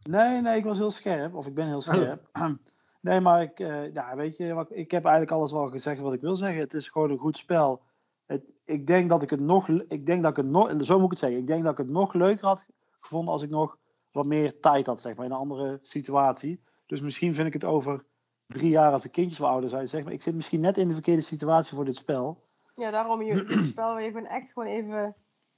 Nee, 0.00 0.40
nee, 0.40 0.56
ik 0.58 0.64
was 0.64 0.78
heel 0.78 0.90
scherp. 0.90 1.34
Of 1.34 1.46
ik 1.46 1.54
ben 1.54 1.66
heel 1.66 1.80
scherp. 1.80 2.28
Nee, 3.00 3.20
maar 3.20 3.42
ik, 3.42 3.60
eh, 3.60 3.92
ja, 3.92 4.16
weet 4.16 4.36
je, 4.36 4.54
wat, 4.54 4.68
ik 4.70 4.90
heb 4.90 5.04
eigenlijk 5.04 5.34
alles 5.36 5.52
wel 5.52 5.68
gezegd 5.68 6.00
wat 6.00 6.12
ik 6.12 6.20
wil 6.20 6.36
zeggen. 6.36 6.60
Het 6.60 6.74
is 6.74 6.88
gewoon 6.88 7.10
een 7.10 7.18
goed 7.18 7.36
spel. 7.36 7.82
Het, 8.26 8.42
ik 8.64 8.86
denk 8.86 9.08
dat 9.08 9.22
ik 9.22 9.30
het 9.30 9.40
nog, 9.40 9.68
ik 9.68 10.06
denk 10.06 10.22
dat 10.22 10.30
ik 10.30 10.36
het 10.36 10.46
nog, 10.46 10.74
zo 10.78 10.94
moet 10.94 11.04
ik 11.04 11.10
het 11.10 11.18
zeggen. 11.18 11.38
Ik 11.38 11.46
denk 11.46 11.62
dat 11.62 11.72
ik 11.72 11.78
het 11.78 11.88
nog 11.88 12.14
leuker 12.14 12.46
had 12.46 12.68
gevonden 13.00 13.32
als 13.32 13.42
ik 13.42 13.50
nog 13.50 13.76
wat 14.12 14.26
meer 14.26 14.60
tijd 14.60 14.86
had, 14.86 15.00
zeg 15.00 15.14
maar, 15.16 15.24
in 15.24 15.30
een 15.30 15.36
andere 15.38 15.78
situatie. 15.82 16.62
Dus 16.86 17.00
misschien 17.00 17.34
vind 17.34 17.46
ik 17.46 17.52
het 17.52 17.64
over 17.64 18.04
drie 18.52 18.70
jaar 18.70 18.92
als 18.92 19.02
de 19.02 19.08
kindjes 19.08 19.38
wat 19.38 19.50
ouder 19.50 19.70
zijn, 19.70 19.88
zeg 19.88 20.04
maar. 20.04 20.12
Ik 20.12 20.22
zit 20.22 20.34
misschien 20.34 20.60
net 20.60 20.76
in 20.76 20.88
de 20.88 20.94
verkeerde 20.94 21.22
situatie 21.22 21.74
voor 21.76 21.84
dit 21.84 21.96
spel. 21.96 22.44
Ja, 22.74 22.90
daarom 22.90 23.22
je 23.22 23.44
dit 23.44 23.64
spel 23.72 23.92
waar 23.92 24.02
je 24.02 24.10
gewoon 24.10 24.26
echt 24.26 24.52
gewoon 24.52 24.68
even 24.68 25.16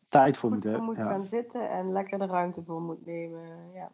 Tijd 0.08 0.36
voor 0.36 0.50
moet 0.50 0.62
voor 0.62 0.70
hebben. 0.70 0.88
moet 0.88 0.98
Ja. 0.98 1.06
gaan 1.06 1.26
zitten 1.26 1.70
en 1.70 1.92
lekker 1.92 2.18
de 2.18 2.26
ruimte 2.26 2.62
voor 2.64 2.82
moet 2.82 3.06
nemen. 3.06 3.72
Ja. 3.72 3.92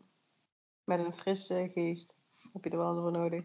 Met 0.85 0.99
een 0.99 1.15
frisse 1.15 1.71
geest 1.75 2.17
heb 2.53 2.65
je 2.65 2.71
er 2.71 2.79
wel 2.79 2.95
voor 2.95 3.13
nodig. 3.13 3.45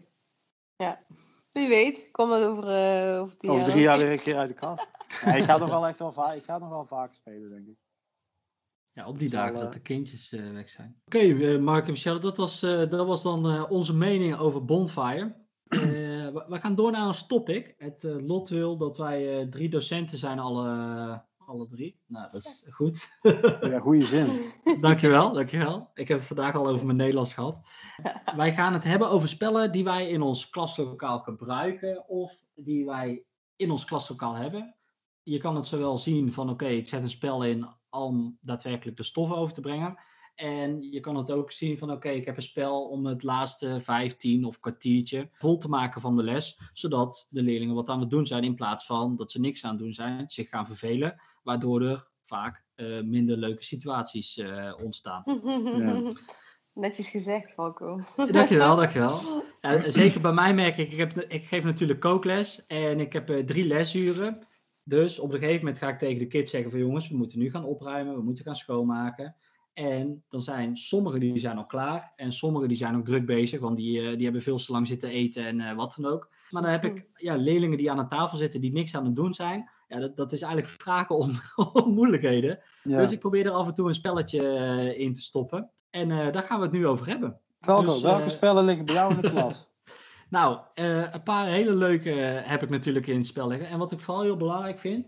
Ja. 0.76 1.04
Wie 1.52 1.68
weet, 1.68 2.08
komt 2.10 2.30
dat 2.30 2.42
over, 2.42 2.68
eh 2.68 3.20
over 3.20 3.36
tien 3.36 3.50
Over 3.50 3.64
drie 3.64 3.82
jaar 3.82 3.98
weer 3.98 4.12
een 4.12 4.20
keer 4.20 4.36
uit 4.36 4.48
de 4.48 4.54
kast. 4.54 4.88
Nee, 5.24 5.38
ik 5.38 5.44
ga 5.44 5.56
nog 5.56 5.68
wel 5.68 5.86
echt 5.86 5.98
wel 5.98 6.12
vaak, 6.12 6.34
ik 6.34 6.44
ga 6.44 6.58
nog 6.58 6.68
wel 6.68 6.84
vaak 6.84 7.14
spelen, 7.14 7.50
denk 7.50 7.66
ik. 7.66 7.76
Ja, 8.92 9.06
op 9.06 9.18
die 9.18 9.30
Dat 9.30 9.38
wel, 9.38 9.46
dagen 9.46 9.64
dat 9.64 9.74
eh, 9.74 9.80
de 9.80 9.82
kindjes 9.82 10.32
eh, 10.32 10.50
weg 10.52 10.68
zijn. 10.68 11.00
Oké, 11.04 11.58
Mark 11.58 11.84
en 11.84 11.90
Michelle, 11.90 12.18
dat 12.18 12.36
was, 12.36 12.62
eh, 12.62 12.90
dat 12.90 13.06
was 13.06 13.22
dan 13.22 13.50
eh, 13.50 13.70
onze 13.70 13.94
mening 13.94 14.36
over 14.36 14.64
Bonfire. 14.64 15.34
Eh, 15.76 16.32
we, 16.32 16.44
we 16.48 16.60
gaan 16.60 16.74
door 16.74 16.90
naar 16.90 17.06
ons 17.06 17.26
topic. 17.26 17.74
Het 17.78 18.04
eh, 18.04 18.26
lot 18.26 18.48
wil 18.48 18.76
dat 18.76 18.96
wij 18.96 19.40
eh, 19.40 19.48
drie 19.48 19.68
docenten 19.68 20.18
zijn, 20.18 20.38
alle, 20.38 21.22
alle 21.38 21.68
drie. 21.68 22.00
Nou, 22.06 22.30
dat 22.32 22.44
is 22.44 22.66
goed. 22.70 23.08
Ja, 23.60 23.78
goede 23.78 24.02
zin. 24.02 24.52
dankjewel, 24.80 25.32
dankjewel. 25.32 25.90
Ik 25.94 26.08
heb 26.08 26.18
het 26.18 26.26
vandaag 26.26 26.54
al 26.54 26.68
over 26.68 26.86
mijn 26.86 26.98
Nederlands 26.98 27.34
gehad. 27.34 27.60
Wij 28.36 28.52
gaan 28.52 28.72
het 28.72 28.84
hebben 28.84 29.08
over 29.08 29.28
spellen 29.28 29.72
die 29.72 29.84
wij 29.84 30.08
in 30.08 30.22
ons 30.22 30.50
klaslokaal 30.50 31.18
gebruiken 31.18 32.08
of 32.08 32.42
die 32.54 32.84
wij 32.84 33.24
in 33.56 33.70
ons 33.70 33.84
klaslokaal 33.84 34.34
hebben. 34.34 34.76
Je 35.22 35.38
kan 35.38 35.56
het 35.56 35.66
zowel 35.66 35.98
zien 35.98 36.32
van 36.32 36.50
oké, 36.50 36.66
ik 36.66 36.88
zet 36.88 37.02
een 37.02 37.08
spel 37.08 37.44
in 37.44 37.68
om 37.90 38.38
daadwerkelijk 38.40 38.96
de 38.96 39.02
stof 39.02 39.32
over 39.32 39.54
te 39.54 39.60
brengen. 39.60 39.98
En 40.34 40.90
je 40.90 41.00
kan 41.00 41.16
het 41.16 41.30
ook 41.30 41.52
zien 41.52 41.78
van 41.78 41.90
oké, 41.90 42.08
ik 42.08 42.24
heb 42.24 42.36
een 42.36 42.42
spel 42.42 42.84
om 42.84 43.06
het 43.06 43.22
laatste 43.22 43.80
15 43.80 44.44
of 44.44 44.60
kwartiertje 44.60 45.28
vol 45.32 45.58
te 45.58 45.68
maken 45.68 46.00
van 46.00 46.16
de 46.16 46.22
les. 46.22 46.58
Zodat 46.72 47.26
de 47.30 47.42
leerlingen 47.42 47.74
wat 47.74 47.88
aan 47.88 48.00
het 48.00 48.10
doen 48.10 48.26
zijn 48.26 48.44
in 48.44 48.54
plaats 48.54 48.86
van 48.86 49.16
dat 49.16 49.30
ze 49.30 49.40
niks 49.40 49.64
aan 49.64 49.70
het 49.70 49.78
doen 49.78 49.92
zijn, 49.92 50.30
zich 50.30 50.48
gaan 50.48 50.66
vervelen. 50.66 51.20
Waardoor 51.42 51.82
er 51.82 52.08
vaak 52.22 52.64
eh, 52.74 53.02
minder 53.02 53.36
leuke 53.36 53.64
situaties 53.64 54.36
eh, 54.36 54.74
ontstaan. 54.82 55.22
Ja. 55.78 56.12
Netjes 56.74 57.08
gezegd, 57.08 57.52
Falco. 57.52 58.00
Dankjewel, 58.16 58.76
dankjewel. 58.76 59.20
Ja, 59.60 59.90
zeker 59.90 60.20
bij 60.20 60.32
mij 60.32 60.54
merk 60.54 60.76
ik, 60.76 60.92
ik, 60.92 60.98
heb, 60.98 61.20
ik 61.20 61.44
geef 61.44 61.64
natuurlijk 61.64 62.00
kookles 62.00 62.66
en 62.66 63.00
ik 63.00 63.12
heb 63.12 63.30
eh, 63.30 63.44
drie 63.44 63.66
lesuren. 63.66 64.46
Dus 64.82 65.18
op 65.18 65.32
een 65.32 65.38
gegeven 65.38 65.58
moment 65.58 65.78
ga 65.78 65.88
ik 65.88 65.98
tegen 65.98 66.18
de 66.18 66.26
kids 66.26 66.50
zeggen 66.50 66.70
van 66.70 66.80
jongens, 66.80 67.08
we 67.08 67.16
moeten 67.16 67.38
nu 67.38 67.50
gaan 67.50 67.64
opruimen, 67.64 68.14
we 68.14 68.22
moeten 68.22 68.44
gaan 68.44 68.56
schoonmaken. 68.56 69.36
En 69.74 70.24
dan 70.28 70.42
zijn 70.42 70.76
sommigen 70.76 71.20
die 71.20 71.38
zijn 71.38 71.56
al 71.56 71.64
klaar 71.64 72.12
en 72.16 72.32
sommigen 72.32 72.68
die 72.68 72.76
zijn 72.76 72.92
nog 72.92 73.02
druk 73.02 73.26
bezig, 73.26 73.60
want 73.60 73.76
die, 73.76 74.00
eh, 74.00 74.14
die 74.14 74.24
hebben 74.24 74.42
veel 74.42 74.56
te 74.56 74.72
lang 74.72 74.86
zitten 74.86 75.08
eten 75.08 75.46
en 75.46 75.60
eh, 75.60 75.76
wat 75.76 75.94
dan 75.96 76.12
ook. 76.12 76.30
Maar 76.50 76.62
dan 76.62 76.70
heb 76.70 76.84
ik 76.84 77.08
ja, 77.14 77.36
leerlingen 77.36 77.76
die 77.76 77.90
aan 77.90 77.96
de 77.96 78.06
tafel 78.06 78.38
zitten 78.38 78.60
die 78.60 78.72
niks 78.72 78.96
aan 78.96 79.04
het 79.04 79.16
doen 79.16 79.34
zijn. 79.34 79.70
Ja, 79.88 79.98
dat, 79.98 80.16
dat 80.16 80.32
is 80.32 80.42
eigenlijk 80.42 80.72
vragen 80.72 81.16
om, 81.16 81.30
om 81.72 81.94
moeilijkheden. 81.94 82.58
Ja. 82.82 82.98
Dus 82.98 83.12
ik 83.12 83.18
probeer 83.18 83.46
er 83.46 83.52
af 83.52 83.66
en 83.66 83.74
toe 83.74 83.88
een 83.88 83.94
spelletje 83.94 84.48
eh, 84.48 84.98
in 85.00 85.14
te 85.14 85.22
stoppen. 85.22 85.70
En 85.94 86.10
eh, 86.10 86.32
daar 86.32 86.42
gaan 86.42 86.58
we 86.58 86.64
het 86.64 86.72
nu 86.74 86.86
over 86.86 87.06
hebben. 87.06 87.40
Velko, 87.60 87.92
dus, 87.92 88.02
welke 88.02 88.22
eh, 88.22 88.28
spellen 88.28 88.64
liggen 88.64 88.84
bij 88.84 88.94
jou 88.94 89.14
in 89.14 89.20
de 89.20 89.30
klas? 89.34 89.72
Nou, 90.28 90.60
eh, 90.74 91.12
een 91.12 91.22
paar 91.22 91.46
hele 91.46 91.74
leuke 91.74 92.10
heb 92.10 92.62
ik 92.62 92.70
natuurlijk 92.70 93.06
in 93.06 93.16
het 93.16 93.26
spel 93.26 93.48
liggen. 93.48 93.68
En 93.68 93.78
wat 93.78 93.92
ik 93.92 94.00
vooral 94.00 94.22
heel 94.22 94.36
belangrijk 94.36 94.78
vind, 94.78 95.06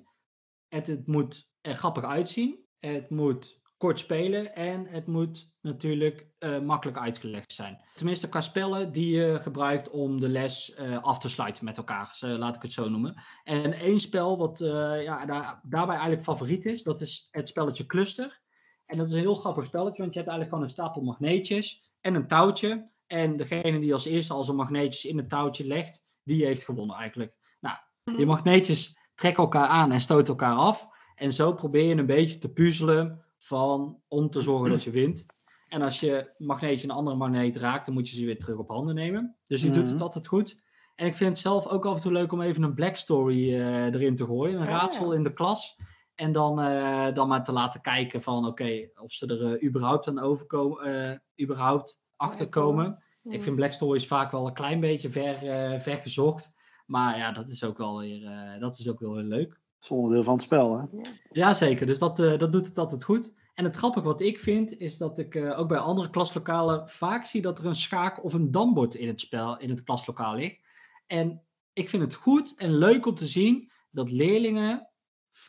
het, 0.68 0.86
het 0.86 1.06
moet 1.06 1.48
er 1.60 1.74
grappig 1.74 2.04
uitzien. 2.04 2.64
Het 2.78 3.10
moet 3.10 3.60
kort 3.76 3.98
spelen 3.98 4.54
en 4.54 4.86
het 4.86 5.06
moet 5.06 5.50
natuurlijk 5.60 6.26
eh, 6.38 6.60
makkelijk 6.60 6.98
uitgelegd 6.98 7.52
zijn. 7.52 7.80
Tenminste, 7.94 8.28
qua 8.28 8.40
spellen 8.40 8.92
die 8.92 9.16
je 9.16 9.38
gebruikt 9.42 9.90
om 9.90 10.20
de 10.20 10.28
les 10.28 10.74
eh, 10.74 11.02
af 11.02 11.18
te 11.18 11.28
sluiten 11.28 11.64
met 11.64 11.76
elkaar, 11.76 12.16
laat 12.20 12.56
ik 12.56 12.62
het 12.62 12.72
zo 12.72 12.88
noemen. 12.88 13.22
En 13.44 13.72
één 13.72 14.00
spel 14.00 14.38
wat 14.38 14.60
eh, 14.60 15.02
ja, 15.02 15.26
daar, 15.26 15.60
daarbij 15.62 15.94
eigenlijk 15.94 16.24
favoriet 16.24 16.64
is, 16.64 16.82
dat 16.82 17.00
is 17.00 17.28
het 17.30 17.48
spelletje 17.48 17.86
Cluster. 17.86 18.40
En 18.86 18.98
dat 18.98 19.06
is 19.06 19.12
een 19.12 19.18
heel 19.18 19.34
grappig 19.34 19.66
spelletje, 19.66 20.02
want 20.02 20.12
je 20.14 20.18
hebt 20.18 20.30
eigenlijk 20.30 20.48
gewoon 20.48 20.64
een 20.64 20.70
stapel 20.70 21.02
magneetjes 21.02 21.90
en 22.00 22.14
een 22.14 22.26
touwtje. 22.26 22.90
En 23.06 23.36
degene 23.36 23.78
die 23.78 23.92
als 23.92 24.04
eerste 24.04 24.32
al 24.32 24.44
zijn 24.44 24.56
magneetjes 24.56 25.04
in 25.04 25.16
het 25.16 25.28
touwtje 25.28 25.66
legt, 25.66 26.04
die 26.22 26.44
heeft 26.44 26.64
gewonnen 26.64 26.96
eigenlijk. 26.96 27.34
Nou, 27.60 27.76
die 28.04 28.26
magneetjes 28.26 28.98
trekken 29.14 29.42
elkaar 29.42 29.68
aan 29.68 29.92
en 29.92 30.00
stoten 30.00 30.26
elkaar 30.26 30.54
af. 30.54 30.88
En 31.14 31.32
zo 31.32 31.52
probeer 31.52 31.84
je 31.84 31.94
een 31.94 32.06
beetje 32.06 32.38
te 32.38 32.52
puzzelen 32.52 33.25
van, 33.46 34.00
om 34.08 34.30
te 34.30 34.40
zorgen 34.40 34.70
dat 34.70 34.82
je 34.82 34.90
wint. 34.90 35.26
En 35.68 35.82
als 35.82 36.00
je 36.00 36.34
magneetje 36.38 36.84
een 36.88 36.94
andere 36.94 37.16
magneet 37.16 37.56
raakt, 37.56 37.86
dan 37.86 37.94
moet 37.94 38.08
je 38.08 38.16
ze 38.18 38.24
weer 38.24 38.38
terug 38.38 38.56
op 38.58 38.68
handen 38.68 38.94
nemen. 38.94 39.36
Dus 39.44 39.60
die 39.60 39.70
doet 39.70 39.82
het 39.84 39.92
Mhm. 39.94 40.02
altijd 40.02 40.26
goed. 40.26 40.56
En 40.94 41.06
ik 41.06 41.14
vind 41.14 41.30
het 41.30 41.38
zelf 41.38 41.66
ook 41.66 41.86
af 41.86 41.94
en 41.96 42.00
toe 42.02 42.12
leuk 42.12 42.32
om 42.32 42.40
even 42.40 42.62
een 42.62 42.74
black 42.74 42.96
story 42.96 43.54
eh, 43.54 43.84
erin 43.84 44.16
te 44.16 44.24
gooien. 44.24 44.54
Een 44.56 44.62
Ah, 44.62 44.68
raadsel 44.68 45.10
ja. 45.10 45.16
in 45.16 45.22
de 45.22 45.32
klas. 45.32 45.76
En 46.14 46.32
dan, 46.32 46.60
eh, 46.60 47.14
dan 47.14 47.28
maar 47.28 47.44
te 47.44 47.52
laten 47.52 47.80
kijken 47.80 48.22
van 48.22 48.46
oké, 48.46 48.88
of 49.02 49.12
ze 49.12 49.26
er 49.26 49.54
eh, 49.54 49.68
überhaupt 49.68 50.08
aan 50.08 50.18
overkomen, 50.20 51.22
überhaupt 51.42 52.00
achterkomen. 52.16 53.02
Ik 53.22 53.42
vind 53.42 53.56
Black 53.56 53.72
Stories 53.72 54.06
vaak 54.06 54.30
wel 54.30 54.46
een 54.46 54.52
klein 54.54 54.80
beetje 54.80 55.10
ver, 55.10 55.36
ver 55.80 55.96
gezocht. 55.96 56.52
Maar 56.86 57.16
ja, 57.18 57.32
dat 57.32 57.48
is 57.48 57.64
ook 57.64 57.78
wel 57.78 57.98
weer, 57.98 58.56
dat 58.58 58.78
is 58.78 58.88
ook 58.88 59.00
wel 59.00 59.14
heel 59.16 59.24
leuk. 59.24 59.60
Dat 59.88 59.96
is 59.96 60.02
onderdeel 60.02 60.24
van 60.24 60.34
het 60.34 60.42
spel, 60.42 60.78
hè? 60.78 60.84
Jazeker, 61.30 61.86
dus 61.86 61.98
dat, 61.98 62.18
eh, 62.18 62.38
dat 62.38 62.52
doet 62.52 62.66
het 62.66 62.78
altijd 62.78 63.04
goed. 63.04 63.32
En 63.54 63.64
het 63.64 63.76
grappige 63.76 64.06
wat 64.06 64.20
ik 64.20 64.38
vind, 64.38 64.78
is 64.78 64.96
dat 64.96 65.18
ik 65.18 65.34
eh, 65.34 65.58
ook 65.58 65.68
bij 65.68 65.78
andere 65.78 66.10
klaslokalen 66.10 66.88
vaak 66.88 67.26
zie 67.26 67.42
dat 67.42 67.58
er 67.58 67.66
een 67.66 67.74
schaak 67.74 68.24
of 68.24 68.34
een 68.34 68.50
dambord 68.50 68.94
in 68.94 69.08
het 69.08 69.20
spel, 69.20 69.58
in 69.58 69.70
het 69.70 69.82
klaslokaal 69.82 70.34
ligt. 70.34 70.60
En 71.06 71.42
ik 71.72 71.88
vind 71.88 72.02
het 72.02 72.14
goed 72.14 72.54
en 72.56 72.78
leuk 72.78 73.06
om 73.06 73.14
te 73.14 73.26
zien 73.26 73.70
dat 73.90 74.10
leerlingen 74.10 74.88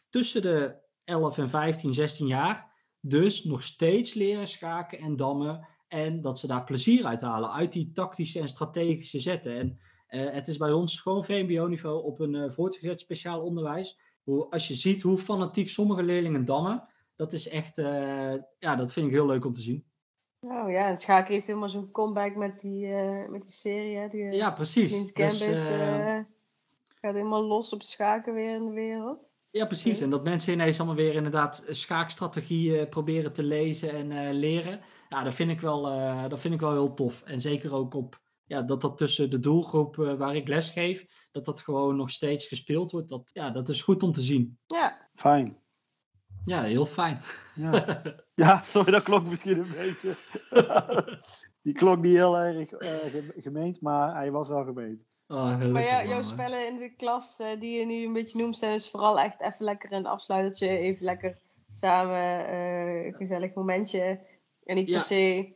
tussen 0.10 0.42
de 0.42 0.76
11 1.04 1.38
en 1.38 1.50
15, 1.50 1.94
16 1.94 2.28
jaar 2.28 2.72
dus 3.00 3.44
nog 3.44 3.64
steeds 3.64 4.14
leren 4.14 4.48
schaken 4.48 5.00
en 5.00 5.16
dammen. 5.16 5.68
En 5.88 6.22
dat 6.22 6.40
ze 6.40 6.48
daar 6.48 6.64
plezier 6.64 7.06
uit 7.06 7.22
halen, 7.22 7.52
uit 7.52 7.72
die 7.72 7.92
tactische 7.92 8.40
en 8.40 8.48
strategische 8.48 9.20
zetten. 9.20 9.58
En 9.58 9.80
eh, 10.08 10.34
het 10.34 10.48
is 10.48 10.58
bij 10.58 10.72
ons 10.72 11.00
gewoon 11.00 11.26
VMBO-niveau 11.26 12.04
op 12.04 12.20
een 12.20 12.52
voortgezet 12.52 13.00
speciaal 13.00 13.42
onderwijs. 13.42 13.98
Hoe, 14.28 14.50
als 14.50 14.68
je 14.68 14.74
ziet 14.74 15.02
hoe 15.02 15.18
fanatiek 15.18 15.70
sommige 15.70 16.04
leerlingen 16.04 16.46
dammen, 16.46 16.88
dat 17.16 17.34
is 17.34 17.48
echt, 17.48 17.78
eh, 17.78 18.34
ja, 18.60 18.76
dat 18.76 18.94
vind 18.94 19.06
ik 19.06 19.12
heel 19.12 19.26
leuk 19.26 19.46
om 19.46 19.54
te 19.54 19.62
zien. 19.62 19.86
Oh 20.40 20.72
ja, 20.72 20.88
en 20.88 20.98
Schaken 20.98 21.34
heeft 21.34 21.48
helemaal 21.48 21.70
zo'n 21.70 21.92
comeback 21.92 22.36
met 22.36 22.60
die, 22.60 22.88
eh, 22.94 23.30
met 23.30 23.42
die 23.42 23.52
serie. 23.52 23.98
Hè? 23.98 24.08
Die, 24.08 24.24
eh, 24.24 24.38
Ja, 24.38 24.52
precies. 24.52 24.90
Queen's 25.12 25.14
Dus, 25.14 25.40
Gambit 25.40 25.66
eh, 25.68 26.20
gaat 27.02 27.14
helemaal 27.14 27.44
los 27.44 27.74
op 27.74 27.84
schaken 27.84 28.34
weer 28.34 28.56
in 28.56 28.66
de 28.66 28.72
wereld. 28.72 29.36
ja, 29.52 29.66
precies. 29.66 30.00
En 30.00 30.10
dat 30.10 30.24
mensen 30.24 30.54
ineens 30.54 30.78
allemaal 30.78 30.96
weer 30.96 31.16
inderdaad 31.16 31.64
schaakstrategieën 31.70 32.90
proberen 32.90 33.34
te 33.34 33.44
lezen 33.44 33.92
en 33.92 34.34
leren. 34.34 34.80
Ja, 35.10 35.24
dat 35.24 35.34
vind, 35.34 35.52
ik 35.52 35.62
wel, 35.62 35.82
dat 36.30 36.40
vind 36.40 36.54
ik 36.54 36.60
wel 36.60 36.72
heel 36.72 36.94
tof. 36.94 37.22
En 37.26 37.42
zeker 37.42 37.74
ook 37.74 37.94
op, 37.94 38.20
ja, 38.48 38.62
dat 38.62 38.82
dat 38.82 38.98
tussen 38.98 39.30
de 39.30 39.39
doelgroep 39.39 40.00
eh, 40.00 40.14
waar 40.14 40.36
ik 40.36 40.48
les 40.48 40.70
geef, 40.72 41.06
dat 41.32 41.45
dat 41.45 41.62
gewoon 41.62 41.95
nog 41.95 42.10
steeds 42.10 42.48
gespeeld 42.48 42.91
wordt. 42.91 43.10
Dat, 43.10 43.30
ja, 43.34 43.50
dat 43.50 43.70
is 43.70 43.82
goed 43.82 44.04
om 44.04 44.12
te 44.12 44.22
zien. 44.22 44.60
Ja, 44.66 45.10
Fijn. 45.16 45.58
Ja, 46.45 46.64
heel 46.64 46.86
fijn. 46.86 47.20
Ja. 47.56 48.02
ja, 48.36 48.62
sorry, 48.62 48.91
dat 48.91 49.04
klonk 49.04 49.28
misschien 49.28 49.58
een 49.58 49.72
beetje. 49.78 50.16
Die 51.62 51.74
klonk 51.74 52.04
niet 52.04 52.16
heel 52.16 52.38
erg 52.38 52.72
eh, 52.72 52.89
ge- 52.89 53.34
gemeend, 53.38 53.82
maar 53.82 54.16
hij 54.16 54.32
was 54.32 54.48
wel 54.48 54.64
gemeend. 54.64 55.06
Oh, 55.28 55.38
maar 55.45 55.72
wel, 55.74 56.08
jouw 56.08 56.22
spellen 56.22 56.68
in 56.68 56.78
de 56.78 56.93
klas 56.95 57.39
eh, 57.39 57.60
die 57.60 57.80
je 57.80 57.86
nu 57.86 58.06
een 58.06 58.14
beetje 58.14 58.38
noemt, 58.38 58.58
zijn 58.58 58.74
dus 58.74 58.89
vooral 58.89 59.20
echt 59.20 59.41
even 59.41 59.66
lekker 59.66 59.91
een 59.91 60.06
afsluitertje. 60.06 60.68
Even 60.78 61.06
lekker 61.06 61.38
samen 61.70 62.48
eh, 62.48 63.06
een 63.06 63.14
gezellig 63.14 63.54
momentje. 63.54 64.20
En 64.64 64.76
niet 64.76 64.88
Ja. 64.88 64.93
per 64.98 65.06
se 65.06 65.56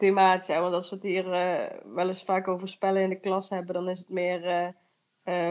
thematisch. 0.00 0.46
Hè? 0.46 0.60
Want 0.60 0.74
als 0.74 0.88
we 0.90 0.94
het 0.94 1.04
hier 1.04 1.32
eh, 1.32 1.76
wel 1.94 2.08
eens 2.08 2.22
vaak 2.22 2.48
over 2.48 2.68
spellen 2.68 3.02
in 3.02 3.08
de 3.08 3.20
klas 3.20 3.48
hebben, 3.48 3.74
dan 3.74 3.88
is 3.88 3.98
het 3.98 4.08
meer 4.08 4.44
eh, 4.44 4.68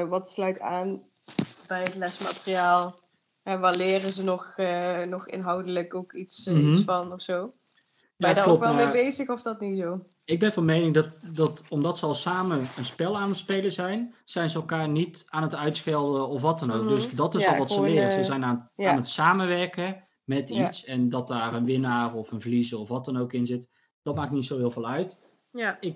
eh, 0.02 0.10
wat 0.10 0.30
sluit 0.32 0.60
aan 0.60 1.04
bij 1.68 1.82
het 1.82 1.96
lesmateriaal. 1.96 3.00
En 3.44 3.60
waar 3.60 3.76
leren 3.76 4.10
ze 4.10 4.24
nog, 4.24 4.56
nog 5.08 5.28
inhoudelijk 5.28 5.96
ook 5.96 6.14
iets, 6.14 6.46
eh, 6.46 6.54
Mhm. 6.54 6.70
iets 6.70 6.84
van 6.84 7.14
of 7.14 7.22
zo? 7.22 7.42
Ben 7.42 7.54
Ja, 8.16 8.28
je 8.30 8.34
daar 8.36 8.44
klopt, 8.44 8.60
ook 8.60 8.66
wel 8.66 8.86
mee 8.86 8.92
bezig 8.92 9.30
of 9.30 9.42
dat 9.42 9.60
niet 9.60 9.78
zo? 9.78 10.06
Ik 10.26 10.40
ben 10.40 10.54
van 10.54 10.66
mening 10.66 10.94
dat, 10.94 11.20
dat 11.36 11.62
omdat 11.70 11.98
ze 11.98 12.06
al 12.06 12.14
samen 12.14 12.58
een 12.58 12.86
spel 12.86 13.18
aan 13.18 13.28
het 13.30 13.38
spelen 13.38 13.72
zijn, 13.72 14.14
zijn 14.26 14.50
ze 14.50 14.58
elkaar 14.58 14.90
niet 14.90 15.24
aan 15.30 15.42
het 15.44 15.56
uitschelden 15.56 16.28
of 16.28 16.42
wat 16.42 16.60
dan 16.60 16.72
ook. 16.72 16.82
Mhm. 16.84 16.90
Dus 16.90 17.12
dat 17.12 17.36
is 17.36 17.44
Ja, 17.44 17.52
al 17.52 17.58
wat 17.58 17.72
ze 17.72 17.82
leren. 17.82 18.12
Ze 18.12 18.24
zijn 18.24 18.44
aan, 18.46 18.70
ja. 18.76 18.90
aan 18.92 18.98
het 18.98 19.08
samenwerken 19.08 20.00
met 20.24 20.50
iets. 20.50 20.86
En 20.86 21.10
dat 21.10 21.28
daar 21.28 21.54
een 21.54 21.66
winnaar 21.66 22.14
of 22.16 22.32
een 22.32 22.42
verliezer 22.42 22.78
of 22.80 22.88
wat 22.88 23.06
dan 23.06 23.18
ook 23.18 23.34
in 23.34 23.46
zit, 23.46 23.70
dat 24.10 24.18
maakt 24.18 24.32
niet 24.36 24.46
zo 24.46 24.58
heel 24.58 24.72
veel 24.72 24.88
uit. 24.88 25.20
Ja, 25.52 25.78
Ik, 25.80 25.96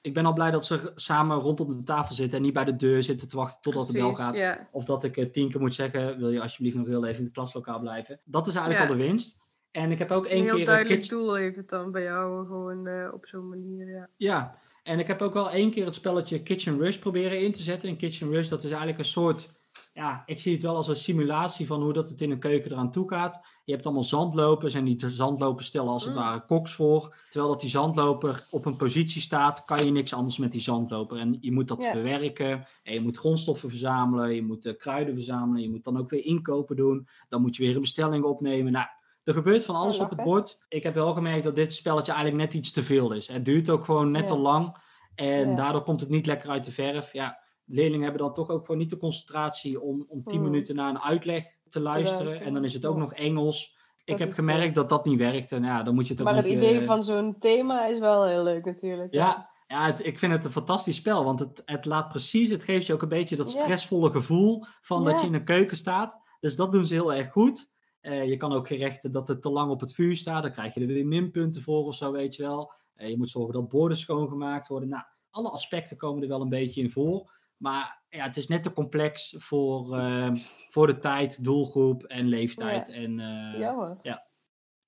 ik 0.00 0.14
ben 0.14 0.26
al 0.26 0.32
blij 0.32 0.50
dat 0.50 0.66
ze 0.66 0.92
samen 0.94 1.36
rondom 1.38 1.70
de 1.78 1.84
tafel 1.84 2.14
zitten 2.14 2.36
en 2.38 2.44
niet 2.44 2.52
bij 2.52 2.64
de 2.64 2.76
deur 2.76 3.02
zitten 3.02 3.28
te 3.28 3.36
wachten 3.36 3.60
totdat 3.60 3.86
de 3.86 3.92
bel 3.92 4.06
precies, 4.12 4.24
gaat. 4.24 4.36
Ja. 4.38 4.68
Of 4.72 4.84
dat 4.84 5.04
ik 5.04 5.16
eh, 5.16 5.30
tien 5.30 5.50
keer 5.50 5.60
moet 5.60 5.74
zeggen, 5.74 6.18
wil 6.18 6.30
je 6.30 6.40
alsjeblieft 6.42 6.76
nog 6.76 6.86
heel 6.86 7.04
even 7.04 7.18
in 7.18 7.24
het 7.24 7.32
klaslokaal 7.32 7.80
blijven. 7.80 8.20
Dat 8.24 8.46
is 8.46 8.54
eigenlijk 8.54 8.84
Ja. 8.84 8.90
al 8.92 8.98
de 8.98 9.04
winst. 9.06 9.38
En 9.70 9.90
ik 9.90 9.98
heb 9.98 10.10
ook 10.10 10.24
Een 10.24 10.30
één 10.30 10.42
heel 10.42 10.50
keer... 10.52 10.60
eh, 10.60 10.66
duidelijk 10.66 11.00
Kitchen- 11.00 11.18
doel 11.18 11.34
heeft 11.34 11.56
het 11.56 11.68
dan 11.68 11.90
bij 11.92 12.02
jou, 12.02 12.46
gewoon 12.48 12.86
eh, 12.86 13.08
op 13.12 13.26
zo'n 13.26 13.48
manier. 13.48 13.88
Ja. 13.90 14.08
Ja, 14.16 14.58
en 14.82 14.98
ik 14.98 15.06
heb 15.06 15.22
ook 15.22 15.34
wel 15.34 15.50
één 15.50 15.70
keer 15.70 15.84
het 15.84 15.94
spelletje 15.94 16.42
Kitchen 16.42 16.78
Rush 16.78 16.96
proberen 16.96 17.40
in 17.42 17.52
te 17.52 17.62
zetten. 17.62 17.88
En 17.88 17.96
Kitchen 17.96 18.30
Rush, 18.30 18.48
dat 18.48 18.58
is 18.64 18.68
eigenlijk 18.70 18.98
een 18.98 19.04
soort... 19.04 19.48
Ja, 19.92 20.22
ik 20.26 20.40
zie 20.40 20.52
het 20.52 20.62
wel 20.62 20.76
als 20.76 20.88
een 20.88 20.96
simulatie 20.96 21.66
van 21.66 21.82
hoe 21.82 21.92
dat 21.92 22.08
het 22.08 22.20
in 22.20 22.30
een 22.30 22.38
keuken 22.38 22.70
eraan 22.72 22.90
toe 22.90 23.08
gaat. 23.08 23.40
Je 23.64 23.72
hebt 23.72 23.84
allemaal 23.84 24.02
zandlopers 24.02 24.74
en 24.74 24.84
die 24.84 25.08
zandlopers 25.10 25.66
stellen 25.66 25.88
als 25.88 26.04
het 26.04 26.14
Mm. 26.14 26.20
ware 26.20 26.44
koks 26.44 26.72
voor. 26.74 27.16
Terwijl 27.28 27.52
dat 27.52 27.60
die 27.60 27.70
zandloper 27.70 28.46
op 28.50 28.66
een 28.66 28.76
positie 28.76 29.22
staat, 29.22 29.64
kan 29.64 29.84
je 29.84 29.90
niks 29.92 30.12
anders 30.14 30.38
met 30.38 30.52
die 30.52 30.60
zandloper. 30.60 31.18
En 31.18 31.36
je 31.40 31.52
moet 31.52 31.68
dat 31.68 31.82
Ja. 31.82 31.90
verwerken. 31.90 32.66
En 32.82 32.94
je 32.94 33.00
moet 33.00 33.16
grondstoffen 33.18 33.68
verzamelen, 33.68 34.34
je 34.34 34.42
moet 34.42 34.66
eh, 34.66 34.76
kruiden 34.76 35.14
verzamelen. 35.14 35.62
Je 35.62 35.70
moet 35.70 35.84
dan 35.84 35.98
ook 35.98 36.10
weer 36.10 36.24
inkopen 36.24 36.76
doen. 36.76 37.08
Dan 37.28 37.40
moet 37.40 37.56
je 37.56 37.62
weer 37.62 37.74
een 37.74 37.80
bestelling 37.80 38.24
opnemen. 38.24 38.72
Nou, 38.72 38.86
er 39.24 39.34
gebeurt 39.34 39.64
van 39.64 39.74
alles 39.74 39.98
op 39.98 40.10
het 40.10 40.22
bord. 40.24 40.58
Ik 40.68 40.82
heb 40.82 40.94
wel 40.94 41.12
gemerkt 41.12 41.44
dat 41.44 41.54
dit 41.54 41.74
spelletje 41.74 42.12
eigenlijk 42.12 42.44
net 42.44 42.54
iets 42.54 42.70
te 42.70 42.82
veel 42.82 43.12
is. 43.12 43.28
Het 43.28 43.44
duurt 43.44 43.70
ook 43.70 43.84
gewoon 43.84 44.10
net 44.10 44.22
Ja. 44.22 44.28
te 44.28 44.36
lang. 44.36 44.76
En 45.14 45.48
Ja. 45.48 45.54
daardoor 45.56 45.82
komt 45.82 46.00
het 46.00 46.10
niet 46.10 46.26
lekker 46.26 46.48
uit 46.50 46.64
de 46.64 46.70
verf. 46.70 47.12
Ja, 47.12 47.38
leerlingen 47.66 48.02
hebben 48.02 48.20
dan 48.22 48.32
toch 48.32 48.48
ook 48.50 48.64
gewoon 48.64 48.80
niet 48.80 48.90
de 48.90 48.96
concentratie 48.96 49.80
om, 49.80 50.04
om 50.08 50.24
10 50.24 50.38
Mm. 50.38 50.44
minuten 50.44 50.74
naar 50.74 50.90
een 50.90 51.00
uitleg 51.00 51.44
te 51.68 51.80
luisteren. 51.80 52.40
En 52.40 52.54
dan 52.54 52.64
is 52.64 52.72
het 52.72 52.86
ook 52.86 52.96
nog 52.96 53.12
Engels. 53.14 53.76
Ik 54.04 54.18
heb 54.18 54.32
gemerkt 54.32 54.74
dat 54.74 54.88
dat 54.88 55.04
niet 55.04 55.18
werkt. 55.18 55.52
En 55.52 55.62
ja, 55.62 55.82
dan 55.82 55.94
moet 55.94 56.06
je 56.06 56.12
het 56.12 56.22
ook 56.22 56.28
Maar 56.28 56.36
het 56.36 56.46
idee 56.46 56.78
eh, 56.78 56.84
van 56.86 57.02
zo'n 57.02 57.38
thema 57.38 57.86
is 57.86 57.98
wel 57.98 58.24
heel 58.24 58.42
leuk 58.42 58.64
natuurlijk. 58.64 59.12
Ja, 59.14 59.50
ja 59.66 59.84
het- 59.86 60.06
ik 60.06 60.18
vind 60.18 60.32
het 60.32 60.44
een 60.44 60.50
fantastisch 60.50 60.96
spel. 60.96 61.24
Want 61.24 61.38
het, 61.38 61.62
het 61.64 61.84
laat 61.84 62.08
precies, 62.08 62.50
het 62.50 62.64
geeft 62.64 62.86
je 62.86 62.92
ook 62.92 63.02
een 63.02 63.08
beetje 63.08 63.36
dat 63.36 63.50
stressvolle 63.50 64.10
gevoel 64.10 64.64
van 64.80 65.04
dat 65.04 65.20
je 65.20 65.26
in 65.26 65.34
een 65.34 65.44
keuken 65.44 65.76
staat. 65.76 66.20
Dus 66.40 66.56
dat 66.56 66.72
doen 66.72 66.86
ze 66.86 66.94
heel 66.94 67.14
erg 67.14 67.32
goed. 67.32 67.72
Eh, 68.00 68.28
je 68.28 68.36
kan 68.36 68.52
ook 68.52 68.66
gerechten 68.66 69.12
dat 69.12 69.28
het 69.28 69.42
te 69.42 69.50
lang 69.50 69.70
op 69.70 69.80
het 69.80 69.94
vuur 69.94 70.16
staat. 70.16 70.42
Dan 70.42 70.52
krijg 70.52 70.74
je 70.74 70.80
er 70.80 70.86
weer 70.86 71.06
minpunten 71.06 71.62
voor 71.62 71.84
of 71.84 71.94
zo, 71.94 72.12
weet 72.12 72.34
je 72.34 72.42
wel. 72.42 72.72
Eh, 72.94 73.08
je 73.08 73.16
moet 73.18 73.30
zorgen 73.30 73.52
dat 73.52 73.68
borden 73.68 73.98
schoongemaakt 73.98 74.68
worden. 74.68 74.88
Nou, 74.88 75.02
alle 75.30 75.48
aspecten 75.50 75.96
komen 75.96 76.22
er 76.22 76.28
wel 76.28 76.40
een 76.40 76.48
beetje 76.48 76.80
in 76.80 76.90
voor. 76.90 77.32
Maar 77.64 78.02
ja, 78.08 78.24
het 78.24 78.36
is 78.36 78.46
net 78.48 78.62
te 78.62 78.72
complex 78.72 79.34
voor, 79.38 79.96
eh, 79.98 80.30
voor 80.68 80.86
de 80.86 80.98
tijd, 80.98 81.44
doelgroep 81.44 82.02
en 82.02 82.26
leeftijd. 82.26 82.88
En, 82.88 83.20
eh, 83.20 83.58
Jammer. 83.60 83.98
ja. 84.02 84.26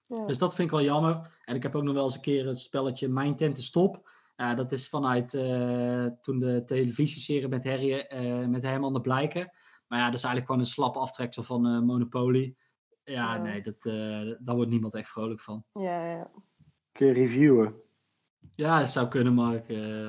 Ja. 0.08 0.26
dus 0.26 0.38
dat 0.38 0.54
vind 0.54 0.70
ik 0.70 0.76
wel 0.76 0.84
jammer. 0.84 1.40
En 1.44 1.54
ik 1.54 1.62
heb 1.62 1.74
ook 1.76 1.82
nog 1.82 1.94
wel 1.94 2.04
eens 2.04 2.14
een 2.14 2.20
keer 2.20 2.46
het 2.46 2.60
spelletje 2.60 3.08
Mijn 3.08 3.36
Tent 3.36 3.58
is 3.58 3.70
Top. 3.70 4.10
Dat 4.36 4.72
is 4.72 4.88
vanuit 4.88 5.34
eh, 5.34 6.06
toen 6.20 6.38
de 6.38 6.62
televisieserie 6.64 7.48
met, 7.48 7.64
Harry, 7.64 7.92
eh, 7.98 8.46
met 8.46 8.62
Herman 8.62 8.92
de 8.92 9.00
Blijken. 9.00 9.50
Maar 9.86 9.98
ja, 9.98 10.04
dat 10.04 10.14
is 10.14 10.22
eigenlijk 10.24 10.46
gewoon 10.46 10.60
een 10.60 10.66
slappe 10.72 10.98
aftreksel 10.98 11.42
van 11.42 11.66
eh, 11.66 11.80
Monopoly. 11.80 12.56
Ja, 13.04 13.34
Ja. 13.34 13.42
nee, 13.42 13.60
dat, 13.60 13.84
eh, 13.84 14.36
daar 14.38 14.54
wordt 14.54 14.70
niemand 14.70 14.94
echt 14.94 15.08
vrolijk 15.08 15.40
van. 15.40 15.64
Ja, 15.72 16.10
ja. 16.10 16.30
Kun 16.92 17.06
je 17.06 17.12
reviewen? 17.12 17.74
Ja, 18.50 18.78
dat 18.80 18.90
zou 18.90 19.08
kunnen, 19.08 19.32
Mark. 19.34 19.68
eh, 19.68 20.08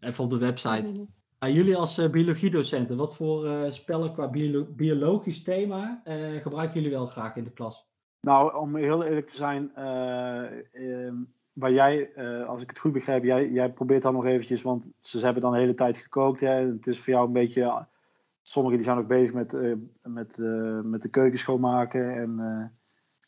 even 0.00 0.24
op 0.24 0.30
de 0.30 0.38
website. 0.38 1.06
Jullie 1.52 1.76
als 1.76 1.98
eh, 1.98 2.10
biologiedocenten, 2.10 2.96
wat 2.96 3.14
voor 3.14 3.46
eh, 3.46 3.70
spellen 3.70 4.12
qua 4.12 4.28
biolo- 4.28 4.66
biologisch 4.70 5.42
thema 5.42 6.00
eh, 6.04 6.30
gebruiken 6.30 6.74
jullie 6.74 6.96
wel 6.96 7.06
graag 7.06 7.36
in 7.36 7.44
de 7.44 7.52
klas? 7.52 7.88
Nou, 8.20 8.56
om 8.56 8.76
heel 8.76 9.04
eerlijk 9.04 9.28
te 9.28 9.36
zijn, 9.36 9.74
eh, 9.74 11.06
ehm, 11.06 11.14
waar 11.52 11.72
jij 11.72 12.16
als 12.46 12.62
ik 12.62 12.68
het 12.68 12.78
goed 12.78 12.92
begrijp, 12.92 13.24
jij, 13.24 13.50
jij 13.50 13.72
probeert 13.72 14.02
dan 14.02 14.12
nog 14.12 14.24
eventjes, 14.24 14.62
want 14.62 14.92
ze 14.98 15.24
hebben 15.24 15.42
dan 15.42 15.52
de 15.52 15.58
hele 15.58 15.74
tijd 15.74 15.98
gekookt. 15.98 16.40
Hè? 16.40 16.52
Het 16.52 16.86
is 16.86 17.00
voor 17.00 17.12
jou 17.12 17.26
een 17.26 17.32
beetje, 17.32 17.86
sommigen 18.42 18.78
die 18.78 18.86
zijn 18.86 18.98
ook 18.98 19.06
bezig 19.06 19.34
met, 19.34 19.52
uh, 19.52 19.74
met, 20.02 20.38
uh, 20.38 20.80
met 20.80 21.02
de 21.02 21.08
keuken 21.08 21.38
schoonmaken 21.38 22.14
en 22.14 22.72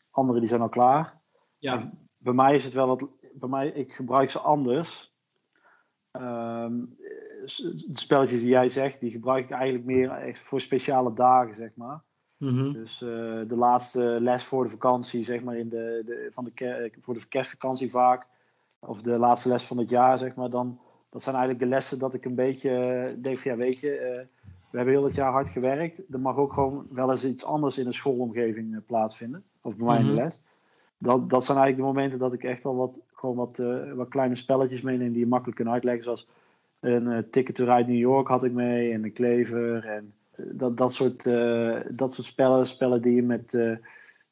anderen 0.09 0.41
die 0.41 0.49
zijn 0.49 0.61
al 0.61 0.69
klaar. 0.69 1.21
Ja. 1.57 1.91
bij 2.17 2.33
mij 2.33 2.55
is 2.55 2.63
het 2.63 2.73
wel 2.73 2.87
wat, 2.87 3.07
bij 3.33 3.49
mij, 3.49 3.67
ik 3.67 3.93
gebruik 3.93 4.29
ze 4.29 4.39
anders. 4.39 5.15
Um, 6.11 6.97
de 7.55 7.89
spelletjes 7.93 8.39
die 8.39 8.49
jij 8.49 8.69
zegt, 8.69 8.99
die 8.99 9.11
gebruik 9.11 9.43
ik 9.43 9.51
eigenlijk 9.51 9.85
meer 9.85 10.11
echt 10.11 10.39
voor 10.39 10.61
speciale 10.61 11.13
dagen, 11.13 11.53
zeg 11.53 11.71
maar. 11.75 12.01
Mm 12.37 12.57
-hmm. 12.57 12.73
Dus 12.73 13.01
uh, 13.01 13.09
de 13.47 13.55
laatste 13.55 14.17
les 14.19 14.43
voor 14.43 14.63
de 14.63 14.69
vakantie, 14.69 15.23
zeg 15.23 15.43
maar, 15.43 15.57
in 15.57 15.69
de, 15.69 16.03
de, 16.05 16.27
van 16.31 16.43
de, 16.43 16.91
voor 16.99 17.13
de 17.13 17.27
kerstvakantie 17.27 17.89
vaak. 17.89 18.27
Of 18.79 19.01
de 19.01 19.19
laatste 19.19 19.49
les 19.49 19.63
van 19.63 19.77
het 19.77 19.89
jaar, 19.89 20.17
zeg 20.17 20.35
maar. 20.35 20.49
Dan, 20.49 20.79
dat 21.09 21.21
zijn 21.21 21.35
eigenlijk 21.35 21.65
de 21.65 21.75
lessen 21.75 21.99
dat 21.99 22.13
ik 22.13 22.25
een 22.25 22.35
beetje 22.35 22.69
uh, 22.69 23.23
denk 23.23 23.37
van, 23.37 23.51
ja, 23.51 23.57
weet 23.57 23.79
je, 23.79 23.91
uh, 23.91 24.45
we 24.71 24.77
hebben 24.77 24.93
heel 24.93 25.03
het 25.03 25.15
jaar 25.15 25.31
hard 25.31 25.49
gewerkt. 25.49 26.03
Er 26.09 26.19
mag 26.19 26.37
ook 26.37 26.53
gewoon 26.53 26.87
wel 26.89 27.11
eens 27.11 27.25
iets 27.25 27.45
anders 27.45 27.77
in 27.77 27.85
een 27.85 27.93
schoolomgeving 27.93 28.85
plaatsvinden. 28.85 29.43
Of 29.61 29.77
bij 29.77 29.85
mij 29.85 29.99
Mhm. 29.99 30.09
in 30.09 30.15
de 30.15 30.21
les. 30.21 30.41
Dat, 30.97 31.29
dat 31.29 31.45
zijn 31.45 31.57
eigenlijk 31.57 31.87
de 31.87 31.93
momenten 31.93 32.19
dat 32.19 32.33
ik 32.33 32.43
echt 32.43 32.63
wel 32.63 32.75
wat, 32.75 33.01
gewoon 33.13 33.35
wat, 33.35 33.57
wat 33.95 34.07
kleine 34.07 34.35
spelletjes 34.35 34.81
meeneem 34.81 35.11
die 35.11 35.21
je 35.21 35.27
makkelijk 35.27 35.57
kunt 35.57 35.69
uitleggen. 35.69 36.03
Zoals 36.03 36.27
een 36.79 37.29
Ticket 37.29 37.55
to 37.55 37.65
Ride 37.65 37.91
New 37.91 37.99
York 37.99 38.27
had 38.27 38.43
ik 38.43 38.51
mee 38.51 38.91
en 38.93 39.03
een 39.03 39.13
klever 39.13 39.85
en 39.85 40.13
dat, 40.35 40.77
dat, 40.77 40.93
soort, 40.93 41.25
uh, 41.25 41.79
dat 41.89 42.13
soort 42.13 42.27
spellen, 42.27 42.67
spellen 42.67 43.01
die 43.01 43.15
je 43.15 43.23
met 43.23 43.57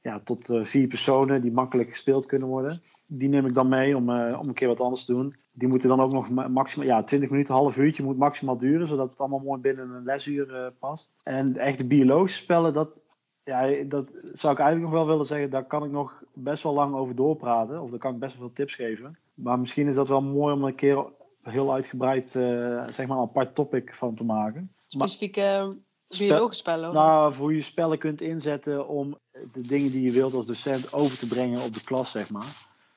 ja, 0.02 0.20
tot 0.24 0.60
vier 0.64 0.88
personen, 0.88 1.42
die 1.42 1.52
makkelijk 1.52 1.90
gespeeld 1.90 2.26
kunnen 2.26 2.48
worden, 2.48 2.82
die 3.06 3.30
neem 3.30 3.46
ik 3.46 3.54
dan 3.54 3.68
mee 3.68 3.98
om, 3.98 4.10
om 4.10 4.48
een 4.48 4.54
keer 4.54 4.68
wat 4.68 4.82
anders 4.82 5.06
te 5.06 5.14
doen. 5.14 5.36
Die 5.52 5.68
moeten 5.68 5.90
dan 5.90 6.02
ook 6.02 6.12
nog 6.12 6.30
maximaal, 6.50 6.88
ja, 6.88 7.04
20 7.04 7.30
minuten, 7.30 7.54
half 7.54 7.78
uurtje 7.78 8.04
moet 8.04 8.18
maximaal 8.18 8.58
duren, 8.58 8.88
zodat 8.88 9.10
het 9.10 9.20
allemaal 9.20 9.40
mooi 9.40 9.62
binnen 9.62 9.90
een 9.90 10.04
lesuur 10.04 10.74
past. 10.80 11.12
En 11.24 11.58
echt 11.58 11.78
de 11.78 11.88
biologische 11.88 12.42
spellen, 12.42 12.74
dat, 12.74 13.02
ja, 13.46 13.84
dat 13.84 14.12
zou 14.34 14.54
ik 14.54 14.60
eigenlijk 14.60 14.82
nog 14.82 14.92
wel 14.92 15.08
willen 15.08 15.26
zeggen, 15.26 15.50
daar 15.50 15.66
kan 15.66 15.84
ik 15.84 15.92
nog 15.92 16.24
best 16.34 16.64
wel 16.64 16.74
lang 16.74 16.96
over 16.96 17.16
doorpraten, 17.16 17.82
of 17.82 17.90
daar 17.90 18.00
kan 18.00 18.14
ik 18.14 18.20
best 18.20 18.38
wel 18.38 18.46
veel 18.46 18.56
tips 18.56 18.76
geven. 18.76 19.18
Maar 19.34 19.60
misschien 19.60 19.88
is 19.88 19.96
dat 19.96 20.08
wel 20.08 20.22
mooi 20.22 20.54
om 20.54 20.64
een 20.64 20.76
keer 20.76 21.06
heel 21.52 21.74
uitgebreid, 21.74 22.30
zeg 22.30 23.08
maar, 23.08 23.18
een 23.18 23.24
apart 23.24 23.56
topic 23.56 23.96
van 23.96 24.16
te 24.16 24.24
maken. 24.24 24.72
Specifieke 24.88 25.78
biologische 26.18 26.62
spellen? 26.62 26.94
Nou, 26.94 27.34
voor 27.34 27.46
hoe 27.46 27.56
je 27.56 27.62
spellen 27.62 27.98
kunt 27.98 28.22
inzetten 28.22 28.88
om 28.88 29.18
de 29.52 29.62
dingen 29.62 29.92
die 29.92 30.02
je 30.02 30.12
wilt 30.12 30.34
als 30.34 30.46
docent 30.46 30.94
over 30.94 31.18
te 31.18 31.28
brengen 31.28 31.64
op 31.64 31.74
de 31.74 31.84
klas, 31.84 32.12
zeg 32.12 32.30
maar. 32.30 32.48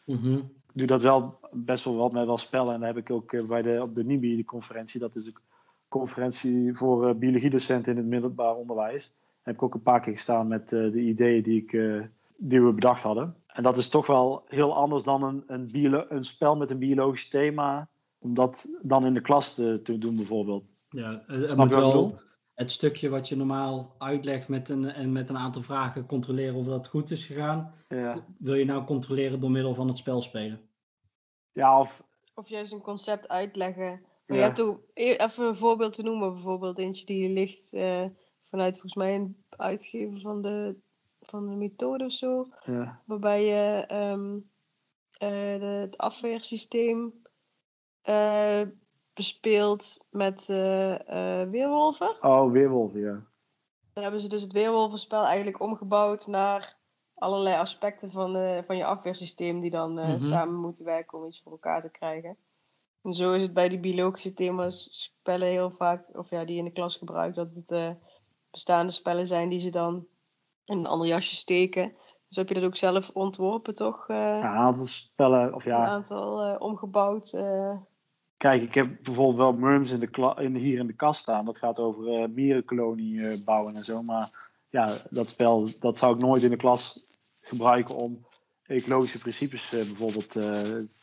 Mm 0.05 0.17
-hmm. 0.17 0.57
Ik 0.73 0.79
doe 0.79 0.87
dat 0.87 1.03
wel 1.03 1.39
best 1.53 1.85
wel 1.85 1.97
wat 1.97 2.13
met 2.13 2.27
wel 2.27 2.39
spellen. 2.39 2.75
En 2.75 2.81
daar 2.81 2.95
heb 2.95 2.99
ik 2.99 3.11
ook 3.11 3.47
bij 3.49 3.63
de, 3.63 3.83
op 3.83 3.95
de 3.95 4.05
NIBI, 4.05 4.37
de 4.37 4.45
conferentie, 4.45 5.01
dat 5.01 5.15
is 5.15 5.25
de 5.25 5.33
conferentie 5.89 6.75
voor 6.75 7.09
uh, 7.09 7.15
biologiedocenten 7.15 7.93
in 7.93 7.99
het 7.99 8.07
middelbaar 8.07 8.55
onderwijs. 8.55 9.05
Daar 9.05 9.43
heb 9.43 9.55
ik 9.55 9.63
ook 9.63 9.75
een 9.75 9.83
paar 9.83 10.01
keer 10.01 10.13
gestaan 10.13 10.49
met 10.49 10.73
uh, 10.73 10.93
de 10.93 11.01
ideeën 11.01 11.43
die, 11.43 11.63
ik, 11.63 11.73
uh, 11.73 12.03
die 12.37 12.63
we 12.63 12.73
bedacht 12.73 13.03
hadden. 13.03 13.37
En 13.47 13.63
dat 13.63 13.77
is 13.77 13.89
toch 13.89 14.07
wel 14.07 14.45
heel 14.47 14.75
anders 14.77 15.03
dan 15.03 15.23
een, 15.23 15.45
een, 15.47 16.15
een 16.15 16.25
spel 16.25 16.57
met 16.57 16.71
een 16.71 16.79
biologisch 16.79 17.29
thema, 17.29 17.89
om 18.19 18.35
dat 18.35 18.69
dan 18.83 19.07
in 19.07 19.15
de 19.15 19.21
klas 19.21 19.55
te, 19.55 19.83
te 19.83 19.99
doen 19.99 20.17
bijvoorbeeld. 20.17 20.73
Ja, 20.89 21.23
het 21.27 21.57
moet 21.57 21.75
wel 21.75 22.19
het 22.55 22.71
stukje 22.71 23.09
wat 23.09 23.29
je 23.29 23.37
normaal 23.37 23.95
uitlegt 23.99 24.49
met 24.49 24.69
een, 24.69 24.85
en 24.85 25.13
met 25.13 25.29
een 25.29 25.37
aantal 25.39 25.63
vragen 25.63 26.07
controleren 26.07 26.55
of 26.55 26.67
dat 26.67 26.89
goed 26.89 27.11
is 27.11 27.27
gegaan. 27.27 27.75
Ja, 27.89 28.25
Wil 28.39 28.55
je 28.55 28.65
nou 28.65 28.85
controleren 28.85 29.41
door 29.41 29.51
middel 29.51 29.75
van 29.75 29.89
het 29.89 29.99
spel 29.99 30.21
spelen? 30.23 30.61
ja 31.53 31.81
of 31.81 32.03
Of 32.35 32.49
juist 32.49 32.73
een 32.73 32.81
concept 32.81 33.29
uitleggen. 33.29 34.01
Maar 34.27 34.39
Ja. 34.39 34.53
toe, 34.53 34.79
e- 34.95 35.15
even 35.17 35.47
een 35.47 35.57
voorbeeld 35.57 35.93
te 35.95 36.03
noemen, 36.03 36.33
bijvoorbeeld 36.33 36.79
eentje 36.79 37.07
die 37.07 37.29
ligt 37.29 37.73
eh, 37.73 38.05
vanuit 38.45 38.73
volgens 38.73 38.95
mij 38.95 39.15
een 39.15 39.37
uitgever 39.49 40.21
van 40.21 40.43
de, 40.43 40.77
van 41.21 41.49
de 41.49 41.55
methode 41.55 42.05
of 42.05 42.13
zo. 42.13 42.47
ja, 42.65 43.03
Waarbij 43.07 43.45
je 43.45 43.85
ehm, 43.87 44.37
eh, 45.13 45.61
de- 45.61 45.65
het 45.81 45.97
afweersysteem 45.99 47.13
eh, 48.09 48.63
bespeelt 49.15 49.99
met 50.11 50.49
eh, 50.49 50.95
eh, 51.43 51.51
weerwolven. 51.51 52.17
oh, 52.21 52.51
weerwolf, 52.53 52.95
ja. 52.95 53.27
Daar 53.93 54.03
hebben 54.03 54.21
ze 54.21 54.29
dus 54.29 54.43
het 54.43 54.53
weerwolvenspel 54.53 55.25
eigenlijk 55.25 55.61
omgebouwd 55.61 56.27
naar 56.27 56.77
allerlei 57.15 57.57
aspecten 57.57 58.11
van, 58.13 58.37
eh, 58.37 58.63
van 58.67 58.77
je 58.77 58.85
afweersysteem 58.85 59.61
die 59.61 59.71
dan 59.71 59.99
eh, 59.99 60.09
Mhm. 60.09 60.19
samen 60.21 60.55
moeten 60.57 60.85
werken 60.85 61.19
om 61.19 61.27
iets 61.27 61.41
voor 61.43 61.53
elkaar 61.53 61.83
te 61.83 61.91
krijgen. 61.91 62.37
En 63.03 63.13
zo 63.15 63.33
is 63.33 63.43
het 63.43 63.55
bij 63.55 63.69
die 63.69 63.81
biologische 63.81 64.35
thema's 64.35 65.03
spellen 65.03 65.49
heel 65.49 65.71
vaak, 65.71 66.17
of 66.19 66.31
ja, 66.31 66.45
die 66.45 66.53
je 66.55 66.59
in 66.59 66.65
de 66.65 66.73
klas 66.73 66.97
gebruikt, 66.97 67.37
dat 67.37 67.55
het 67.55 67.71
eh, 67.71 67.91
bestaande 68.51 68.93
spellen 68.93 69.27
zijn 69.27 69.49
die 69.49 69.61
ze 69.61 69.71
dan 69.71 70.07
in 70.65 70.79
een 70.79 70.87
ander 70.87 71.07
jasje 71.07 71.35
steken. 71.37 71.97
Dus 72.29 72.37
heb 72.37 72.49
je 72.49 72.55
dat 72.55 72.63
ook 72.65 72.77
zelf 72.77 73.11
ontworpen, 73.11 73.75
toch? 73.75 74.09
eh, 74.09 74.17
Ja, 74.17 74.39
een 74.39 74.57
aantal 74.59 74.85
spellen, 74.85 75.55
of 75.55 75.65
Een 75.65 75.71
ja, 75.73 75.85
aantal 75.87 76.41
eh, 76.43 76.61
omgebouwd. 76.61 77.33
eh, 77.33 77.77
Kijk, 78.39 78.63
ik 78.63 78.75
heb 78.75 79.03
bijvoorbeeld 79.03 79.37
wel 79.37 79.53
Murms 79.53 79.91
in 79.91 80.01
de 80.01 80.35
in, 80.39 80.55
hier 80.55 80.79
in 80.79 80.87
de 80.87 80.93
kast 80.93 81.21
staan. 81.21 81.45
Dat 81.45 81.59
gaat 81.59 81.79
over 81.79 82.07
eh 82.23 82.29
mierenkolonie 82.29 83.29
eh, 83.29 83.45
bouwen 83.45 83.75
en 83.75 83.85
zo. 83.85 84.03
Maar 84.03 84.51
ja, 84.69 84.97
dat 85.11 85.29
spel 85.29 85.69
dat 85.81 85.99
zou 85.99 86.15
ik 86.15 86.21
nooit 86.21 86.43
in 86.43 86.51
de 86.51 86.57
klas 86.57 87.05
gebruiken 87.41 87.95
om 87.95 88.27
ecologische 88.63 89.19
principes 89.19 89.65
eh, 89.73 89.87
bijvoorbeeld 89.87 90.31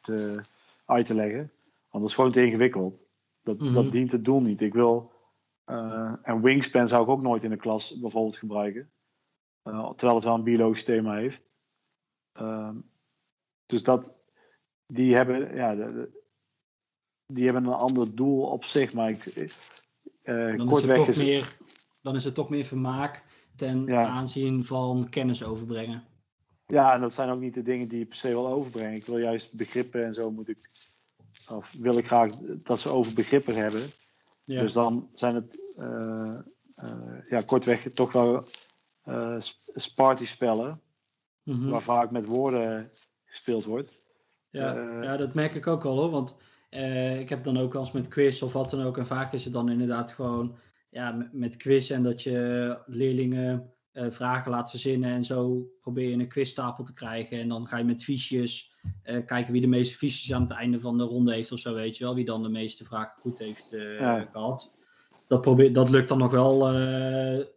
te, 0.02 0.40
uit 0.86 1.06
te 1.06 1.14
leggen. 1.14 1.52
Want 1.90 2.04
dat 2.04 2.08
is 2.10 2.16
gewoon 2.16 2.32
te 2.32 2.46
ingewikkeld. 2.46 3.06
Dat, 3.44 3.60
Mhm. 3.60 3.74
dat 3.74 3.92
dient 3.92 4.12
het 4.12 4.26
doel 4.26 4.42
niet. 4.42 4.62
Ik 4.62 4.74
wil. 4.74 5.14
en 6.22 6.42
Wingspan 6.42 6.88
zou 6.88 7.04
ik 7.04 7.10
ook 7.10 7.22
nooit 7.22 7.44
in 7.44 7.50
de 7.50 7.56
klas 7.58 8.00
bijvoorbeeld 8.00 8.38
gebruiken. 8.38 8.92
Terwijl 9.64 10.16
het 10.16 10.24
wel 10.24 10.34
een 10.36 10.44
biologisch 10.44 10.84
thema 10.84 11.16
heeft. 11.16 11.44
Ehm, 12.32 12.76
dus 13.66 13.84
dat. 13.84 14.18
Die 14.88 15.16
hebben. 15.16 15.56
Ja, 15.56 15.76
de- 15.76 15.94
de- 15.94 16.24
die 17.28 17.44
hebben 17.44 17.66
een 17.66 17.74
ander 17.74 18.16
doel 18.16 18.42
op 18.42 18.64
zich, 18.64 18.94
maar 18.94 19.10
ik, 19.10 19.26
eh, 19.26 20.58
Dan 20.58 20.72
is, 20.78 20.86
het 20.86 20.96
toch 20.96 21.08
is 21.08 21.18
meer, 21.18 21.58
dan 22.02 22.16
is 22.16 22.24
het 22.24 22.34
toch 22.34 22.50
meer 22.50 22.66
vermaak 22.66 23.24
ten 23.56 23.86
Ja. 23.86 24.06
aanzien 24.08 24.66
van 24.66 25.10
kennis 25.10 25.44
overbrengen. 25.44 26.04
Ja, 26.66 26.94
en 26.94 27.02
dat 27.02 27.14
zijn 27.14 27.30
ook 27.30 27.40
niet 27.40 27.54
de 27.54 27.62
dingen 27.64 27.88
die 27.88 28.00
je 28.00 28.06
per 28.06 28.16
se 28.18 28.28
wil 28.28 28.48
overbrengen. 28.48 28.94
Ik 28.96 29.06
wil 29.06 29.18
juist 29.18 29.54
begrippen 29.54 30.06
en 30.06 30.14
zo 30.14 30.32
moet 30.32 30.48
ik, 30.48 30.70
of 31.50 31.74
wil 31.80 31.98
ik 31.98 32.06
graag 32.08 32.32
dat 32.64 32.80
ze 32.80 32.90
over 32.90 33.14
begrippen 33.14 33.56
hebben. 33.56 33.82
Ja. 34.44 34.62
Dus 34.62 34.74
dan 34.74 35.10
zijn 35.14 35.36
het, 35.36 35.60
eh, 35.78 36.40
eh, 36.76 37.30
ja, 37.30 37.42
kortweg 37.42 37.88
toch 37.94 38.12
wel 38.12 38.44
eh 39.04 39.38
partyspellen, 39.96 40.82
Mhm. 41.44 41.70
waar 41.70 41.82
vaak 41.82 42.12
met 42.12 42.26
woorden 42.26 42.92
gespeeld 43.26 43.64
wordt. 43.66 44.00
Ja, 44.50 45.02
ja, 45.02 45.18
dat 45.18 45.34
merk 45.34 45.56
ik 45.56 45.68
ook 45.68 45.84
wel 45.84 45.96
hoor. 45.98 46.10
Want 46.10 46.36
eh, 46.76 47.20
ik 47.20 47.30
heb 47.30 47.44
dan 47.44 47.58
ook 47.58 47.74
wel 47.74 47.82
eens 47.82 47.92
met 47.92 48.08
quiz 48.08 48.42
of 48.42 48.54
wat 48.54 48.70
dan 48.70 48.82
ook. 48.82 48.98
En 48.98 49.06
vaak 49.06 49.34
is 49.34 49.44
het 49.44 49.54
dan 49.54 49.70
inderdaad 49.70 50.12
gewoon 50.12 50.56
ja, 50.90 51.12
met, 51.12 51.34
met 51.34 51.58
quiz 51.58 51.92
en 51.92 52.04
dat 52.04 52.24
je 52.24 52.78
leerlingen 52.86 53.74
eh, 53.92 54.06
vragen 54.10 54.52
laat 54.52 54.70
verzinnen. 54.70 55.10
En 55.10 55.24
zo 55.24 55.68
probeer 55.82 56.10
je 56.10 56.14
een 56.14 56.28
quizstapel 56.28 56.84
te 56.84 56.94
krijgen. 56.94 57.40
En 57.40 57.48
dan 57.48 57.68
ga 57.68 57.78
je 57.78 57.84
met 57.84 58.04
fiches 58.04 58.74
eh, 59.04 59.26
kijken 59.26 59.52
wie 59.52 59.62
de 59.62 59.68
meeste 59.68 59.98
fiches 59.98 60.34
aan 60.34 60.42
het 60.42 60.52
einde 60.52 60.80
van 60.80 60.98
de 60.98 61.04
ronde 61.04 61.34
heeft 61.34 61.52
of 61.52 61.60
zo, 61.60 61.74
weet 61.74 61.98
je 61.98 62.04
wel. 62.04 62.16
Wie 62.16 62.26
dan 62.26 62.44
de 62.44 62.50
meeste 62.50 62.84
vragen 62.84 63.22
goed 63.22 63.40
heeft 63.40 63.74
eh, 63.74 64.00
Ja. 64.00 64.28
gehad. 64.32 64.74
Dat, 65.28 65.42
probeer, 65.42 65.74
dat 65.74 65.90
lukt 65.90 66.10
dan 66.10 66.18
nog 66.18 66.32
wel 66.32 66.60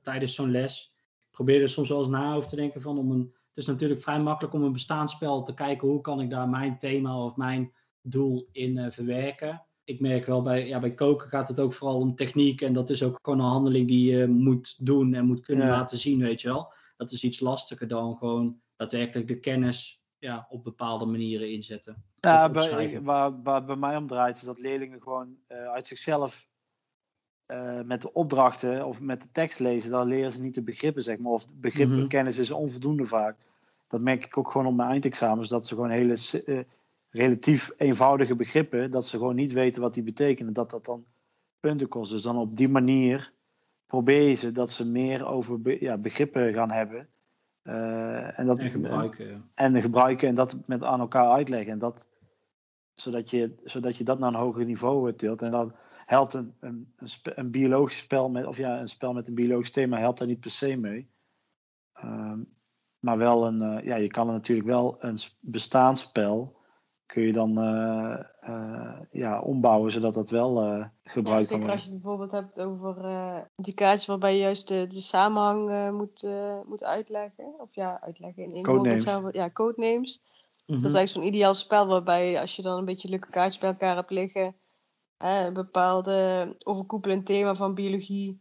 tijdens 0.02 0.34
zo'n 0.34 0.50
les. 0.50 0.94
Ik 1.28 1.30
probeer 1.30 1.62
er 1.62 1.68
soms 1.68 1.88
wel 1.88 1.98
eens 1.98 2.08
na 2.08 2.34
over 2.34 2.48
te 2.48 2.56
denken 2.56 2.80
van 2.80 2.98
om 2.98 3.10
een 3.10 3.36
het 3.48 3.66
is 3.66 3.72
natuurlijk 3.72 4.00
vrij 4.00 4.20
makkelijk 4.20 4.54
om 4.54 4.62
een 4.62 4.72
bestaansspel 4.72 5.42
te 5.42 5.54
kijken 5.54 5.88
hoe 5.88 6.00
kan 6.00 6.20
ik 6.20 6.30
daar 6.30 6.48
mijn 6.48 6.78
thema 6.78 7.24
of 7.24 7.36
mijn 7.36 7.72
doel 8.10 8.48
in 8.52 8.78
eh, 8.78 8.90
verwerken. 8.90 9.62
Ik 9.84 10.00
merk 10.00 10.26
wel 10.26 10.42
bij, 10.42 10.66
ja, 10.66 10.78
bij 10.78 10.94
koken 10.94 11.28
gaat 11.28 11.48
het 11.48 11.60
ook 11.60 11.72
vooral 11.72 11.98
om 11.98 12.14
techniek 12.14 12.60
en 12.60 12.72
dat 12.72 12.90
is 12.90 13.02
ook 13.02 13.18
gewoon 13.22 13.38
een 13.38 13.44
handeling 13.44 13.88
die 13.88 14.16
je 14.16 14.26
moet 14.26 14.86
doen 14.86 15.14
en 15.14 15.24
moet 15.24 15.40
kunnen 15.40 15.66
Ja. 15.66 15.72
laten 15.72 15.98
zien, 15.98 16.20
weet 16.20 16.40
je 16.40 16.48
wel. 16.48 16.72
Dat 16.96 17.12
is 17.12 17.24
iets 17.24 17.40
lastiger 17.40 17.88
dan 17.88 18.16
gewoon 18.16 18.60
daadwerkelijk 18.76 19.28
de 19.28 19.40
kennis 19.40 20.02
ja, 20.18 20.46
op 20.50 20.64
bepaalde 20.64 21.06
manieren 21.06 21.52
inzetten. 21.52 22.04
Ja, 22.14 22.50
bij, 22.50 23.00
waar, 23.02 23.42
waar 23.42 23.64
bij 23.64 23.76
mij 23.76 23.96
om 23.96 24.06
draait, 24.06 24.36
is 24.36 24.42
dat 24.42 24.58
leerlingen 24.58 25.02
gewoon 25.02 25.36
eh, 25.46 25.66
uit 25.66 25.86
zichzelf 25.86 26.48
eh, 27.46 27.80
met 27.80 28.02
de 28.02 28.12
opdrachten 28.12 28.86
of 28.86 29.00
met 29.00 29.22
de 29.22 29.28
tekst 29.32 29.58
lezen, 29.58 29.90
dan 29.90 30.08
leren 30.08 30.32
ze 30.32 30.40
niet 30.40 30.54
de 30.54 30.62
begrippen, 30.62 31.02
zeg 31.02 31.18
maar. 31.18 31.32
Of 31.32 31.44
de 31.44 31.54
begrippenkennis 31.56 32.38
is 32.38 32.50
onvoldoende 32.50 33.04
vaak. 33.04 33.36
Dat 33.88 34.00
merk 34.00 34.24
ik 34.24 34.38
ook 34.38 34.50
gewoon 34.50 34.66
op 34.66 34.74
mijn 34.74 34.90
eindexamens, 34.90 35.48
dat 35.48 35.66
ze 35.66 35.74
gewoon 35.74 35.90
hele 35.90 36.16
relatief 37.10 37.70
eenvoudige 37.76 38.34
begrippen, 38.34 38.90
dat 38.90 39.06
ze 39.06 39.16
gewoon 39.16 39.34
niet 39.34 39.52
weten 39.52 39.82
wat 39.82 39.94
die 39.94 40.02
betekenen, 40.02 40.52
dat 40.52 40.70
dat 40.70 40.84
dan 40.84 41.04
punten 41.60 41.88
kost. 41.88 42.10
Dus 42.10 42.22
dan 42.22 42.36
op 42.36 42.56
die 42.56 42.68
manier 42.68 43.32
probeer 43.86 44.28
je 44.28 44.34
ze 44.34 44.52
dat 44.52 44.70
ze 44.70 44.86
meer 44.86 45.26
over 45.26 45.60
be- 45.60 45.80
ja, 45.80 45.96
begrippen 45.98 46.52
gaan 46.52 46.70
hebben. 46.70 47.08
Eh, 47.62 48.38
en, 48.38 48.46
dat, 48.46 48.58
En 48.58 48.70
gebruiken. 48.70 49.28
ja. 49.28 49.42
en 49.54 49.80
gebruiken 49.82 50.28
en 50.28 50.34
dat 50.34 50.56
met 50.66 50.82
aan 50.84 51.00
elkaar 51.00 51.30
uitleggen. 51.30 51.72
En 51.72 51.78
dat, 51.78 52.06
zodat, 52.94 53.30
je, 53.30 53.54
zodat 53.64 53.96
je 53.96 54.04
dat 54.04 54.18
naar 54.18 54.28
een 54.28 54.34
hoger 54.40 54.64
niveau 54.64 55.14
tilt. 55.14 55.42
En 55.42 55.50
dan 55.50 55.74
helpt 56.06 56.32
een, 56.34 56.54
een, 56.60 56.92
een, 56.96 57.08
spe- 57.08 57.32
een 57.38 57.50
biologisch 57.50 57.98
spel 57.98 58.30
met, 58.30 58.46
of 58.46 58.56
ja, 58.56 58.80
een 58.80 58.88
spel 58.88 59.12
met 59.12 59.28
een 59.28 59.34
biologisch 59.34 59.70
thema 59.70 59.98
helpt 59.98 60.18
daar 60.18 60.28
niet 60.28 60.40
per 60.40 60.50
se 60.50 60.76
mee. 60.76 61.10
Ehm, 61.92 62.38
maar 62.98 63.18
wel 63.18 63.46
een, 63.46 63.62
eh, 63.62 63.84
ja, 63.84 63.96
je 63.96 64.08
kan 64.08 64.26
er 64.26 64.32
natuurlijk 64.32 64.68
wel 64.68 64.96
een 65.00 65.18
bestaansspel 65.40 66.56
kun 67.08 67.22
je 67.22 67.32
dan 67.32 67.58
eh, 67.58 68.18
eh, 68.40 69.00
ja, 69.10 69.40
ombouwen 69.40 69.92
zodat 69.92 70.14
dat 70.14 70.30
wel 70.30 70.60
eh, 70.62 70.66
Ja, 70.78 70.92
gebruikt 71.04 71.48
kan 71.48 71.58
zeker 71.58 71.72
als 71.72 71.84
worden. 71.84 71.84
je 71.84 71.90
het 71.90 72.02
bijvoorbeeld 72.02 72.30
hebt 72.32 72.60
over 72.60 72.96
die 73.56 73.74
kaartjes 73.74 74.06
waarbij 74.06 74.32
je 74.34 74.40
juist 74.40 74.68
de, 74.68 74.86
de 74.88 75.00
samenhang 75.00 75.90
moet, 75.92 76.28
moet 76.66 76.84
uitleggen. 76.84 77.44
Of 77.58 77.74
ja, 77.74 78.00
uitleggen 78.02 78.48
in. 78.48 78.62
Codenames. 78.62 79.04
Dat 79.04 79.12
zou- 79.14 79.28
Ja, 79.32 79.50
codenames. 79.50 80.22
Mhm. 80.66 80.80
Dat 80.82 80.90
is 80.90 80.96
eigenlijk 80.96 81.08
zo'n 81.26 81.34
ideaal 81.34 81.54
spel 81.54 81.86
waarbij 81.86 82.40
als 82.40 82.56
je 82.56 82.62
dan 82.62 82.78
een 82.78 82.84
beetje 82.84 83.08
leuke 83.08 83.30
kaartjes 83.30 83.60
bij 83.60 83.70
elkaar 83.70 83.96
hebt 83.96 84.10
liggen, 84.10 84.54
hè, 85.18 85.46
een 85.46 85.52
bepaalde 85.52 86.54
overkoepelend 86.64 87.26
thema 87.26 87.54
van 87.54 87.74
biologie, 87.74 88.40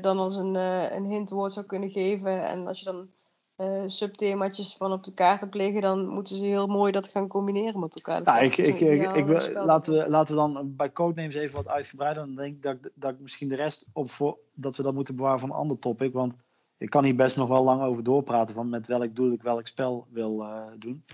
dan 0.00 0.18
als 0.18 0.36
een, 0.36 0.56
eh, 0.56 0.92
een 0.92 1.04
hintwoord 1.04 1.52
zou 1.52 1.66
kunnen 1.66 1.90
geven. 1.90 2.46
En 2.46 2.66
als 2.66 2.78
je 2.78 2.84
dan 2.84 3.08
eh 3.56 3.82
subthemaatjes 3.86 4.74
van 4.76 4.92
op 4.92 5.04
de 5.04 5.14
kaart 5.14 5.40
hebt 5.40 5.54
liggen, 5.54 5.80
dan 5.80 6.06
moeten 6.06 6.36
ze 6.36 6.44
heel 6.44 6.66
mooi 6.66 6.92
dat 6.92 7.08
gaan 7.08 7.28
combineren 7.28 7.80
met 7.80 7.94
elkaar. 7.94 8.24
Dat 8.24 8.34
Nou, 8.34 8.44
ik, 8.44 8.56
ik, 8.56 8.80
ik, 8.80 9.02
eh, 9.12 9.24
wil- 9.24 9.40
spel. 9.40 9.64
laten, 9.64 9.92
we, 9.92 10.10
laten 10.10 10.34
we 10.34 10.40
dan 10.40 10.74
bij 10.76 10.92
Codenames 10.92 11.34
even 11.34 11.56
wat 11.56 11.68
uitgebreider. 11.68 12.26
Dan 12.26 12.34
denk 12.34 12.54
ik 12.56 12.62
dat, 12.62 12.76
dat 12.94 13.12
ik 13.12 13.20
misschien 13.20 13.48
de 13.48 13.56
rest 13.56 13.86
op 13.92 14.10
voor, 14.10 14.38
dat 14.54 14.76
we 14.76 14.82
dat 14.82 14.94
moeten 14.94 15.16
bewaren 15.16 15.38
voor 15.40 15.48
een 15.48 15.54
ander 15.54 15.78
topic. 15.78 16.12
Want 16.12 16.34
ik 16.78 16.90
kan 16.90 17.04
hier 17.04 17.16
best 17.16 17.36
nog 17.36 17.48
wel 17.48 17.64
lang 17.64 17.82
over 17.82 18.02
doorpraten 18.02 18.54
van 18.54 18.68
met 18.68 18.86
welk 18.86 19.14
doel 19.16 19.32
ik 19.32 19.42
welk 19.42 19.66
spel 19.66 20.06
wil 20.10 20.42
eh, 20.42 20.62
doen. 20.78 21.04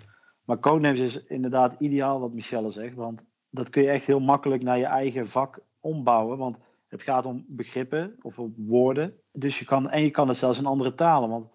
Maar 0.45 0.59
Codenames 0.59 1.01
is 1.01 1.25
inderdaad 1.25 1.77
ideaal 1.79 2.21
wat 2.21 2.33
Michelle 2.33 2.71
zegt. 2.71 2.95
Want 2.95 3.25
dat 3.51 3.71
kun 3.71 3.83
je 3.83 3.91
echt 3.91 4.05
heel 4.05 4.21
makkelijk 4.21 4.63
naar 4.63 4.79
je 4.79 4.85
eigen 4.85 5.29
vak 5.29 5.61
ombouwen. 5.81 6.39
Want 6.39 6.59
het 6.89 7.03
gaat 7.03 7.27
om 7.27 7.45
begrippen 7.49 8.17
of 8.23 8.39
om 8.39 8.55
woorden. 8.57 9.15
Dus 9.33 9.59
je 9.59 9.65
kan, 9.65 9.91
en 9.91 10.03
je 10.03 10.11
kan 10.11 10.29
het 10.29 10.37
zelfs 10.37 10.59
in 10.59 10.67
andere 10.67 10.95
talen. 10.95 11.29
Want 11.29 11.47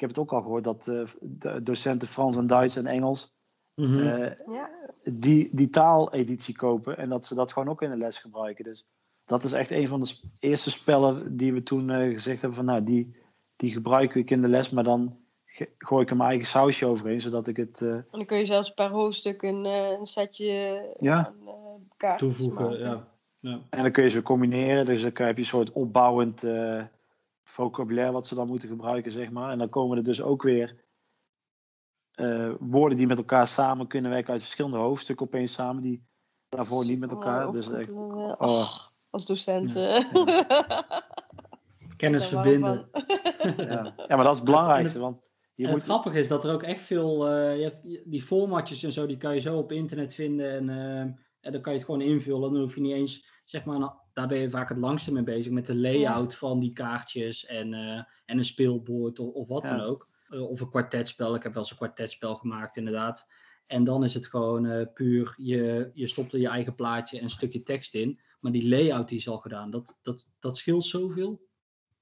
ik 0.00 0.06
heb 0.06 0.16
het 0.16 0.18
ook 0.18 0.32
al 0.32 0.42
gehoord 0.42 0.64
dat 0.64 0.88
eh, 0.88 1.00
de 1.20 1.62
docenten 1.62 2.08
Frans 2.08 2.36
en 2.36 2.46
Duits 2.46 2.76
en 2.76 2.86
Engels 2.86 3.38
Mhm. 3.74 3.98
eh, 3.98 4.32
Ja, 4.46 4.70
die, 5.04 5.48
die 5.52 5.68
taaleditie 5.70 6.56
kopen 6.56 6.96
en 6.98 7.08
dat 7.08 7.24
ze 7.24 7.34
dat 7.34 7.52
gewoon 7.52 7.68
ook 7.68 7.82
in 7.82 7.90
de 7.90 7.96
les 7.96 8.18
gebruiken. 8.18 8.64
Dus 8.64 8.86
dat 9.24 9.44
is 9.44 9.52
echt 9.52 9.70
een 9.70 9.88
van 9.88 10.00
de 10.00 10.06
sp- 10.06 10.24
eerste 10.38 10.70
spellen 10.70 11.36
die 11.36 11.52
we 11.52 11.62
toen 11.62 11.90
eh, 11.90 12.10
gezegd 12.12 12.40
hebben 12.40 12.58
van 12.58 12.64
nou, 12.66 12.84
die, 12.84 13.16
die 13.56 13.72
gebruik 13.72 14.14
ik 14.14 14.30
in 14.30 14.40
de 14.40 14.48
les, 14.48 14.70
maar 14.70 14.84
dan 14.84 15.16
gooi 15.78 16.02
ik 16.02 16.10
er 16.10 16.16
mijn 16.16 16.28
eigen 16.28 16.46
sausje 16.48 16.86
overheen, 16.86 17.20
zodat 17.20 17.46
ik 17.48 17.56
het... 17.56 17.82
eh, 17.82 17.90
en 17.92 18.04
dan 18.10 18.24
kun 18.24 18.38
je 18.38 18.44
zelfs 18.44 18.74
per 18.74 18.88
hoofdstuk 18.88 19.42
een, 19.42 19.64
eh, 19.66 19.90
een 19.98 20.06
setje 20.06 20.82
Ja. 20.98 21.26
aan 21.26 21.48
eh, 21.98 22.14
Toevoegen, 22.14 22.78
ja. 22.78 23.06
ja. 23.40 23.60
en 23.70 23.82
dan 23.82 23.92
kun 23.92 24.04
je 24.04 24.10
ze 24.10 24.22
combineren, 24.22 24.84
dus 24.84 25.02
dan 25.02 25.12
heb 25.14 25.36
je 25.36 25.42
een 25.42 25.48
soort 25.48 25.72
opbouwend 25.72 26.44
eh, 26.44 26.82
vocabulaire 27.50 28.12
wat 28.12 28.26
ze 28.26 28.34
dan 28.34 28.46
moeten 28.46 28.68
gebruiken, 28.68 29.12
zeg 29.12 29.30
maar. 29.30 29.50
En 29.50 29.58
dan 29.58 29.68
komen 29.68 29.96
er 29.96 30.04
dus 30.04 30.22
ook 30.22 30.42
weer 30.42 30.84
eh, 32.10 32.52
woorden 32.60 32.98
die 32.98 33.06
met 33.06 33.18
elkaar 33.18 33.48
samen 33.48 33.86
kunnen 33.86 34.10
werken 34.10 34.32
uit 34.32 34.40
verschillende 34.40 34.76
hoofdstukken 34.76 35.26
opeens 35.26 35.52
samen, 35.52 35.82
die 35.82 36.06
daarvoor 36.48 36.84
niet 36.84 36.98
met 36.98 37.10
elkaar... 37.10 37.46
Oh, 37.46 37.52
Dus 37.52 37.70
echt, 37.70 37.90
oh, 37.90 38.34
oh, 38.38 38.70
als 39.10 39.26
docent. 39.26 39.72
Ja. 39.72 40.10
eh. 40.12 40.80
Kennis 41.96 42.26
verbinden. 42.26 42.88
ja. 43.56 43.94
ja, 43.96 44.16
maar 44.16 44.24
dat 44.24 44.30
is 44.30 44.36
het 44.36 44.44
belangrijkste, 44.44 44.98
want 44.98 45.20
je 45.54 45.64
En 45.64 45.70
moet... 45.70 45.80
het 45.80 45.90
grappige 45.90 46.18
is 46.18 46.28
dat 46.28 46.44
er 46.44 46.52
ook 46.52 46.62
echt 46.62 46.80
veel, 46.80 47.28
eh, 47.28 47.56
je 47.56 47.62
hebt, 47.62 48.10
die 48.10 48.22
formatjes 48.22 48.82
en 48.82 48.92
zo, 48.92 49.06
die 49.06 49.16
kan 49.16 49.34
je 49.34 49.40
zo 49.40 49.58
op 49.58 49.72
internet 49.72 50.14
vinden 50.14 50.50
en, 50.50 50.68
eh, 50.68 51.24
en 51.40 51.52
dan 51.52 51.60
kan 51.60 51.72
je 51.72 51.78
het 51.78 51.86
gewoon 51.86 52.02
invullen. 52.02 52.52
Dan 52.52 52.60
hoef 52.60 52.74
je 52.74 52.80
niet 52.80 52.94
eens, 52.94 53.26
zeg 53.44 53.64
maar, 53.64 53.78
nou, 53.78 53.92
daar 54.12 54.28
ben 54.28 54.38
je 54.38 54.50
vaak 54.50 54.68
het 54.68 54.78
langste 54.78 55.12
mee 55.12 55.22
bezig 55.22 55.52
met 55.52 55.66
de 55.66 55.76
layout 55.76 56.34
van 56.34 56.58
die 56.58 56.72
kaartjes 56.72 57.46
en, 57.46 57.74
eh, 57.74 58.02
en 58.24 58.38
een 58.38 58.44
speelbord 58.44 59.18
of, 59.18 59.32
of 59.34 59.48
wat 59.48 59.68
Ja. 59.68 59.76
dan 59.76 59.86
ook. 59.86 60.08
Eh, 60.28 60.50
of 60.50 60.60
een 60.60 60.70
kwartetspel, 60.70 61.34
ik 61.34 61.42
heb 61.42 61.52
wel 61.52 61.62
eens 61.62 61.70
een 61.70 61.76
kwartetspel 61.76 62.34
gemaakt 62.34 62.76
inderdaad. 62.76 63.28
En 63.66 63.84
dan 63.84 64.04
is 64.04 64.14
het 64.14 64.26
gewoon 64.26 64.66
eh, 64.66 64.86
puur, 64.94 65.34
je, 65.36 65.90
je 65.94 66.06
stopt 66.06 66.32
er 66.32 66.40
je 66.40 66.48
eigen 66.48 66.74
plaatje 66.74 67.16
en 67.18 67.22
een 67.22 67.30
stukje 67.30 67.62
tekst 67.62 67.94
in. 67.94 68.20
Maar 68.40 68.52
die 68.52 68.68
layout 68.68 69.08
die 69.08 69.18
is 69.18 69.28
al 69.28 69.38
gedaan, 69.38 69.70
dat, 69.70 69.98
dat, 70.02 70.28
dat 70.38 70.56
scheelt 70.56 70.84
zoveel. 70.84 71.48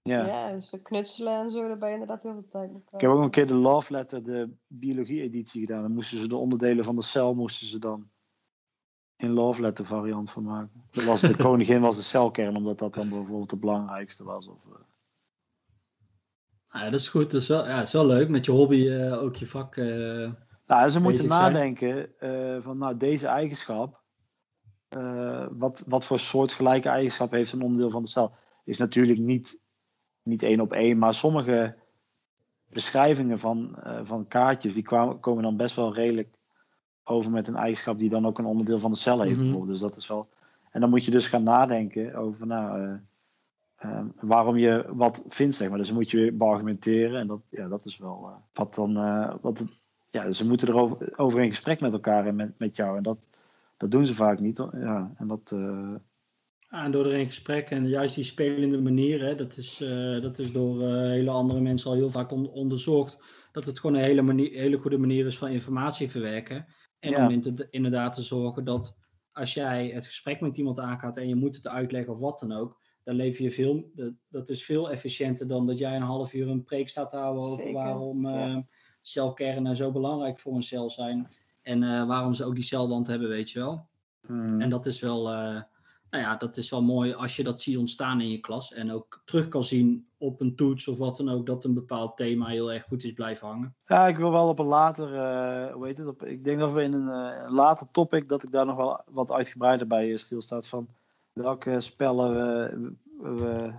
Ja. 0.03 0.27
Ja, 0.27 0.53
dus 0.53 0.75
knutselen 0.83 1.41
en 1.41 1.51
zo, 1.51 1.69
daar 1.69 1.79
ben 1.79 1.89
je 1.89 1.95
inderdaad 1.95 2.23
heel 2.23 2.33
veel 2.33 2.49
tijd 2.49 2.71
mee 2.73 2.83
Ik 2.91 3.01
heb 3.01 3.11
ook 3.11 3.23
een 3.23 3.31
keer 3.31 3.47
de 3.47 3.55
Love 3.55 3.93
Letter, 3.93 4.25
de 4.25 4.51
biologie-editie 4.67 5.61
gedaan. 5.61 5.83
Dan 5.83 5.93
moesten 5.93 6.19
ze 6.19 6.29
de 6.29 6.37
onderdelen 6.37 6.85
van 6.85 6.97
de 6.97 7.03
cel 7.03 7.35
moesten 7.35 7.67
ze 7.67 7.79
dan 7.79 8.11
in 9.19 9.31
Love 9.31 9.61
Letter 9.61 9.85
variant 9.85 10.31
van 10.31 10.43
maken. 10.43 10.85
Dat 10.91 11.05
was 11.05 11.21
de 11.21 11.37
koningin 11.47 11.81
was 11.81 11.97
de 11.97 12.03
celkern, 12.03 12.57
omdat 12.57 12.79
dat 12.79 12.95
dan 12.95 13.09
bijvoorbeeld 13.09 13.51
het 13.51 13.61
belangrijkste 13.61 14.25
was. 14.25 14.49
Of, 14.49 14.59
eh, 14.67 14.81
ja, 16.67 16.91
dat 16.91 17.01
is 17.01 17.09
goed, 17.09 17.31
dat 17.31 17.41
is 17.41 17.49
wel, 17.49 17.67
ja, 17.67 17.77
dat 17.77 17.87
is 17.87 17.93
wel 17.93 18.07
leuk. 18.07 18.29
Met 18.29 18.45
je 18.45 18.51
hobby 18.53 18.89
eh, 18.89 19.23
ook 19.23 19.37
je 19.37 19.47
vak. 19.47 19.77
eh, 19.77 20.31
Nou, 20.67 20.89
ze 20.89 21.01
moeten 21.01 21.29
nadenken 21.29 22.11
van 22.63 22.79
nou, 22.79 22.97
deze 22.97 23.27
eigenschap. 23.27 24.01
wat, 25.51 25.83
wat 25.87 26.05
voor 26.05 26.19
soortgelijke 26.19 26.89
eigenschap 26.89 27.31
heeft 27.31 27.53
een 27.53 27.63
onderdeel 27.63 27.91
van 27.91 28.03
de 28.03 28.09
cel? 28.09 28.35
Is 28.65 28.79
natuurlijk 28.79 29.19
niet, 29.19 29.61
niet 30.23 30.43
één 30.43 30.61
op 30.61 30.73
één, 30.73 30.99
maar 30.99 31.15
sommige 31.15 31.77
beschrijvingen 32.69 33.39
van, 33.39 33.79
van 34.03 34.29
kaartjes 34.29 34.75
die 34.75 34.83
kwamen, 34.83 35.21
komen 35.21 35.43
dan 35.43 35.57
best 35.57 35.77
wel 35.77 35.95
redelijk 35.95 36.38
over 37.09 37.31
met 37.31 37.49
een 37.49 37.57
eigenschap 37.57 37.99
die 37.99 38.09
dan 38.09 38.27
ook 38.27 38.39
een 38.39 38.45
onderdeel 38.45 38.79
van 38.79 38.91
de 38.91 38.97
cel 38.97 39.21
heeft. 39.21 39.39
Bijvoorbeeld. 39.39 39.69
Dus 39.69 39.81
dat 39.81 39.97
is 39.97 40.07
wel. 40.07 40.29
En 40.71 40.81
dan 40.81 40.91
moet 40.91 41.05
je 41.05 41.11
dus 41.11 41.29
gaan 41.29 41.43
nadenken 41.43 42.15
over 42.15 42.47
nou, 42.47 42.83
eh, 42.83 42.95
eh, 43.77 44.05
waarom 44.21 44.57
je 44.57 44.85
wat 44.89 45.25
vindt, 45.29 45.55
zeg 45.55 45.69
maar. 45.69 45.79
Dus 45.79 45.87
dan 45.87 45.97
moet 45.97 46.11
je 46.11 46.17
weer 46.17 46.37
beargumenteren. 46.37 47.21
En 47.21 47.27
dat, 47.27 47.41
ja, 47.49 47.69
dat 47.69 47.85
is 47.85 47.99
wel 47.99 48.27
eh, 48.27 48.35
wat 48.53 48.75
dan. 48.75 48.93
wat 49.41 49.65
ja, 50.11 50.25
dus 50.25 50.37
ze 50.37 50.47
moeten 50.47 50.69
erover 50.69 51.19
over 51.19 51.41
in 51.41 51.49
gesprek 51.49 51.81
met 51.81 51.93
elkaar 51.93 52.27
en 52.27 52.37
met, 52.37 52.59
met 52.59 52.77
jou. 52.77 52.97
En 52.97 53.03
dat, 53.03 53.19
dat 53.77 53.91
doen 53.91 54.07
ze 54.07 54.15
vaak 54.15 54.41
niet. 54.41 54.57
Ja, 54.73 55.13
en 55.17 55.27
dat. 55.27 55.53
en 56.69 56.91
door 56.91 57.07
er 57.07 57.15
in 57.15 57.27
gesprek 57.27 57.71
en 57.71 57.89
juist 57.89 58.15
die 58.15 58.25
spelende 58.25 58.81
manier, 58.81 59.21
hè, 59.21 59.35
dat, 59.35 59.57
is, 59.57 59.79
dat 60.21 60.39
is 60.39 60.53
door 60.53 60.83
hele 60.91 61.31
andere 61.31 61.61
mensen 61.61 61.91
al 61.91 61.97
heel 61.97 62.11
vaak 62.11 62.31
on- 62.31 62.51
onderzocht. 62.51 63.19
Dat 63.53 63.67
het 63.67 63.81
gewoon 63.81 63.97
een 63.97 64.05
hele, 64.05 64.23
manier, 64.23 64.53
hele 64.53 64.79
goede 64.79 64.99
manier 64.99 65.27
is 65.27 65.39
van 65.39 65.49
informatie 65.49 66.11
verwerken. 66.11 66.67
En 66.99 67.11
Ja. 67.11 67.27
om 67.27 67.43
inderdaad 67.71 68.15
te 68.15 68.23
zorgen 68.23 68.65
dat 68.65 68.97
als 69.33 69.55
jij 69.55 69.89
het 69.89 70.07
gesprek 70.07 70.41
met 70.41 70.57
iemand 70.57 70.79
aangaat 70.79 71.17
en 71.17 71.29
je 71.29 71.35
moet 71.35 71.57
het 71.57 71.69
uitleggen 71.69 72.13
of 72.13 72.21
wat 72.21 72.39
dan 72.39 72.53
ook, 72.53 72.81
dan 73.05 73.15
lever 73.15 73.43
je 73.43 73.51
veel, 73.51 73.91
dat, 73.95 74.13
dat 74.29 74.49
is 74.49 74.65
veel 74.65 74.91
efficiënter 74.91 75.47
dan 75.47 75.67
dat 75.67 75.79
jij 75.79 75.97
een 75.97 76.03
half 76.03 76.35
uur 76.35 76.49
een 76.49 76.65
preek 76.65 76.89
staat 76.89 77.11
te 77.11 77.17
houden 77.17 77.43
over 77.43 77.57
Zeker, 77.57 77.73
waarom 77.73 78.27
eh, 78.27 78.33
ja. 78.35 78.67
celkernen 79.01 79.77
zo 79.77 79.93
belangrijk 79.93 80.39
voor 80.39 80.55
een 80.55 80.63
cel 80.63 80.91
zijn. 80.91 81.29
En 81.63 81.83
eh, 81.83 82.07
waarom 82.07 82.35
ze 82.35 82.45
ook 82.45 82.55
die 82.55 82.65
celwand 82.65 83.07
hebben, 83.07 83.29
weet 83.29 83.51
je 83.51 83.59
wel. 83.59 83.87
hmm. 84.27 84.61
En 84.61 84.71
dat 84.71 84.87
is 84.87 85.01
wel, 85.01 85.29
eh, 85.29 85.63
nou 86.11 86.25
ja, 86.25 86.37
dat 86.37 86.57
is 86.57 86.71
wel 86.71 86.83
mooi 86.83 87.13
als 87.13 87.37
je 87.37 87.43
dat 87.43 87.63
ziet 87.63 87.77
ontstaan 87.79 88.21
in 88.21 88.31
je 88.31 88.39
klas. 88.41 88.73
En 88.73 88.93
ook 88.93 89.23
terug 89.25 89.49
kan 89.49 89.65
zien 89.65 90.08
op 90.19 90.41
een 90.41 90.57
toets 90.57 90.89
of 90.89 90.99
wat 90.99 91.17
dan 91.17 91.29
ook, 91.29 91.47
dat 91.47 91.65
een 91.65 91.75
bepaald 91.75 92.17
thema 92.17 92.47
heel 92.47 92.73
erg 92.73 92.83
goed 92.83 93.05
is 93.05 93.13
blijven 93.13 93.47
hangen. 93.47 93.75
Ja, 93.87 94.09
ik 94.09 94.17
wil 94.17 94.31
wel 94.31 94.49
op 94.49 94.59
een 94.59 94.67
later, 94.67 95.15
eh, 95.15 95.75
hoe 95.75 95.87
heet 95.87 95.99
het, 95.99 96.07
op, 96.07 96.25
ik 96.25 96.45
denk 96.45 96.59
dat 96.59 96.73
we 96.73 96.83
in 96.83 96.93
een, 96.93 97.09
eh, 97.09 97.45
een 97.45 97.53
later 97.53 97.89
topic, 97.91 98.29
dat 98.29 98.43
ik 98.43 98.51
daar 98.51 98.67
nog 98.67 98.77
wel 98.77 99.01
wat 99.11 99.31
uitgebreider 99.31 99.87
bij 99.87 100.13
eh, 100.13 100.17
stilstaat 100.17 100.69
van 100.69 100.89
welke 101.33 101.81
spellen 101.81 102.31
we, 102.35 102.93
we, 103.21 103.73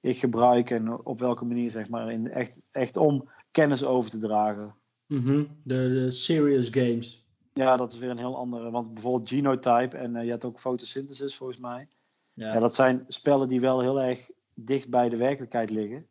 ik 0.00 0.18
gebruik 0.18 0.70
en 0.70 1.04
op 1.06 1.20
welke 1.20 1.44
manier, 1.44 1.70
zeg 1.70 1.88
maar, 1.88 2.12
in 2.12 2.30
echt, 2.30 2.60
echt 2.70 2.96
om 2.96 3.28
kennis 3.50 3.84
over 3.84 4.10
te 4.10 4.18
dragen. 4.18 4.74
Mhm, 5.06 5.44
De, 5.62 5.88
de 5.88 6.10
serious 6.10 6.68
games. 6.68 7.26
Ja, 7.52 7.76
dat 7.76 7.92
is 7.92 7.98
weer 7.98 8.10
een 8.10 8.18
heel 8.18 8.36
andere, 8.36 8.70
want 8.70 8.94
bijvoorbeeld 8.94 9.28
Genotype 9.28 9.96
en 9.96 10.24
je 10.24 10.30
hebt 10.30 10.44
ook 10.44 10.60
Photosynthesis 10.60 11.36
volgens 11.36 11.58
mij. 11.58 11.88
Ja. 12.32 12.52
Ja, 12.54 12.60
dat 12.60 12.74
zijn 12.74 13.04
spellen 13.08 13.48
die 13.48 13.60
wel 13.60 13.80
heel 13.80 14.00
erg 14.00 14.30
dicht 14.54 14.88
bij 14.88 15.08
de 15.08 15.16
werkelijkheid 15.16 15.70
liggen. 15.70 16.06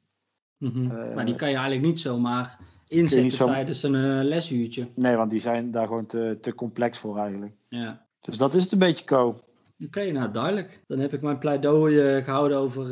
mhm. 0.57 0.91
eh, 0.91 1.15
maar 1.15 1.25
die 1.25 1.35
kan 1.35 1.49
je 1.49 1.55
eigenlijk 1.55 1.85
niet 1.85 1.99
zomaar 1.99 2.59
inzetten 2.87 3.31
zo- 3.31 3.45
tijdens 3.45 3.83
een 3.83 3.95
eh, 3.95 4.23
lesuurtje. 4.23 4.89
Nee, 4.95 5.15
want 5.15 5.31
die 5.31 5.39
zijn 5.39 5.71
daar 5.71 5.87
gewoon 5.87 6.05
te, 6.05 6.37
te 6.41 6.55
complex 6.55 6.99
voor 6.99 7.17
eigenlijk. 7.17 7.55
Ja. 7.69 8.05
Dus 8.21 8.37
dat 8.37 8.53
is 8.53 8.63
het 8.63 8.71
een 8.71 8.79
beetje 8.79 9.05
ko. 9.05 9.39
Oké, 9.85 10.11
nou 10.11 10.31
duidelijk. 10.31 10.83
Dan 10.87 10.99
heb 10.99 11.13
ik 11.13 11.21
mijn 11.21 11.37
pleidooi 11.39 11.99
eh, 11.99 12.23
gehouden 12.23 12.57
over, 12.57 12.85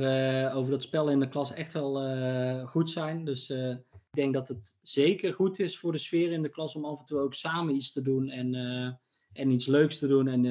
over 0.54 0.72
dat 0.72 0.84
spellen 0.84 1.14
in 1.14 1.20
de 1.20 1.30
klas 1.30 1.54
echt 1.54 1.74
wel 1.74 1.96
goed 2.68 2.90
zijn. 2.92 3.26
Dus 3.26 3.50
ik 3.50 3.82
denk 4.12 4.34
dat 4.34 4.48
het 4.48 4.76
zeker 4.82 5.34
goed 5.34 5.60
is 5.60 5.80
voor 5.80 5.92
de 5.92 5.98
sfeer 5.98 6.32
in 6.32 6.42
de 6.42 6.50
klas 6.50 6.76
om 6.76 6.86
af 6.86 7.00
en 7.00 7.06
toe 7.06 7.20
ook 7.20 7.34
samen 7.34 7.76
iets 7.76 7.92
te 7.92 8.02
doen 8.02 8.30
en, 8.30 8.54
en 9.34 9.50
iets 9.50 9.68
leuks 9.68 10.00
te 10.00 10.08
doen. 10.08 10.28
En 10.28 10.44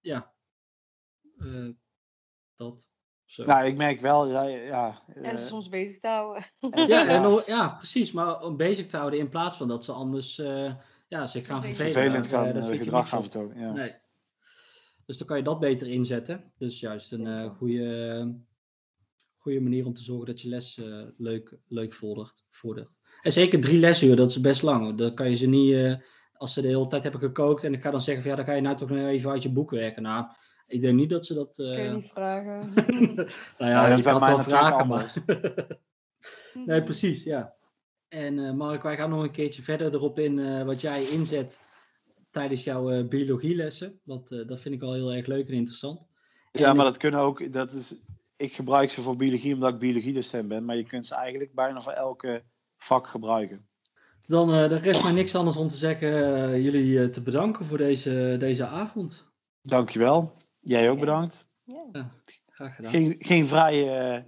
ja, 0.00 0.32
dat. 2.56 2.88
Zo. 3.30 3.42
Nou, 3.42 3.66
ik 3.66 3.76
merk 3.76 4.00
wel, 4.00 4.28
ja, 4.28 4.42
ja 4.42 5.02
En 5.14 5.24
eh, 5.24 5.36
ze 5.36 5.44
soms 5.46 5.68
bezig 5.68 6.00
te 6.00 6.08
houden. 6.08 6.44
en- 6.60 6.86
ja, 6.86 7.00
ja. 7.02 7.06
en 7.08 7.22
dan- 7.22 7.42
ja, 7.46 7.68
precies. 7.68 8.12
Maar 8.12 8.42
om 8.42 8.56
bezig 8.56 8.86
te 8.86 8.96
houden 8.96 9.18
in 9.18 9.28
plaats 9.28 9.56
van 9.56 9.68
dat 9.68 9.84
ze 9.84 9.92
anders 9.92 10.38
eh, 10.38 10.72
ja, 11.08 11.26
zich 11.26 11.46
gaan 11.46 11.62
vervelen. 11.62 11.92
vervelend 11.92 12.26
eh, 12.26 12.32
gaan, 12.32 12.46
gedrag 12.46 12.98
niks 12.98 13.08
gaan 13.08 13.22
vertonen. 13.22 13.58
Ja. 13.58 13.72
Nee. 13.72 13.94
Dus 15.06 15.18
dan 15.18 15.26
kan 15.26 15.36
je 15.36 15.42
dat 15.42 15.60
beter 15.60 15.86
inzetten. 15.86 16.52
Dus 16.58 16.80
juist 16.80 17.12
een 17.12 17.26
eh, 17.26 17.50
goede, 17.50 18.34
goede 19.36 19.60
manier 19.60 19.86
om 19.86 19.94
te 19.94 20.02
zorgen 20.02 20.26
dat 20.26 20.40
je 20.40 20.48
les 20.48 20.78
eh, 20.78 21.02
leuk, 21.16 21.58
leuk 21.68 21.94
vordert, 21.94 22.44
vordert. 22.50 23.00
En 23.22 23.32
zeker 23.32 23.60
drie 23.60 23.78
lesuur, 23.78 24.16
dat 24.16 24.30
is 24.30 24.40
best 24.40 24.62
lang. 24.62 24.94
Dan 24.98 25.14
kan 25.14 25.28
je 25.30 25.36
ze 25.36 25.46
niet, 25.46 25.72
eh, 25.74 25.94
als 26.32 26.52
ze 26.52 26.60
de 26.60 26.68
hele 26.68 26.86
tijd 26.86 27.02
hebben 27.02 27.20
gekookt 27.20 27.64
en 27.64 27.72
ik 27.74 27.82
ga 27.82 27.90
dan 27.90 28.00
zeggen 28.00 28.22
van 28.22 28.30
ja, 28.30 28.36
dan 28.36 28.46
ga 28.46 28.52
je 28.54 28.60
nou 28.60 28.76
toch 28.76 28.88
nog 28.88 28.98
even 28.98 29.30
uit 29.30 29.42
je 29.42 29.52
boek 29.52 29.70
werken. 29.70 30.02
Nou, 30.02 30.26
ik 30.70 30.80
denk 30.80 30.96
niet 30.96 31.10
dat 31.10 31.26
ze 31.26 31.34
dat... 31.34 31.58
eh, 31.58 31.72
Kun 31.74 31.82
je 31.82 31.90
niet 31.90 32.08
vragen. 32.14 32.58
nou 33.08 33.26
Ja, 33.58 33.68
ja, 33.68 33.82
dat 33.82 33.90
is 33.90 33.96
je 33.98 34.02
kan 34.10 34.22
het 34.22 34.24
wel 34.34 34.38
vragen, 34.40 34.86
maar... 34.86 35.14
nee, 36.66 36.82
precies, 36.82 37.24
ja. 37.24 37.54
En 38.08 38.38
eh, 38.46 38.52
Mark, 38.52 38.82
wij 38.82 38.96
gaan 38.96 39.10
nog 39.10 39.22
een 39.22 39.30
keertje 39.30 39.62
verder 39.62 39.94
erop 39.94 40.18
in 40.18 40.38
eh, 40.38 40.62
wat 40.64 40.80
jij 40.80 41.02
inzet 41.02 41.60
tijdens 42.30 42.64
jouw 42.64 42.90
eh, 42.90 43.08
biologielessen. 43.08 44.00
Want 44.04 44.30
eh, 44.30 44.46
dat 44.46 44.60
vind 44.60 44.74
ik 44.74 44.82
al 44.82 44.92
heel 44.92 45.12
erg 45.12 45.26
leuk 45.26 45.48
en 45.48 45.54
interessant. 45.54 46.00
Ja, 46.52 46.68
En 46.68 46.76
maar 46.76 46.86
ik- 46.86 46.92
dat 46.92 47.00
kunnen 47.00 47.20
ook. 47.20 47.52
Dat 47.52 47.72
is, 47.72 47.94
ik 48.36 48.52
gebruik 48.52 48.90
ze 48.90 49.00
voor 49.00 49.16
biologie 49.16 49.54
omdat 49.54 49.72
ik 49.72 49.78
biologiedocent 49.78 50.48
ben. 50.48 50.64
Maar 50.64 50.76
je 50.76 50.86
kunt 50.86 51.06
ze 51.06 51.14
eigenlijk 51.14 51.54
bijna 51.54 51.80
voor 51.82 51.92
elke 51.92 52.42
vak 52.76 53.06
gebruiken. 53.06 53.68
Dan 54.26 54.50
eh, 54.50 54.72
er 54.72 54.78
rest 54.80 55.02
mij 55.02 55.12
niks 55.12 55.34
anders 55.34 55.56
om 55.56 55.68
te 55.68 55.76
zeggen 55.76 56.34
eh, 56.34 56.62
jullie 56.62 57.00
eh, 57.02 57.08
te 57.08 57.22
bedanken 57.22 57.64
voor 57.66 57.78
deze, 57.78 58.36
deze 58.38 58.66
avond. 58.66 59.28
Dankjewel. 59.62 60.34
Jij 60.60 60.88
ook 60.88 60.94
Ja. 60.94 61.00
bedankt. 61.00 61.44
Ja. 61.64 62.10
Graag 62.50 62.74
gedaan. 62.74 62.90
Ging, 62.90 63.16
ging, 63.18 63.46
vrij, 63.48 63.98
eh, 64.16 64.22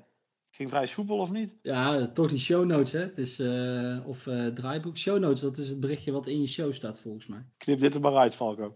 ging 0.50 0.68
vrij 0.68 0.86
soepel 0.86 1.18
of 1.18 1.30
niet? 1.30 1.56
Ja, 1.62 2.06
toch 2.12 2.28
die 2.28 2.38
show 2.38 2.64
notes, 2.64 2.92
hè? 2.92 3.00
Het 3.00 3.18
is, 3.18 3.38
eh, 3.38 3.98
of 4.06 4.26
eh, 4.26 4.46
draaiboek. 4.46 4.96
Show 4.96 5.18
notes, 5.18 5.40
dat 5.40 5.59
is 5.59 5.68
het 5.68 5.80
berichtje 5.80 6.12
wat 6.12 6.26
in 6.26 6.40
je 6.40 6.46
show 6.46 6.72
staat, 6.72 7.00
volgens 7.00 7.26
mij. 7.26 7.46
Knip 7.56 7.78
dit 7.78 7.94
er 7.94 8.00
maar 8.00 8.16
uit, 8.16 8.34
Falco. 8.34 8.74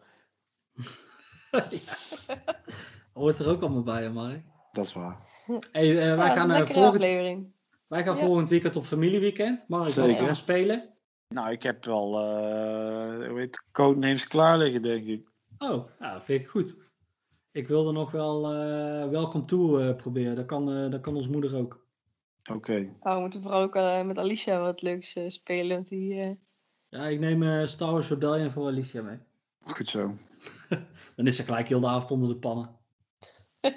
Hoort 3.12 3.38
er 3.38 3.48
ook 3.48 3.60
allemaal 3.62 3.82
bij, 3.82 4.02
hè, 4.02 4.10
Mark? 4.12 4.44
Dat 4.72 4.86
is 4.86 4.92
waar. 4.92 5.16
Hey, 5.72 5.88
eh, 6.10 6.16
wij 6.16 6.26
Ja, 6.26 6.34
gaan, 6.36 6.66
volgend, 6.66 7.02
wij 7.86 8.04
gaan 8.04 8.16
Ja. 8.16 8.24
volgend 8.24 8.48
weekend 8.48 8.76
op 8.76 8.84
familieweekend. 8.84 9.64
Mark, 9.68 9.82
wat 9.82 9.92
Zeker. 9.92 10.16
gaan 10.16 10.24
we 10.26 10.34
spelen? 10.34 10.94
Nou, 11.28 11.50
ik 11.50 11.62
heb 11.62 11.84
wel, 11.84 12.18
eh 12.20 13.34
heet 13.34 13.54
het, 13.54 13.64
codenames 13.72 14.26
klaar 14.26 14.58
liggen, 14.58 14.82
denk 14.82 15.06
ik. 15.06 15.28
Oh, 15.58 15.88
ja, 16.00 16.22
vind 16.22 16.40
ik 16.40 16.48
goed. 16.48 16.76
Ik 17.56 17.68
wilde 17.68 17.92
nog 17.92 18.10
wel 18.10 18.52
eh 18.52 19.08
Welcome 19.08 19.44
To 19.44 19.78
eh, 19.78 19.96
proberen. 19.96 20.36
Dat 20.36 20.46
kan, 20.46 20.72
eh, 20.72 20.90
dat 20.90 21.00
kan 21.00 21.14
ons 21.16 21.28
moeder 21.28 21.56
ook. 21.56 21.84
Oké. 22.52 22.92
Oh, 23.00 23.14
we 23.14 23.20
moeten 23.20 23.42
vooral 23.42 23.60
ook 23.62 23.74
eh, 23.74 24.02
met 24.02 24.18
Alicia 24.18 24.60
wat 24.60 24.82
leuks 24.82 25.14
eh, 25.16 25.28
spelen. 25.28 25.76
Want 25.76 25.88
die, 25.88 26.20
eh, 26.20 26.30
Ja, 26.88 27.06
ik 27.06 27.18
neem 27.20 27.42
eh, 27.42 27.66
Star 27.66 27.92
Wars 27.92 28.08
Rebellion 28.08 28.50
voor 28.50 28.66
Alicia 28.66 29.02
mee. 29.02 29.18
Goed 29.60 29.88
zo. 29.88 30.14
Dan 31.16 31.26
is 31.26 31.36
ze 31.36 31.42
gelijk 31.42 31.68
heel 31.68 31.80
de 31.80 31.86
avond 31.86 32.10
onder 32.10 32.28
de 32.28 32.36
pannen. 32.36 32.76
en 33.60 33.76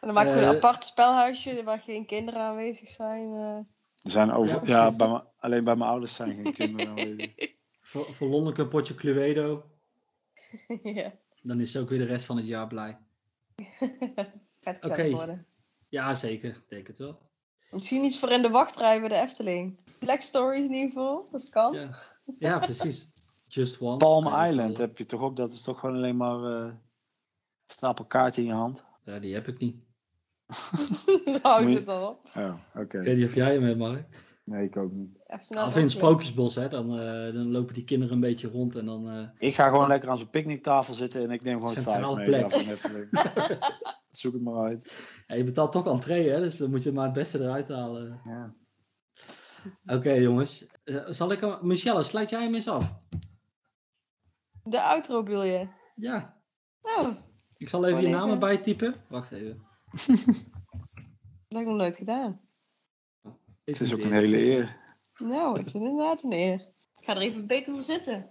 dan 0.08 0.14
maken 0.14 0.34
we 0.34 0.40
een 0.40 0.56
apart 0.56 0.84
spelhuisje 0.84 1.62
waar 1.64 1.80
geen 1.80 2.06
kinderen 2.06 2.40
aanwezig 2.40 2.88
zijn. 2.88 3.32
eh. 3.34 3.56
Er 4.02 4.10
zijn 4.10 4.32
over, 4.32 4.68
Ja, 4.68 4.96
bij 4.96 5.22
alleen 5.38 5.64
bij 5.64 5.76
mijn 5.76 5.90
ouders 5.90 6.14
zijn 6.14 6.42
geen 6.42 6.52
kinderen 6.54 6.88
aanwezig. 6.88 7.34
Voor, 7.80 8.14
voor 8.14 8.28
Lonneke 8.28 8.62
een 8.62 8.68
potje 8.68 8.94
Cluedo. 8.94 9.64
ja, 10.82 11.12
Dan 11.42 11.60
is 11.60 11.72
ze 11.72 11.80
ook 11.80 11.88
weer 11.88 11.98
de 11.98 12.04
rest 12.04 12.24
van 12.24 12.36
het 12.36 12.46
jaar 12.46 12.66
blij. 12.66 12.98
gaat 14.60 14.84
Oké. 14.84 15.10
worden. 15.10 15.46
Ja, 15.88 16.14
zeker. 16.14 16.50
Ik 16.50 16.68
denk 16.68 16.86
het 16.86 16.98
wel. 16.98 17.18
Misschien 17.70 18.04
iets 18.04 18.18
voor 18.18 18.30
in 18.30 18.42
de 18.42 18.48
wachtrij 18.50 19.00
bij 19.00 19.08
de 19.08 19.14
Efteling. 19.14 19.78
Black 19.98 20.20
Stories 20.20 20.64
in 20.66 20.72
ieder 20.72 20.88
geval, 20.88 21.28
als 21.32 21.42
het 21.42 21.50
kan. 21.50 21.72
Ja, 21.72 21.90
ja 22.38 22.58
precies. 22.58 23.10
Just 23.46 23.80
one. 23.80 23.96
Palm 23.96 24.26
Island 24.26 24.76
wel- 24.76 24.86
heb 24.86 24.98
je 24.98 25.06
toch 25.06 25.20
ook? 25.20 25.36
Dat 25.36 25.52
is 25.52 25.62
toch 25.62 25.80
gewoon 25.80 25.96
alleen 25.96 26.16
maar 26.16 26.44
eh, 26.44 26.64
een 26.66 26.80
stapel 27.66 28.04
kaarten 28.04 28.42
in 28.42 28.48
je 28.48 28.54
hand? 28.54 28.84
Ja, 29.02 29.18
die 29.18 29.34
heb 29.34 29.48
ik 29.48 29.58
niet. 29.58 29.76
Daar 31.24 31.40
houdt 31.42 31.74
het 31.74 31.88
al 31.88 32.08
op. 32.08 32.24
Oh, 32.36 32.54
oké. 32.74 32.98
Ik 32.98 33.04
weet 33.04 33.16
niet 33.16 33.26
of 33.26 33.34
jij 33.34 33.52
hem 33.52 33.62
hebt, 33.62 33.78
Mark. 33.78 34.06
Nee, 34.48 34.64
ik 34.64 34.76
ook 34.76 34.92
niet. 34.92 35.18
Of 35.48 35.76
in 35.76 35.82
het 35.82 35.90
Sprookjesbos, 35.90 36.54
hè. 36.54 36.68
Dan, 36.68 36.98
eh, 36.98 37.34
dan 37.34 37.52
lopen 37.52 37.74
die 37.74 37.84
kinderen 37.84 38.14
een 38.14 38.20
beetje 38.20 38.48
rond 38.48 38.76
en 38.76 38.84
dan... 38.86 39.10
eh, 39.10 39.28
Ik 39.48 39.54
ga 39.54 39.68
gewoon 39.68 39.88
lekker 39.88 40.08
aan 40.10 40.18
zo'n 40.18 40.30
picknicktafel 40.30 40.94
zitten 40.94 41.22
en 41.22 41.30
ik 41.30 41.42
neem 41.42 41.58
gewoon 41.58 41.74
stijf 41.74 42.14
mee. 42.14 42.24
plek. 42.24 42.50
Zoek 44.10 44.32
het 44.32 44.42
maar 44.42 44.64
uit. 44.64 45.08
ja, 45.26 45.34
je 45.34 45.44
betaalt 45.44 45.72
toch 45.72 45.86
entree, 45.86 46.30
hè. 46.30 46.40
Dus 46.40 46.56
dan 46.56 46.70
moet 46.70 46.82
je 46.82 46.92
maar 46.92 47.04
het 47.04 47.12
beste 47.12 47.38
eruit 47.38 47.68
halen. 47.68 48.20
Ja. 48.24 48.54
Oké, 49.86 50.10
jongens. 50.12 50.66
Eh, 50.84 51.06
zal 51.06 51.32
ik 51.32 51.40
hem... 51.40 51.56
Michelle, 51.62 52.02
sluit 52.02 52.30
jij 52.30 52.42
hem 52.42 52.54
eens 52.54 52.68
af? 52.68 52.92
De 54.62 54.82
outro 54.82 55.22
bedoel 55.22 55.44
je? 55.44 55.68
Ja. 55.94 56.36
Oh, 56.82 57.08
Ik 57.56 57.68
zal 57.68 57.84
even 57.86 58.00
je 58.02 58.08
naam 58.08 58.30
erbij 58.30 58.56
typen. 58.58 58.94
Wacht 59.08 59.30
even. 59.30 59.62
dat 61.48 61.58
heb 61.58 61.60
ik 61.60 61.66
nog 61.66 61.76
nooit 61.76 61.96
gedaan. 61.96 62.40
Het 63.68 63.80
is 63.80 63.94
ook 63.94 64.00
een 64.00 64.12
hele 64.12 64.50
eer. 64.50 64.76
Nou, 65.18 65.58
het 65.58 65.66
is 65.66 65.74
inderdaad 65.74 66.22
een 66.22 66.32
eer. 66.32 66.66
Ik 66.98 67.04
ga 67.04 67.14
er 67.14 67.20
even 67.20 67.46
beter 67.46 67.74
voor 67.74 67.82
zitten. 67.82 68.30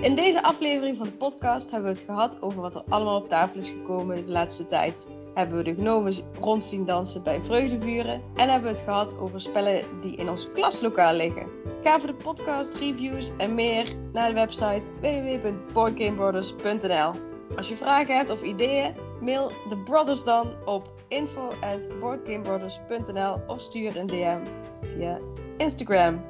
In 0.00 0.16
deze 0.16 0.42
aflevering 0.42 0.96
van 0.96 1.06
de 1.06 1.12
podcast 1.12 1.70
hebben 1.70 1.90
we 1.90 1.96
het 1.96 2.04
gehad 2.06 2.42
over 2.42 2.60
wat 2.60 2.74
er 2.74 2.84
allemaal 2.88 3.16
op 3.16 3.28
tafel 3.28 3.58
is 3.58 3.68
gekomen 3.68 4.26
de 4.26 4.32
laatste 4.32 4.66
tijd. 4.66 5.10
Hebben 5.34 5.56
we 5.56 5.64
de 5.64 5.74
gnomen 5.74 6.14
rond 6.40 6.64
zien 6.64 6.84
dansen 6.84 7.22
bij 7.22 7.42
vreugdevuren 7.42 8.22
en 8.34 8.48
hebben 8.48 8.70
we 8.70 8.76
het 8.76 8.84
gehad 8.84 9.16
over 9.16 9.40
spellen 9.40 10.00
die 10.00 10.16
in 10.16 10.28
ons 10.28 10.52
klaslokaal 10.52 11.14
liggen. 11.14 11.48
Ga 11.82 12.00
voor 12.00 12.08
de 12.08 12.22
podcast, 12.22 12.74
reviews 12.74 13.30
en 13.36 13.54
meer 13.54 13.94
naar 14.12 14.28
de 14.28 14.34
website 14.34 14.90
www.boardgamebrothers.nl. 15.00 17.33
Als 17.56 17.68
je 17.68 17.76
vragen 17.76 18.16
hebt 18.16 18.30
of 18.30 18.42
ideeën, 18.42 18.94
mail 19.20 19.48
de 19.48 19.76
brothers 19.84 20.24
dan 20.24 20.54
op 20.64 20.92
info@boardgamebrothers.nl 21.08 23.40
of 23.46 23.60
stuur 23.60 23.96
een 23.96 24.06
DM 24.06 24.44
via 24.80 25.20
Instagram. 25.56 26.24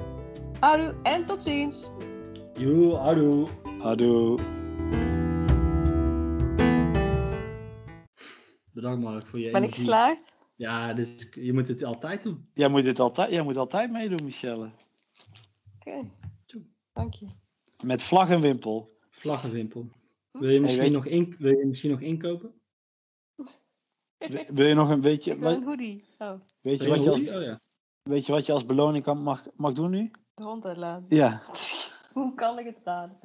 Houdoe 0.59 0.95
en 1.03 1.25
tot 1.25 1.41
ziens! 1.41 1.89
Joe, 2.53 2.95
houdoe. 2.95 3.47
Houdoe. 3.79 4.39
Bedankt 8.71 9.03
Mark 9.03 9.27
voor 9.27 9.39
je 9.39 9.51
Ben 9.51 9.63
ik 9.63 9.73
geslaagd? 9.73 10.37
Ja, 10.55 10.93
dus 10.93 11.27
je 11.31 11.53
moet 11.53 11.67
het 11.67 11.83
altijd 11.83 12.23
doen. 12.23 12.49
Jij 12.53 12.69
moet 12.69 12.83
dit 12.83 12.99
altijd, 12.99 13.31
jij 13.31 13.41
moet 13.41 13.57
altijd 13.57 13.91
meedoen, 13.91 14.23
Michelle. 14.23 14.69
Oké, 15.79 16.11
dank 16.93 17.13
je. 17.13 17.27
Met 17.83 18.03
vlag 18.03 18.29
en 18.29 18.41
wimpel. 18.41 18.97
Vlaggenwimpel. 19.09 19.89
Wil 20.39 20.49
je 20.49 20.59
misschien, 20.59 20.81
weet- 20.81 20.91
nog, 20.91 21.05
in, 21.05 21.35
wil 21.39 21.57
je 21.57 21.65
misschien 21.65 21.91
nog 21.91 22.01
inkopen? 22.01 22.53
Wil- 24.17 24.45
Wil 24.47 24.65
je 24.67 24.73
nog 24.73 24.89
een 24.89 25.01
beetje, 25.01 25.31
Ik 25.33 25.39
wil 25.39 25.51
een 25.51 25.63
hoodie. 25.63 26.03
Oh, 26.17 26.33
weet, 26.61 26.81
je 26.81 26.89
wat 26.89 27.03
je 27.03 27.09
als? 27.09 27.19
Oh 27.19 27.25
ja. 27.41 27.59
weet 28.03 28.25
je 28.25 28.31
wat 28.31 28.45
je 28.45 28.51
als 28.51 28.65
beloning 28.65 29.03
kan, 29.03 29.23
mag, 29.23 29.47
mag 29.55 29.73
doen 29.73 29.89
nu? 29.91 30.11
de 30.33 30.43
hond 30.43 30.65
uitlaten. 30.65 31.15
Ja. 31.17 31.41
Hoe 32.13 32.33
kan 32.33 32.59
ik 32.59 32.65
het 32.65 32.77
raden? 32.83 33.19